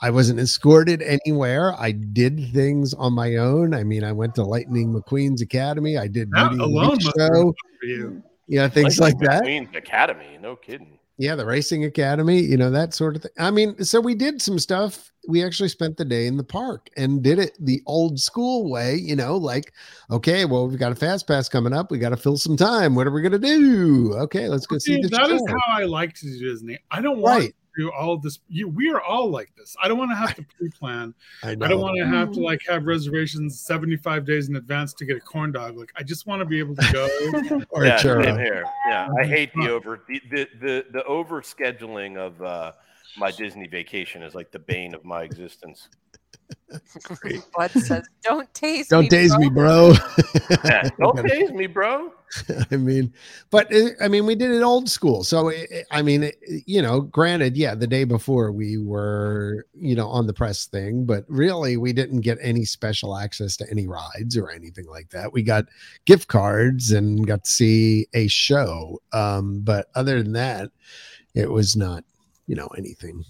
I 0.00 0.10
wasn't 0.10 0.40
escorted 0.40 1.02
anywhere. 1.02 1.74
I 1.78 1.92
did 1.92 2.52
things 2.52 2.92
on 2.94 3.12
my 3.14 3.36
own. 3.36 3.74
I 3.74 3.82
mean, 3.84 4.04
I 4.04 4.12
went 4.12 4.34
to 4.36 4.44
Lightning 4.44 4.92
McQueen's 4.92 5.40
Academy. 5.42 5.96
I 5.96 6.06
did 6.06 6.30
That 6.32 6.50
Beauty 6.50 6.64
alone 6.64 6.96
Beast 6.98 7.06
must 7.06 7.18
have 7.18 7.28
been 7.30 7.34
show. 7.36 7.40
enough 7.42 7.54
for 7.80 7.86
you. 7.86 8.22
Yeah, 8.48 8.68
things 8.68 9.00
like 9.00 9.18
that. 9.20 9.42
Queen's 9.42 9.74
Academy, 9.74 10.38
no 10.40 10.54
kidding. 10.56 10.98
Yeah, 11.18 11.34
the 11.34 11.46
racing 11.46 11.84
academy, 11.84 12.40
you 12.40 12.58
know, 12.58 12.70
that 12.70 12.92
sort 12.92 13.16
of 13.16 13.22
thing. 13.22 13.30
I 13.38 13.50
mean, 13.50 13.82
so 13.82 13.98
we 14.02 14.14
did 14.14 14.42
some 14.42 14.58
stuff. 14.58 15.10
We 15.26 15.42
actually 15.42 15.70
spent 15.70 15.96
the 15.96 16.04
day 16.04 16.26
in 16.26 16.36
the 16.36 16.44
park 16.44 16.90
and 16.98 17.22
did 17.22 17.38
it 17.38 17.52
the 17.58 17.82
old 17.86 18.20
school 18.20 18.70
way, 18.70 18.96
you 18.96 19.16
know, 19.16 19.34
like, 19.38 19.72
okay, 20.10 20.44
well, 20.44 20.68
we've 20.68 20.78
got 20.78 20.92
a 20.92 20.94
fast 20.94 21.26
pass 21.26 21.48
coming 21.48 21.72
up. 21.72 21.90
We 21.90 21.98
got 21.98 22.10
to 22.10 22.18
fill 22.18 22.36
some 22.36 22.54
time. 22.54 22.94
What 22.94 23.06
are 23.06 23.10
we 23.12 23.22
going 23.22 23.32
to 23.32 23.38
do? 23.38 24.12
Okay, 24.14 24.46
let's 24.48 24.66
go 24.66 24.76
see 24.76 24.96
See, 24.96 25.00
the 25.00 25.08
that 25.08 25.30
is 25.30 25.40
show. 25.48 25.56
how 25.66 25.80
I 25.80 25.84
like 25.84 26.12
to 26.16 26.26
do 26.26 26.38
Disney. 26.38 26.78
I 26.90 27.00
don't 27.00 27.18
want 27.20 27.40
Right. 27.44 27.54
To 27.76 27.82
do 27.82 27.92
all 27.92 28.12
of 28.12 28.22
this. 28.22 28.40
You, 28.48 28.68
we 28.68 28.90
are 28.90 29.00
all 29.00 29.30
like 29.30 29.54
this. 29.56 29.76
I 29.82 29.88
don't 29.88 29.98
want 29.98 30.10
to 30.10 30.16
have 30.16 30.34
to 30.34 30.42
pre-plan. 30.58 31.14
I, 31.42 31.50
I 31.50 31.54
don't 31.54 31.80
want 31.80 31.98
to 31.98 32.06
have 32.06 32.32
to 32.32 32.40
like 32.40 32.60
have 32.68 32.86
reservations 32.86 33.60
75 33.60 34.24
days 34.24 34.48
in 34.48 34.56
advance 34.56 34.92
to 34.94 35.04
get 35.04 35.16
a 35.16 35.20
corn 35.20 35.52
dog. 35.52 35.76
Like 35.76 35.92
I 35.96 36.02
just 36.02 36.26
want 36.26 36.40
to 36.40 36.46
be 36.46 36.58
able 36.58 36.76
to 36.76 36.92
go. 36.92 37.62
or 37.70 37.84
yeah, 37.84 37.96
a 37.96 37.98
same 37.98 38.38
here. 38.38 38.64
Yeah, 38.88 39.08
I 39.20 39.24
hate 39.24 39.50
the 39.54 39.70
over 39.70 40.02
the 40.08 40.20
the 40.30 40.48
the, 40.60 40.86
the 40.92 41.04
over 41.04 41.42
scheduling 41.42 42.16
of 42.16 42.40
uh, 42.42 42.72
my 43.16 43.30
Disney 43.30 43.66
vacation 43.66 44.22
is 44.22 44.34
like 44.34 44.50
the 44.50 44.58
bane 44.58 44.94
of 44.94 45.04
my 45.04 45.22
existence. 45.22 45.88
Bud 47.56 47.70
says, 47.72 48.08
"Don't 48.22 48.52
taste 48.52 48.90
Don't 48.90 49.04
me, 49.04 49.08
daze 49.08 49.30
bro." 49.30 49.38
me, 49.38 49.48
bro. 49.50 49.92
Yeah, 50.64 50.88
don't 50.98 51.16
tase 51.18 51.54
me, 51.54 51.66
bro. 51.66 52.12
I 52.70 52.76
mean, 52.76 53.12
but 53.50 53.72
uh, 53.72 53.90
I 54.00 54.08
mean, 54.08 54.26
we 54.26 54.34
did 54.34 54.50
it 54.50 54.62
old 54.62 54.88
school. 54.90 55.22
So, 55.24 55.48
it- 55.48 55.70
it- 55.70 55.86
I 55.90 56.02
mean, 56.02 56.24
it- 56.24 56.38
you 56.66 56.82
know, 56.82 57.00
granted, 57.00 57.56
yeah, 57.56 57.74
the 57.74 57.86
day 57.86 58.04
before 58.04 58.52
we 58.52 58.78
were, 58.78 59.66
you 59.74 59.94
know, 59.94 60.08
on 60.08 60.26
the 60.26 60.32
press 60.34 60.66
thing, 60.66 61.04
but 61.04 61.24
really 61.28 61.76
we 61.76 61.92
didn't 61.92 62.20
get 62.22 62.38
any 62.40 62.64
special 62.64 63.16
access 63.16 63.56
to 63.58 63.70
any 63.70 63.86
rides 63.86 64.36
or 64.36 64.50
anything 64.50 64.86
like 64.86 65.08
that. 65.10 65.32
We 65.32 65.42
got 65.42 65.66
gift 66.04 66.28
cards 66.28 66.90
and 66.90 67.26
got 67.26 67.44
to 67.44 67.50
see 67.50 68.08
a 68.12 68.26
show. 68.26 69.00
Um, 69.12 69.60
but 69.60 69.86
other 69.94 70.22
than 70.22 70.32
that, 70.32 70.70
it 71.34 71.50
was 71.50 71.76
not, 71.76 72.04
you 72.46 72.56
know, 72.56 72.68
anything. 72.76 73.24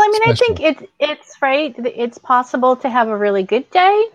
Well, 0.00 0.08
I 0.08 0.12
mean, 0.12 0.22
I 0.30 0.34
think 0.34 0.60
it's 0.60 0.82
it's 0.98 1.42
right. 1.42 1.74
It's 1.78 2.18
possible 2.18 2.76
to 2.76 2.88
have 2.88 3.08
a 3.08 3.16
really 3.16 3.42
good 3.42 3.70
day, 3.70 4.06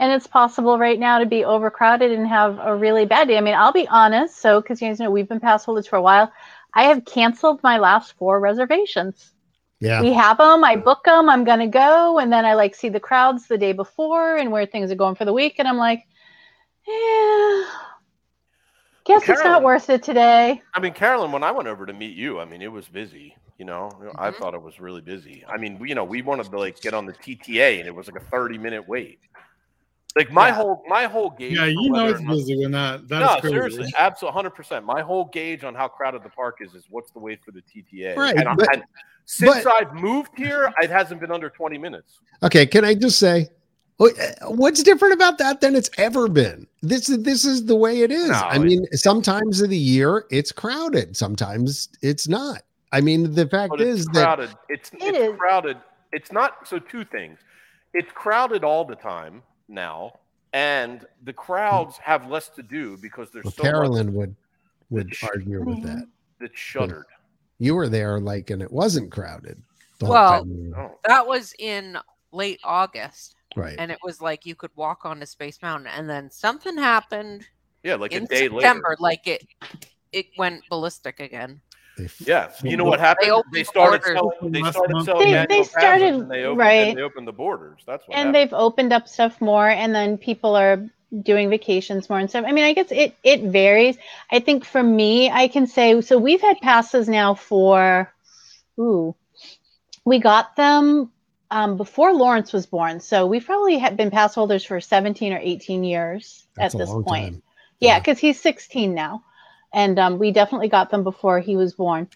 and 0.00 0.12
it's 0.12 0.26
possible 0.26 0.78
right 0.78 0.98
now 0.98 1.20
to 1.20 1.26
be 1.26 1.44
overcrowded 1.44 2.10
and 2.10 2.26
have 2.26 2.58
a 2.60 2.74
really 2.74 3.06
bad 3.06 3.28
day. 3.28 3.38
I 3.38 3.40
mean, 3.40 3.54
I'll 3.54 3.72
be 3.72 3.86
honest. 3.88 4.40
So, 4.40 4.60
because 4.60 4.82
you 4.82 4.88
guys 4.88 4.98
know 4.98 5.10
we've 5.10 5.28
been 5.28 5.40
pass 5.40 5.64
holders 5.64 5.86
for 5.86 5.96
a 5.96 6.02
while, 6.02 6.32
I 6.74 6.84
have 6.84 7.04
canceled 7.04 7.62
my 7.62 7.78
last 7.78 8.14
four 8.14 8.40
reservations. 8.40 9.32
Yeah. 9.78 10.02
We 10.02 10.12
have 10.12 10.38
them. 10.38 10.64
I 10.64 10.74
book 10.74 11.04
them. 11.04 11.30
I'm 11.30 11.44
gonna 11.44 11.68
go, 11.68 12.18
and 12.18 12.32
then 12.32 12.44
I 12.44 12.54
like 12.54 12.74
see 12.74 12.88
the 12.88 12.98
crowds 12.98 13.46
the 13.46 13.58
day 13.58 13.72
before 13.72 14.36
and 14.36 14.50
where 14.50 14.66
things 14.66 14.90
are 14.90 14.96
going 14.96 15.14
for 15.14 15.24
the 15.24 15.32
week, 15.32 15.56
and 15.60 15.68
I'm 15.68 15.78
like, 15.78 16.04
yeah, 16.86 17.64
guess 19.04 19.28
it's 19.28 19.44
not 19.44 19.62
worth 19.62 19.88
it 19.88 20.02
today. 20.02 20.60
I 20.74 20.80
mean, 20.80 20.94
Carolyn, 20.94 21.30
when 21.30 21.44
I 21.44 21.52
went 21.52 21.68
over 21.68 21.86
to 21.86 21.92
meet 21.92 22.16
you, 22.16 22.40
I 22.40 22.44
mean, 22.44 22.60
it 22.60 22.72
was 22.72 22.88
busy. 22.88 23.36
You 23.58 23.64
know, 23.64 23.90
I 24.16 24.30
Mhm. 24.30 24.36
thought 24.36 24.54
it 24.54 24.62
was 24.62 24.78
really 24.78 25.00
busy. 25.00 25.44
I 25.48 25.56
mean, 25.56 25.78
you 25.84 25.96
know, 25.96 26.04
we 26.04 26.22
wanted 26.22 26.48
to 26.50 26.58
like 26.58 26.80
get 26.80 26.94
on 26.94 27.06
the 27.06 27.12
TTA, 27.12 27.80
and 27.80 27.88
it 27.88 27.94
was 27.94 28.06
like 28.06 28.20
a 28.22 28.24
thirty-minute 28.24 28.86
wait. 28.86 29.18
Like 30.16 30.30
my 30.32 30.48
Yeah. 30.48 30.54
whole 30.54 30.84
my 30.88 31.04
whole 31.04 31.30
gauge. 31.30 31.56
yeah, 31.56 31.64
you 31.66 31.90
know 31.90 32.04
whether 32.04 32.10
it's 32.12 32.20
or 32.20 32.24
not- 32.24 32.32
busy 32.36 32.56
when 32.56 32.70
that. 32.70 33.08
That 33.08 33.18
no, 33.18 33.40
crazy. 33.40 33.54
seriously, 33.56 33.92
absolutely, 33.98 34.34
hundred 34.34 34.50
percent. 34.54 34.84
My 34.86 35.02
whole 35.02 35.24
gauge 35.24 35.64
on 35.64 35.74
how 35.74 35.88
crowded 35.88 36.22
the 36.22 36.28
park 36.30 36.58
is 36.60 36.74
is 36.74 36.84
what's 36.88 37.10
the 37.10 37.18
wait 37.18 37.44
for 37.44 37.50
the 37.50 37.62
TTA. 37.62 38.16
Right, 38.16 38.36
and, 38.36 38.48
I- 38.48 38.54
but- 38.54 38.72
and 38.74 38.84
since 39.24 39.64
but- 39.64 39.66
I've 39.66 39.92
moved 39.92 40.30
here, 40.36 40.72
it 40.80 40.88
hasn't 40.90 41.20
been 41.20 41.32
under 41.32 41.50
twenty 41.50 41.78
minutes. 41.78 42.20
Okay, 42.44 42.64
can 42.64 42.84
I 42.84 42.94
just 42.94 43.18
say 43.18 43.48
what's 44.46 44.84
different 44.84 45.14
about 45.14 45.38
that 45.38 45.60
than 45.60 45.74
it's 45.74 45.90
ever 45.98 46.28
been? 46.28 46.68
This 46.82 47.08
is 47.08 47.24
this 47.24 47.44
is 47.44 47.64
the 47.66 47.74
way 47.76 48.02
it 48.02 48.12
is. 48.12 48.28
No, 48.30 48.36
I 48.36 48.58
mean, 48.58 48.86
sometimes 48.92 49.60
of 49.60 49.68
the 49.70 49.76
year 49.76 50.26
it's 50.30 50.52
crowded, 50.52 51.16
sometimes 51.16 51.88
it's 52.02 52.28
not. 52.28 52.62
I 52.92 53.00
mean, 53.00 53.32
the 53.34 53.46
fact 53.48 53.70
But 53.70 53.80
is 53.80 54.06
it's 54.06 54.14
that. 54.14 54.40
It's 54.68 54.90
It 54.92 54.96
it's 55.02 55.18
is. 55.18 55.36
crowded. 55.38 55.76
It's 56.12 56.32
not 56.32 56.66
so 56.66 56.78
two 56.78 57.04
things. 57.04 57.38
It's 57.94 58.10
crowded 58.12 58.64
all 58.64 58.84
the 58.84 58.94
time 58.96 59.42
now, 59.68 60.18
and 60.52 61.06
the 61.24 61.32
crowds 61.32 61.96
have 61.98 62.28
less 62.30 62.48
to 62.50 62.62
do 62.62 62.96
because 62.96 63.30
there's 63.30 63.44
well, 63.44 63.52
so 63.52 63.62
much 63.62 63.70
Carolyn 63.70 64.14
would 64.14 64.34
would 64.90 65.14
Sh- 65.14 65.24
argue 65.24 65.62
with 65.64 65.82
that. 65.82 66.06
that's 66.40 66.58
shuttered. 66.58 67.04
You 67.58 67.74
were 67.74 67.88
there 67.88 68.20
like 68.20 68.50
and 68.50 68.62
it 68.62 68.72
wasn't 68.72 69.10
crowded. 69.12 69.60
Well, 70.00 70.38
time 70.44 70.50
you 70.50 70.70
were- 70.70 70.78
Oh, 70.80 70.98
That 71.06 71.26
was 71.26 71.52
in 71.58 71.98
late 72.32 72.60
August, 72.64 73.34
right. 73.56 73.74
and 73.78 73.90
it 73.90 73.98
was 74.02 74.20
like 74.22 74.46
you 74.46 74.54
could 74.54 74.70
walk 74.76 75.04
onto 75.04 75.26
Space 75.26 75.60
Mountain, 75.60 75.88
and 75.88 76.08
then 76.08 76.30
something 76.30 76.76
happened 76.78 77.46
yeah, 77.82 77.96
like 77.96 78.12
in 78.12 78.24
a 78.24 78.26
day 78.26 78.48
September, 78.48 78.90
later. 78.90 78.96
like 79.00 79.26
it 79.26 79.46
it 80.12 80.26
went 80.38 80.62
ballistic 80.70 81.20
again. 81.20 81.60
They 81.98 82.08
Yeah, 82.20 82.50
you 82.62 82.76
know 82.76 82.84
what 82.84 83.00
happened? 83.00 83.30
opened 83.32 83.52
They 83.52 83.64
started 83.64 84.00
borders. 84.02 84.16
selling. 84.40 84.52
They 84.52 84.62
started 84.70 85.04
selling 85.04 85.32
They- 85.32 85.46
they 85.48 85.62
started- 85.64 86.14
and 86.14 86.30
they 86.30 86.44
opened, 86.44 86.58
right. 86.58 86.88
and 86.88 86.98
they 86.98 87.02
opened 87.02 87.26
the 87.28 87.32
borders. 87.32 87.82
That's 87.86 88.06
what 88.06 88.16
and 88.16 88.28
happened. 88.28 88.34
they've 88.34 88.54
opened 88.54 88.92
up 88.92 89.08
stuff 89.08 89.40
more 89.40 89.68
and 89.68 89.94
then 89.94 90.16
people 90.16 90.54
are 90.56 90.88
doing 91.22 91.48
vacations 91.48 92.10
more 92.10 92.18
and 92.18 92.28
stuff 92.28 92.44
i 92.46 92.52
mean 92.52 92.64
i 92.64 92.74
guess 92.74 92.88
it 92.92 93.14
it 93.24 93.40
varies 93.44 93.96
i 94.30 94.38
think 94.38 94.62
for 94.62 94.82
me 94.82 95.30
i 95.30 95.48
can 95.48 95.66
say 95.66 95.98
so 96.02 96.18
we've 96.18 96.42
had 96.42 96.58
passes 96.60 97.08
now 97.08 97.32
for 97.32 98.12
ooh 98.78 99.14
we 100.04 100.18
got 100.18 100.54
them 100.56 101.10
um, 101.50 101.78
before 101.78 102.12
lawrence 102.12 102.52
was 102.52 102.66
born 102.66 103.00
so 103.00 103.26
we've 103.26 103.46
probably 103.46 103.78
had 103.78 103.96
been 103.96 104.10
pass 104.10 104.34
holders 104.34 104.62
for 104.66 104.82
17 104.82 105.32
or 105.32 105.38
18 105.38 105.82
years 105.82 106.44
That's 106.56 106.74
at 106.74 106.78
this 106.78 106.90
point 106.90 107.06
time. 107.32 107.42
yeah 107.80 107.92
Yeah. 107.94 107.98
because 108.00 108.18
he's 108.18 108.38
16 108.38 108.92
now 108.94 109.22
and 109.72 109.98
um, 109.98 110.18
we 110.18 110.30
definitely 110.32 110.68
got 110.68 110.90
them 110.90 111.02
before 111.04 111.40
he 111.40 111.56
was 111.56 111.74
born 111.74 112.08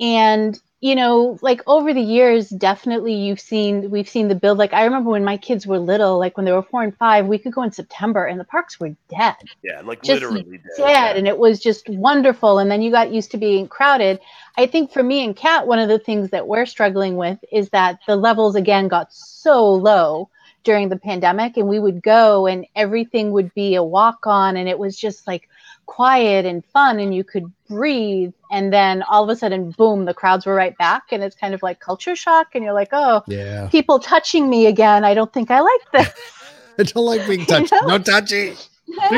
and 0.00 0.60
you 0.80 0.94
know, 0.94 1.38
like 1.42 1.60
over 1.66 1.92
the 1.92 2.00
years, 2.00 2.48
definitely 2.48 3.12
you've 3.12 3.40
seen 3.40 3.90
we've 3.90 4.08
seen 4.08 4.28
the 4.28 4.34
build. 4.34 4.56
Like 4.56 4.72
I 4.72 4.84
remember 4.84 5.10
when 5.10 5.24
my 5.24 5.36
kids 5.36 5.66
were 5.66 5.78
little, 5.78 6.18
like 6.18 6.38
when 6.38 6.46
they 6.46 6.52
were 6.52 6.62
four 6.62 6.82
and 6.82 6.96
five, 6.96 7.26
we 7.26 7.36
could 7.38 7.52
go 7.52 7.62
in 7.62 7.70
September 7.72 8.24
and 8.24 8.40
the 8.40 8.44
parks 8.44 8.80
were 8.80 8.96
dead, 9.10 9.36
Yeah, 9.62 9.82
like 9.82 10.02
just 10.02 10.22
literally 10.22 10.56
dead. 10.56 10.62
dead, 10.78 11.16
and 11.18 11.28
it 11.28 11.36
was 11.36 11.60
just 11.60 11.86
wonderful. 11.90 12.58
And 12.58 12.70
then 12.70 12.80
you 12.80 12.90
got 12.90 13.12
used 13.12 13.30
to 13.32 13.36
being 13.36 13.68
crowded. 13.68 14.20
I 14.56 14.66
think 14.66 14.90
for 14.90 15.02
me 15.02 15.22
and 15.22 15.36
Kat, 15.36 15.66
one 15.66 15.78
of 15.78 15.90
the 15.90 15.98
things 15.98 16.30
that 16.30 16.48
we're 16.48 16.64
struggling 16.66 17.16
with 17.16 17.38
is 17.52 17.68
that 17.70 18.00
the 18.06 18.16
levels 18.16 18.54
again 18.56 18.88
got 18.88 19.12
so 19.12 19.74
low 19.74 20.30
during 20.64 20.88
the 20.88 20.96
pandemic, 20.96 21.58
and 21.58 21.68
we 21.68 21.78
would 21.78 22.02
go 22.02 22.46
and 22.46 22.66
everything 22.74 23.32
would 23.32 23.52
be 23.52 23.74
a 23.74 23.84
walk 23.84 24.26
on, 24.26 24.56
and 24.56 24.66
it 24.66 24.78
was 24.78 24.96
just 24.96 25.26
like 25.26 25.49
quiet 25.90 26.46
and 26.46 26.64
fun 26.66 27.00
and 27.00 27.12
you 27.12 27.24
could 27.24 27.52
breathe. 27.68 28.32
And 28.52 28.72
then 28.72 29.02
all 29.02 29.24
of 29.24 29.28
a 29.28 29.34
sudden 29.34 29.72
boom 29.72 30.04
the 30.04 30.14
crowds 30.14 30.46
were 30.46 30.54
right 30.54 30.76
back. 30.78 31.02
And 31.10 31.22
it's 31.22 31.34
kind 31.34 31.52
of 31.52 31.62
like 31.64 31.80
culture 31.80 32.14
shock. 32.14 32.54
And 32.54 32.62
you're 32.64 32.72
like 32.82 32.90
oh 32.92 33.22
Yeah. 33.26 33.68
people 33.68 33.98
touching 33.98 34.48
me 34.48 34.66
again. 34.66 35.04
I 35.04 35.14
don't 35.14 35.32
think 35.32 35.50
i 35.50 35.60
like 35.60 35.84
this. 35.92 36.08
I 36.78 36.84
don't 36.84 37.04
like 37.04 37.26
being 37.26 37.44
touched. 37.52 37.72
No. 37.72 37.98
Touchy. 37.98 38.54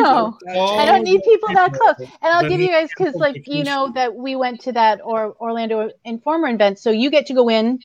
know 0.02 0.38
i 0.82 0.86
don't 0.86 1.02
need 1.02 1.20
people 1.24 1.48
that 1.54 1.72
close. 1.72 1.96
and 1.98 2.30
i'll 2.34 2.48
give 2.48 2.60
you 2.60 2.68
guys 2.68 2.90
because 2.96 3.14
like 3.14 3.46
you 3.46 3.64
know 3.64 3.90
that 3.94 4.14
we 4.14 4.36
went 4.36 4.60
to 4.60 4.70
that 4.72 5.00
or 5.02 5.34
orlando 5.40 5.90
informer 6.04 6.48
event. 6.48 6.78
So 6.78 6.90
you 6.90 7.10
get 7.10 7.24
to 7.26 7.34
go 7.34 7.48
in 7.48 7.80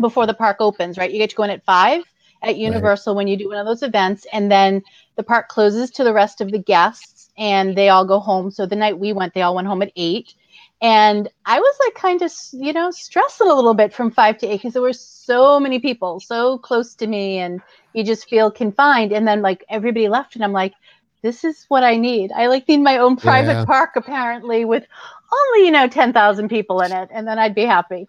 before 0.00 0.26
the 0.26 0.34
park 0.34 0.58
opens 0.60 0.98
right? 0.98 1.10
You 1.10 1.18
get 1.18 1.30
to 1.30 1.36
go 1.36 1.44
in 1.44 1.50
at 1.50 1.64
five 1.64 2.02
at 2.42 2.56
universal 2.56 3.14
when 3.14 3.26
you 3.26 3.36
do 3.36 3.48
one 3.48 3.58
of 3.58 3.66
those 3.66 3.82
events. 3.82 4.26
And 4.32 4.50
then 4.50 4.82
the 5.16 5.22
park 5.22 5.48
closes 5.48 5.90
to 5.92 6.04
the 6.04 6.12
rest 6.12 6.40
of 6.40 6.50
the 6.50 6.58
guests 6.58 7.13
and 7.36 7.76
they 7.76 7.88
all 7.88 8.04
go 8.06 8.20
home. 8.20 8.50
So 8.50 8.66
the 8.66 8.76
night 8.76 8.98
we 8.98 9.12
went 9.12 9.34
they 9.34 9.42
all 9.42 9.54
went 9.54 9.66
home 9.68 9.82
at 9.82 9.92
eight. 9.96 10.34
And 10.82 11.28
i 11.46 11.58
was 11.58 11.76
like 11.86 11.94
kind 11.94 12.20
of 12.20 12.32
you 12.52 12.72
know 12.72 12.90
stressing 12.90 13.48
a 13.48 13.54
little 13.54 13.74
bit 13.74 13.92
from 13.94 14.10
five 14.10 14.36
to 14.38 14.46
eight 14.46 14.58
because 14.58 14.72
there 14.74 14.82
were 14.82 14.92
so 14.92 15.58
many 15.60 15.78
people 15.78 16.20
so 16.20 16.58
close 16.58 16.94
to 16.96 17.06
me 17.06 17.38
and 17.38 17.60
you 17.94 18.04
just 18.04 18.28
feel 18.28 18.50
confined. 18.50 19.12
And 19.12 19.26
then 19.26 19.40
like 19.42 19.64
everybody 19.68 20.08
left 20.08 20.34
and 20.34 20.44
i'm 20.44 20.52
like 20.52 20.74
this 21.22 21.42
is 21.44 21.64
what 21.68 21.82
i 21.84 21.96
need. 21.96 22.32
I 22.32 22.46
like 22.48 22.68
need 22.68 22.78
my 22.82 22.98
own 22.98 23.16
private 23.16 23.52
Yeah. 23.60 23.64
park 23.64 23.90
apparently 23.96 24.64
with 24.66 24.84
only 25.32 25.66
you 25.66 25.72
know 25.72 25.88
10,000 25.88 26.48
people 26.48 26.80
in 26.82 26.92
it 26.92 27.08
and 27.12 27.26
then 27.26 27.38
i'd 27.38 27.54
be 27.54 27.64
happy. 27.64 28.06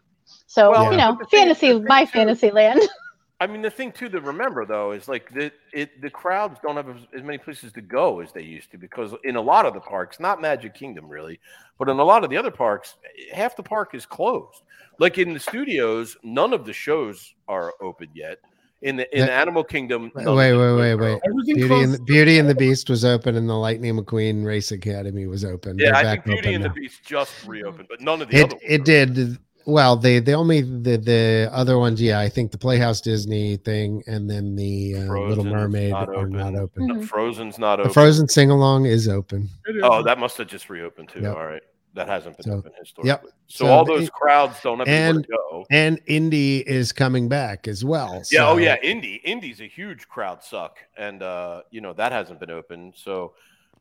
So 0.47 0.71
Well, 0.71 0.91
you 0.91 0.97
know 0.97 1.13
but 1.13 1.19
the 1.19 1.25
thing- 1.25 1.39
fantasy 1.45 1.71
the 1.73 1.79
my 1.87 2.05
too- 2.05 2.11
fantasy 2.11 2.51
land 2.51 2.81
I 3.41 3.47
mean, 3.47 3.61
the 3.61 3.69
thing 3.69 3.91
too 3.91 4.07
to 4.09 4.21
remember 4.21 4.65
though 4.65 4.93
is 4.93 5.07
like 5.09 5.29
that 5.33 5.51
it 5.73 6.01
the 6.01 6.09
crowds 6.09 6.57
don't 6.63 6.77
have 6.77 6.89
as, 6.89 7.01
as 7.15 7.21
many 7.21 7.37
places 7.37 7.73
to 7.73 7.81
go 7.81 8.21
as 8.21 8.31
they 8.31 8.41
used 8.43 8.71
to 8.71 8.77
because 8.77 9.13
in 9.25 9.35
a 9.35 9.41
lot 9.41 9.65
of 9.65 9.73
the 9.73 9.81
parks, 9.81 10.19
not 10.19 10.41
Magic 10.41 10.73
Kingdom 10.73 11.09
really, 11.09 11.39
but 11.77 11.89
in 11.89 11.99
a 11.99 12.03
lot 12.03 12.23
of 12.23 12.29
the 12.29 12.37
other 12.37 12.51
parks, 12.51 12.95
half 13.33 13.55
the 13.57 13.63
park 13.63 13.93
is 13.93 14.05
closed. 14.05 14.61
Like 14.99 15.17
in 15.17 15.33
the 15.33 15.39
studios, 15.39 16.15
none 16.23 16.53
of 16.53 16.65
the 16.65 16.71
shows 16.71 17.33
are 17.49 17.73
open 17.81 18.07
yet. 18.13 18.39
In 18.81 18.95
the 18.97 19.13
in 19.17 19.25
That- 19.25 19.31
Animal 19.41 19.63
Kingdom, 19.63 20.11
Wait, 20.15 20.25
wait, 20.27 20.53
wait, 20.53 20.75
wait, 20.75 20.95
wait. 20.95 21.19
Everything 21.27 21.55
Beauty 21.55 21.73
and, 21.81 21.93
the. 21.93 21.99
Beauty 22.03 22.39
and 22.39 22.47
the 22.49 22.53
Beast 22.55 22.89
was 22.89 23.03
open, 23.03 23.35
and 23.35 23.49
the 23.49 23.53
Lightning 23.53 23.97
McQueen 23.97 24.45
Race 24.45 24.71
Academy 24.71 25.25
was 25.27 25.43
open. 25.43 25.77
Yeah, 25.79 25.87
They're 25.87 25.95
I 25.95 26.03
back 26.03 26.25
think 26.25 26.35
Beauty 26.43 26.49
open 26.49 26.55
and 26.55 26.63
the 26.65 26.67
now. 26.69 26.73
Beast 26.75 27.03
just 27.03 27.33
reopened, 27.47 27.87
but 27.89 27.99
none 28.01 28.21
of 28.21 28.29
the 28.29 28.37
It 28.37 28.43
other 28.53 28.57
it 28.61 28.79
ones. 28.81 28.85
did 28.85 29.37
well. 29.65 29.95
They 29.95 30.19
they 30.19 30.33
only 30.33 30.61
the 30.61 30.97
the 30.97 31.49
other 31.51 31.77
ones. 31.77 32.01
Yeah, 32.01 32.19
I 32.19 32.29
think 32.29 32.51
the 32.51 32.57
Playhouse 32.57 33.01
Disney 33.01 33.57
thing, 33.57 34.03
and 34.07 34.29
then 34.29 34.55
the 34.55 34.95
uh, 34.97 34.99
Little 35.27 35.43
Mermaid 35.43 35.91
not 35.91 36.09
are 36.15 36.27
not 36.27 36.55
open. 36.55 36.83
open. 36.83 36.87
No, 36.87 36.95
Mhm. 36.95 37.07
Frozen's 37.07 37.59
not 37.59 37.77
The 37.77 37.83
open. 37.83 37.93
Frozen 37.93 38.27
sing 38.29 38.51
along 38.51 38.85
is 38.85 39.07
open. 39.07 39.49
It 39.67 39.77
is. 39.77 39.81
Oh, 39.83 40.03
that 40.03 40.19
must 40.19 40.37
have 40.37 40.47
just 40.47 40.69
reopened 40.69 41.09
too. 41.09 41.21
Yep. 41.21 41.35
All 41.35 41.45
right, 41.45 41.61
that 41.93 42.07
hasn't 42.07 42.37
been 42.37 42.43
So- 42.51 42.57
open 42.57 42.71
historically. 42.79 43.31
So, 43.47 43.65
So 43.65 43.71
all 43.71 43.85
the- 43.85 43.95
those 43.95 44.09
crowds 44.09 44.61
don't 44.61 44.79
have 44.79 44.87
and- 44.87 45.23
to 45.23 45.29
go. 45.29 45.65
And 45.71 45.99
Indy 46.07 46.59
is 46.67 46.91
coming 46.91 47.27
back 47.27 47.67
as 47.67 47.83
well. 47.85 48.21
Yeah. 48.31 48.49
Oh 48.49 48.57
yeah. 48.57 48.75
Indy. 48.83 49.15
Indy's 49.23 49.61
a 49.61 49.67
huge 49.67 50.07
crowd 50.07 50.43
suck, 50.43 50.77
and 50.97 51.21
uh, 51.23 51.61
you 51.71 51.81
know 51.81 51.93
that 51.93 52.11
hasn't 52.11 52.39
been 52.39 52.51
open. 52.51 52.93
So, 52.95 53.33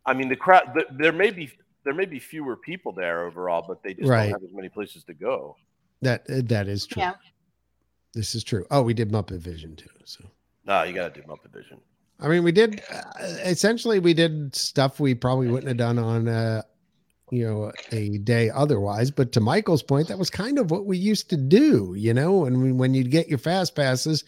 I 0.06 0.14
mean, 0.14 0.28
the 0.28 0.36
crowd. 0.36 0.72
The, 0.74 0.86
there 0.98 1.12
may 1.12 1.30
be 1.30 1.50
there 1.84 1.92
may 1.94 2.06
be 2.06 2.18
fewer 2.18 2.56
people 2.56 2.92
there 2.92 3.26
overall, 3.26 3.62
but 3.68 3.82
they 3.82 3.92
just 3.92 4.08
Right. 4.08 4.30
don't 4.30 4.40
have 4.40 4.48
as 4.48 4.54
many 4.54 4.70
places 4.70 5.04
to 5.04 5.12
go. 5.12 5.54
That 6.04 6.22
uh, 6.30 6.40
that 6.44 6.68
is 6.68 6.86
true. 6.86 7.02
Yeah. 7.02 7.14
This 8.14 8.34
is 8.34 8.44
true. 8.44 8.64
Oh, 8.70 8.82
we 8.82 8.94
did 8.94 9.10
Muppet 9.10 9.38
Vision 9.40 9.74
too. 9.76 9.88
So 10.04 10.24
Nah, 10.64 10.84
you 10.84 10.92
got 10.92 11.14
to 11.14 11.20
do 11.20 11.26
Muppet 11.26 11.52
Vision. 11.52 11.80
I 12.20 12.28
mean, 12.28 12.44
we 12.44 12.52
did 12.52 12.82
uh, 12.90 13.02
essentially 13.44 13.98
we 13.98 14.14
did 14.14 14.54
stuff 14.54 15.00
we 15.00 15.14
probably 15.14 15.48
wouldn't 15.48 15.68
have 15.68 15.76
done 15.76 15.98
on 15.98 16.28
uh, 16.28 16.62
you 17.34 17.46
know 17.46 17.72
a 17.92 18.18
day 18.18 18.50
otherwise. 18.50 19.10
But 19.10 19.32
to 19.32 19.40
Michael's 19.40 19.82
point, 19.82 20.08
that 20.08 20.18
was 20.18 20.30
kind 20.30 20.58
of 20.58 20.70
what 20.70 20.86
we 20.86 20.96
used 20.96 21.28
to 21.30 21.36
do. 21.36 21.94
You 21.96 22.14
know, 22.14 22.44
and 22.44 22.78
when, 22.78 22.94
you'd 22.94 23.10
get 23.10 23.28
your 23.28 23.38
fast 23.38 23.74
passes, 23.74 24.24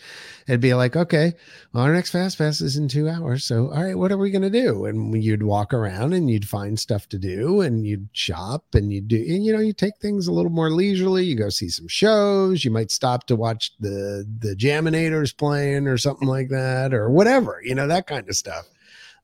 it'd 0.49 0.61
be 0.61 0.75
like, 0.75 0.97
okay, 0.97 1.35
well, 1.73 1.85
our 1.85 1.93
next 1.93 2.11
fast 2.11 2.39
pass 2.39 2.61
is 2.61 2.77
in 2.77 2.89
two 2.89 3.09
hours. 3.09 3.45
So 3.45 3.71
all 3.71 3.83
right, 3.85 3.97
what 3.97 4.13
are 4.13 4.19
we 4.19 4.31
gonna 4.31 4.51
do? 4.51 4.87
And 4.87 5.23
you'd 5.23 5.43
walk 5.43 5.73
around 5.73 6.13
and 6.13 6.31
you'd 6.31 6.49
find 6.49 6.79
stuff 6.79 7.09
to 7.11 7.19
do, 7.19 7.61
and 7.61 7.87
you'd 7.87 8.09
shop 8.13 8.75
and 8.75 8.93
you'd 8.93 9.09
do, 9.09 9.17
and, 9.17 9.45
you 9.45 9.53
know, 9.53 9.61
you 9.61 9.73
take 9.73 9.97
things 9.99 10.27
a 10.27 10.33
little 10.33 10.51
more 10.51 10.71
leisurely. 10.71 11.25
You 11.25 11.37
go 11.37 11.49
see 11.49 11.69
some 11.69 11.89
shows. 11.89 12.65
You 12.65 12.71
might 12.71 12.91
stop 12.91 13.27
to 13.27 13.37
watch 13.37 13.73
the 13.81 14.27
the 14.39 14.55
Jammitors 14.55 15.37
playing 15.37 15.87
or 15.87 15.99
something 15.99 16.29
like 16.29 16.49
that, 16.49 16.93
or 16.93 17.11
whatever. 17.11 17.61
You 17.63 17.75
know, 17.75 17.87
that 17.87 18.07
kind 18.07 18.29
of 18.29 18.37
stuff. 18.37 18.69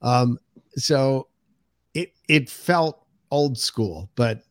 Um, 0.01 0.39
so 0.75 1.27
it 1.93 2.13
it 2.27 2.49
felt 2.49 3.02
old 3.33 3.57
school, 3.57 4.09
but 4.15 4.43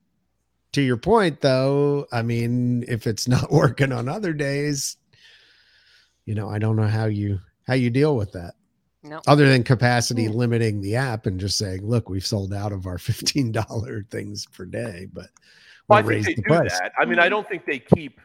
to 0.72 0.82
your 0.82 0.96
point 0.96 1.40
though, 1.40 2.06
I 2.12 2.22
mean, 2.22 2.84
if 2.88 3.06
it's 3.06 3.28
not 3.28 3.50
working 3.62 3.92
on 3.92 4.08
other 4.08 4.32
days, 4.32 4.96
you 6.26 6.34
know, 6.34 6.48
I 6.48 6.58
don't 6.58 6.76
know 6.76 6.88
how 6.88 7.06
you 7.06 7.38
how 7.66 7.74
you 7.74 7.90
deal 7.90 8.16
with 8.16 8.32
that 8.32 8.54
No. 9.04 9.20
other 9.28 9.48
than 9.48 9.62
capacity 9.62 10.24
Yeah. 10.24 10.30
limiting 10.30 10.80
the 10.80 10.96
app 10.96 11.26
and 11.26 11.38
just 11.38 11.56
saying, 11.58 11.86
look, 11.86 12.08
we've 12.08 12.26
sold 12.26 12.52
out 12.52 12.72
of 12.72 12.86
our 12.86 12.98
$15 12.98 14.10
things 14.10 14.46
per 14.46 14.64
day, 14.64 15.06
but 15.12 15.28
Well, 15.88 16.02
we'll 16.02 16.18
I 16.18 16.22
think 16.22 16.26
they 16.26 16.34
the 16.34 16.42
do 16.42 16.48
price. 16.56 16.78
that. 16.80 16.92
I 16.98 17.04
mean, 17.04 17.18
I 17.18 17.22
mm-hmm. 17.22 17.30
don't 17.30 17.48
think 17.48 17.64
they 17.66 17.78
keep. 17.78 18.20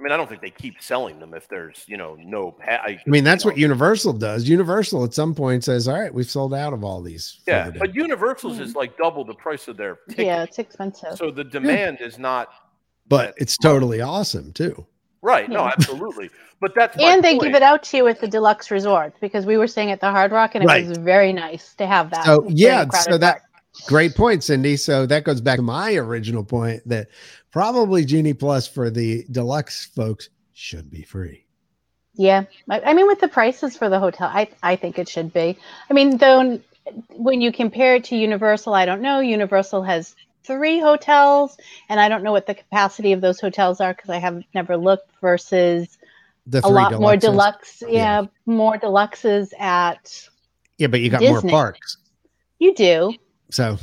I 0.00 0.02
mean, 0.02 0.12
I 0.12 0.16
don't 0.16 0.28
think 0.30 0.40
they 0.40 0.48
keep 0.50 0.80
selling 0.80 1.18
them 1.20 1.34
if 1.34 1.46
there's 1.46 1.84
you 1.86 1.98
know 1.98 2.16
no. 2.18 2.52
Pa- 2.52 2.80
I, 2.82 2.92
I 2.92 3.00
mean, 3.06 3.22
that's 3.22 3.44
you 3.44 3.50
what 3.50 3.56
know, 3.56 3.60
Universal 3.60 4.14
does. 4.14 4.48
Universal 4.48 5.04
at 5.04 5.12
some 5.12 5.34
point 5.34 5.62
says, 5.62 5.86
all 5.88 6.00
right, 6.00 6.12
we've 6.12 6.30
sold 6.30 6.54
out 6.54 6.72
of 6.72 6.82
all 6.84 7.02
these. 7.02 7.40
Yeah, 7.46 7.68
the 7.68 7.78
but 7.78 7.94
Universal's 7.94 8.56
Hmm. 8.56 8.62
is 8.62 8.74
like 8.74 8.96
double 8.96 9.24
the 9.24 9.34
price 9.34 9.68
of 9.68 9.76
their 9.76 9.98
ticket. 10.08 10.24
yeah 10.26 10.42
it's 10.42 10.58
expensive 10.58 11.18
So 11.18 11.30
the 11.30 11.44
demand 11.44 11.98
is 12.00 12.18
not 12.18 12.48
but 13.08 13.34
it's 13.36 13.58
totally 13.58 14.00
awesome 14.00 14.52
too. 14.52 14.86
right. 15.20 15.50
No, 15.50 15.66
absolutely. 15.66 16.30
But 16.60 16.72
that's 16.74 16.96
my 16.96 17.02
and 17.12 17.22
they 17.24 17.32
point. 17.32 17.42
give 17.42 17.54
it 17.54 17.62
out 17.62 17.82
to 17.84 17.96
you 17.98 18.06
at 18.08 18.20
the 18.20 18.28
deluxe 18.28 18.70
resort 18.70 19.14
because 19.20 19.44
we 19.46 19.56
were 19.58 19.66
staying 19.66 19.90
at 19.90 20.00
the 20.00 20.10
Hard 20.10 20.30
Rock 20.32 20.54
and 20.54 20.64
it 20.64 20.66
Right. 20.66 20.86
was 20.86 20.96
very 20.98 21.32
nice 21.32 21.74
to 21.74 21.86
have 21.86 22.10
that. 22.10 22.24
So 22.24 22.44
yeah, 22.48 22.88
so 22.90 23.18
that 23.18 23.34
park. 23.34 23.42
Great 23.86 24.14
point, 24.14 24.44
Cindy. 24.44 24.76
So 24.76 25.06
that 25.06 25.24
goes 25.24 25.40
back 25.40 25.56
to 25.56 25.62
my 25.62 25.94
original 25.94 26.44
point 26.44 26.82
that 26.86 27.08
probably 27.50 28.04
Genie 28.04 28.34
Plus 28.34 28.66
for 28.66 28.90
the 28.90 29.24
deluxe 29.30 29.86
folks 29.86 30.28
should 30.52 30.90
be 30.90 31.02
free. 31.02 31.46
Yeah, 32.14 32.44
I, 32.68 32.92
mean, 32.92 33.06
with 33.06 33.20
the 33.20 33.28
prices 33.28 33.76
for 33.76 33.88
the 33.88 33.98
hotel, 33.98 34.28
I 34.32 34.48
I 34.62 34.76
think 34.76 34.98
it 34.98 35.08
should 35.08 35.32
be. 35.32 35.56
I 35.88 35.94
mean, 35.94 36.18
though, 36.18 36.60
when 37.10 37.40
you 37.40 37.52
compare 37.52 37.94
it 37.94 38.04
to 38.04 38.16
Universal, 38.16 38.74
I 38.74 38.84
don't 38.84 39.00
know. 39.00 39.20
Universal 39.20 39.82
has 39.84 40.14
three 40.44 40.80
hotels, 40.80 41.56
and 41.88 42.00
I 42.00 42.08
don't 42.08 42.22
know 42.22 42.32
what 42.32 42.46
the 42.46 42.54
capacity 42.54 43.12
of 43.12 43.20
those 43.20 43.40
hotels 43.40 43.80
are 43.80 43.94
because 43.94 44.10
I 44.10 44.18
have 44.18 44.42
never 44.54 44.76
looked. 44.76 45.10
Versus 45.20 45.98
The 46.46 46.66
a 46.66 46.68
lot 46.68 46.98
more 46.98 47.16
deluxe, 47.16 47.82
yeah, 47.86 48.22
Yeah. 48.22 48.26
more 48.46 48.76
deluxes 48.76 49.52
at. 49.58 50.28
Yeah, 50.78 50.88
but 50.88 51.00
you 51.00 51.10
got 51.10 51.20
Disney. 51.20 51.32
more 51.32 51.62
parks. 51.62 51.98
You 52.58 52.74
do. 52.74 53.14
So 53.50 53.78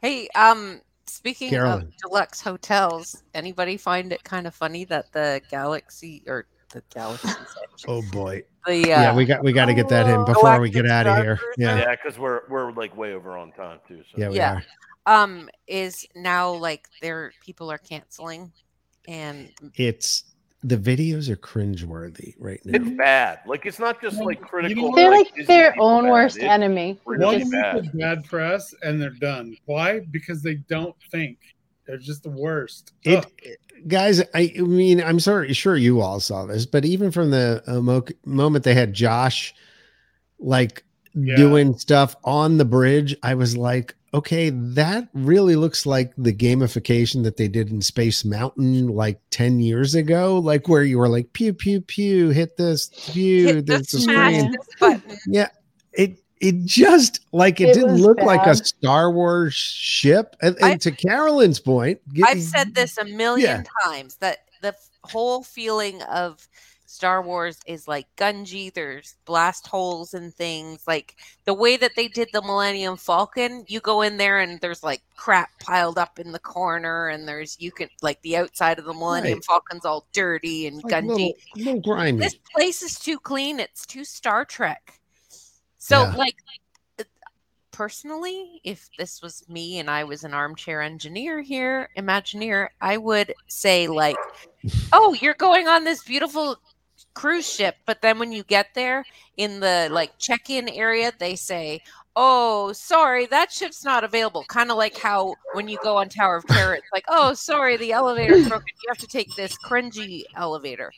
Hey, 0.00 0.28
um, 0.34 0.80
speaking 1.06 1.50
Carolyn. 1.50 1.82
of 1.82 1.92
deluxe 2.02 2.40
hotels, 2.40 3.22
anybody 3.32 3.76
find 3.76 4.12
it 4.12 4.22
kind 4.24 4.46
of 4.46 4.54
funny 4.54 4.84
that 4.84 5.12
the 5.12 5.40
Galaxy 5.50 6.22
or 6.26 6.46
the 6.72 6.82
Galaxy, 6.92 7.28
oh 7.88 8.02
boy. 8.12 8.42
the 8.66 8.72
uh, 8.72 8.74
yeah, 9.00 9.16
we 9.16 9.24
got 9.24 9.42
we 9.42 9.52
got 9.52 9.66
to 9.66 9.74
get 9.74 9.88
that 9.88 10.06
in 10.08 10.24
before 10.24 10.60
we 10.60 10.68
get 10.70 10.86
out 10.86 11.06
of 11.06 11.16
here. 11.16 11.38
Yeah, 11.56 11.78
Yeah, 11.78 11.94
because 11.96 12.18
we're 12.18 12.42
we're 12.48 12.72
like 12.72 12.96
way 12.96 13.14
over 13.14 13.36
on 13.38 13.52
time 13.52 13.80
too. 13.88 14.02
So. 14.12 14.18
yeah, 14.18 14.28
we 14.28 14.36
Yeah. 14.36 14.60
are. 15.06 15.24
um 15.24 15.48
is 15.66 16.06
now 16.14 16.52
like 16.52 16.86
their 17.00 17.32
people 17.40 17.70
are 17.70 17.78
canceling 17.78 18.52
and 19.08 19.50
It's 19.76 20.33
the 20.66 20.78
videos 20.78 21.28
are 21.28 21.36
cringeworthy 21.36 22.34
right 22.38 22.58
now. 22.64 22.72
It's 22.76 22.96
bad. 22.96 23.40
Like 23.46 23.66
it's 23.66 23.78
not 23.78 24.00
just 24.00 24.18
like 24.20 24.40
critical. 24.40 24.92
They're 24.92 25.10
like 25.10 25.28
Disney 25.34 25.44
their 25.44 25.74
own 25.78 26.04
bad. 26.04 26.10
worst 26.10 26.36
It's 26.36 26.44
enemy. 26.46 26.98
really 27.04 27.24
One 27.24 27.38
Just- 27.38 27.52
week 27.52 27.62
bad. 27.62 27.76
of 27.76 27.92
bad 27.98 28.24
press 28.24 28.74
and 28.82 29.00
they're 29.00 29.10
done. 29.10 29.56
Why? 29.66 30.00
Because 30.10 30.42
they 30.42 30.54
don't 30.54 30.96
think. 31.12 31.38
They're 31.86 31.98
just 31.98 32.22
the 32.22 32.30
worst. 32.30 32.94
It, 33.02 33.18
Ugh. 33.18 33.30
guys, 33.88 34.22
I, 34.34 34.54
I 34.58 34.62
mean, 34.62 35.02
I'm 35.02 35.20
sorry, 35.20 35.52
sure 35.52 35.76
you 35.76 36.00
all 36.00 36.18
saw 36.18 36.46
this, 36.46 36.64
but 36.64 36.86
even 36.86 37.10
from 37.10 37.30
the 37.30 37.62
uh, 37.66 37.82
mo- 37.82 38.06
moment 38.24 38.64
they 38.64 38.72
had 38.72 38.94
Josh 38.94 39.54
like 40.38 40.82
Yeah. 41.14 41.36
doing 41.36 41.76
stuff 41.76 42.16
on 42.24 42.56
the 42.56 42.64
bridge, 42.64 43.14
I 43.22 43.34
was 43.34 43.54
like, 43.54 43.94
okay, 44.14 44.50
that 44.50 45.08
really 45.12 45.56
looks 45.56 45.84
like 45.86 46.12
the 46.16 46.32
gamification 46.32 47.24
that 47.24 47.36
they 47.36 47.48
did 47.48 47.70
in 47.70 47.82
Space 47.82 48.24
Mountain 48.24 48.86
like 48.88 49.20
10 49.30 49.58
years 49.58 49.96
ago, 49.96 50.38
like 50.38 50.68
where 50.68 50.84
you 50.84 50.98
were 50.98 51.08
like, 51.08 51.32
pew, 51.32 51.52
pew, 51.52 51.80
pew, 51.80 52.28
hit 52.30 52.56
this, 52.56 52.90
pew, 53.12 53.46
Hit 53.56 53.66
the 53.66 53.84
screen. 53.84 54.54
this. 54.80 55.02
Yeah. 55.26 55.48
It, 55.92 56.18
it 56.40 56.64
just 56.64 57.20
like 57.32 57.60
it, 57.60 57.70
It 57.70 57.74
didn't 57.74 57.96
look 57.96 58.18
like 58.20 58.46
a. 58.46 58.54
Star 58.54 59.10
Wars 59.10 59.54
ship. 59.54 60.36
And, 60.40 60.56
and 60.62 60.80
to 60.82 60.92
Carolyn's 60.92 61.58
point, 61.58 62.00
get- 62.12 62.28
I've 62.28 62.42
said 62.42 62.74
this 62.74 62.96
a 62.98 63.04
million 63.04 63.64
times 63.84 64.16
that 64.16 64.38
the 64.62 64.74
whole 65.02 65.42
feeling 65.42 66.00
of 66.02 66.46
Star 66.94 67.22
Wars 67.22 67.58
is 67.66 67.88
like 67.88 68.06
Gungy. 68.16 68.72
There's 68.72 69.16
blast 69.24 69.66
holes 69.66 70.14
and 70.14 70.32
things. 70.32 70.84
Like 70.86 71.16
the 71.44 71.52
way 71.52 71.76
that 71.76 71.90
they 71.96 72.06
did 72.06 72.28
the 72.32 72.40
Millennium 72.40 72.96
Falcon, 72.96 73.64
you 73.66 73.80
go 73.80 74.02
in 74.02 74.16
there 74.16 74.38
and 74.38 74.60
there's 74.60 74.84
like 74.84 75.02
crap 75.16 75.50
piled 75.58 75.98
up 75.98 76.20
in 76.20 76.30
the 76.30 76.38
corner, 76.38 77.08
and 77.08 77.26
there's 77.26 77.56
you 77.60 77.72
can 77.72 77.88
like 78.00 78.22
the 78.22 78.36
outside 78.36 78.78
of 78.78 78.84
the 78.84 78.94
Millennium 78.94 79.38
Right. 79.38 79.44
Falcon's 79.44 79.84
all 79.84 80.06
dirty 80.12 80.68
and 80.68 80.84
like 80.84 80.94
gungy. 80.94 81.08
little, 81.08 81.32
little 81.56 81.80
grimy. 81.80 82.20
This 82.20 82.36
place 82.54 82.80
is 82.80 82.96
too 82.96 83.18
clean. 83.18 83.58
It's 83.58 83.84
too 83.84 84.04
Star 84.04 84.44
Trek. 84.44 85.00
So 85.78 86.02
Yeah. 86.02 86.14
like 86.16 86.36
personally, 87.72 88.60
if 88.62 88.88
this 88.96 89.20
was 89.20 89.42
me 89.48 89.80
and 89.80 89.90
I 89.90 90.04
was 90.04 90.22
an 90.22 90.32
armchair 90.32 90.80
engineer 90.80 91.42
here, 91.42 91.88
Imagineer, 91.98 92.68
I 92.80 92.98
would 92.98 93.34
say 93.48 93.88
like, 93.88 94.16
"Oh, 94.92 95.12
you're 95.20 95.34
going 95.34 95.66
on 95.66 95.82
this 95.82 96.04
beautiful 96.04 96.56
cruise 97.14 97.50
ship," 97.50 97.76
but 97.86 98.02
then 98.02 98.18
when 98.18 98.32
you 98.32 98.42
get 98.44 98.74
there 98.74 99.04
in 99.36 99.60
the 99.60 99.88
like 99.90 100.18
check-in 100.18 100.68
area, 100.68 101.12
they 101.18 101.36
say, 101.36 101.80
"Oh, 102.16 102.72
sorry, 102.72 103.26
that 103.26 103.52
ship's 103.52 103.84
not 103.84 104.04
available." 104.04 104.44
Kind 104.44 104.70
of 104.70 104.76
like 104.76 104.98
how 104.98 105.34
when 105.54 105.68
you 105.68 105.78
go 105.82 105.96
on 105.96 106.08
Tower 106.08 106.36
of 106.36 106.46
Terror, 106.46 106.74
it's 106.74 106.92
like, 106.92 107.04
"Oh, 107.08 107.34
sorry, 107.34 107.76
the 107.76 107.92
elevator's 107.92 108.48
broken. 108.48 108.68
You 108.82 108.88
have 108.88 108.98
to 108.98 109.06
take 109.06 109.34
this 109.36 109.56
cringy 109.64 110.24
elevator." 110.36 110.92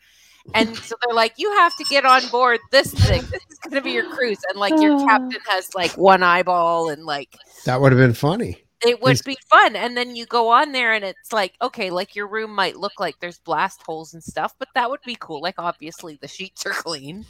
And 0.55 0.77
so 0.77 0.95
they're 1.03 1.15
like, 1.15 1.35
you 1.37 1.51
have 1.57 1.75
to 1.77 1.85
get 1.91 2.05
on 2.05 2.27
board 2.29 2.61
this 2.71 2.93
thing. 2.93 3.23
This 3.23 3.43
is 3.51 3.59
going 3.59 3.75
to 3.75 3.81
be 3.81 3.91
your 3.93 4.09
cruise. 4.15 4.39
And 4.49 4.59
like 4.59 4.81
your 4.81 4.93
oh. 4.93 5.05
captain 5.05 5.41
has 5.49 5.75
like 5.75 5.93
one 5.97 6.23
eyeball 6.23 6.89
and 6.89 7.05
like 7.05 7.37
that 7.65 7.81
would 7.81 7.93
have 7.93 7.99
been 7.99 8.15
funny. 8.15 8.63
It 8.87 9.01
would 9.03 9.21
be 9.25 9.37
fun. 9.49 9.77
And 9.77 9.97
then 9.97 10.15
you 10.17 10.27
go 10.27 10.49
on 10.49 10.73
there 10.73 10.93
and 10.93 11.05
it's 11.05 11.33
like, 11.33 11.55
okay, 11.63 11.91
like 11.91 12.15
your 12.15 12.27
room 12.27 12.55
might 12.55 12.77
look 12.77 12.99
like 12.99 13.17
there's 13.21 13.39
blast 13.39 13.83
holes 13.83 14.15
and 14.15 14.23
stuff, 14.23 14.55
but 14.59 14.69
that 14.75 14.91
would 14.91 15.01
be 15.05 15.17
cool. 15.21 15.41
Like 15.41 15.57
obviously 15.59 16.19
the 16.21 16.29
sheets 16.29 16.65
are 16.67 16.71
clean. 16.73 17.25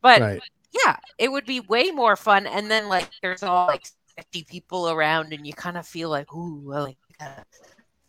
But 0.00 0.20
right. 0.20 0.42
yeah, 0.84 0.96
it 1.18 1.30
would 1.30 1.46
be 1.46 1.60
way 1.60 1.90
more 1.90 2.16
fun. 2.16 2.46
And 2.46 2.70
then 2.70 2.88
like 2.88 3.10
there's 3.22 3.42
all 3.42 3.66
like 3.66 3.86
50 4.16 4.44
people 4.44 4.90
around 4.90 5.32
and 5.32 5.46
you 5.46 5.52
kind 5.52 5.76
of 5.76 5.86
feel 5.86 6.08
like, 6.10 6.32
ooh, 6.34 6.72
I 6.72 6.80
like 6.80 6.98
that. 7.18 7.46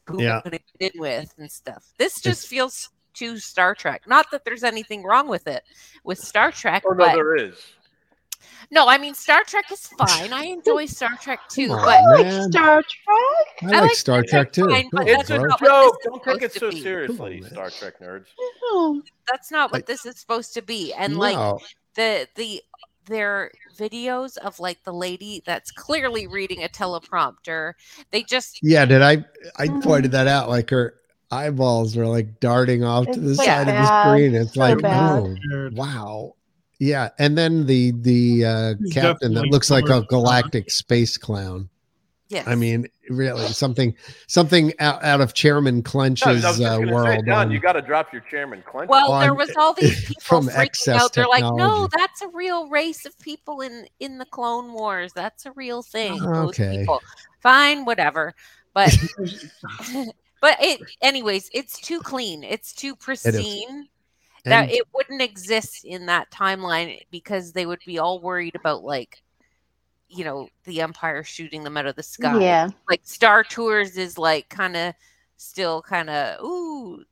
Who 0.07 0.21
Yeah. 0.21 0.41
could 0.41 0.53
it 0.53 0.63
fit 0.79 0.93
in 0.93 1.01
with 1.01 1.33
and 1.37 1.49
stuff. 1.49 1.85
This 1.97 2.21
just 2.21 2.47
feels 2.47 2.89
too 3.13 3.37
Star 3.39 3.73
Trek. 3.73 4.03
Not 4.07 4.29
that 4.31 4.45
there's 4.45 4.63
anything 4.63 5.03
wrong 5.03 5.27
with 5.27 5.47
it 5.47 5.63
with 6.03 6.19
Star 6.19 6.51
Trek, 6.51 6.83
Or 6.85 6.93
no, 6.95 7.05
but 7.05 7.13
there 7.13 7.35
is. 7.35 7.55
No, 8.71 8.87
I 8.87 8.97
mean 8.97 9.13
Star 9.13 9.43
Trek 9.45 9.71
is 9.71 9.87
fine. 9.87 10.33
I 10.33 10.45
enjoy 10.45 10.85
Star 10.85 11.11
Trek 11.21 11.39
too, 11.49 11.67
Come 11.67 11.77
but 11.77 11.99
on, 11.99 12.21
Like. 12.21 12.51
Star 12.51 12.81
Trek. 12.81 12.89
I, 13.07 13.65
I 13.65 13.67
like, 13.67 13.81
like 13.81 13.91
Star 13.95 14.23
Star 14.25 14.43
Trek 14.43 14.51
too. 14.53 14.67
fine, 14.69 14.89
but 14.91 15.01
on, 15.01 15.07
It's 15.07 15.29
a 15.29 15.37
that's 15.37 15.39
bro. 15.39 15.47
not 15.47 15.61
what 15.61 15.69
joke. 15.69 15.97
Don't 16.03 16.23
take 16.23 16.41
it 16.43 16.53
so 16.53 16.71
to 16.71 16.77
seriously, 16.77 17.37
Come 17.37 17.45
on, 17.45 17.51
Star 17.51 17.69
Trek 17.69 17.99
nerds. 17.99 18.25
Oh, 18.63 19.01
that's 19.31 19.51
not 19.51 19.71
what 19.71 19.79
Like- 19.79 19.85
this 19.85 20.05
is 20.05 20.17
supposed 20.19 20.53
to 20.55 20.61
be. 20.61 20.93
And 20.93 21.17
like 21.17 21.61
the 21.95 22.27
the 22.35 22.61
their 23.07 23.51
videos 23.77 24.37
of 24.37 24.59
like 24.59 24.83
the 24.83 24.93
lady 24.93 25.43
that's 25.45 25.69
clearly 25.71 26.27
reading 26.27 26.63
a 26.63 26.67
teleprompter. 26.67 27.73
They 28.11 28.23
just 28.23 28.59
Yeah, 28.63 28.85
did 28.85 29.01
I? 29.01 29.23
I 29.57 29.67
mm-hmm. 29.67 29.81
pointed 29.81 30.11
that 30.13 30.27
out. 30.27 30.49
Like 30.49 30.69
her 30.71 30.95
eyeballs 31.31 31.95
were 31.95 32.05
like 32.07 32.39
darting 32.39 32.83
off 32.83 33.05
to 33.11 33.19
the 33.19 33.35
so 33.35 33.43
side 33.43 33.67
of 33.67 33.75
the 33.75 34.03
screen. 34.09 34.33
It's 34.35 34.53
So 34.53 34.59
like, 34.59 34.79
bad. 34.81 35.37
oh, 35.53 35.69
wow. 35.73 36.34
Yeah, 36.79 37.09
and 37.19 37.37
then 37.37 37.65
the 37.65 37.91
the 37.91 38.45
uh, 38.45 38.73
captain 38.91 39.33
that 39.35 39.45
looks 39.47 39.69
like 39.69 39.85
a 39.85 39.87
covered. 39.87 40.07
galactic 40.09 40.71
space 40.71 41.17
clown. 41.17 41.69
Yeah, 42.27 42.43
I 42.47 42.55
mean, 42.55 42.87
really 43.09 43.47
something 43.47 43.95
something 44.27 44.73
out, 44.79 45.03
out 45.03 45.21
of 45.21 45.33
Chairman 45.33 45.83
Clench's 45.83 46.25
was 46.25 46.41
just 46.41 46.61
uh, 46.61 46.77
gonna 46.77 46.87
say, 46.87 46.93
world. 46.93 47.25
John, 47.25 47.47
on- 47.47 47.51
you 47.51 47.59
got 47.59 47.73
to 47.73 47.81
drop 47.81 48.11
your 48.11 48.23
chairman 48.29 48.63
Clench. 48.69 48.89
Well, 48.89 49.19
there 49.19 49.35
was 49.35 49.51
all 49.55 49.73
these 49.73 50.05
people 50.07 50.21
from 50.21 50.47
freaking 50.47 50.57
excess 50.57 51.01
out. 51.01 51.13
They're 51.13 51.27
like, 51.27 51.43
"No, 51.43 51.87
that's 51.95 52.21
a 52.23 52.27
real 52.29 52.67
race 52.67 53.05
of 53.05 53.17
people 53.19 53.61
in 53.61 53.87
in 53.99 54.17
the 54.17 54.25
Clone 54.25 54.73
Wars. 54.73 55.13
That's 55.13 55.45
a 55.45 55.51
real 55.51 55.81
thing." 55.81 56.19
Oh, 56.21 56.47
okay. 56.47 56.79
people. 56.79 56.99
Fine, 57.41 57.85
whatever. 57.85 58.33
But 58.73 58.97
but 60.41 60.57
it, 60.59 60.81
anyways, 61.01 61.49
it's 61.53 61.79
too 61.79 61.99
clean. 61.99 62.43
It's 62.43 62.73
too 62.73 62.95
pristine 62.95 63.87
that 64.45 64.69
it 64.71 64.87
wouldn't 64.93 65.21
exist 65.21 65.85
in 65.85 66.05
that 66.07 66.29
timeline 66.31 67.01
because 67.11 67.51
they 67.51 67.65
would 67.65 67.79
be 67.85 67.99
all 67.99 68.19
worried 68.21 68.55
about 68.55 68.83
like, 68.83 69.21
you 70.07 70.23
know, 70.23 70.47
the 70.65 70.81
Empire 70.81 71.23
shooting 71.23 71.63
them 71.63 71.77
out 71.77 71.85
of 71.87 71.95
the 71.95 72.03
sky 72.03 72.39
yeah. 72.39 72.69
like 72.89 73.01
Star 73.03 73.43
Tours 73.43 73.97
is 73.97 74.17
like 74.17 74.47
kind 74.49 74.77
of 74.77 74.93
still 75.37 75.81
kind 75.81 76.09
of 76.09 76.39
ooh, 76.43 77.03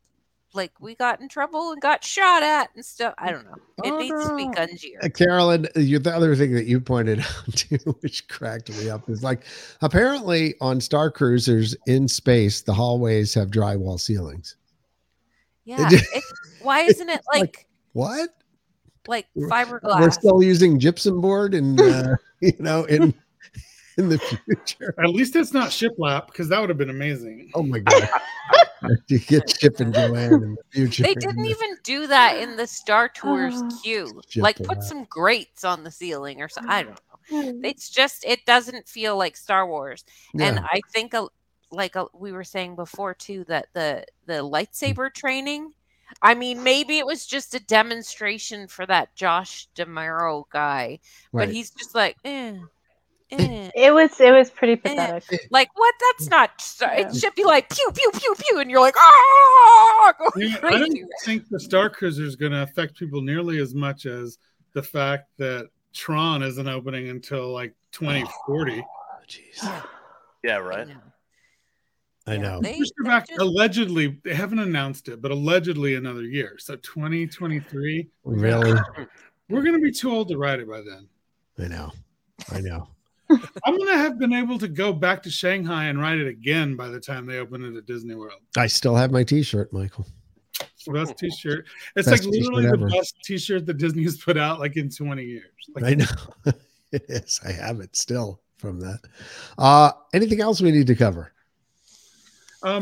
like 0.53 0.72
we 0.80 0.95
got 0.95 1.19
in 1.19 1.27
trouble 1.27 1.72
and 1.72 1.81
got 1.81 2.03
shot 2.03 2.43
at 2.43 2.69
and 2.76 2.85
stuff. 2.85 3.14
I 3.18 3.31
don't 3.31 3.45
know. 3.45 3.57
It 3.84 3.91
Oh, 3.91 3.97
needs 3.97 4.27
to 4.27 4.35
be 4.35 4.45
no. 4.45 4.51
gungier. 4.51 5.03
Uh, 5.03 5.10
Carolyn, 5.10 5.68
you, 5.76 5.97
the 5.99 6.14
other 6.15 6.35
thing 6.35 6.53
that 6.53 6.65
you 6.65 6.80
pointed 6.80 7.19
out 7.47 7.55
too, 7.55 7.77
which 8.01 8.27
cracked 8.27 8.69
me 8.69 8.89
up, 8.89 9.10
is 9.10 9.23
like 9.23 9.45
apparently 9.81 10.53
on 10.61 10.80
Star 10.80 11.10
Cruisers 11.10 11.76
in 11.88 12.07
space, 12.07 12.61
the 12.61 12.73
hallways 12.73 13.34
have 13.34 13.49
drywall 13.49 13.99
ceilings. 13.99 14.55
Yeah. 15.65 15.90
just- 15.90 16.06
It, 16.15 16.23
why 16.61 16.81
isn't 16.81 17.10
it 17.10 17.22
like- 17.34 17.41
like 17.41 17.68
What? 17.94 18.30
like 19.07 19.27
fiberglass. 19.38 19.99
We're 19.99 20.11
still 20.11 20.41
using 20.41 20.80
gypsum 20.80 21.19
board, 21.19 21.53
and 21.53 21.80
uh, 21.81 22.15
you 22.41 22.53
know, 22.60 22.85
in 22.85 23.14
in 23.98 24.10
the 24.10 24.18
future. 24.18 24.95
At 24.98 25.10
least 25.10 25.35
it's 25.35 25.52
not 25.53 25.69
shiplap 25.69 26.27
because 26.27 26.48
that 26.49 26.60
would 26.60 26.69
have 26.69 26.77
been 26.77 26.90
amazing. 26.90 27.52
Oh 27.53 27.64
my 27.64 27.80
god, 27.80 28.10
you 29.07 29.19
get 29.19 29.48
Chip 29.48 29.80
and 29.81 29.94
Joanna 29.94 30.35
in 30.35 30.56
the 30.56 30.64
future. 30.72 31.03
They 31.03 31.15
didn't 31.15 31.45
even 31.45 31.76
do 31.84 32.07
that 32.07 32.38
in 32.41 32.56
the 32.56 32.65
Star 32.65 33.10
Tours 33.10 33.56
Oh. 33.57 33.80
queue. 33.84 34.22
Shit 34.30 34.41
Like 34.41 34.56
put 34.57 34.80
that. 34.80 34.84
some 34.84 35.03
grates 35.10 35.64
on 35.65 35.84
the 35.84 35.91
ceiling 35.91 36.41
or 36.41 36.48
something. 36.48 36.72
I 36.72 36.84
don't 36.84 36.91
know. 36.91 37.52
Hmm. 37.52 37.64
It's 37.65 37.90
just 37.90 38.23
it 38.26 38.45
doesn't 38.45 38.88
feel 38.88 39.18
like 39.18 39.35
Star 39.38 39.68
Wars. 39.68 40.03
and 40.40 40.60
i 40.60 40.80
think 40.94 41.14
a, 41.14 41.27
like 41.74 41.95
a, 41.95 42.06
we 42.14 42.32
were 42.32 42.44
saying 42.44 42.76
before 42.76 43.14
too 43.14 43.44
that 43.48 43.68
the 43.74 44.06
the 44.26 44.34
lightsaber 44.44 45.14
training 45.14 45.72
i 46.22 46.34
mean 46.36 46.62
maybe 46.64 46.98
it 47.00 47.06
was 47.06 47.26
just 47.26 47.56
a 47.56 47.60
demonstration 47.66 48.68
for 48.68 48.86
that 48.86 49.16
josh 49.16 49.68
D'Amaro 49.76 50.44
guy 50.52 51.00
Right. 51.32 51.45
but 51.48 51.54
he's 51.54 51.72
just 51.72 51.95
like 51.95 52.16
eh, 52.24 52.54
eh. 53.32 53.70
It 53.76 53.91
was 53.94 54.20
it 54.22 54.32
was 54.32 54.50
pretty 54.52 54.76
pathetic. 54.76 55.48
like 55.50 55.70
what 55.76 55.95
that's 56.00 56.30
not 56.30 56.52
Yeah. 56.82 57.08
it 57.10 57.16
should 57.16 57.34
be 57.36 57.44
like 57.45 57.70
pew 57.74 57.90
pew 57.94 58.12
pew 58.14 58.36
pew 58.38 58.60
and 58.60 58.70
you're 58.70 58.80
like 58.82 58.95
ah 58.98 60.14
go 60.20 60.30
Yeah, 60.36 60.56
I 60.56 60.60
crazy. 60.60 61.00
don't 61.00 61.10
think 61.26 61.50
the 61.50 61.60
Star 61.60 61.90
Cruiser 61.90 62.24
is 62.24 62.36
going 62.36 62.52
to 62.52 62.62
affect 62.62 62.95
people 62.98 63.22
nearly 63.22 63.58
as 63.60 63.74
much 63.74 64.06
as 64.06 64.38
the 64.74 64.84
fact 64.84 65.30
that 65.40 65.70
Tron 65.94 66.44
isn't 66.44 66.68
opening 66.68 67.10
until 67.10 67.52
like 67.52 67.74
2040. 67.94 68.82
Oh, 68.86 68.86
jeez. 69.28 69.84
yeah, 70.44 70.58
right. 70.58 70.88
Know. 72.28 72.34
I 72.34 72.38
know. 72.38 72.62
they- 72.62 72.78
Pushed 72.78 72.91
it 72.91 72.95
they're 73.04 73.12
back 73.12 73.28
just- 73.28 73.40
allegedly. 73.41 74.20
They 74.24 74.34
haven't 74.34 74.60
announced 74.60 75.10
it, 75.10 75.22
but 75.22 75.32
allegedly 75.32 75.95
another 75.95 76.24
year. 76.24 76.56
So 76.60 76.76
2023. 76.78 78.08
Really, 78.24 78.80
We're 79.50 79.62
going 79.64 79.76
to 79.76 79.82
be 79.82 79.91
too 79.91 80.12
old 80.12 80.30
to 80.30 80.38
ride 80.38 80.60
it 80.60 80.68
by 80.70 80.82
then. 80.82 81.08
I 81.60 81.68
know. 81.68 81.91
I 82.52 82.62
know. 82.62 82.88
I'm 83.30 83.78
going 83.78 83.88
to 83.88 83.98
have 83.98 84.20
been 84.20 84.34
able 84.34 84.58
to 84.60 84.68
go 84.68 84.91
back 84.94 85.24
to 85.24 85.30
Shanghai 85.30 85.86
and 85.86 86.00
ride 86.00 86.18
it 86.20 86.28
again 86.28 86.76
by 86.76 86.88
the 86.90 87.00
time 87.00 87.26
they 87.26 87.38
open 87.38 87.64
it 87.64 87.76
at 87.78 87.86
Disney 87.86 88.16
World. 88.16 88.40
I 88.58 88.68
still 88.68 88.95
have 88.95 89.12
my 89.12 89.24
T-shirt, 89.24 89.72
Michael. 89.74 90.06
It's 90.60 90.88
best 90.88 91.18
T-shirt. 91.18 91.66
It's 91.95 92.10
Best 92.10 92.24
like 92.26 92.32
t-shirt 92.34 92.54
literally 92.54 92.78
the 92.90 92.95
best 92.95 93.16
T-shirt 93.24 93.66
that 93.66 93.78
Disney's 93.78 94.18
put 94.24 94.38
out 94.38 94.60
like 94.60 94.78
in 94.78 94.90
20 94.90 95.24
years. 95.24 95.44
Like, 95.76 95.84
I 95.86 95.94
know. 95.95 96.06
it 96.91 97.06
is. 97.10 97.40
I 97.45 97.52
have 97.52 97.80
it 97.80 97.95
still 97.95 98.41
from 98.58 98.80
that. 98.82 99.00
Uh, 99.58 99.91
anything 100.14 100.41
else 100.41 100.62
we 100.62 100.72
need 100.72 100.88
to 100.88 100.95
cover? 100.95 101.32
Um, 102.64 102.81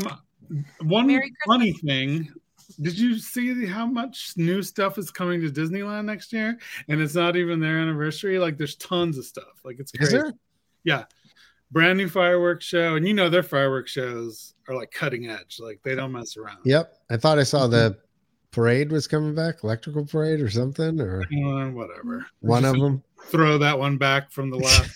one 0.82 1.20
funny 1.46 1.72
thing. 1.72 2.32
Did 2.80 2.98
you 2.98 3.18
see 3.18 3.66
how 3.66 3.84
much 3.86 4.32
new 4.36 4.62
stuff 4.62 4.96
is 4.96 5.10
coming 5.10 5.40
to 5.42 5.50
Disneyland 5.50 6.06
next 6.06 6.32
year? 6.32 6.58
And 6.88 7.00
it's 7.02 7.14
not 7.14 7.36
even 7.36 7.60
their 7.60 7.78
anniversary. 7.78 8.38
Like, 8.38 8.56
there's 8.56 8.76
tons 8.76 9.18
of 9.18 9.24
stuff. 9.26 9.60
Like, 9.64 9.78
it's 9.78 9.92
Is 9.94 9.98
crazy. 9.98 10.16
there? 10.18 10.32
Yeah, 10.84 11.04
brand 11.70 11.98
new 11.98 12.08
fireworks 12.08 12.64
show, 12.64 12.96
and 12.96 13.06
you 13.06 13.14
know 13.14 13.28
their 13.28 13.42
fireworks 13.42 13.90
shows 13.92 14.54
are 14.68 14.74
like 14.74 14.90
cutting 14.90 15.28
edge. 15.28 15.58
Like, 15.60 15.80
they 15.82 15.94
don't 15.94 16.12
mess 16.12 16.36
around. 16.36 16.58
Yep. 16.64 16.96
I 17.10 17.16
thought 17.18 17.38
I 17.38 17.42
saw 17.44 17.66
the 17.66 17.98
parade 18.52 18.90
was 18.90 19.06
coming 19.06 19.34
back, 19.34 19.62
electrical 19.64 20.04
parade 20.06 20.40
or 20.40 20.50
something, 20.50 21.00
or 21.00 21.22
Uh, 21.22 21.70
whatever. 21.70 22.26
one 22.40 22.64
of 22.64 22.78
them. 22.78 23.02
Throw 23.26 23.58
that 23.58 23.78
one 23.78 23.96
back 23.98 24.30
from 24.32 24.50
the 24.50 24.56
last. 24.58 24.90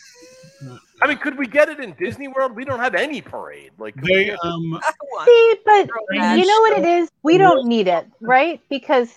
I 1.02 1.08
mean, 1.08 1.18
could 1.18 1.36
we 1.38 1.46
get 1.46 1.68
it 1.68 1.78
in 1.80 1.92
Disney 1.92 2.28
World? 2.28 2.52
We 2.56 2.64
don't 2.64 2.80
have 2.80 2.94
any 2.94 3.20
parade. 3.20 3.72
Like 3.78 3.94
They 4.02 4.30
um 4.30 4.80
See, 5.24 5.54
but 5.64 5.88
you 6.12 6.46
know 6.46 6.60
what 6.60 6.78
it 6.78 6.84
is? 6.86 7.10
We 7.22 7.36
don't 7.38 7.66
need 7.66 7.86
it, 7.88 8.06
right? 8.20 8.60
Because 8.70 9.12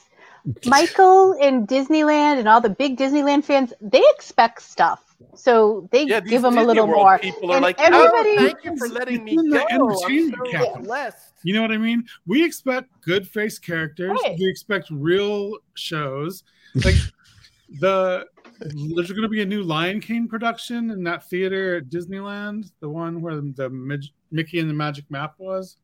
Michael 0.66 1.34
in 1.34 1.68
Disneyland 1.68 2.40
and 2.40 2.48
all 2.48 2.62
the 2.62 2.70
big 2.70 2.98
Disneyland 2.98 3.44
fans, 3.44 3.74
they 3.82 4.04
expect 4.16 4.62
stuff. 4.62 5.04
So 5.36 5.88
they 5.92 6.04
yeah, 6.04 6.20
give 6.22 6.42
them 6.42 6.58
a 6.58 6.64
little 6.64 6.88
World 6.88 6.98
more. 6.98 7.20
People 7.20 7.52
are 7.52 7.56
And 7.56 7.64
like, 7.64 7.80
everybody- 7.80 8.36
oh, 8.40 8.46
thank 8.46 8.64
you 8.64 8.78
for 8.78 8.88
letting 8.90 9.24
me 9.24 9.34
It's 9.34 9.44
in 9.44 9.50
go. 9.52 9.58
I'm 9.70 9.82
entertainment 9.82 10.36
so 10.46 10.52
category. 10.52 10.84
blessed. 10.84 11.34
You 11.44 11.54
know 11.54 11.62
what 11.62 11.72
I 11.72 11.78
mean? 11.78 12.04
We 12.26 12.44
expect 12.44 12.88
good 13.02 13.28
face 13.28 13.60
characters. 13.60 14.20
Right. 14.24 14.38
We 14.40 14.50
expect 14.50 14.90
real 14.92 15.58
shows. 15.76 16.44
Like 16.76 16.96
the 17.80 18.26
there's 18.60 19.11
going 19.11 19.22
to 19.22 19.30
be 19.30 19.41
a 19.41 19.45
new 19.45 19.64
Lion 19.64 20.02
King 20.02 20.27
production 20.27 20.91
in 20.91 21.03
that 21.03 21.30
theater 21.30 21.77
at 21.77 21.90
Disneyland, 21.90 22.72
the 22.80 22.90
one 22.90 23.22
where 23.22 23.36
the 23.36 23.69
Mig- 23.69 24.11
Mickey 24.31 24.60
and 24.60 24.69
the 24.69 24.73
Magic 24.73 25.06
Map 25.10 25.36
was. 25.38 25.77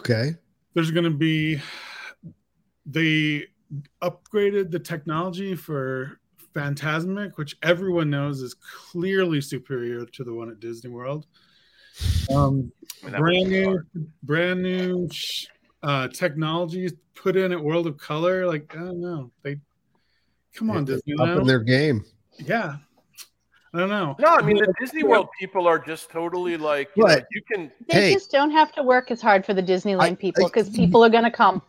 Okay. 0.00 0.34
There's 0.74 0.90
going 0.90 1.04
to 1.04 1.10
be 1.10 1.60
they 2.86 3.46
upgraded 4.02 4.70
the 4.70 4.78
technology 4.78 5.54
for 5.54 6.18
Fantasmic, 6.54 7.32
which 7.36 7.56
everyone 7.62 8.10
knows 8.10 8.40
is 8.40 8.54
clearly 8.54 9.40
superior 9.40 10.04
to 10.04 10.24
the 10.24 10.32
one 10.32 10.50
at 10.50 10.60
Disney 10.60 10.90
World. 10.90 11.26
Um, 12.34 12.72
I 13.02 13.06
mean, 13.06 13.12
that 13.12 13.20
brand 13.20 13.50
new, 13.50 13.86
brand 14.22 14.62
new 14.62 15.08
uh, 15.82 16.08
technology 16.08 16.90
put 17.14 17.36
in 17.36 17.52
at 17.52 17.62
World 17.62 17.86
of 17.86 17.98
Color. 17.98 18.46
Like 18.46 18.74
I 18.74 18.80
don't 18.80 19.00
know, 19.00 19.30
they 19.42 19.56
come 20.54 20.70
on 20.70 20.84
Disney. 20.84 21.14
Up 21.18 21.38
in 21.40 21.46
their 21.46 21.60
game. 21.60 22.04
yeah, 22.38 22.76
I 23.74 23.78
don't 23.78 23.88
know. 23.88 24.16
No, 24.18 24.28
I 24.28 24.42
mean 24.42 24.56
the 24.56 24.72
Disney 24.80 25.02
World 25.02 25.28
people 25.38 25.66
are 25.66 25.78
just 25.78 26.10
totally 26.10 26.56
like, 26.56 26.90
you, 26.94 27.02
know, 27.04 27.14
But- 27.14 27.26
you 27.32 27.42
can. 27.52 27.70
They 27.88 27.94
Hey. 28.08 28.12
just 28.14 28.30
don't 28.30 28.50
have 28.50 28.72
to 28.72 28.82
work 28.82 29.10
as 29.10 29.20
hard 29.20 29.44
for 29.46 29.54
the 29.54 29.62
Disneyland 29.62 30.00
I- 30.00 30.14
people 30.14 30.46
because 30.46 30.68
people 30.70 31.04
are 31.04 31.10
going 31.10 31.24
to 31.24 31.30
come. 31.30 31.62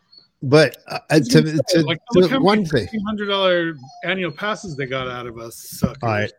But 0.45 0.75
uh, 0.87 0.99
uh, 1.09 1.19
to, 1.19 1.41
to, 1.69 1.81
like 1.83 2.01
to 2.11 2.19
look 2.19 2.31
how 2.31 2.41
one 2.41 2.65
thing, 2.65 2.81
fifteen 2.83 3.05
hundred 3.05 3.27
dollar 3.27 3.75
annual 4.03 4.29
passes 4.31 4.75
they 4.75 4.85
got 4.85 5.07
out 5.07 5.25
of 5.25 5.37
us. 5.37 5.55
Suckers. 5.55 5.97
All 6.03 6.09
right. 6.09 6.31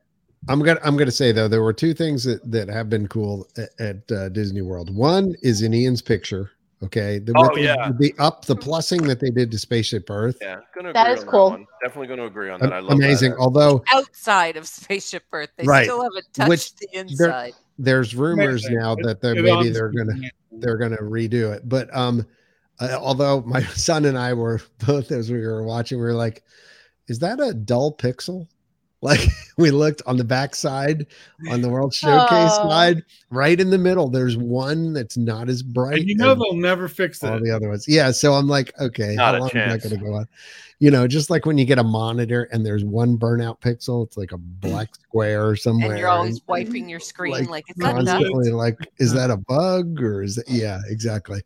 I'm 0.47 0.61
gonna 0.61 0.79
I'm 0.85 0.99
gonna 0.99 1.11
say 1.11 1.33
though 1.33 1.49
there 1.49 1.62
were 1.62 1.73
two 1.73 1.95
things 1.95 2.23
that 2.25 2.43
that 2.53 2.69
have 2.69 2.91
been 2.91 3.09
cool 3.09 3.49
at, 3.57 3.71
at 3.81 4.12
uh, 4.12 4.29
Disney 4.29 4.61
World. 4.61 4.95
One 4.95 5.35
is 5.41 5.62
in 5.62 5.73
Ian's 5.73 6.03
picture. 6.03 6.51
Okay, 6.85 7.19
the, 7.19 7.32
Oh, 7.36 7.43
with 7.43 7.55
the- 7.55 7.61
yeah. 7.62 7.90
the 7.98 8.15
up 8.19 8.44
the 8.44 8.55
plussing 8.56 9.06
that 9.06 9.20
they 9.20 9.31
did 9.31 9.51
to 9.52 9.59
Spaceship 9.59 10.09
Earth. 10.11 10.36
Yeah, 10.40 10.61
gonna 10.74 10.93
That 10.93 11.06
agree 11.06 11.15
is 11.19 11.24
on 11.24 11.31
cool. 11.31 11.51
one. 11.51 11.66
Definitely 11.82 12.06
going 12.09 12.19
to 12.20 12.27
agree 12.27 12.51
on 12.51 12.61
that. 12.61 12.73
I 12.73 12.81
love 12.81 12.93
it. 12.93 12.94
Amazing. 12.94 13.31
That. 13.32 13.39
Although 13.39 13.82
outside 13.93 14.56
of 14.56 14.66
Spaceship 14.66 15.23
Earth. 15.32 15.51
They 15.56 15.65
Right. 15.65 15.85
still 15.85 16.02
haven't 16.02 16.27
touched 16.32 16.48
Which 16.48 16.74
the 16.77 16.89
inside. 16.93 17.55
there's 17.78 18.15
rumors 18.15 18.65
Amazing. 18.66 18.78
now 18.78 18.94
that 18.97 19.20
they're 19.20 19.35
maybe 19.43 19.70
they're 19.70 19.90
gonna 19.90 20.15
they're 20.52 20.77
gonna 20.78 20.98
redo 20.98 21.55
it. 21.55 21.69
But 21.69 21.94
um, 21.97 22.27
uh, 22.81 22.97
although 23.01 23.40
my 23.43 23.62
son 23.74 24.05
and 24.05 24.19
I 24.19 24.35
were 24.35 24.61
both 24.86 25.11
as 25.12 25.31
we 25.31 25.40
were 25.40 25.62
watching, 25.62 25.98
we 25.98 26.05
were 26.05 26.12
like, 26.15 26.43
"Is 27.09 27.19
that 27.20 27.40
a 27.40 27.55
dull 27.55 27.97
pixel?" 27.97 28.47
Like 29.05 29.21
we 29.59 29.71
looked 29.71 30.01
on 30.07 30.17
the 30.17 30.25
back 30.25 30.55
side 30.57 31.07
on 31.51 31.61
the 31.61 31.69
World 31.69 31.93
Showcase 31.95 32.51
Oh. 32.59 32.69
side, 32.71 33.03
right 33.31 33.61
in 33.61 33.69
the 33.71 33.77
middle. 33.79 34.09
There's 34.09 34.37
one 34.37 34.95
that's 34.95 35.17
not 35.19 35.49
as 35.51 35.63
bright. 35.63 36.01
And 36.01 36.09
you 36.09 36.17
know 36.17 36.33
as 36.33 36.39
they'll 36.39 36.55
never 36.57 36.89
fix 36.89 37.23
all 37.23 37.31
it. 37.31 37.33
All 37.35 37.41
the 37.41 37.51
other 37.51 37.69
ones. 37.69 37.87
Yeah, 37.87 38.11
so 38.13 38.33
I'm 38.33 38.49
like, 38.49 38.73
okay, 38.81 39.15
Not 39.15 39.35
how 39.35 39.41
long 39.41 39.51
chance. 39.51 39.85
is 39.85 39.91
that 39.91 39.91
going 39.91 40.01
to 40.03 40.07
go 40.11 40.15
on? 40.17 40.27
You 40.81 40.91
know, 40.91 41.07
just 41.07 41.31
like 41.31 41.47
when 41.47 41.57
you 41.59 41.65
get 41.67 41.79
a 41.79 41.85
monitor 41.85 42.49
and 42.51 42.65
there's 42.67 42.85
one 42.85 43.17
burnout 43.17 43.61
pixel, 43.61 44.07
it's 44.07 44.17
like 44.17 44.33
a 44.33 44.39
black 44.39 44.95
square 44.95 45.47
or 45.47 45.55
somewhere. 45.55 45.91
And 45.91 45.99
you're 45.99 46.09
always 46.09 46.41
wiping 46.49 46.89
your 46.89 46.99
screen 46.99 47.33
like, 47.33 47.49
like, 47.49 47.65
it's 47.69 47.79
not 47.79 47.95
done. 47.97 48.07
constantly 48.07 48.51
like 48.51 48.77
is 48.99 49.13
that 49.13 49.31
a 49.31 49.37
bug 49.37 50.01
or 50.03 50.23
is 50.23 50.35
that? 50.37 50.49
yeah 50.49 50.81
exactly 50.89 51.43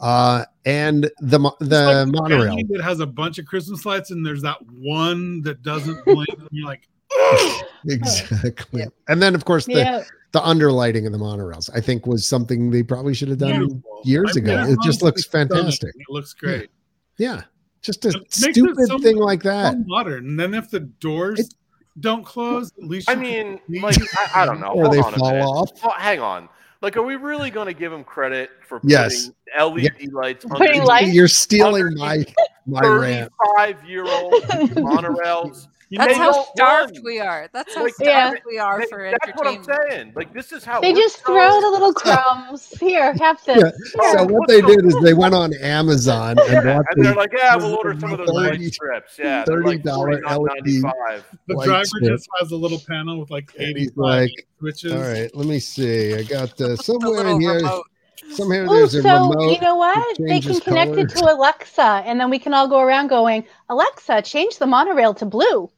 uh 0.00 0.44
and 0.66 1.10
the 1.20 1.38
mo- 1.38 1.56
It's 1.60 1.70
the 1.70 2.04
like 2.04 2.08
monorail 2.08 2.56
that 2.68 2.82
has 2.82 3.00
a 3.00 3.06
bunch 3.06 3.38
of 3.38 3.46
Christmas 3.46 3.86
lights, 3.86 4.10
and 4.10 4.24
there's 4.26 4.42
that 4.42 4.58
one 4.68 5.40
that 5.42 5.62
doesn't 5.62 6.04
blink. 6.04 6.28
and 6.38 6.48
you're 6.50 6.66
like, 6.66 6.86
exactly 7.88 8.80
Yep. 8.80 8.92
and 9.08 9.22
then 9.22 9.34
of 9.34 9.44
course 9.44 9.66
the 9.66 9.74
Yeah. 9.74 10.02
the 10.32 10.40
underlighting 10.40 11.06
of 11.06 11.12
the 11.12 11.18
monorails 11.18 11.70
i 11.74 11.80
think 11.80 12.06
was 12.06 12.26
something 12.26 12.70
they 12.70 12.82
probably 12.82 13.14
should 13.14 13.28
have 13.28 13.38
done 13.38 13.58
beautiful. 13.58 14.00
years 14.04 14.36
I 14.36 14.40
mean, 14.40 14.50
ago 14.50 14.72
it 14.72 14.78
just 14.84 15.02
looks 15.02 15.22
honestly 15.34 15.46
stunning. 15.46 15.48
fantastic 15.48 15.94
It 15.96 16.06
looks 16.10 16.32
great. 16.34 16.70
yeah 17.18 17.42
just 17.82 18.04
a 18.04 18.08
It 18.08 18.14
makes 18.14 18.42
it 18.42 18.52
stupid 18.54 18.86
so 18.88 18.98
thing 18.98 19.16
like 19.16 19.42
that 19.44 19.74
So 19.74 19.84
modern. 19.86 20.26
And 20.26 20.40
then 20.40 20.54
if 20.54 20.70
the 20.70 20.80
doors 20.80 21.38
It- 21.40 21.54
don't 22.00 22.24
close, 22.26 22.72
at 22.76 22.84
least 22.84 23.08
I 23.08 23.14
you 23.14 23.20
mean, 23.20 23.60
like, 23.80 23.96
I, 24.34 24.42
I 24.42 24.44
don't 24.44 24.60
know. 24.60 24.66
or 24.74 24.90
they 24.90 25.00
fall 25.00 25.60
off 25.62 25.70
Well, 25.82 25.94
hang 25.96 26.20
on. 26.20 26.48
Like, 26.82 26.96
are 26.98 27.02
we 27.02 27.16
really 27.16 27.48
going 27.50 27.68
to 27.68 27.72
give 27.72 27.90
them 27.90 28.04
credit 28.04 28.50
for 28.68 28.80
Yes. 28.84 29.30
putting 29.56 29.72
LED 29.74 30.12
lights 30.12 30.44
on 30.44 30.50
Putting 30.58 30.82
lights- 30.84 31.14
you're 31.14 31.26
stealing 31.28 31.84
underneath 31.84 32.34
my 32.66 32.82
my 32.82 32.86
rant 32.86 33.32
35 33.56 33.88
year 33.88 34.04
old 34.06 34.32
monorails? 34.42 35.68
You 35.88 35.98
That's 35.98 36.16
how 36.16 36.32
starved 36.54 36.96
run. 36.96 37.04
we 37.04 37.20
are. 37.20 37.48
That's 37.52 37.72
how 37.74 37.84
Like, 37.84 37.92
Yeah. 38.00 38.26
starved 38.30 38.42
we 38.44 38.58
are 38.58 38.80
They- 38.80 38.86
for 38.86 39.08
that's 39.12 39.36
what 39.38 39.46
I'm 39.46 39.54
entertainment. 39.54 39.88
saying. 39.92 40.12
Like, 40.16 40.32
this 40.34 40.50
is 40.50 40.64
how 40.64 40.80
They 40.80 40.92
just 40.92 41.24
throw 41.24 41.60
the 41.60 41.68
little 41.70 41.92
crumbs. 41.94 42.68
Here, 42.80 43.12
have 43.20 43.38
this. 43.44 43.56
Yeah. 43.56 43.70
Here. 44.02 44.18
so 44.18 44.24
what 44.24 44.48
they 44.48 44.62
did 44.62 44.84
is 44.84 44.96
they 45.02 45.14
went 45.14 45.34
on 45.34 45.54
amazon 45.54 46.38
and 46.40 46.48
Yeah, 46.66 46.80
and 46.90 47.04
they're 47.04 47.14
like, 47.14 47.30
yeah, 47.36 47.54
we'll 47.54 47.76
order 47.76 47.94
some 48.00 48.10
of 48.12 48.18
those 48.18 48.28
light 48.30 48.52
30 48.54 48.70
strips. 48.72 49.16
Yeah, 49.16 49.44
they're 49.46 49.62
like 49.62 49.82
$30 49.84 50.22
LED. 50.24 50.82
$49.95. 50.82 51.22
The 51.46 51.54
driver 51.64 51.84
strip. 51.84 52.02
just 52.04 52.28
has 52.40 52.50
a 52.50 52.56
little 52.56 52.80
panel 52.88 53.20
with 53.20 53.30
like 53.30 53.52
And 53.56 53.68
80 53.68 53.80
he's 53.80 53.92
like, 53.96 54.30
switches. 54.58 54.92
all 54.92 55.00
right 55.00 55.30
let 55.36 55.46
me 55.46 55.58
see 55.60 56.14
i 56.14 56.22
got 56.24 56.50
uh, 56.60 56.68
The 56.68 56.76
somewhere 56.78 57.26
in 57.28 57.40
here 57.40 57.54
remote. 57.56 57.84
somewhere 58.30 58.66
there's 58.68 58.94
a 58.94 59.02
so 59.02 59.28
remote 59.28 59.52
you 59.52 59.60
know 59.60 59.76
what? 59.76 60.18
They 60.18 60.24
can 60.24 60.42
changes 60.42 60.60
connect 60.60 60.96
it 60.96 61.08
to 61.10 61.32
Alexa, 61.32 62.02
and 62.06 62.18
then 62.18 62.28
we 62.28 62.38
can 62.40 62.52
all 62.54 62.66
go 62.66 62.80
around 62.80 63.06
going, 63.08 63.44
Alexa, 63.68 64.22
change 64.22 64.58
the 64.58 64.66
monorail 64.66 65.14
to 65.14 65.24
blue. 65.26 65.70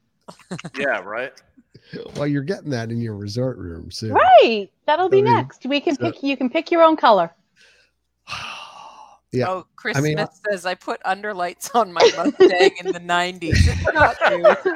Yeah, 0.77 1.01
right. 1.01 1.33
Well, 2.17 2.27
you're 2.27 2.43
getting 2.43 2.69
that 2.71 2.91
in 2.91 3.01
your 3.01 3.15
resort 3.17 3.57
room 3.57 3.91
soon. 3.91 4.13
Right. 4.13 4.69
That'll 4.85 5.09
be 5.09 5.21
I 5.21 5.23
mean, 5.23 5.33
next. 5.35 5.65
We 5.65 5.81
can 5.81 5.95
so- 5.95 6.13
pick. 6.13 6.23
You 6.23 6.37
can 6.37 6.51
pick 6.51 6.71
your 6.71 6.83
own 6.83 6.97
color. 6.97 7.31
Yeah. 9.31 9.51
Oh, 9.51 9.67
Chris 9.77 9.95
I 9.95 10.01
mean, 10.01 10.15
Smith 10.17 10.41
says 10.51 10.65
I 10.65 10.75
put 10.75 11.03
underlights 11.05 11.71
on 11.75 11.93
my 11.93 12.01
Mustang 12.17 12.71
in 12.83 12.93
the 12.93 12.99
'90s. 12.99 13.51
It's 13.53 13.93
not 13.93 14.17
true. 14.17 14.73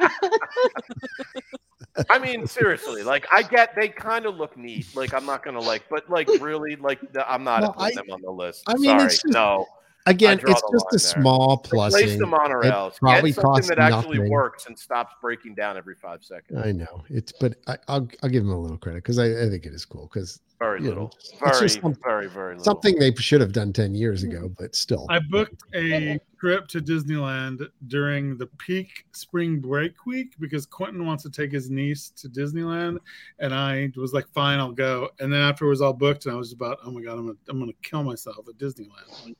I 2.11 2.19
mean, 2.19 2.45
seriously, 2.45 3.01
like 3.01 3.25
I 3.31 3.41
get 3.41 3.75
they 3.75 3.87
kind 3.89 4.27
of 4.27 4.35
look 4.35 4.55
neat. 4.55 4.95
Like 4.95 5.11
I'm 5.15 5.25
not 5.25 5.43
gonna 5.43 5.59
like, 5.59 5.85
but 5.89 6.07
like 6.07 6.27
really, 6.39 6.75
like 6.75 6.99
I'm 7.25 7.43
not 7.43 7.61
Well, 7.63 7.73
putting 7.73 7.97
I- 7.97 8.01
them 8.01 8.11
on 8.11 8.21
the 8.21 8.29
list. 8.29 8.63
I 8.67 8.75
mean, 8.75 8.99
Sorry, 8.99 9.09
just- 9.09 9.25
no. 9.25 9.65
Again, 10.05 10.39
it's 10.39 10.51
just 10.51 10.63
line 10.65 10.73
a 10.73 10.87
there. 10.91 10.99
small 10.99 11.61
Replace 11.65 11.93
plussing. 11.93 12.19
the 12.19 12.25
monorails. 12.25 12.97
probably 12.97 13.31
Get 13.31 13.41
something 13.41 13.67
that 13.67 13.79
actually 13.79 14.17
nothing. 14.17 14.31
works 14.31 14.65
and 14.65 14.77
stops 14.77 15.13
breaking 15.21 15.55
down 15.55 15.77
every 15.77 15.95
five 15.95 16.23
seconds. 16.25 16.59
I 16.61 16.73
know 16.73 17.03
it's, 17.09 17.31
but 17.31 17.55
I, 17.67 17.77
I'll 17.87 18.07
I'll 18.21 18.29
give 18.29 18.43
him 18.43 18.49
a 18.49 18.59
little 18.59 18.77
credit 18.77 19.03
because 19.03 19.17
I, 19.17 19.27
I 19.27 19.49
think 19.49 19.65
it 19.65 19.73
is 19.73 19.85
cool 19.85 20.09
because 20.13 20.41
Very 20.59 20.81
you 20.81 20.87
know, 20.89 20.89
little. 20.89 21.17
Very, 21.39 21.59
just 21.61 21.81
some- 21.81 21.95
very, 22.03 22.27
very 22.27 22.57
little. 22.57 22.65
something 22.65 22.99
they 22.99 23.13
should 23.15 23.39
have 23.39 23.53
done 23.53 23.71
ten 23.71 23.95
years 23.95 24.23
ago, 24.23 24.39
mm-hmm. 24.41 24.53
but 24.61 24.75
still. 24.75 25.05
I 25.09 25.19
booked 25.19 25.63
a 25.73 26.19
trip 26.37 26.67
to 26.67 26.81
Disneyland 26.81 27.65
during 27.87 28.37
the 28.37 28.47
peak 28.57 29.05
spring 29.13 29.61
break 29.61 30.05
week 30.05 30.33
because 30.37 30.65
Quentin 30.65 31.05
wants 31.05 31.23
to 31.23 31.29
take 31.29 31.53
his 31.53 31.69
niece 31.69 32.09
to 32.17 32.27
Disneyland, 32.27 32.97
and 33.39 33.53
I 33.53 33.89
was 33.95 34.11
like, 34.11 34.27
"Fine, 34.33 34.59
I'll 34.59 34.73
go." 34.73 35.11
And 35.21 35.31
then 35.31 35.39
after 35.39 35.63
it 35.65 35.69
was 35.69 35.81
all 35.81 35.93
booked, 35.93 36.25
and 36.25 36.35
I 36.35 36.37
was 36.37 36.51
about, 36.51 36.79
"Oh 36.83 36.91
my 36.91 37.01
god, 37.01 37.13
I'm 37.17 37.27
gonna, 37.27 37.37
I'm 37.47 37.57
gonna 37.59 37.71
kill 37.81 38.03
myself 38.03 38.49
at 38.49 38.57
Disneyland." 38.57 39.35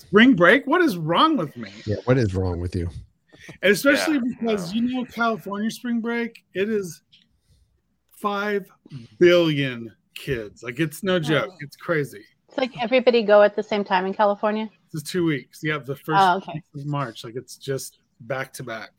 Like, 0.00 0.08
spring 0.08 0.34
break? 0.34 0.66
What 0.66 0.82
is 0.82 0.96
wrong 0.96 1.36
with 1.36 1.56
me? 1.56 1.70
yeah, 1.86 1.96
what 2.04 2.18
is 2.18 2.34
wrong 2.34 2.60
with 2.60 2.74
you? 2.74 2.88
And 3.62 3.72
especially 3.72 4.14
Yeah, 4.14 4.34
because 4.40 4.74
you 4.74 4.82
know 4.82 5.04
California 5.04 5.70
spring 5.70 6.00
break, 6.00 6.44
it 6.54 6.68
is 6.68 7.02
five 8.12 8.66
billion 9.18 9.92
kids. 10.14 10.62
Like 10.62 10.78
it's 10.78 11.02
no 11.02 11.18
joke. 11.18 11.54
It's 11.60 11.76
crazy. 11.76 12.22
It's 12.48 12.58
like 12.58 12.72
everybody 12.82 13.22
go 13.22 13.42
at 13.42 13.56
the 13.56 13.62
same 13.62 13.84
time 13.84 14.06
in 14.06 14.12
California. 14.14 14.68
It's 14.92 15.02
two 15.08 15.24
weeks. 15.24 15.60
Yeah, 15.62 15.78
the 15.78 15.96
first 15.96 16.20
Oh, 16.20 16.36
okay. 16.38 16.52
week 16.74 16.82
of 16.82 16.86
March. 16.86 17.24
Like 17.24 17.36
it's 17.36 17.56
just 17.56 17.98
back 18.20 18.52
to 18.54 18.62
back. 18.62 18.90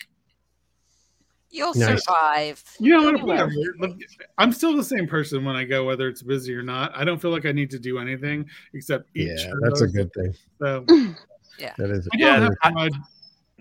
You'll 1.52 1.74
Nice. 1.74 2.04
survive. 2.06 2.64
You 2.80 2.92
know 2.94 3.12
what? 3.12 3.24
Whatever. 3.24 3.52
I'm 4.38 4.54
still 4.54 4.76
the 4.76 4.84
same 4.84 5.08
person 5.08 5.44
when 5.44 5.56
I 5.56 5.64
go, 5.66 5.86
whether 5.86 6.08
it's 6.08 6.22
busy 6.22 6.56
or 6.56 6.64
not. 6.64 6.92
I 6.96 7.04
don't 7.04 7.22
feel 7.22 7.32
like 7.32 7.46
I 7.46 7.52
need 7.52 7.70
to 7.72 7.80
do 7.80 8.00
anything 8.00 8.50
except 8.74 9.10
eat. 9.16 9.30
Yeah, 9.38 9.52
that's 9.62 9.82
a 9.82 9.88
good 9.88 10.12
thing. 10.14 10.34
So 10.60 10.86
That 11.78 11.92
is. 11.92 12.08
Yeah, 12.18 12.40
don't 12.40 12.42
have 12.44 12.54
I- 12.64 12.70
to 12.70 12.76
ride 12.76 12.92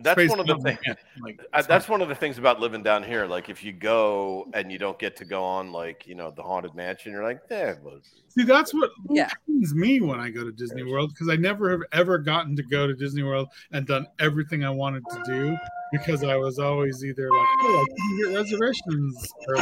That's 0.03 0.31
one 0.31 0.41
of 0.41 0.47
the 0.47 0.57
things. 0.59 0.79
Like 1.21 1.41
that's 1.53 1.85
fine. 1.87 1.93
one 1.95 2.01
of 2.03 2.09
the 2.09 2.15
things 2.15 2.39
about 2.39 2.59
living 2.61 2.83
down 2.83 3.03
here. 3.03 3.27
Like, 3.27 3.51
if 3.51 3.63
you 3.63 3.73
go 3.73 4.49
and 4.55 4.73
you 4.73 4.79
don't 4.79 4.99
get 4.99 5.15
to 5.17 5.27
go 5.27 5.43
on, 5.45 5.73
like, 5.73 6.07
you 6.07 6.15
know, 6.15 6.31
the 6.31 6.43
haunted 6.43 6.75
mansion, 6.75 7.13
you're 7.13 7.23
like, 7.25 7.41
eh, 7.51 7.75
well, 7.83 8.01
See, 8.29 8.45
that's 8.45 8.73
what 8.73 8.91
Yeah. 9.11 9.29
pains 9.47 9.75
me 9.75 10.01
when 10.01 10.19
I 10.21 10.31
go 10.31 10.43
to 10.45 10.53
Disney 10.53 10.85
World 10.85 11.11
because 11.13 11.29
I 11.29 11.37
never 11.37 11.69
have 11.71 11.83
ever 11.93 12.17
gotten 12.19 12.55
to 12.57 12.63
go 12.63 12.87
to 12.87 12.95
Disney 12.95 13.25
World 13.25 13.49
and 13.73 13.87
done 13.87 14.07
everything 14.21 14.65
I 14.65 14.71
wanted 14.71 15.03
to 15.11 15.23
do 15.27 15.57
because 15.93 16.23
I 16.25 16.37
was 16.37 16.59
always 16.59 17.05
either 17.05 17.29
like, 17.31 17.47
oh, 17.63 17.87
I 17.89 17.95
couldn't 17.95 18.33
get 18.33 18.39
reservations 18.39 19.33
early. 19.49 19.61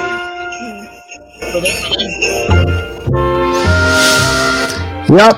So 1.52 1.60
that's- 1.60 2.98
Yep. 5.10 5.36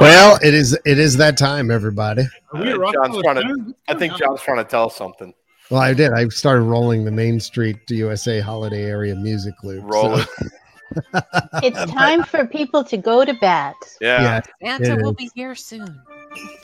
Well, 0.00 0.38
it 0.42 0.54
is 0.54 0.78
it 0.84 0.98
is 0.98 1.16
that 1.16 1.36
time, 1.36 1.70
everybody. 1.70 2.22
Are 2.52 2.60
we 2.60 2.68
at 2.70 2.78
Uh, 2.80 2.92
John's 2.92 3.22
trying 3.22 3.36
to- 3.36 3.74
I 3.88 3.94
think 3.94 4.16
John's 4.16 4.40
trying 4.40 4.58
to 4.58 4.64
tell 4.64 4.86
us 4.86 4.94
something. 4.96 5.34
Well, 5.70 5.80
I 5.80 5.94
did. 5.94 6.12
I 6.12 6.28
started 6.28 6.62
rolling 6.62 7.04
the 7.04 7.10
Main 7.10 7.40
Street 7.40 7.78
USA 7.90 8.38
holiday 8.40 8.84
area 8.84 9.14
music 9.16 9.54
loop. 9.64 9.82
Roll 9.84 10.18
so- 10.18 10.22
it. 10.40 10.52
It's 11.64 11.90
time 11.90 12.22
for 12.22 12.46
people 12.46 12.84
to 12.84 12.96
go 12.96 13.24
to 13.24 13.34
bed. 13.34 13.74
Yeah. 14.00 14.40
Yeah. 14.62 14.76
Santa 14.78 15.02
will 15.02 15.12
be 15.14 15.28
here 15.34 15.56
soon. 15.56 16.00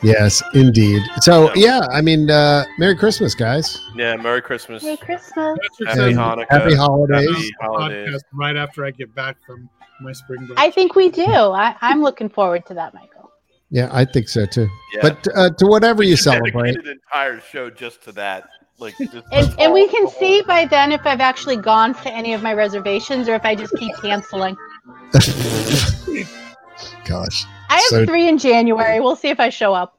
Yes, 0.02 0.42
indeed. 0.55 1.02
So 1.20 1.52
yeah, 1.55 1.80
I 1.90 2.01
mean, 2.01 2.30
uh, 2.30 2.64
Merry 2.78 2.97
Christmas, 2.97 3.34
guys. 3.34 3.78
Yeah. 3.94 4.16
Merry 4.16 4.40
Christmas. 4.42 4.82
Merry 4.82 4.97
Christmas. 4.97 5.59
Patrick 5.78 5.88
Happy 5.88 6.14
Hanukkah. 6.14 6.47
Happy 6.51 6.74
holidays. 6.74 7.28
Happy 7.28 7.51
holidays. 7.60 8.22
right 8.32 8.56
after 8.56 8.84
I 8.84 8.90
get 8.92 9.14
back 9.14 9.36
from 9.47 9.68
my 10.01 10.12
spring 10.12 10.47
break. 10.47 10.59
I 10.59 10.70
think 10.70 10.94
we 10.94 11.10
do. 11.10 11.24
I, 11.26 11.76
I'm 11.80 12.02
looking 12.02 12.28
forward 12.28 12.64
to 12.66 12.74
that, 12.74 12.94
Michael. 12.94 13.30
Yeah, 13.70 13.88
I 13.92 14.05
think 14.05 14.28
so 14.28 14.47
too. 14.47 14.68
Yeah. 14.94 15.01
But 15.02 15.28
uh, 15.34 15.51
to 15.51 15.66
whatever 15.66 16.02
you 16.02 16.12
We 16.12 16.16
should 16.16 16.24
celebrate, 16.24 16.76
an 16.76 16.88
entire 16.88 17.40
show 17.40 17.70
just 17.70 18.02
to 18.05 18.12
that. 18.12 18.48
Like, 18.78 18.97
just 18.98 19.26
And, 19.30 19.55
and 19.60 19.72
we 19.72 19.86
can 19.88 20.05
the 20.05 20.10
whole- 20.10 20.18
see 20.20 20.42
by 20.42 20.64
then 20.64 20.90
if 20.92 21.06
I've 21.06 21.20
actually 21.20 21.56
gone 21.56 21.94
to 21.94 22.10
any 22.10 22.32
of 22.32 22.42
my 22.42 22.55
reservations 22.55 23.28
or 23.28 23.34
if 23.34 23.44
I 23.44 23.55
just 23.55 23.76
keep 23.76 23.94
canceling. 23.97 24.56
gosh, 27.05 27.44
I 27.70 27.74
have 27.76 27.82
So- 27.84 28.06
three 28.06 28.28
in 28.28 28.36
January. 28.38 29.01
We'll 29.01 29.16
see 29.16 29.28
if 29.28 29.40
I 29.40 29.48
show 29.48 29.72
up. 29.74 29.97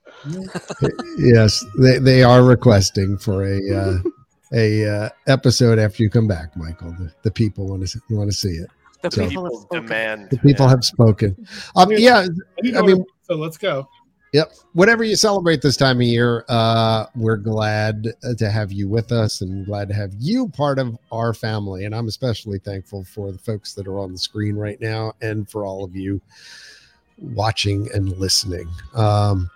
yes, 1.17 1.63
they, 1.79 1.97
they 1.99 2.23
are 2.23 2.43
requesting 2.43 3.17
for 3.17 3.43
a 3.45 3.59
uh, 3.75 3.97
a 4.53 4.85
uh, 4.87 5.09
episode 5.27 5.79
after 5.79 6.03
you 6.03 6.09
come 6.09 6.27
back, 6.27 6.55
Michael. 6.55 6.91
The, 6.91 7.11
the 7.23 7.31
people 7.31 7.67
want 7.67 7.87
to 7.87 7.99
want 8.09 8.29
to 8.29 8.35
see 8.37 8.49
it. 8.49 8.69
The 9.01 9.11
So- 9.11 9.27
people 9.27 9.45
have 9.45 9.53
spoken. 9.61 9.83
demand. 9.83 10.29
The 10.29 10.37
people 10.37 10.65
yeah. 10.65 10.69
have 10.71 10.85
spoken. 10.85 11.47
Um, 11.75 11.91
yeah, 11.91 12.27
You 12.61 12.77
I 12.77 12.81
mean- 12.81 13.05
so 13.23 13.35
let's 13.35 13.57
go. 13.57 13.87
Yep. 14.33 14.53
Whatever 14.73 15.03
you 15.03 15.17
celebrate 15.17 15.61
this 15.61 15.75
time 15.75 15.97
of 15.97 16.03
year, 16.03 16.45
uh, 16.47 17.05
we're 17.15 17.35
glad 17.35 18.07
to 18.37 18.49
have 18.49 18.71
you 18.71 18.87
with 18.87 19.11
us 19.11 19.41
and 19.41 19.65
glad 19.65 19.89
to 19.89 19.93
have 19.93 20.13
you 20.17 20.47
part 20.47 20.79
of 20.79 20.97
our 21.11 21.33
family. 21.33 21.83
And 21.83 21.93
I'm 21.93 22.07
especially 22.07 22.57
thankful 22.59 23.03
for 23.03 23.33
the 23.33 23.37
folks 23.37 23.73
that 23.73 23.87
are 23.87 23.99
on 23.99 24.13
the 24.13 24.17
screen 24.17 24.55
right 24.55 24.79
now 24.79 25.11
and 25.21 25.49
for 25.49 25.65
all 25.65 25.83
of 25.83 25.97
you 25.97 26.21
watching 27.17 27.89
and 27.93 28.09
listening. 28.17 28.67
Um, 28.95 29.49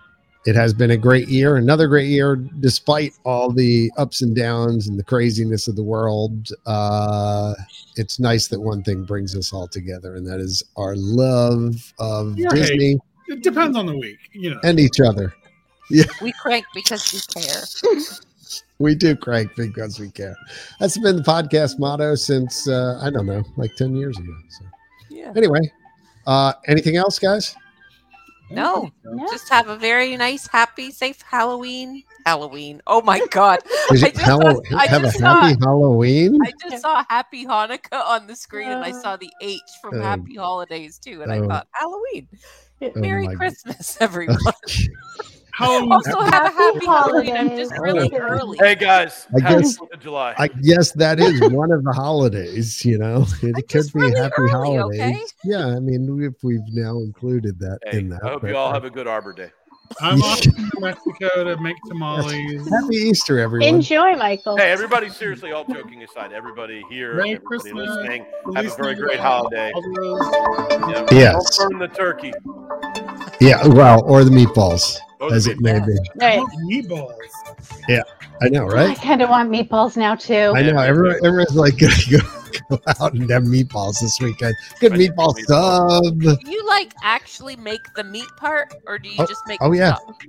it 0.46 0.54
has 0.54 0.72
been 0.72 0.92
a 0.92 0.96
great 0.96 1.26
year, 1.28 1.56
another 1.56 1.88
great 1.88 2.06
year, 2.08 2.36
despite 2.36 3.14
all 3.24 3.50
the 3.50 3.90
ups 3.96 4.22
and 4.22 4.34
downs 4.36 4.86
and 4.86 4.96
the 4.96 5.02
craziness 5.02 5.66
of 5.66 5.74
the 5.74 5.82
world. 5.82 6.50
Uh, 6.66 7.52
it's 7.96 8.20
nice 8.20 8.46
that 8.48 8.60
one 8.60 8.82
thing 8.84 9.02
brings 9.02 9.34
us 9.34 9.52
all 9.52 9.66
together, 9.66 10.14
and 10.14 10.24
that 10.26 10.38
is 10.38 10.62
our 10.76 10.94
love 10.96 11.92
of 11.98 12.36
Right. 12.38 12.54
Disney 12.54 12.98
It 13.26 13.42
depends 13.42 13.76
on 13.76 13.86
the 13.86 13.96
week, 13.98 14.18
you 14.32 14.50
know. 14.50 14.60
and 14.62 14.78
each 14.78 15.00
other. 15.00 15.34
Yeah, 15.90 16.04
We 16.22 16.32
crank 16.32 16.64
because 16.74 17.12
we 17.12 17.42
care. 17.42 17.64
We 18.78 18.94
do 18.94 19.16
crank 19.16 19.56
because 19.56 19.98
we 19.98 20.10
care. 20.10 20.36
That's 20.78 20.98
been 20.98 21.16
the 21.16 21.22
podcast 21.22 21.78
motto 21.78 22.14
since 22.14 22.68
uh, 22.68 22.98
I 23.02 23.08
don't 23.10 23.26
know, 23.26 23.42
like 23.56 23.74
ten 23.76 23.96
years 23.96 24.16
ago. 24.18 24.32
So 24.50 24.64
Yeah. 25.10 25.32
anyway, 25.34 25.60
uh, 26.26 26.52
anything 26.66 26.96
else, 26.96 27.18
guys? 27.18 27.54
No, 28.48 28.90
Yeah. 29.04 29.26
just 29.30 29.48
have 29.48 29.68
a 29.68 29.76
very 29.76 30.16
nice, 30.16 30.46
happy, 30.46 30.92
safe 30.92 31.20
Halloween. 31.22 32.04
Halloween. 32.24 32.80
Oh 32.86 33.02
my 33.02 33.20
God. 33.30 33.58
Is 33.92 34.04
I 34.04 34.08
it 34.08 34.14
just 34.14 34.24
saw- 34.26 34.38
have 34.78 35.02
a 35.02 35.06
just 35.06 35.18
saw- 35.18 35.40
happy 35.40 35.58
Halloween? 35.60 36.38
I 36.44 36.52
just 36.68 36.82
saw 36.82 37.04
Happy 37.08 37.44
Hanukkah 37.44 38.04
on 38.04 38.28
the 38.28 38.36
screen 38.36 38.68
and 38.68 38.84
I 38.84 38.90
Uh, 38.90 39.00
saw 39.00 39.16
the 39.16 39.30
H 39.42 39.60
from 39.82 39.94
Oh. 39.94 40.02
Happy 40.02 40.36
Holidays 40.36 40.98
too. 40.98 41.22
And 41.22 41.32
Oh. 41.32 41.34
I 41.44 41.46
thought, 41.48 41.66
Halloween. 41.72 42.28
Oh 42.82 42.90
Merry 42.94 43.26
my 43.26 43.32
God. 43.32 43.38
Christmas, 43.38 43.96
everyone. 44.00 44.36
Halloween. 45.56 45.92
also, 45.92 46.20
have 46.20 46.44
a 46.44 46.48
Happy 46.50 46.74
happy 46.74 46.86
Halloween. 46.86 47.36
I'm 47.36 47.56
just 47.56 47.72
really 47.80 48.10
Oh. 48.12 48.18
early. 48.18 48.58
Hey 48.58 48.74
guys, 48.74 49.26
I 49.36 49.40
happy 49.42 49.62
guess- 49.62 49.76
Fourth 49.76 49.92
of 49.94 50.00
July. 50.00 50.34
I 50.38 50.48
guess 50.48 50.92
that 50.92 51.18
is 51.18 51.40
one 51.50 51.72
of 51.72 51.82
the 51.84 51.92
holidays. 51.92 52.84
You 52.84 52.98
know, 52.98 53.24
it 53.42 53.54
I'm 53.56 53.62
could 53.62 53.92
be 53.92 54.00
really 54.00 54.20
happy 54.20 54.34
early, 54.38 54.50
holidays. 54.76 55.00
okay? 55.00 55.22
Yeah, 55.44 55.66
I 55.66 55.80
mean, 55.80 56.06
if 56.22 56.34
we've 56.42 56.60
now 56.72 56.98
included 56.98 57.58
that 57.60 57.78
hey, 57.90 57.98
in 58.00 58.08
that. 58.10 58.20
I 58.24 58.28
hope 58.28 58.42
but- 58.42 58.50
you 58.50 58.56
all 58.56 58.72
have 58.72 58.84
a 58.84 58.90
good 58.90 59.06
Arbor 59.06 59.32
Day. 59.32 59.50
I'm 60.00 60.20
off 60.20 60.40
to 60.40 60.52
Mexico 60.80 61.44
to 61.44 61.56
make 61.62 61.76
tamales. 61.86 62.32
Happy 62.70 62.96
Easter, 62.96 63.38
everyone. 63.38 63.68
Enjoy, 63.68 64.16
Michael. 64.16 64.56
Hey, 64.56 64.72
everybody, 64.72 65.08
seriously, 65.08 65.52
all 65.52 65.64
joking 65.64 66.02
aside, 66.02 66.32
everybody 66.32 66.82
here, 66.90 67.14
Merry 67.14 67.34
everybody 67.34 67.46
Christmas. 67.46 67.88
listening, 67.88 68.26
have 68.56 68.66
a 68.66 68.74
very 68.74 68.96
great 68.96 69.20
holiday. 69.20 69.70
Yeah, 70.90 71.06
Yes. 71.12 71.56
Don't 71.58 71.70
burn 71.70 71.78
the 71.78 71.88
turkey. 71.94 72.32
Yeah, 73.40 73.64
well, 73.68 74.02
or 74.06 74.24
the 74.24 74.30
meatballs, 74.30 74.98
Or 75.26 75.30
the 75.30 75.36
as 75.36 75.46
it 75.46 75.58
meatball. 75.58 75.62
may 75.62 75.72
Yeah. 75.72 75.86
be. 75.86 75.98
All 76.20 76.46
right. 76.46 76.46
Meatballs. 76.70 78.02
I 78.42 78.48
know, 78.50 78.64
oh, 78.64 78.66
right? 78.66 78.90
I 78.90 78.94
kind 78.94 79.22
of 79.22 79.30
want 79.30 79.50
meatballs 79.50 79.96
now 79.96 80.14
too. 80.14 80.52
I 80.54 80.62
know. 80.62 80.78
Everyone, 80.78 81.16
everyone's 81.24 81.56
like 81.56 81.78
gonna 81.78 81.94
go, 82.10 82.18
go 82.70 82.78
out 83.00 83.12
and 83.14 83.28
have 83.30 83.44
meatballs 83.44 84.00
this 84.00 84.18
weekend. 84.20 84.54
Good 84.80 84.92
I 84.92 84.96
meatball 84.96 85.34
meatballs. 85.34 86.02
sub. 86.26 86.40
Do 86.44 86.50
you 86.50 86.66
like 86.66 86.92
actually 87.02 87.56
make 87.56 87.80
the 87.94 88.04
meat 88.04 88.28
part 88.36 88.72
or 88.86 88.98
do 88.98 89.08
you 89.08 89.16
Oh, 89.18 89.26
just 89.26 89.42
make 89.46 89.58
oh, 89.62 89.70
the 89.70 89.78
yeah. 89.78 89.92
top? 89.92 90.20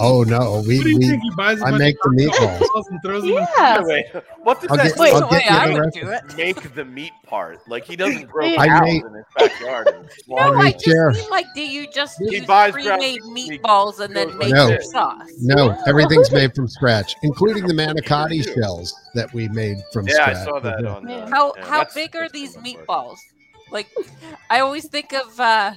Oh 0.00 0.22
no, 0.22 0.62
we 0.66 0.78
What 0.78 0.84
do 0.84 0.90
you 0.90 0.98
we 0.98 1.06
think? 1.08 1.22
He 1.22 1.30
buys 1.36 1.60
a 1.60 1.66
I 1.66 1.78
make 1.78 1.96
the 2.02 2.10
meatballs 2.10 2.58
meatballs. 2.58 2.84
and 2.90 3.00
throws 3.02 3.22
them 3.22 3.30
in 3.32 3.46
Yeah. 3.58 3.82
Wait, 3.84 4.06
what 4.42 4.60
does 4.60 4.70
I'll 4.70 4.76
that 4.76 4.86
get- 4.88 4.98
Wait, 4.98 5.12
I'll 5.14 5.20
the 5.20 5.26
get 5.26 5.32
way 5.32 5.48
I 5.48 5.68
the 5.68 5.80
would 5.80 5.92
do 5.92 6.08
it. 6.10 6.36
make 6.36 6.74
the 6.74 6.84
meat 6.84 7.12
part? 7.26 7.66
Like 7.68 7.84
he 7.84 7.96
doesn't 7.96 8.26
grow 8.28 8.46
I 8.46 8.66
cows 8.68 8.80
make- 8.82 9.04
in 9.04 9.14
his 9.14 9.24
backyard. 9.36 9.88
No, 10.28 10.36
I 10.54 10.72
just 10.72 10.84
Chair. 10.84 11.10
mean 11.12 11.28
like, 11.30 11.46
do 11.54 11.62
you 11.62 11.86
just 11.92 12.18
He 12.18 12.36
use 12.38 12.46
buys 12.46 12.72
pre-made 12.72 13.20
meatballs 13.22 14.00
and 14.00 14.14
then 14.16 14.36
make 14.38 14.52
like 14.52 14.70
your 14.70 14.80
sauce? 14.82 15.30
no, 15.40 15.76
everything's 15.86 16.30
made 16.32 16.54
from 16.54 16.66
scratch, 16.68 17.14
including 17.22 17.66
the 17.66 17.74
manicotti 17.74 18.42
shells 18.54 18.94
that 19.14 19.32
we 19.32 19.48
made 19.48 19.78
from 19.92 20.06
Yeah, 20.06 20.14
scratch. 20.14 20.36
I 20.36 20.44
saw 20.44 20.60
that 20.60 20.84
on. 20.84 21.08
Yeah. 21.08 21.16
Uh, 21.16 21.28
How 21.30 21.52
yeah, 21.56 21.64
how 21.66 21.84
big 21.94 22.14
are 22.16 22.28
these 22.28 22.54
too 22.54 22.60
much 22.60 22.70
meatballs? 22.74 23.18
Like, 23.70 23.88
I 24.50 24.60
always 24.60 24.86
think 24.88 25.12
of 25.12 25.38
uh, 25.40 25.72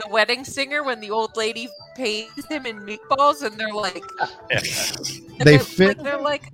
the 0.00 0.08
wedding 0.10 0.44
singer 0.44 0.82
when 0.82 1.00
the 1.00 1.10
old 1.10 1.36
lady 1.36 1.68
pays 1.96 2.28
him 2.50 2.66
in 2.66 2.78
meatballs, 2.80 3.42
and 3.42 3.56
they're 3.58 3.72
like, 3.72 4.02
Yeah. 4.50 4.58
and 5.38 5.40
They 5.40 5.56
they're- 5.56 5.58
fit- 5.60 5.88
Like, 5.98 6.02
they're 6.04 6.20
like, 6.20 6.52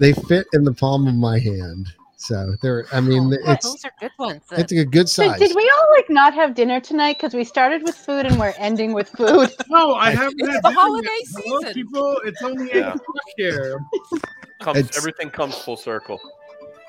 They 0.00 0.12
fit 0.12 0.46
in 0.52 0.64
the 0.64 0.74
palm 0.74 1.06
of 1.06 1.14
my 1.14 1.38
hand, 1.38 1.86
so 2.16 2.54
they're. 2.62 2.84
I 2.92 3.00
mean, 3.00 3.32
oh, 3.32 3.52
it's 3.52 3.64
those 3.64 3.84
are 3.84 3.92
good 4.00 4.10
ones. 4.18 4.42
then. 4.50 4.60
it's 4.60 4.72
a 4.72 4.84
good 4.84 5.08
So 5.08 5.22
size. 5.28 5.38
did 5.38 5.54
we 5.54 5.70
all 5.76 5.88
like 5.96 6.10
not 6.10 6.34
have 6.34 6.54
dinner 6.54 6.80
tonight 6.80 7.16
because 7.18 7.32
we 7.34 7.44
started 7.44 7.82
with 7.84 7.94
food 7.94 8.26
and 8.26 8.36
we're 8.38 8.54
ending 8.58 8.92
with 8.92 9.08
food? 9.10 9.50
No, 9.70 9.94
I 9.94 10.10
haven't 10.20 10.40
It's 10.40 10.48
had 10.48 10.62
the 10.64 10.72
holiday 10.72 11.08
yet. 11.20 11.42
Hello, 11.44 11.60
season. 11.60 11.74
people. 11.74 12.16
It's 12.24 12.42
only 12.42 12.66
eight 12.70 12.76
Yeah. 12.76 12.94
o'clock 12.94 13.28
here. 13.36 13.78
Comes, 14.64 14.78
It's- 14.78 14.96
everything 14.96 15.28
comes 15.30 15.54
full 15.56 15.76
circle. 15.76 16.18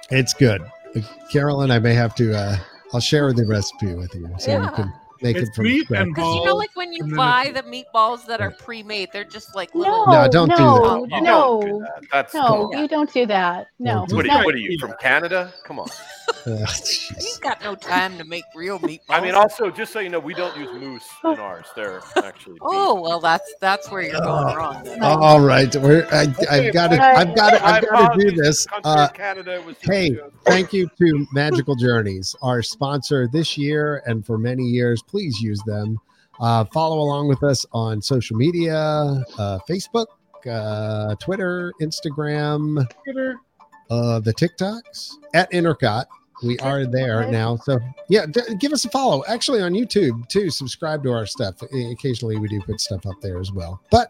It's 0.10 0.34
good, 0.34 0.62
Carolyn. 1.32 1.72
I 1.72 1.80
may 1.80 1.94
have 1.94 2.16
to. 2.16 2.34
uh 2.34 2.56
I'll 2.94 3.02
share 3.02 3.34
the 3.34 3.46
recipe 3.46 3.94
with 3.96 4.16
you, 4.16 4.30
so 4.40 4.62
you 4.62 4.70
can 4.70 4.94
make 5.26 5.38
It's 5.38 5.50
it 5.50 5.56
from 5.56 5.64
meat 5.66 5.86
scratch. 5.86 6.02
and 6.02 6.14
Because 6.16 6.36
you 6.36 6.46
know, 6.46 6.56
like 6.56 6.76
when 6.76 6.94
you 6.94 7.04
buy 7.16 7.52
the 7.54 7.64
meatballs 7.64 8.26
that 8.28 8.42
are 8.42 8.52
pre-made, 8.52 9.10
they're 9.12 9.24
just 9.24 9.56
like 9.56 9.74
No, 9.74 9.82
little. 9.82 10.08
No, 10.08 10.28
don't 10.28 10.50
do 10.50 10.56
no, 10.64 10.84
that. 10.84 11.02
You 11.02 11.10
don't 11.10 11.24
no, 11.24 11.62
do 11.62 11.80
that. 11.80 12.04
That's 12.12 12.34
no, 12.34 12.70
Yeah. 12.72 12.82
you 12.82 12.88
don't 12.88 13.12
do 13.14 13.26
that. 13.26 13.68
No, 13.80 14.06
Don't 14.08 14.16
What 14.18 14.26
are, 14.30 14.40
you, 14.40 14.46
what 14.46 14.56
are 14.56 14.58
you 14.60 14.78
from 14.80 14.94
Canada? 15.02 15.54
Come 15.66 15.80
on. 15.80 15.88
You 16.46 16.52
jeez. 16.56 17.42
got 17.42 17.62
no 17.64 17.74
time 17.76 18.18
to 18.20 18.24
make 18.24 18.44
real 18.56 18.78
meatballs. 18.80 19.00
I 19.10 19.20
mean, 19.22 19.34
also 19.34 19.70
just 19.72 19.92
so 19.94 20.00
you 20.00 20.10
know, 20.10 20.20
we 20.20 20.34
don't 20.34 20.56
use 20.58 20.70
moose 20.74 21.08
in 21.24 21.40
ours. 21.40 21.66
They're 21.76 22.02
actually. 22.24 22.58
oh 22.62 23.00
well, 23.02 23.20
that's 23.20 23.54
that's 23.62 23.90
where 23.90 24.02
you're 24.04 24.20
going 24.20 24.50
Oh. 24.50 24.56
wrong. 24.56 24.84
Then. 24.84 25.02
All 25.02 25.40
right, 25.40 25.74
we're, 25.76 26.06
I, 26.12 26.22
I've 26.50 26.74
got 26.74 26.90
to. 26.90 27.02
I've 27.04 27.36
got 27.36 27.50
to. 27.52 27.66
I've 27.66 27.90
got 27.90 28.14
to 28.14 28.20
do 28.30 28.32
this. 28.32 28.68
Uh, 28.84 29.08
Canada 29.10 29.62
was 29.66 29.76
just 29.78 29.92
hey, 29.92 30.18
thank 30.46 30.72
you 30.74 30.88
to 31.00 31.28
Magical 31.34 31.76
Journeys, 31.76 32.36
our 32.42 32.62
sponsor 32.62 33.28
this 33.28 33.58
year 33.58 34.04
and 34.06 34.26
for 34.26 34.38
many 34.38 34.64
years. 34.66 35.02
Please 35.02 35.15
use 35.24 35.62
them. 35.66 36.00
Uh, 36.40 36.66
follow 36.66 37.00
along 37.00 37.28
with 37.28 37.44
us 37.44 37.66
on 37.72 38.02
social 38.02 38.36
media 38.36 38.76
uh, 38.76 39.60
Facebook, 39.70 40.08
uh, 40.50 41.16
Twitter, 41.16 41.72
Instagram, 41.82 42.86
uh, 43.90 44.20
the 44.20 44.34
TikToks 44.34 45.12
at 45.34 45.52
Intercot. 45.52 46.06
We 46.44 46.60
are 46.60 46.86
there 46.86 47.26
now. 47.32 47.56
So, 47.56 47.80
yeah, 48.10 48.26
d- 48.26 48.42
give 48.60 48.74
us 48.74 48.84
a 48.84 48.90
follow. 48.90 49.24
Actually, 49.26 49.62
on 49.62 49.72
YouTube, 49.72 50.28
too. 50.28 50.50
Subscribe 50.50 51.02
to 51.04 51.12
our 51.12 51.26
stuff. 51.26 51.62
Occasionally, 51.62 52.38
we 52.38 52.50
do 52.50 52.60
put 52.62 52.82
stuff 52.82 53.06
up 53.06 53.16
there 53.22 53.40
as 53.40 53.54
well. 53.54 53.82
But 53.90 54.10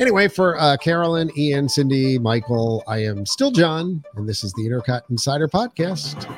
anyway, 0.00 0.26
for 0.26 0.58
uh, 0.58 0.76
Carolyn, 0.78 1.30
Ian, 1.38 1.68
Cindy, 1.68 2.18
Michael, 2.18 2.82
I 2.88 3.04
am 3.04 3.24
still 3.24 3.52
John, 3.52 4.02
and 4.16 4.28
this 4.28 4.42
is 4.42 4.52
the 4.54 4.62
Intercot 4.62 5.02
Insider 5.10 5.46
Podcast. 5.46 6.28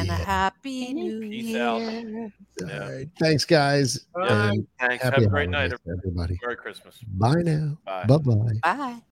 And 0.00 0.10
a 0.10 0.14
happy 0.14 0.92
new 0.92 1.20
Peace 1.20 1.44
year. 1.44 1.62
out. 1.62 1.80
Yeah. 1.80 2.78
right. 2.88 3.08
Thanks, 3.18 3.44
guys. 3.44 3.98
Bye. 4.14 4.58
Thanks. 4.78 5.04
happy 5.04 5.22
Have 5.22 5.24
a 5.24 5.28
great 5.28 5.50
night. 5.50 5.72
everybody. 5.88 6.38
Merry 6.42 6.56
Christmas. 6.56 6.98
Bye 7.14 7.42
now. 7.42 7.78
Bye. 7.84 8.04
Bye 8.04 8.18
bye. 8.18 8.52
Bye. 8.62 9.02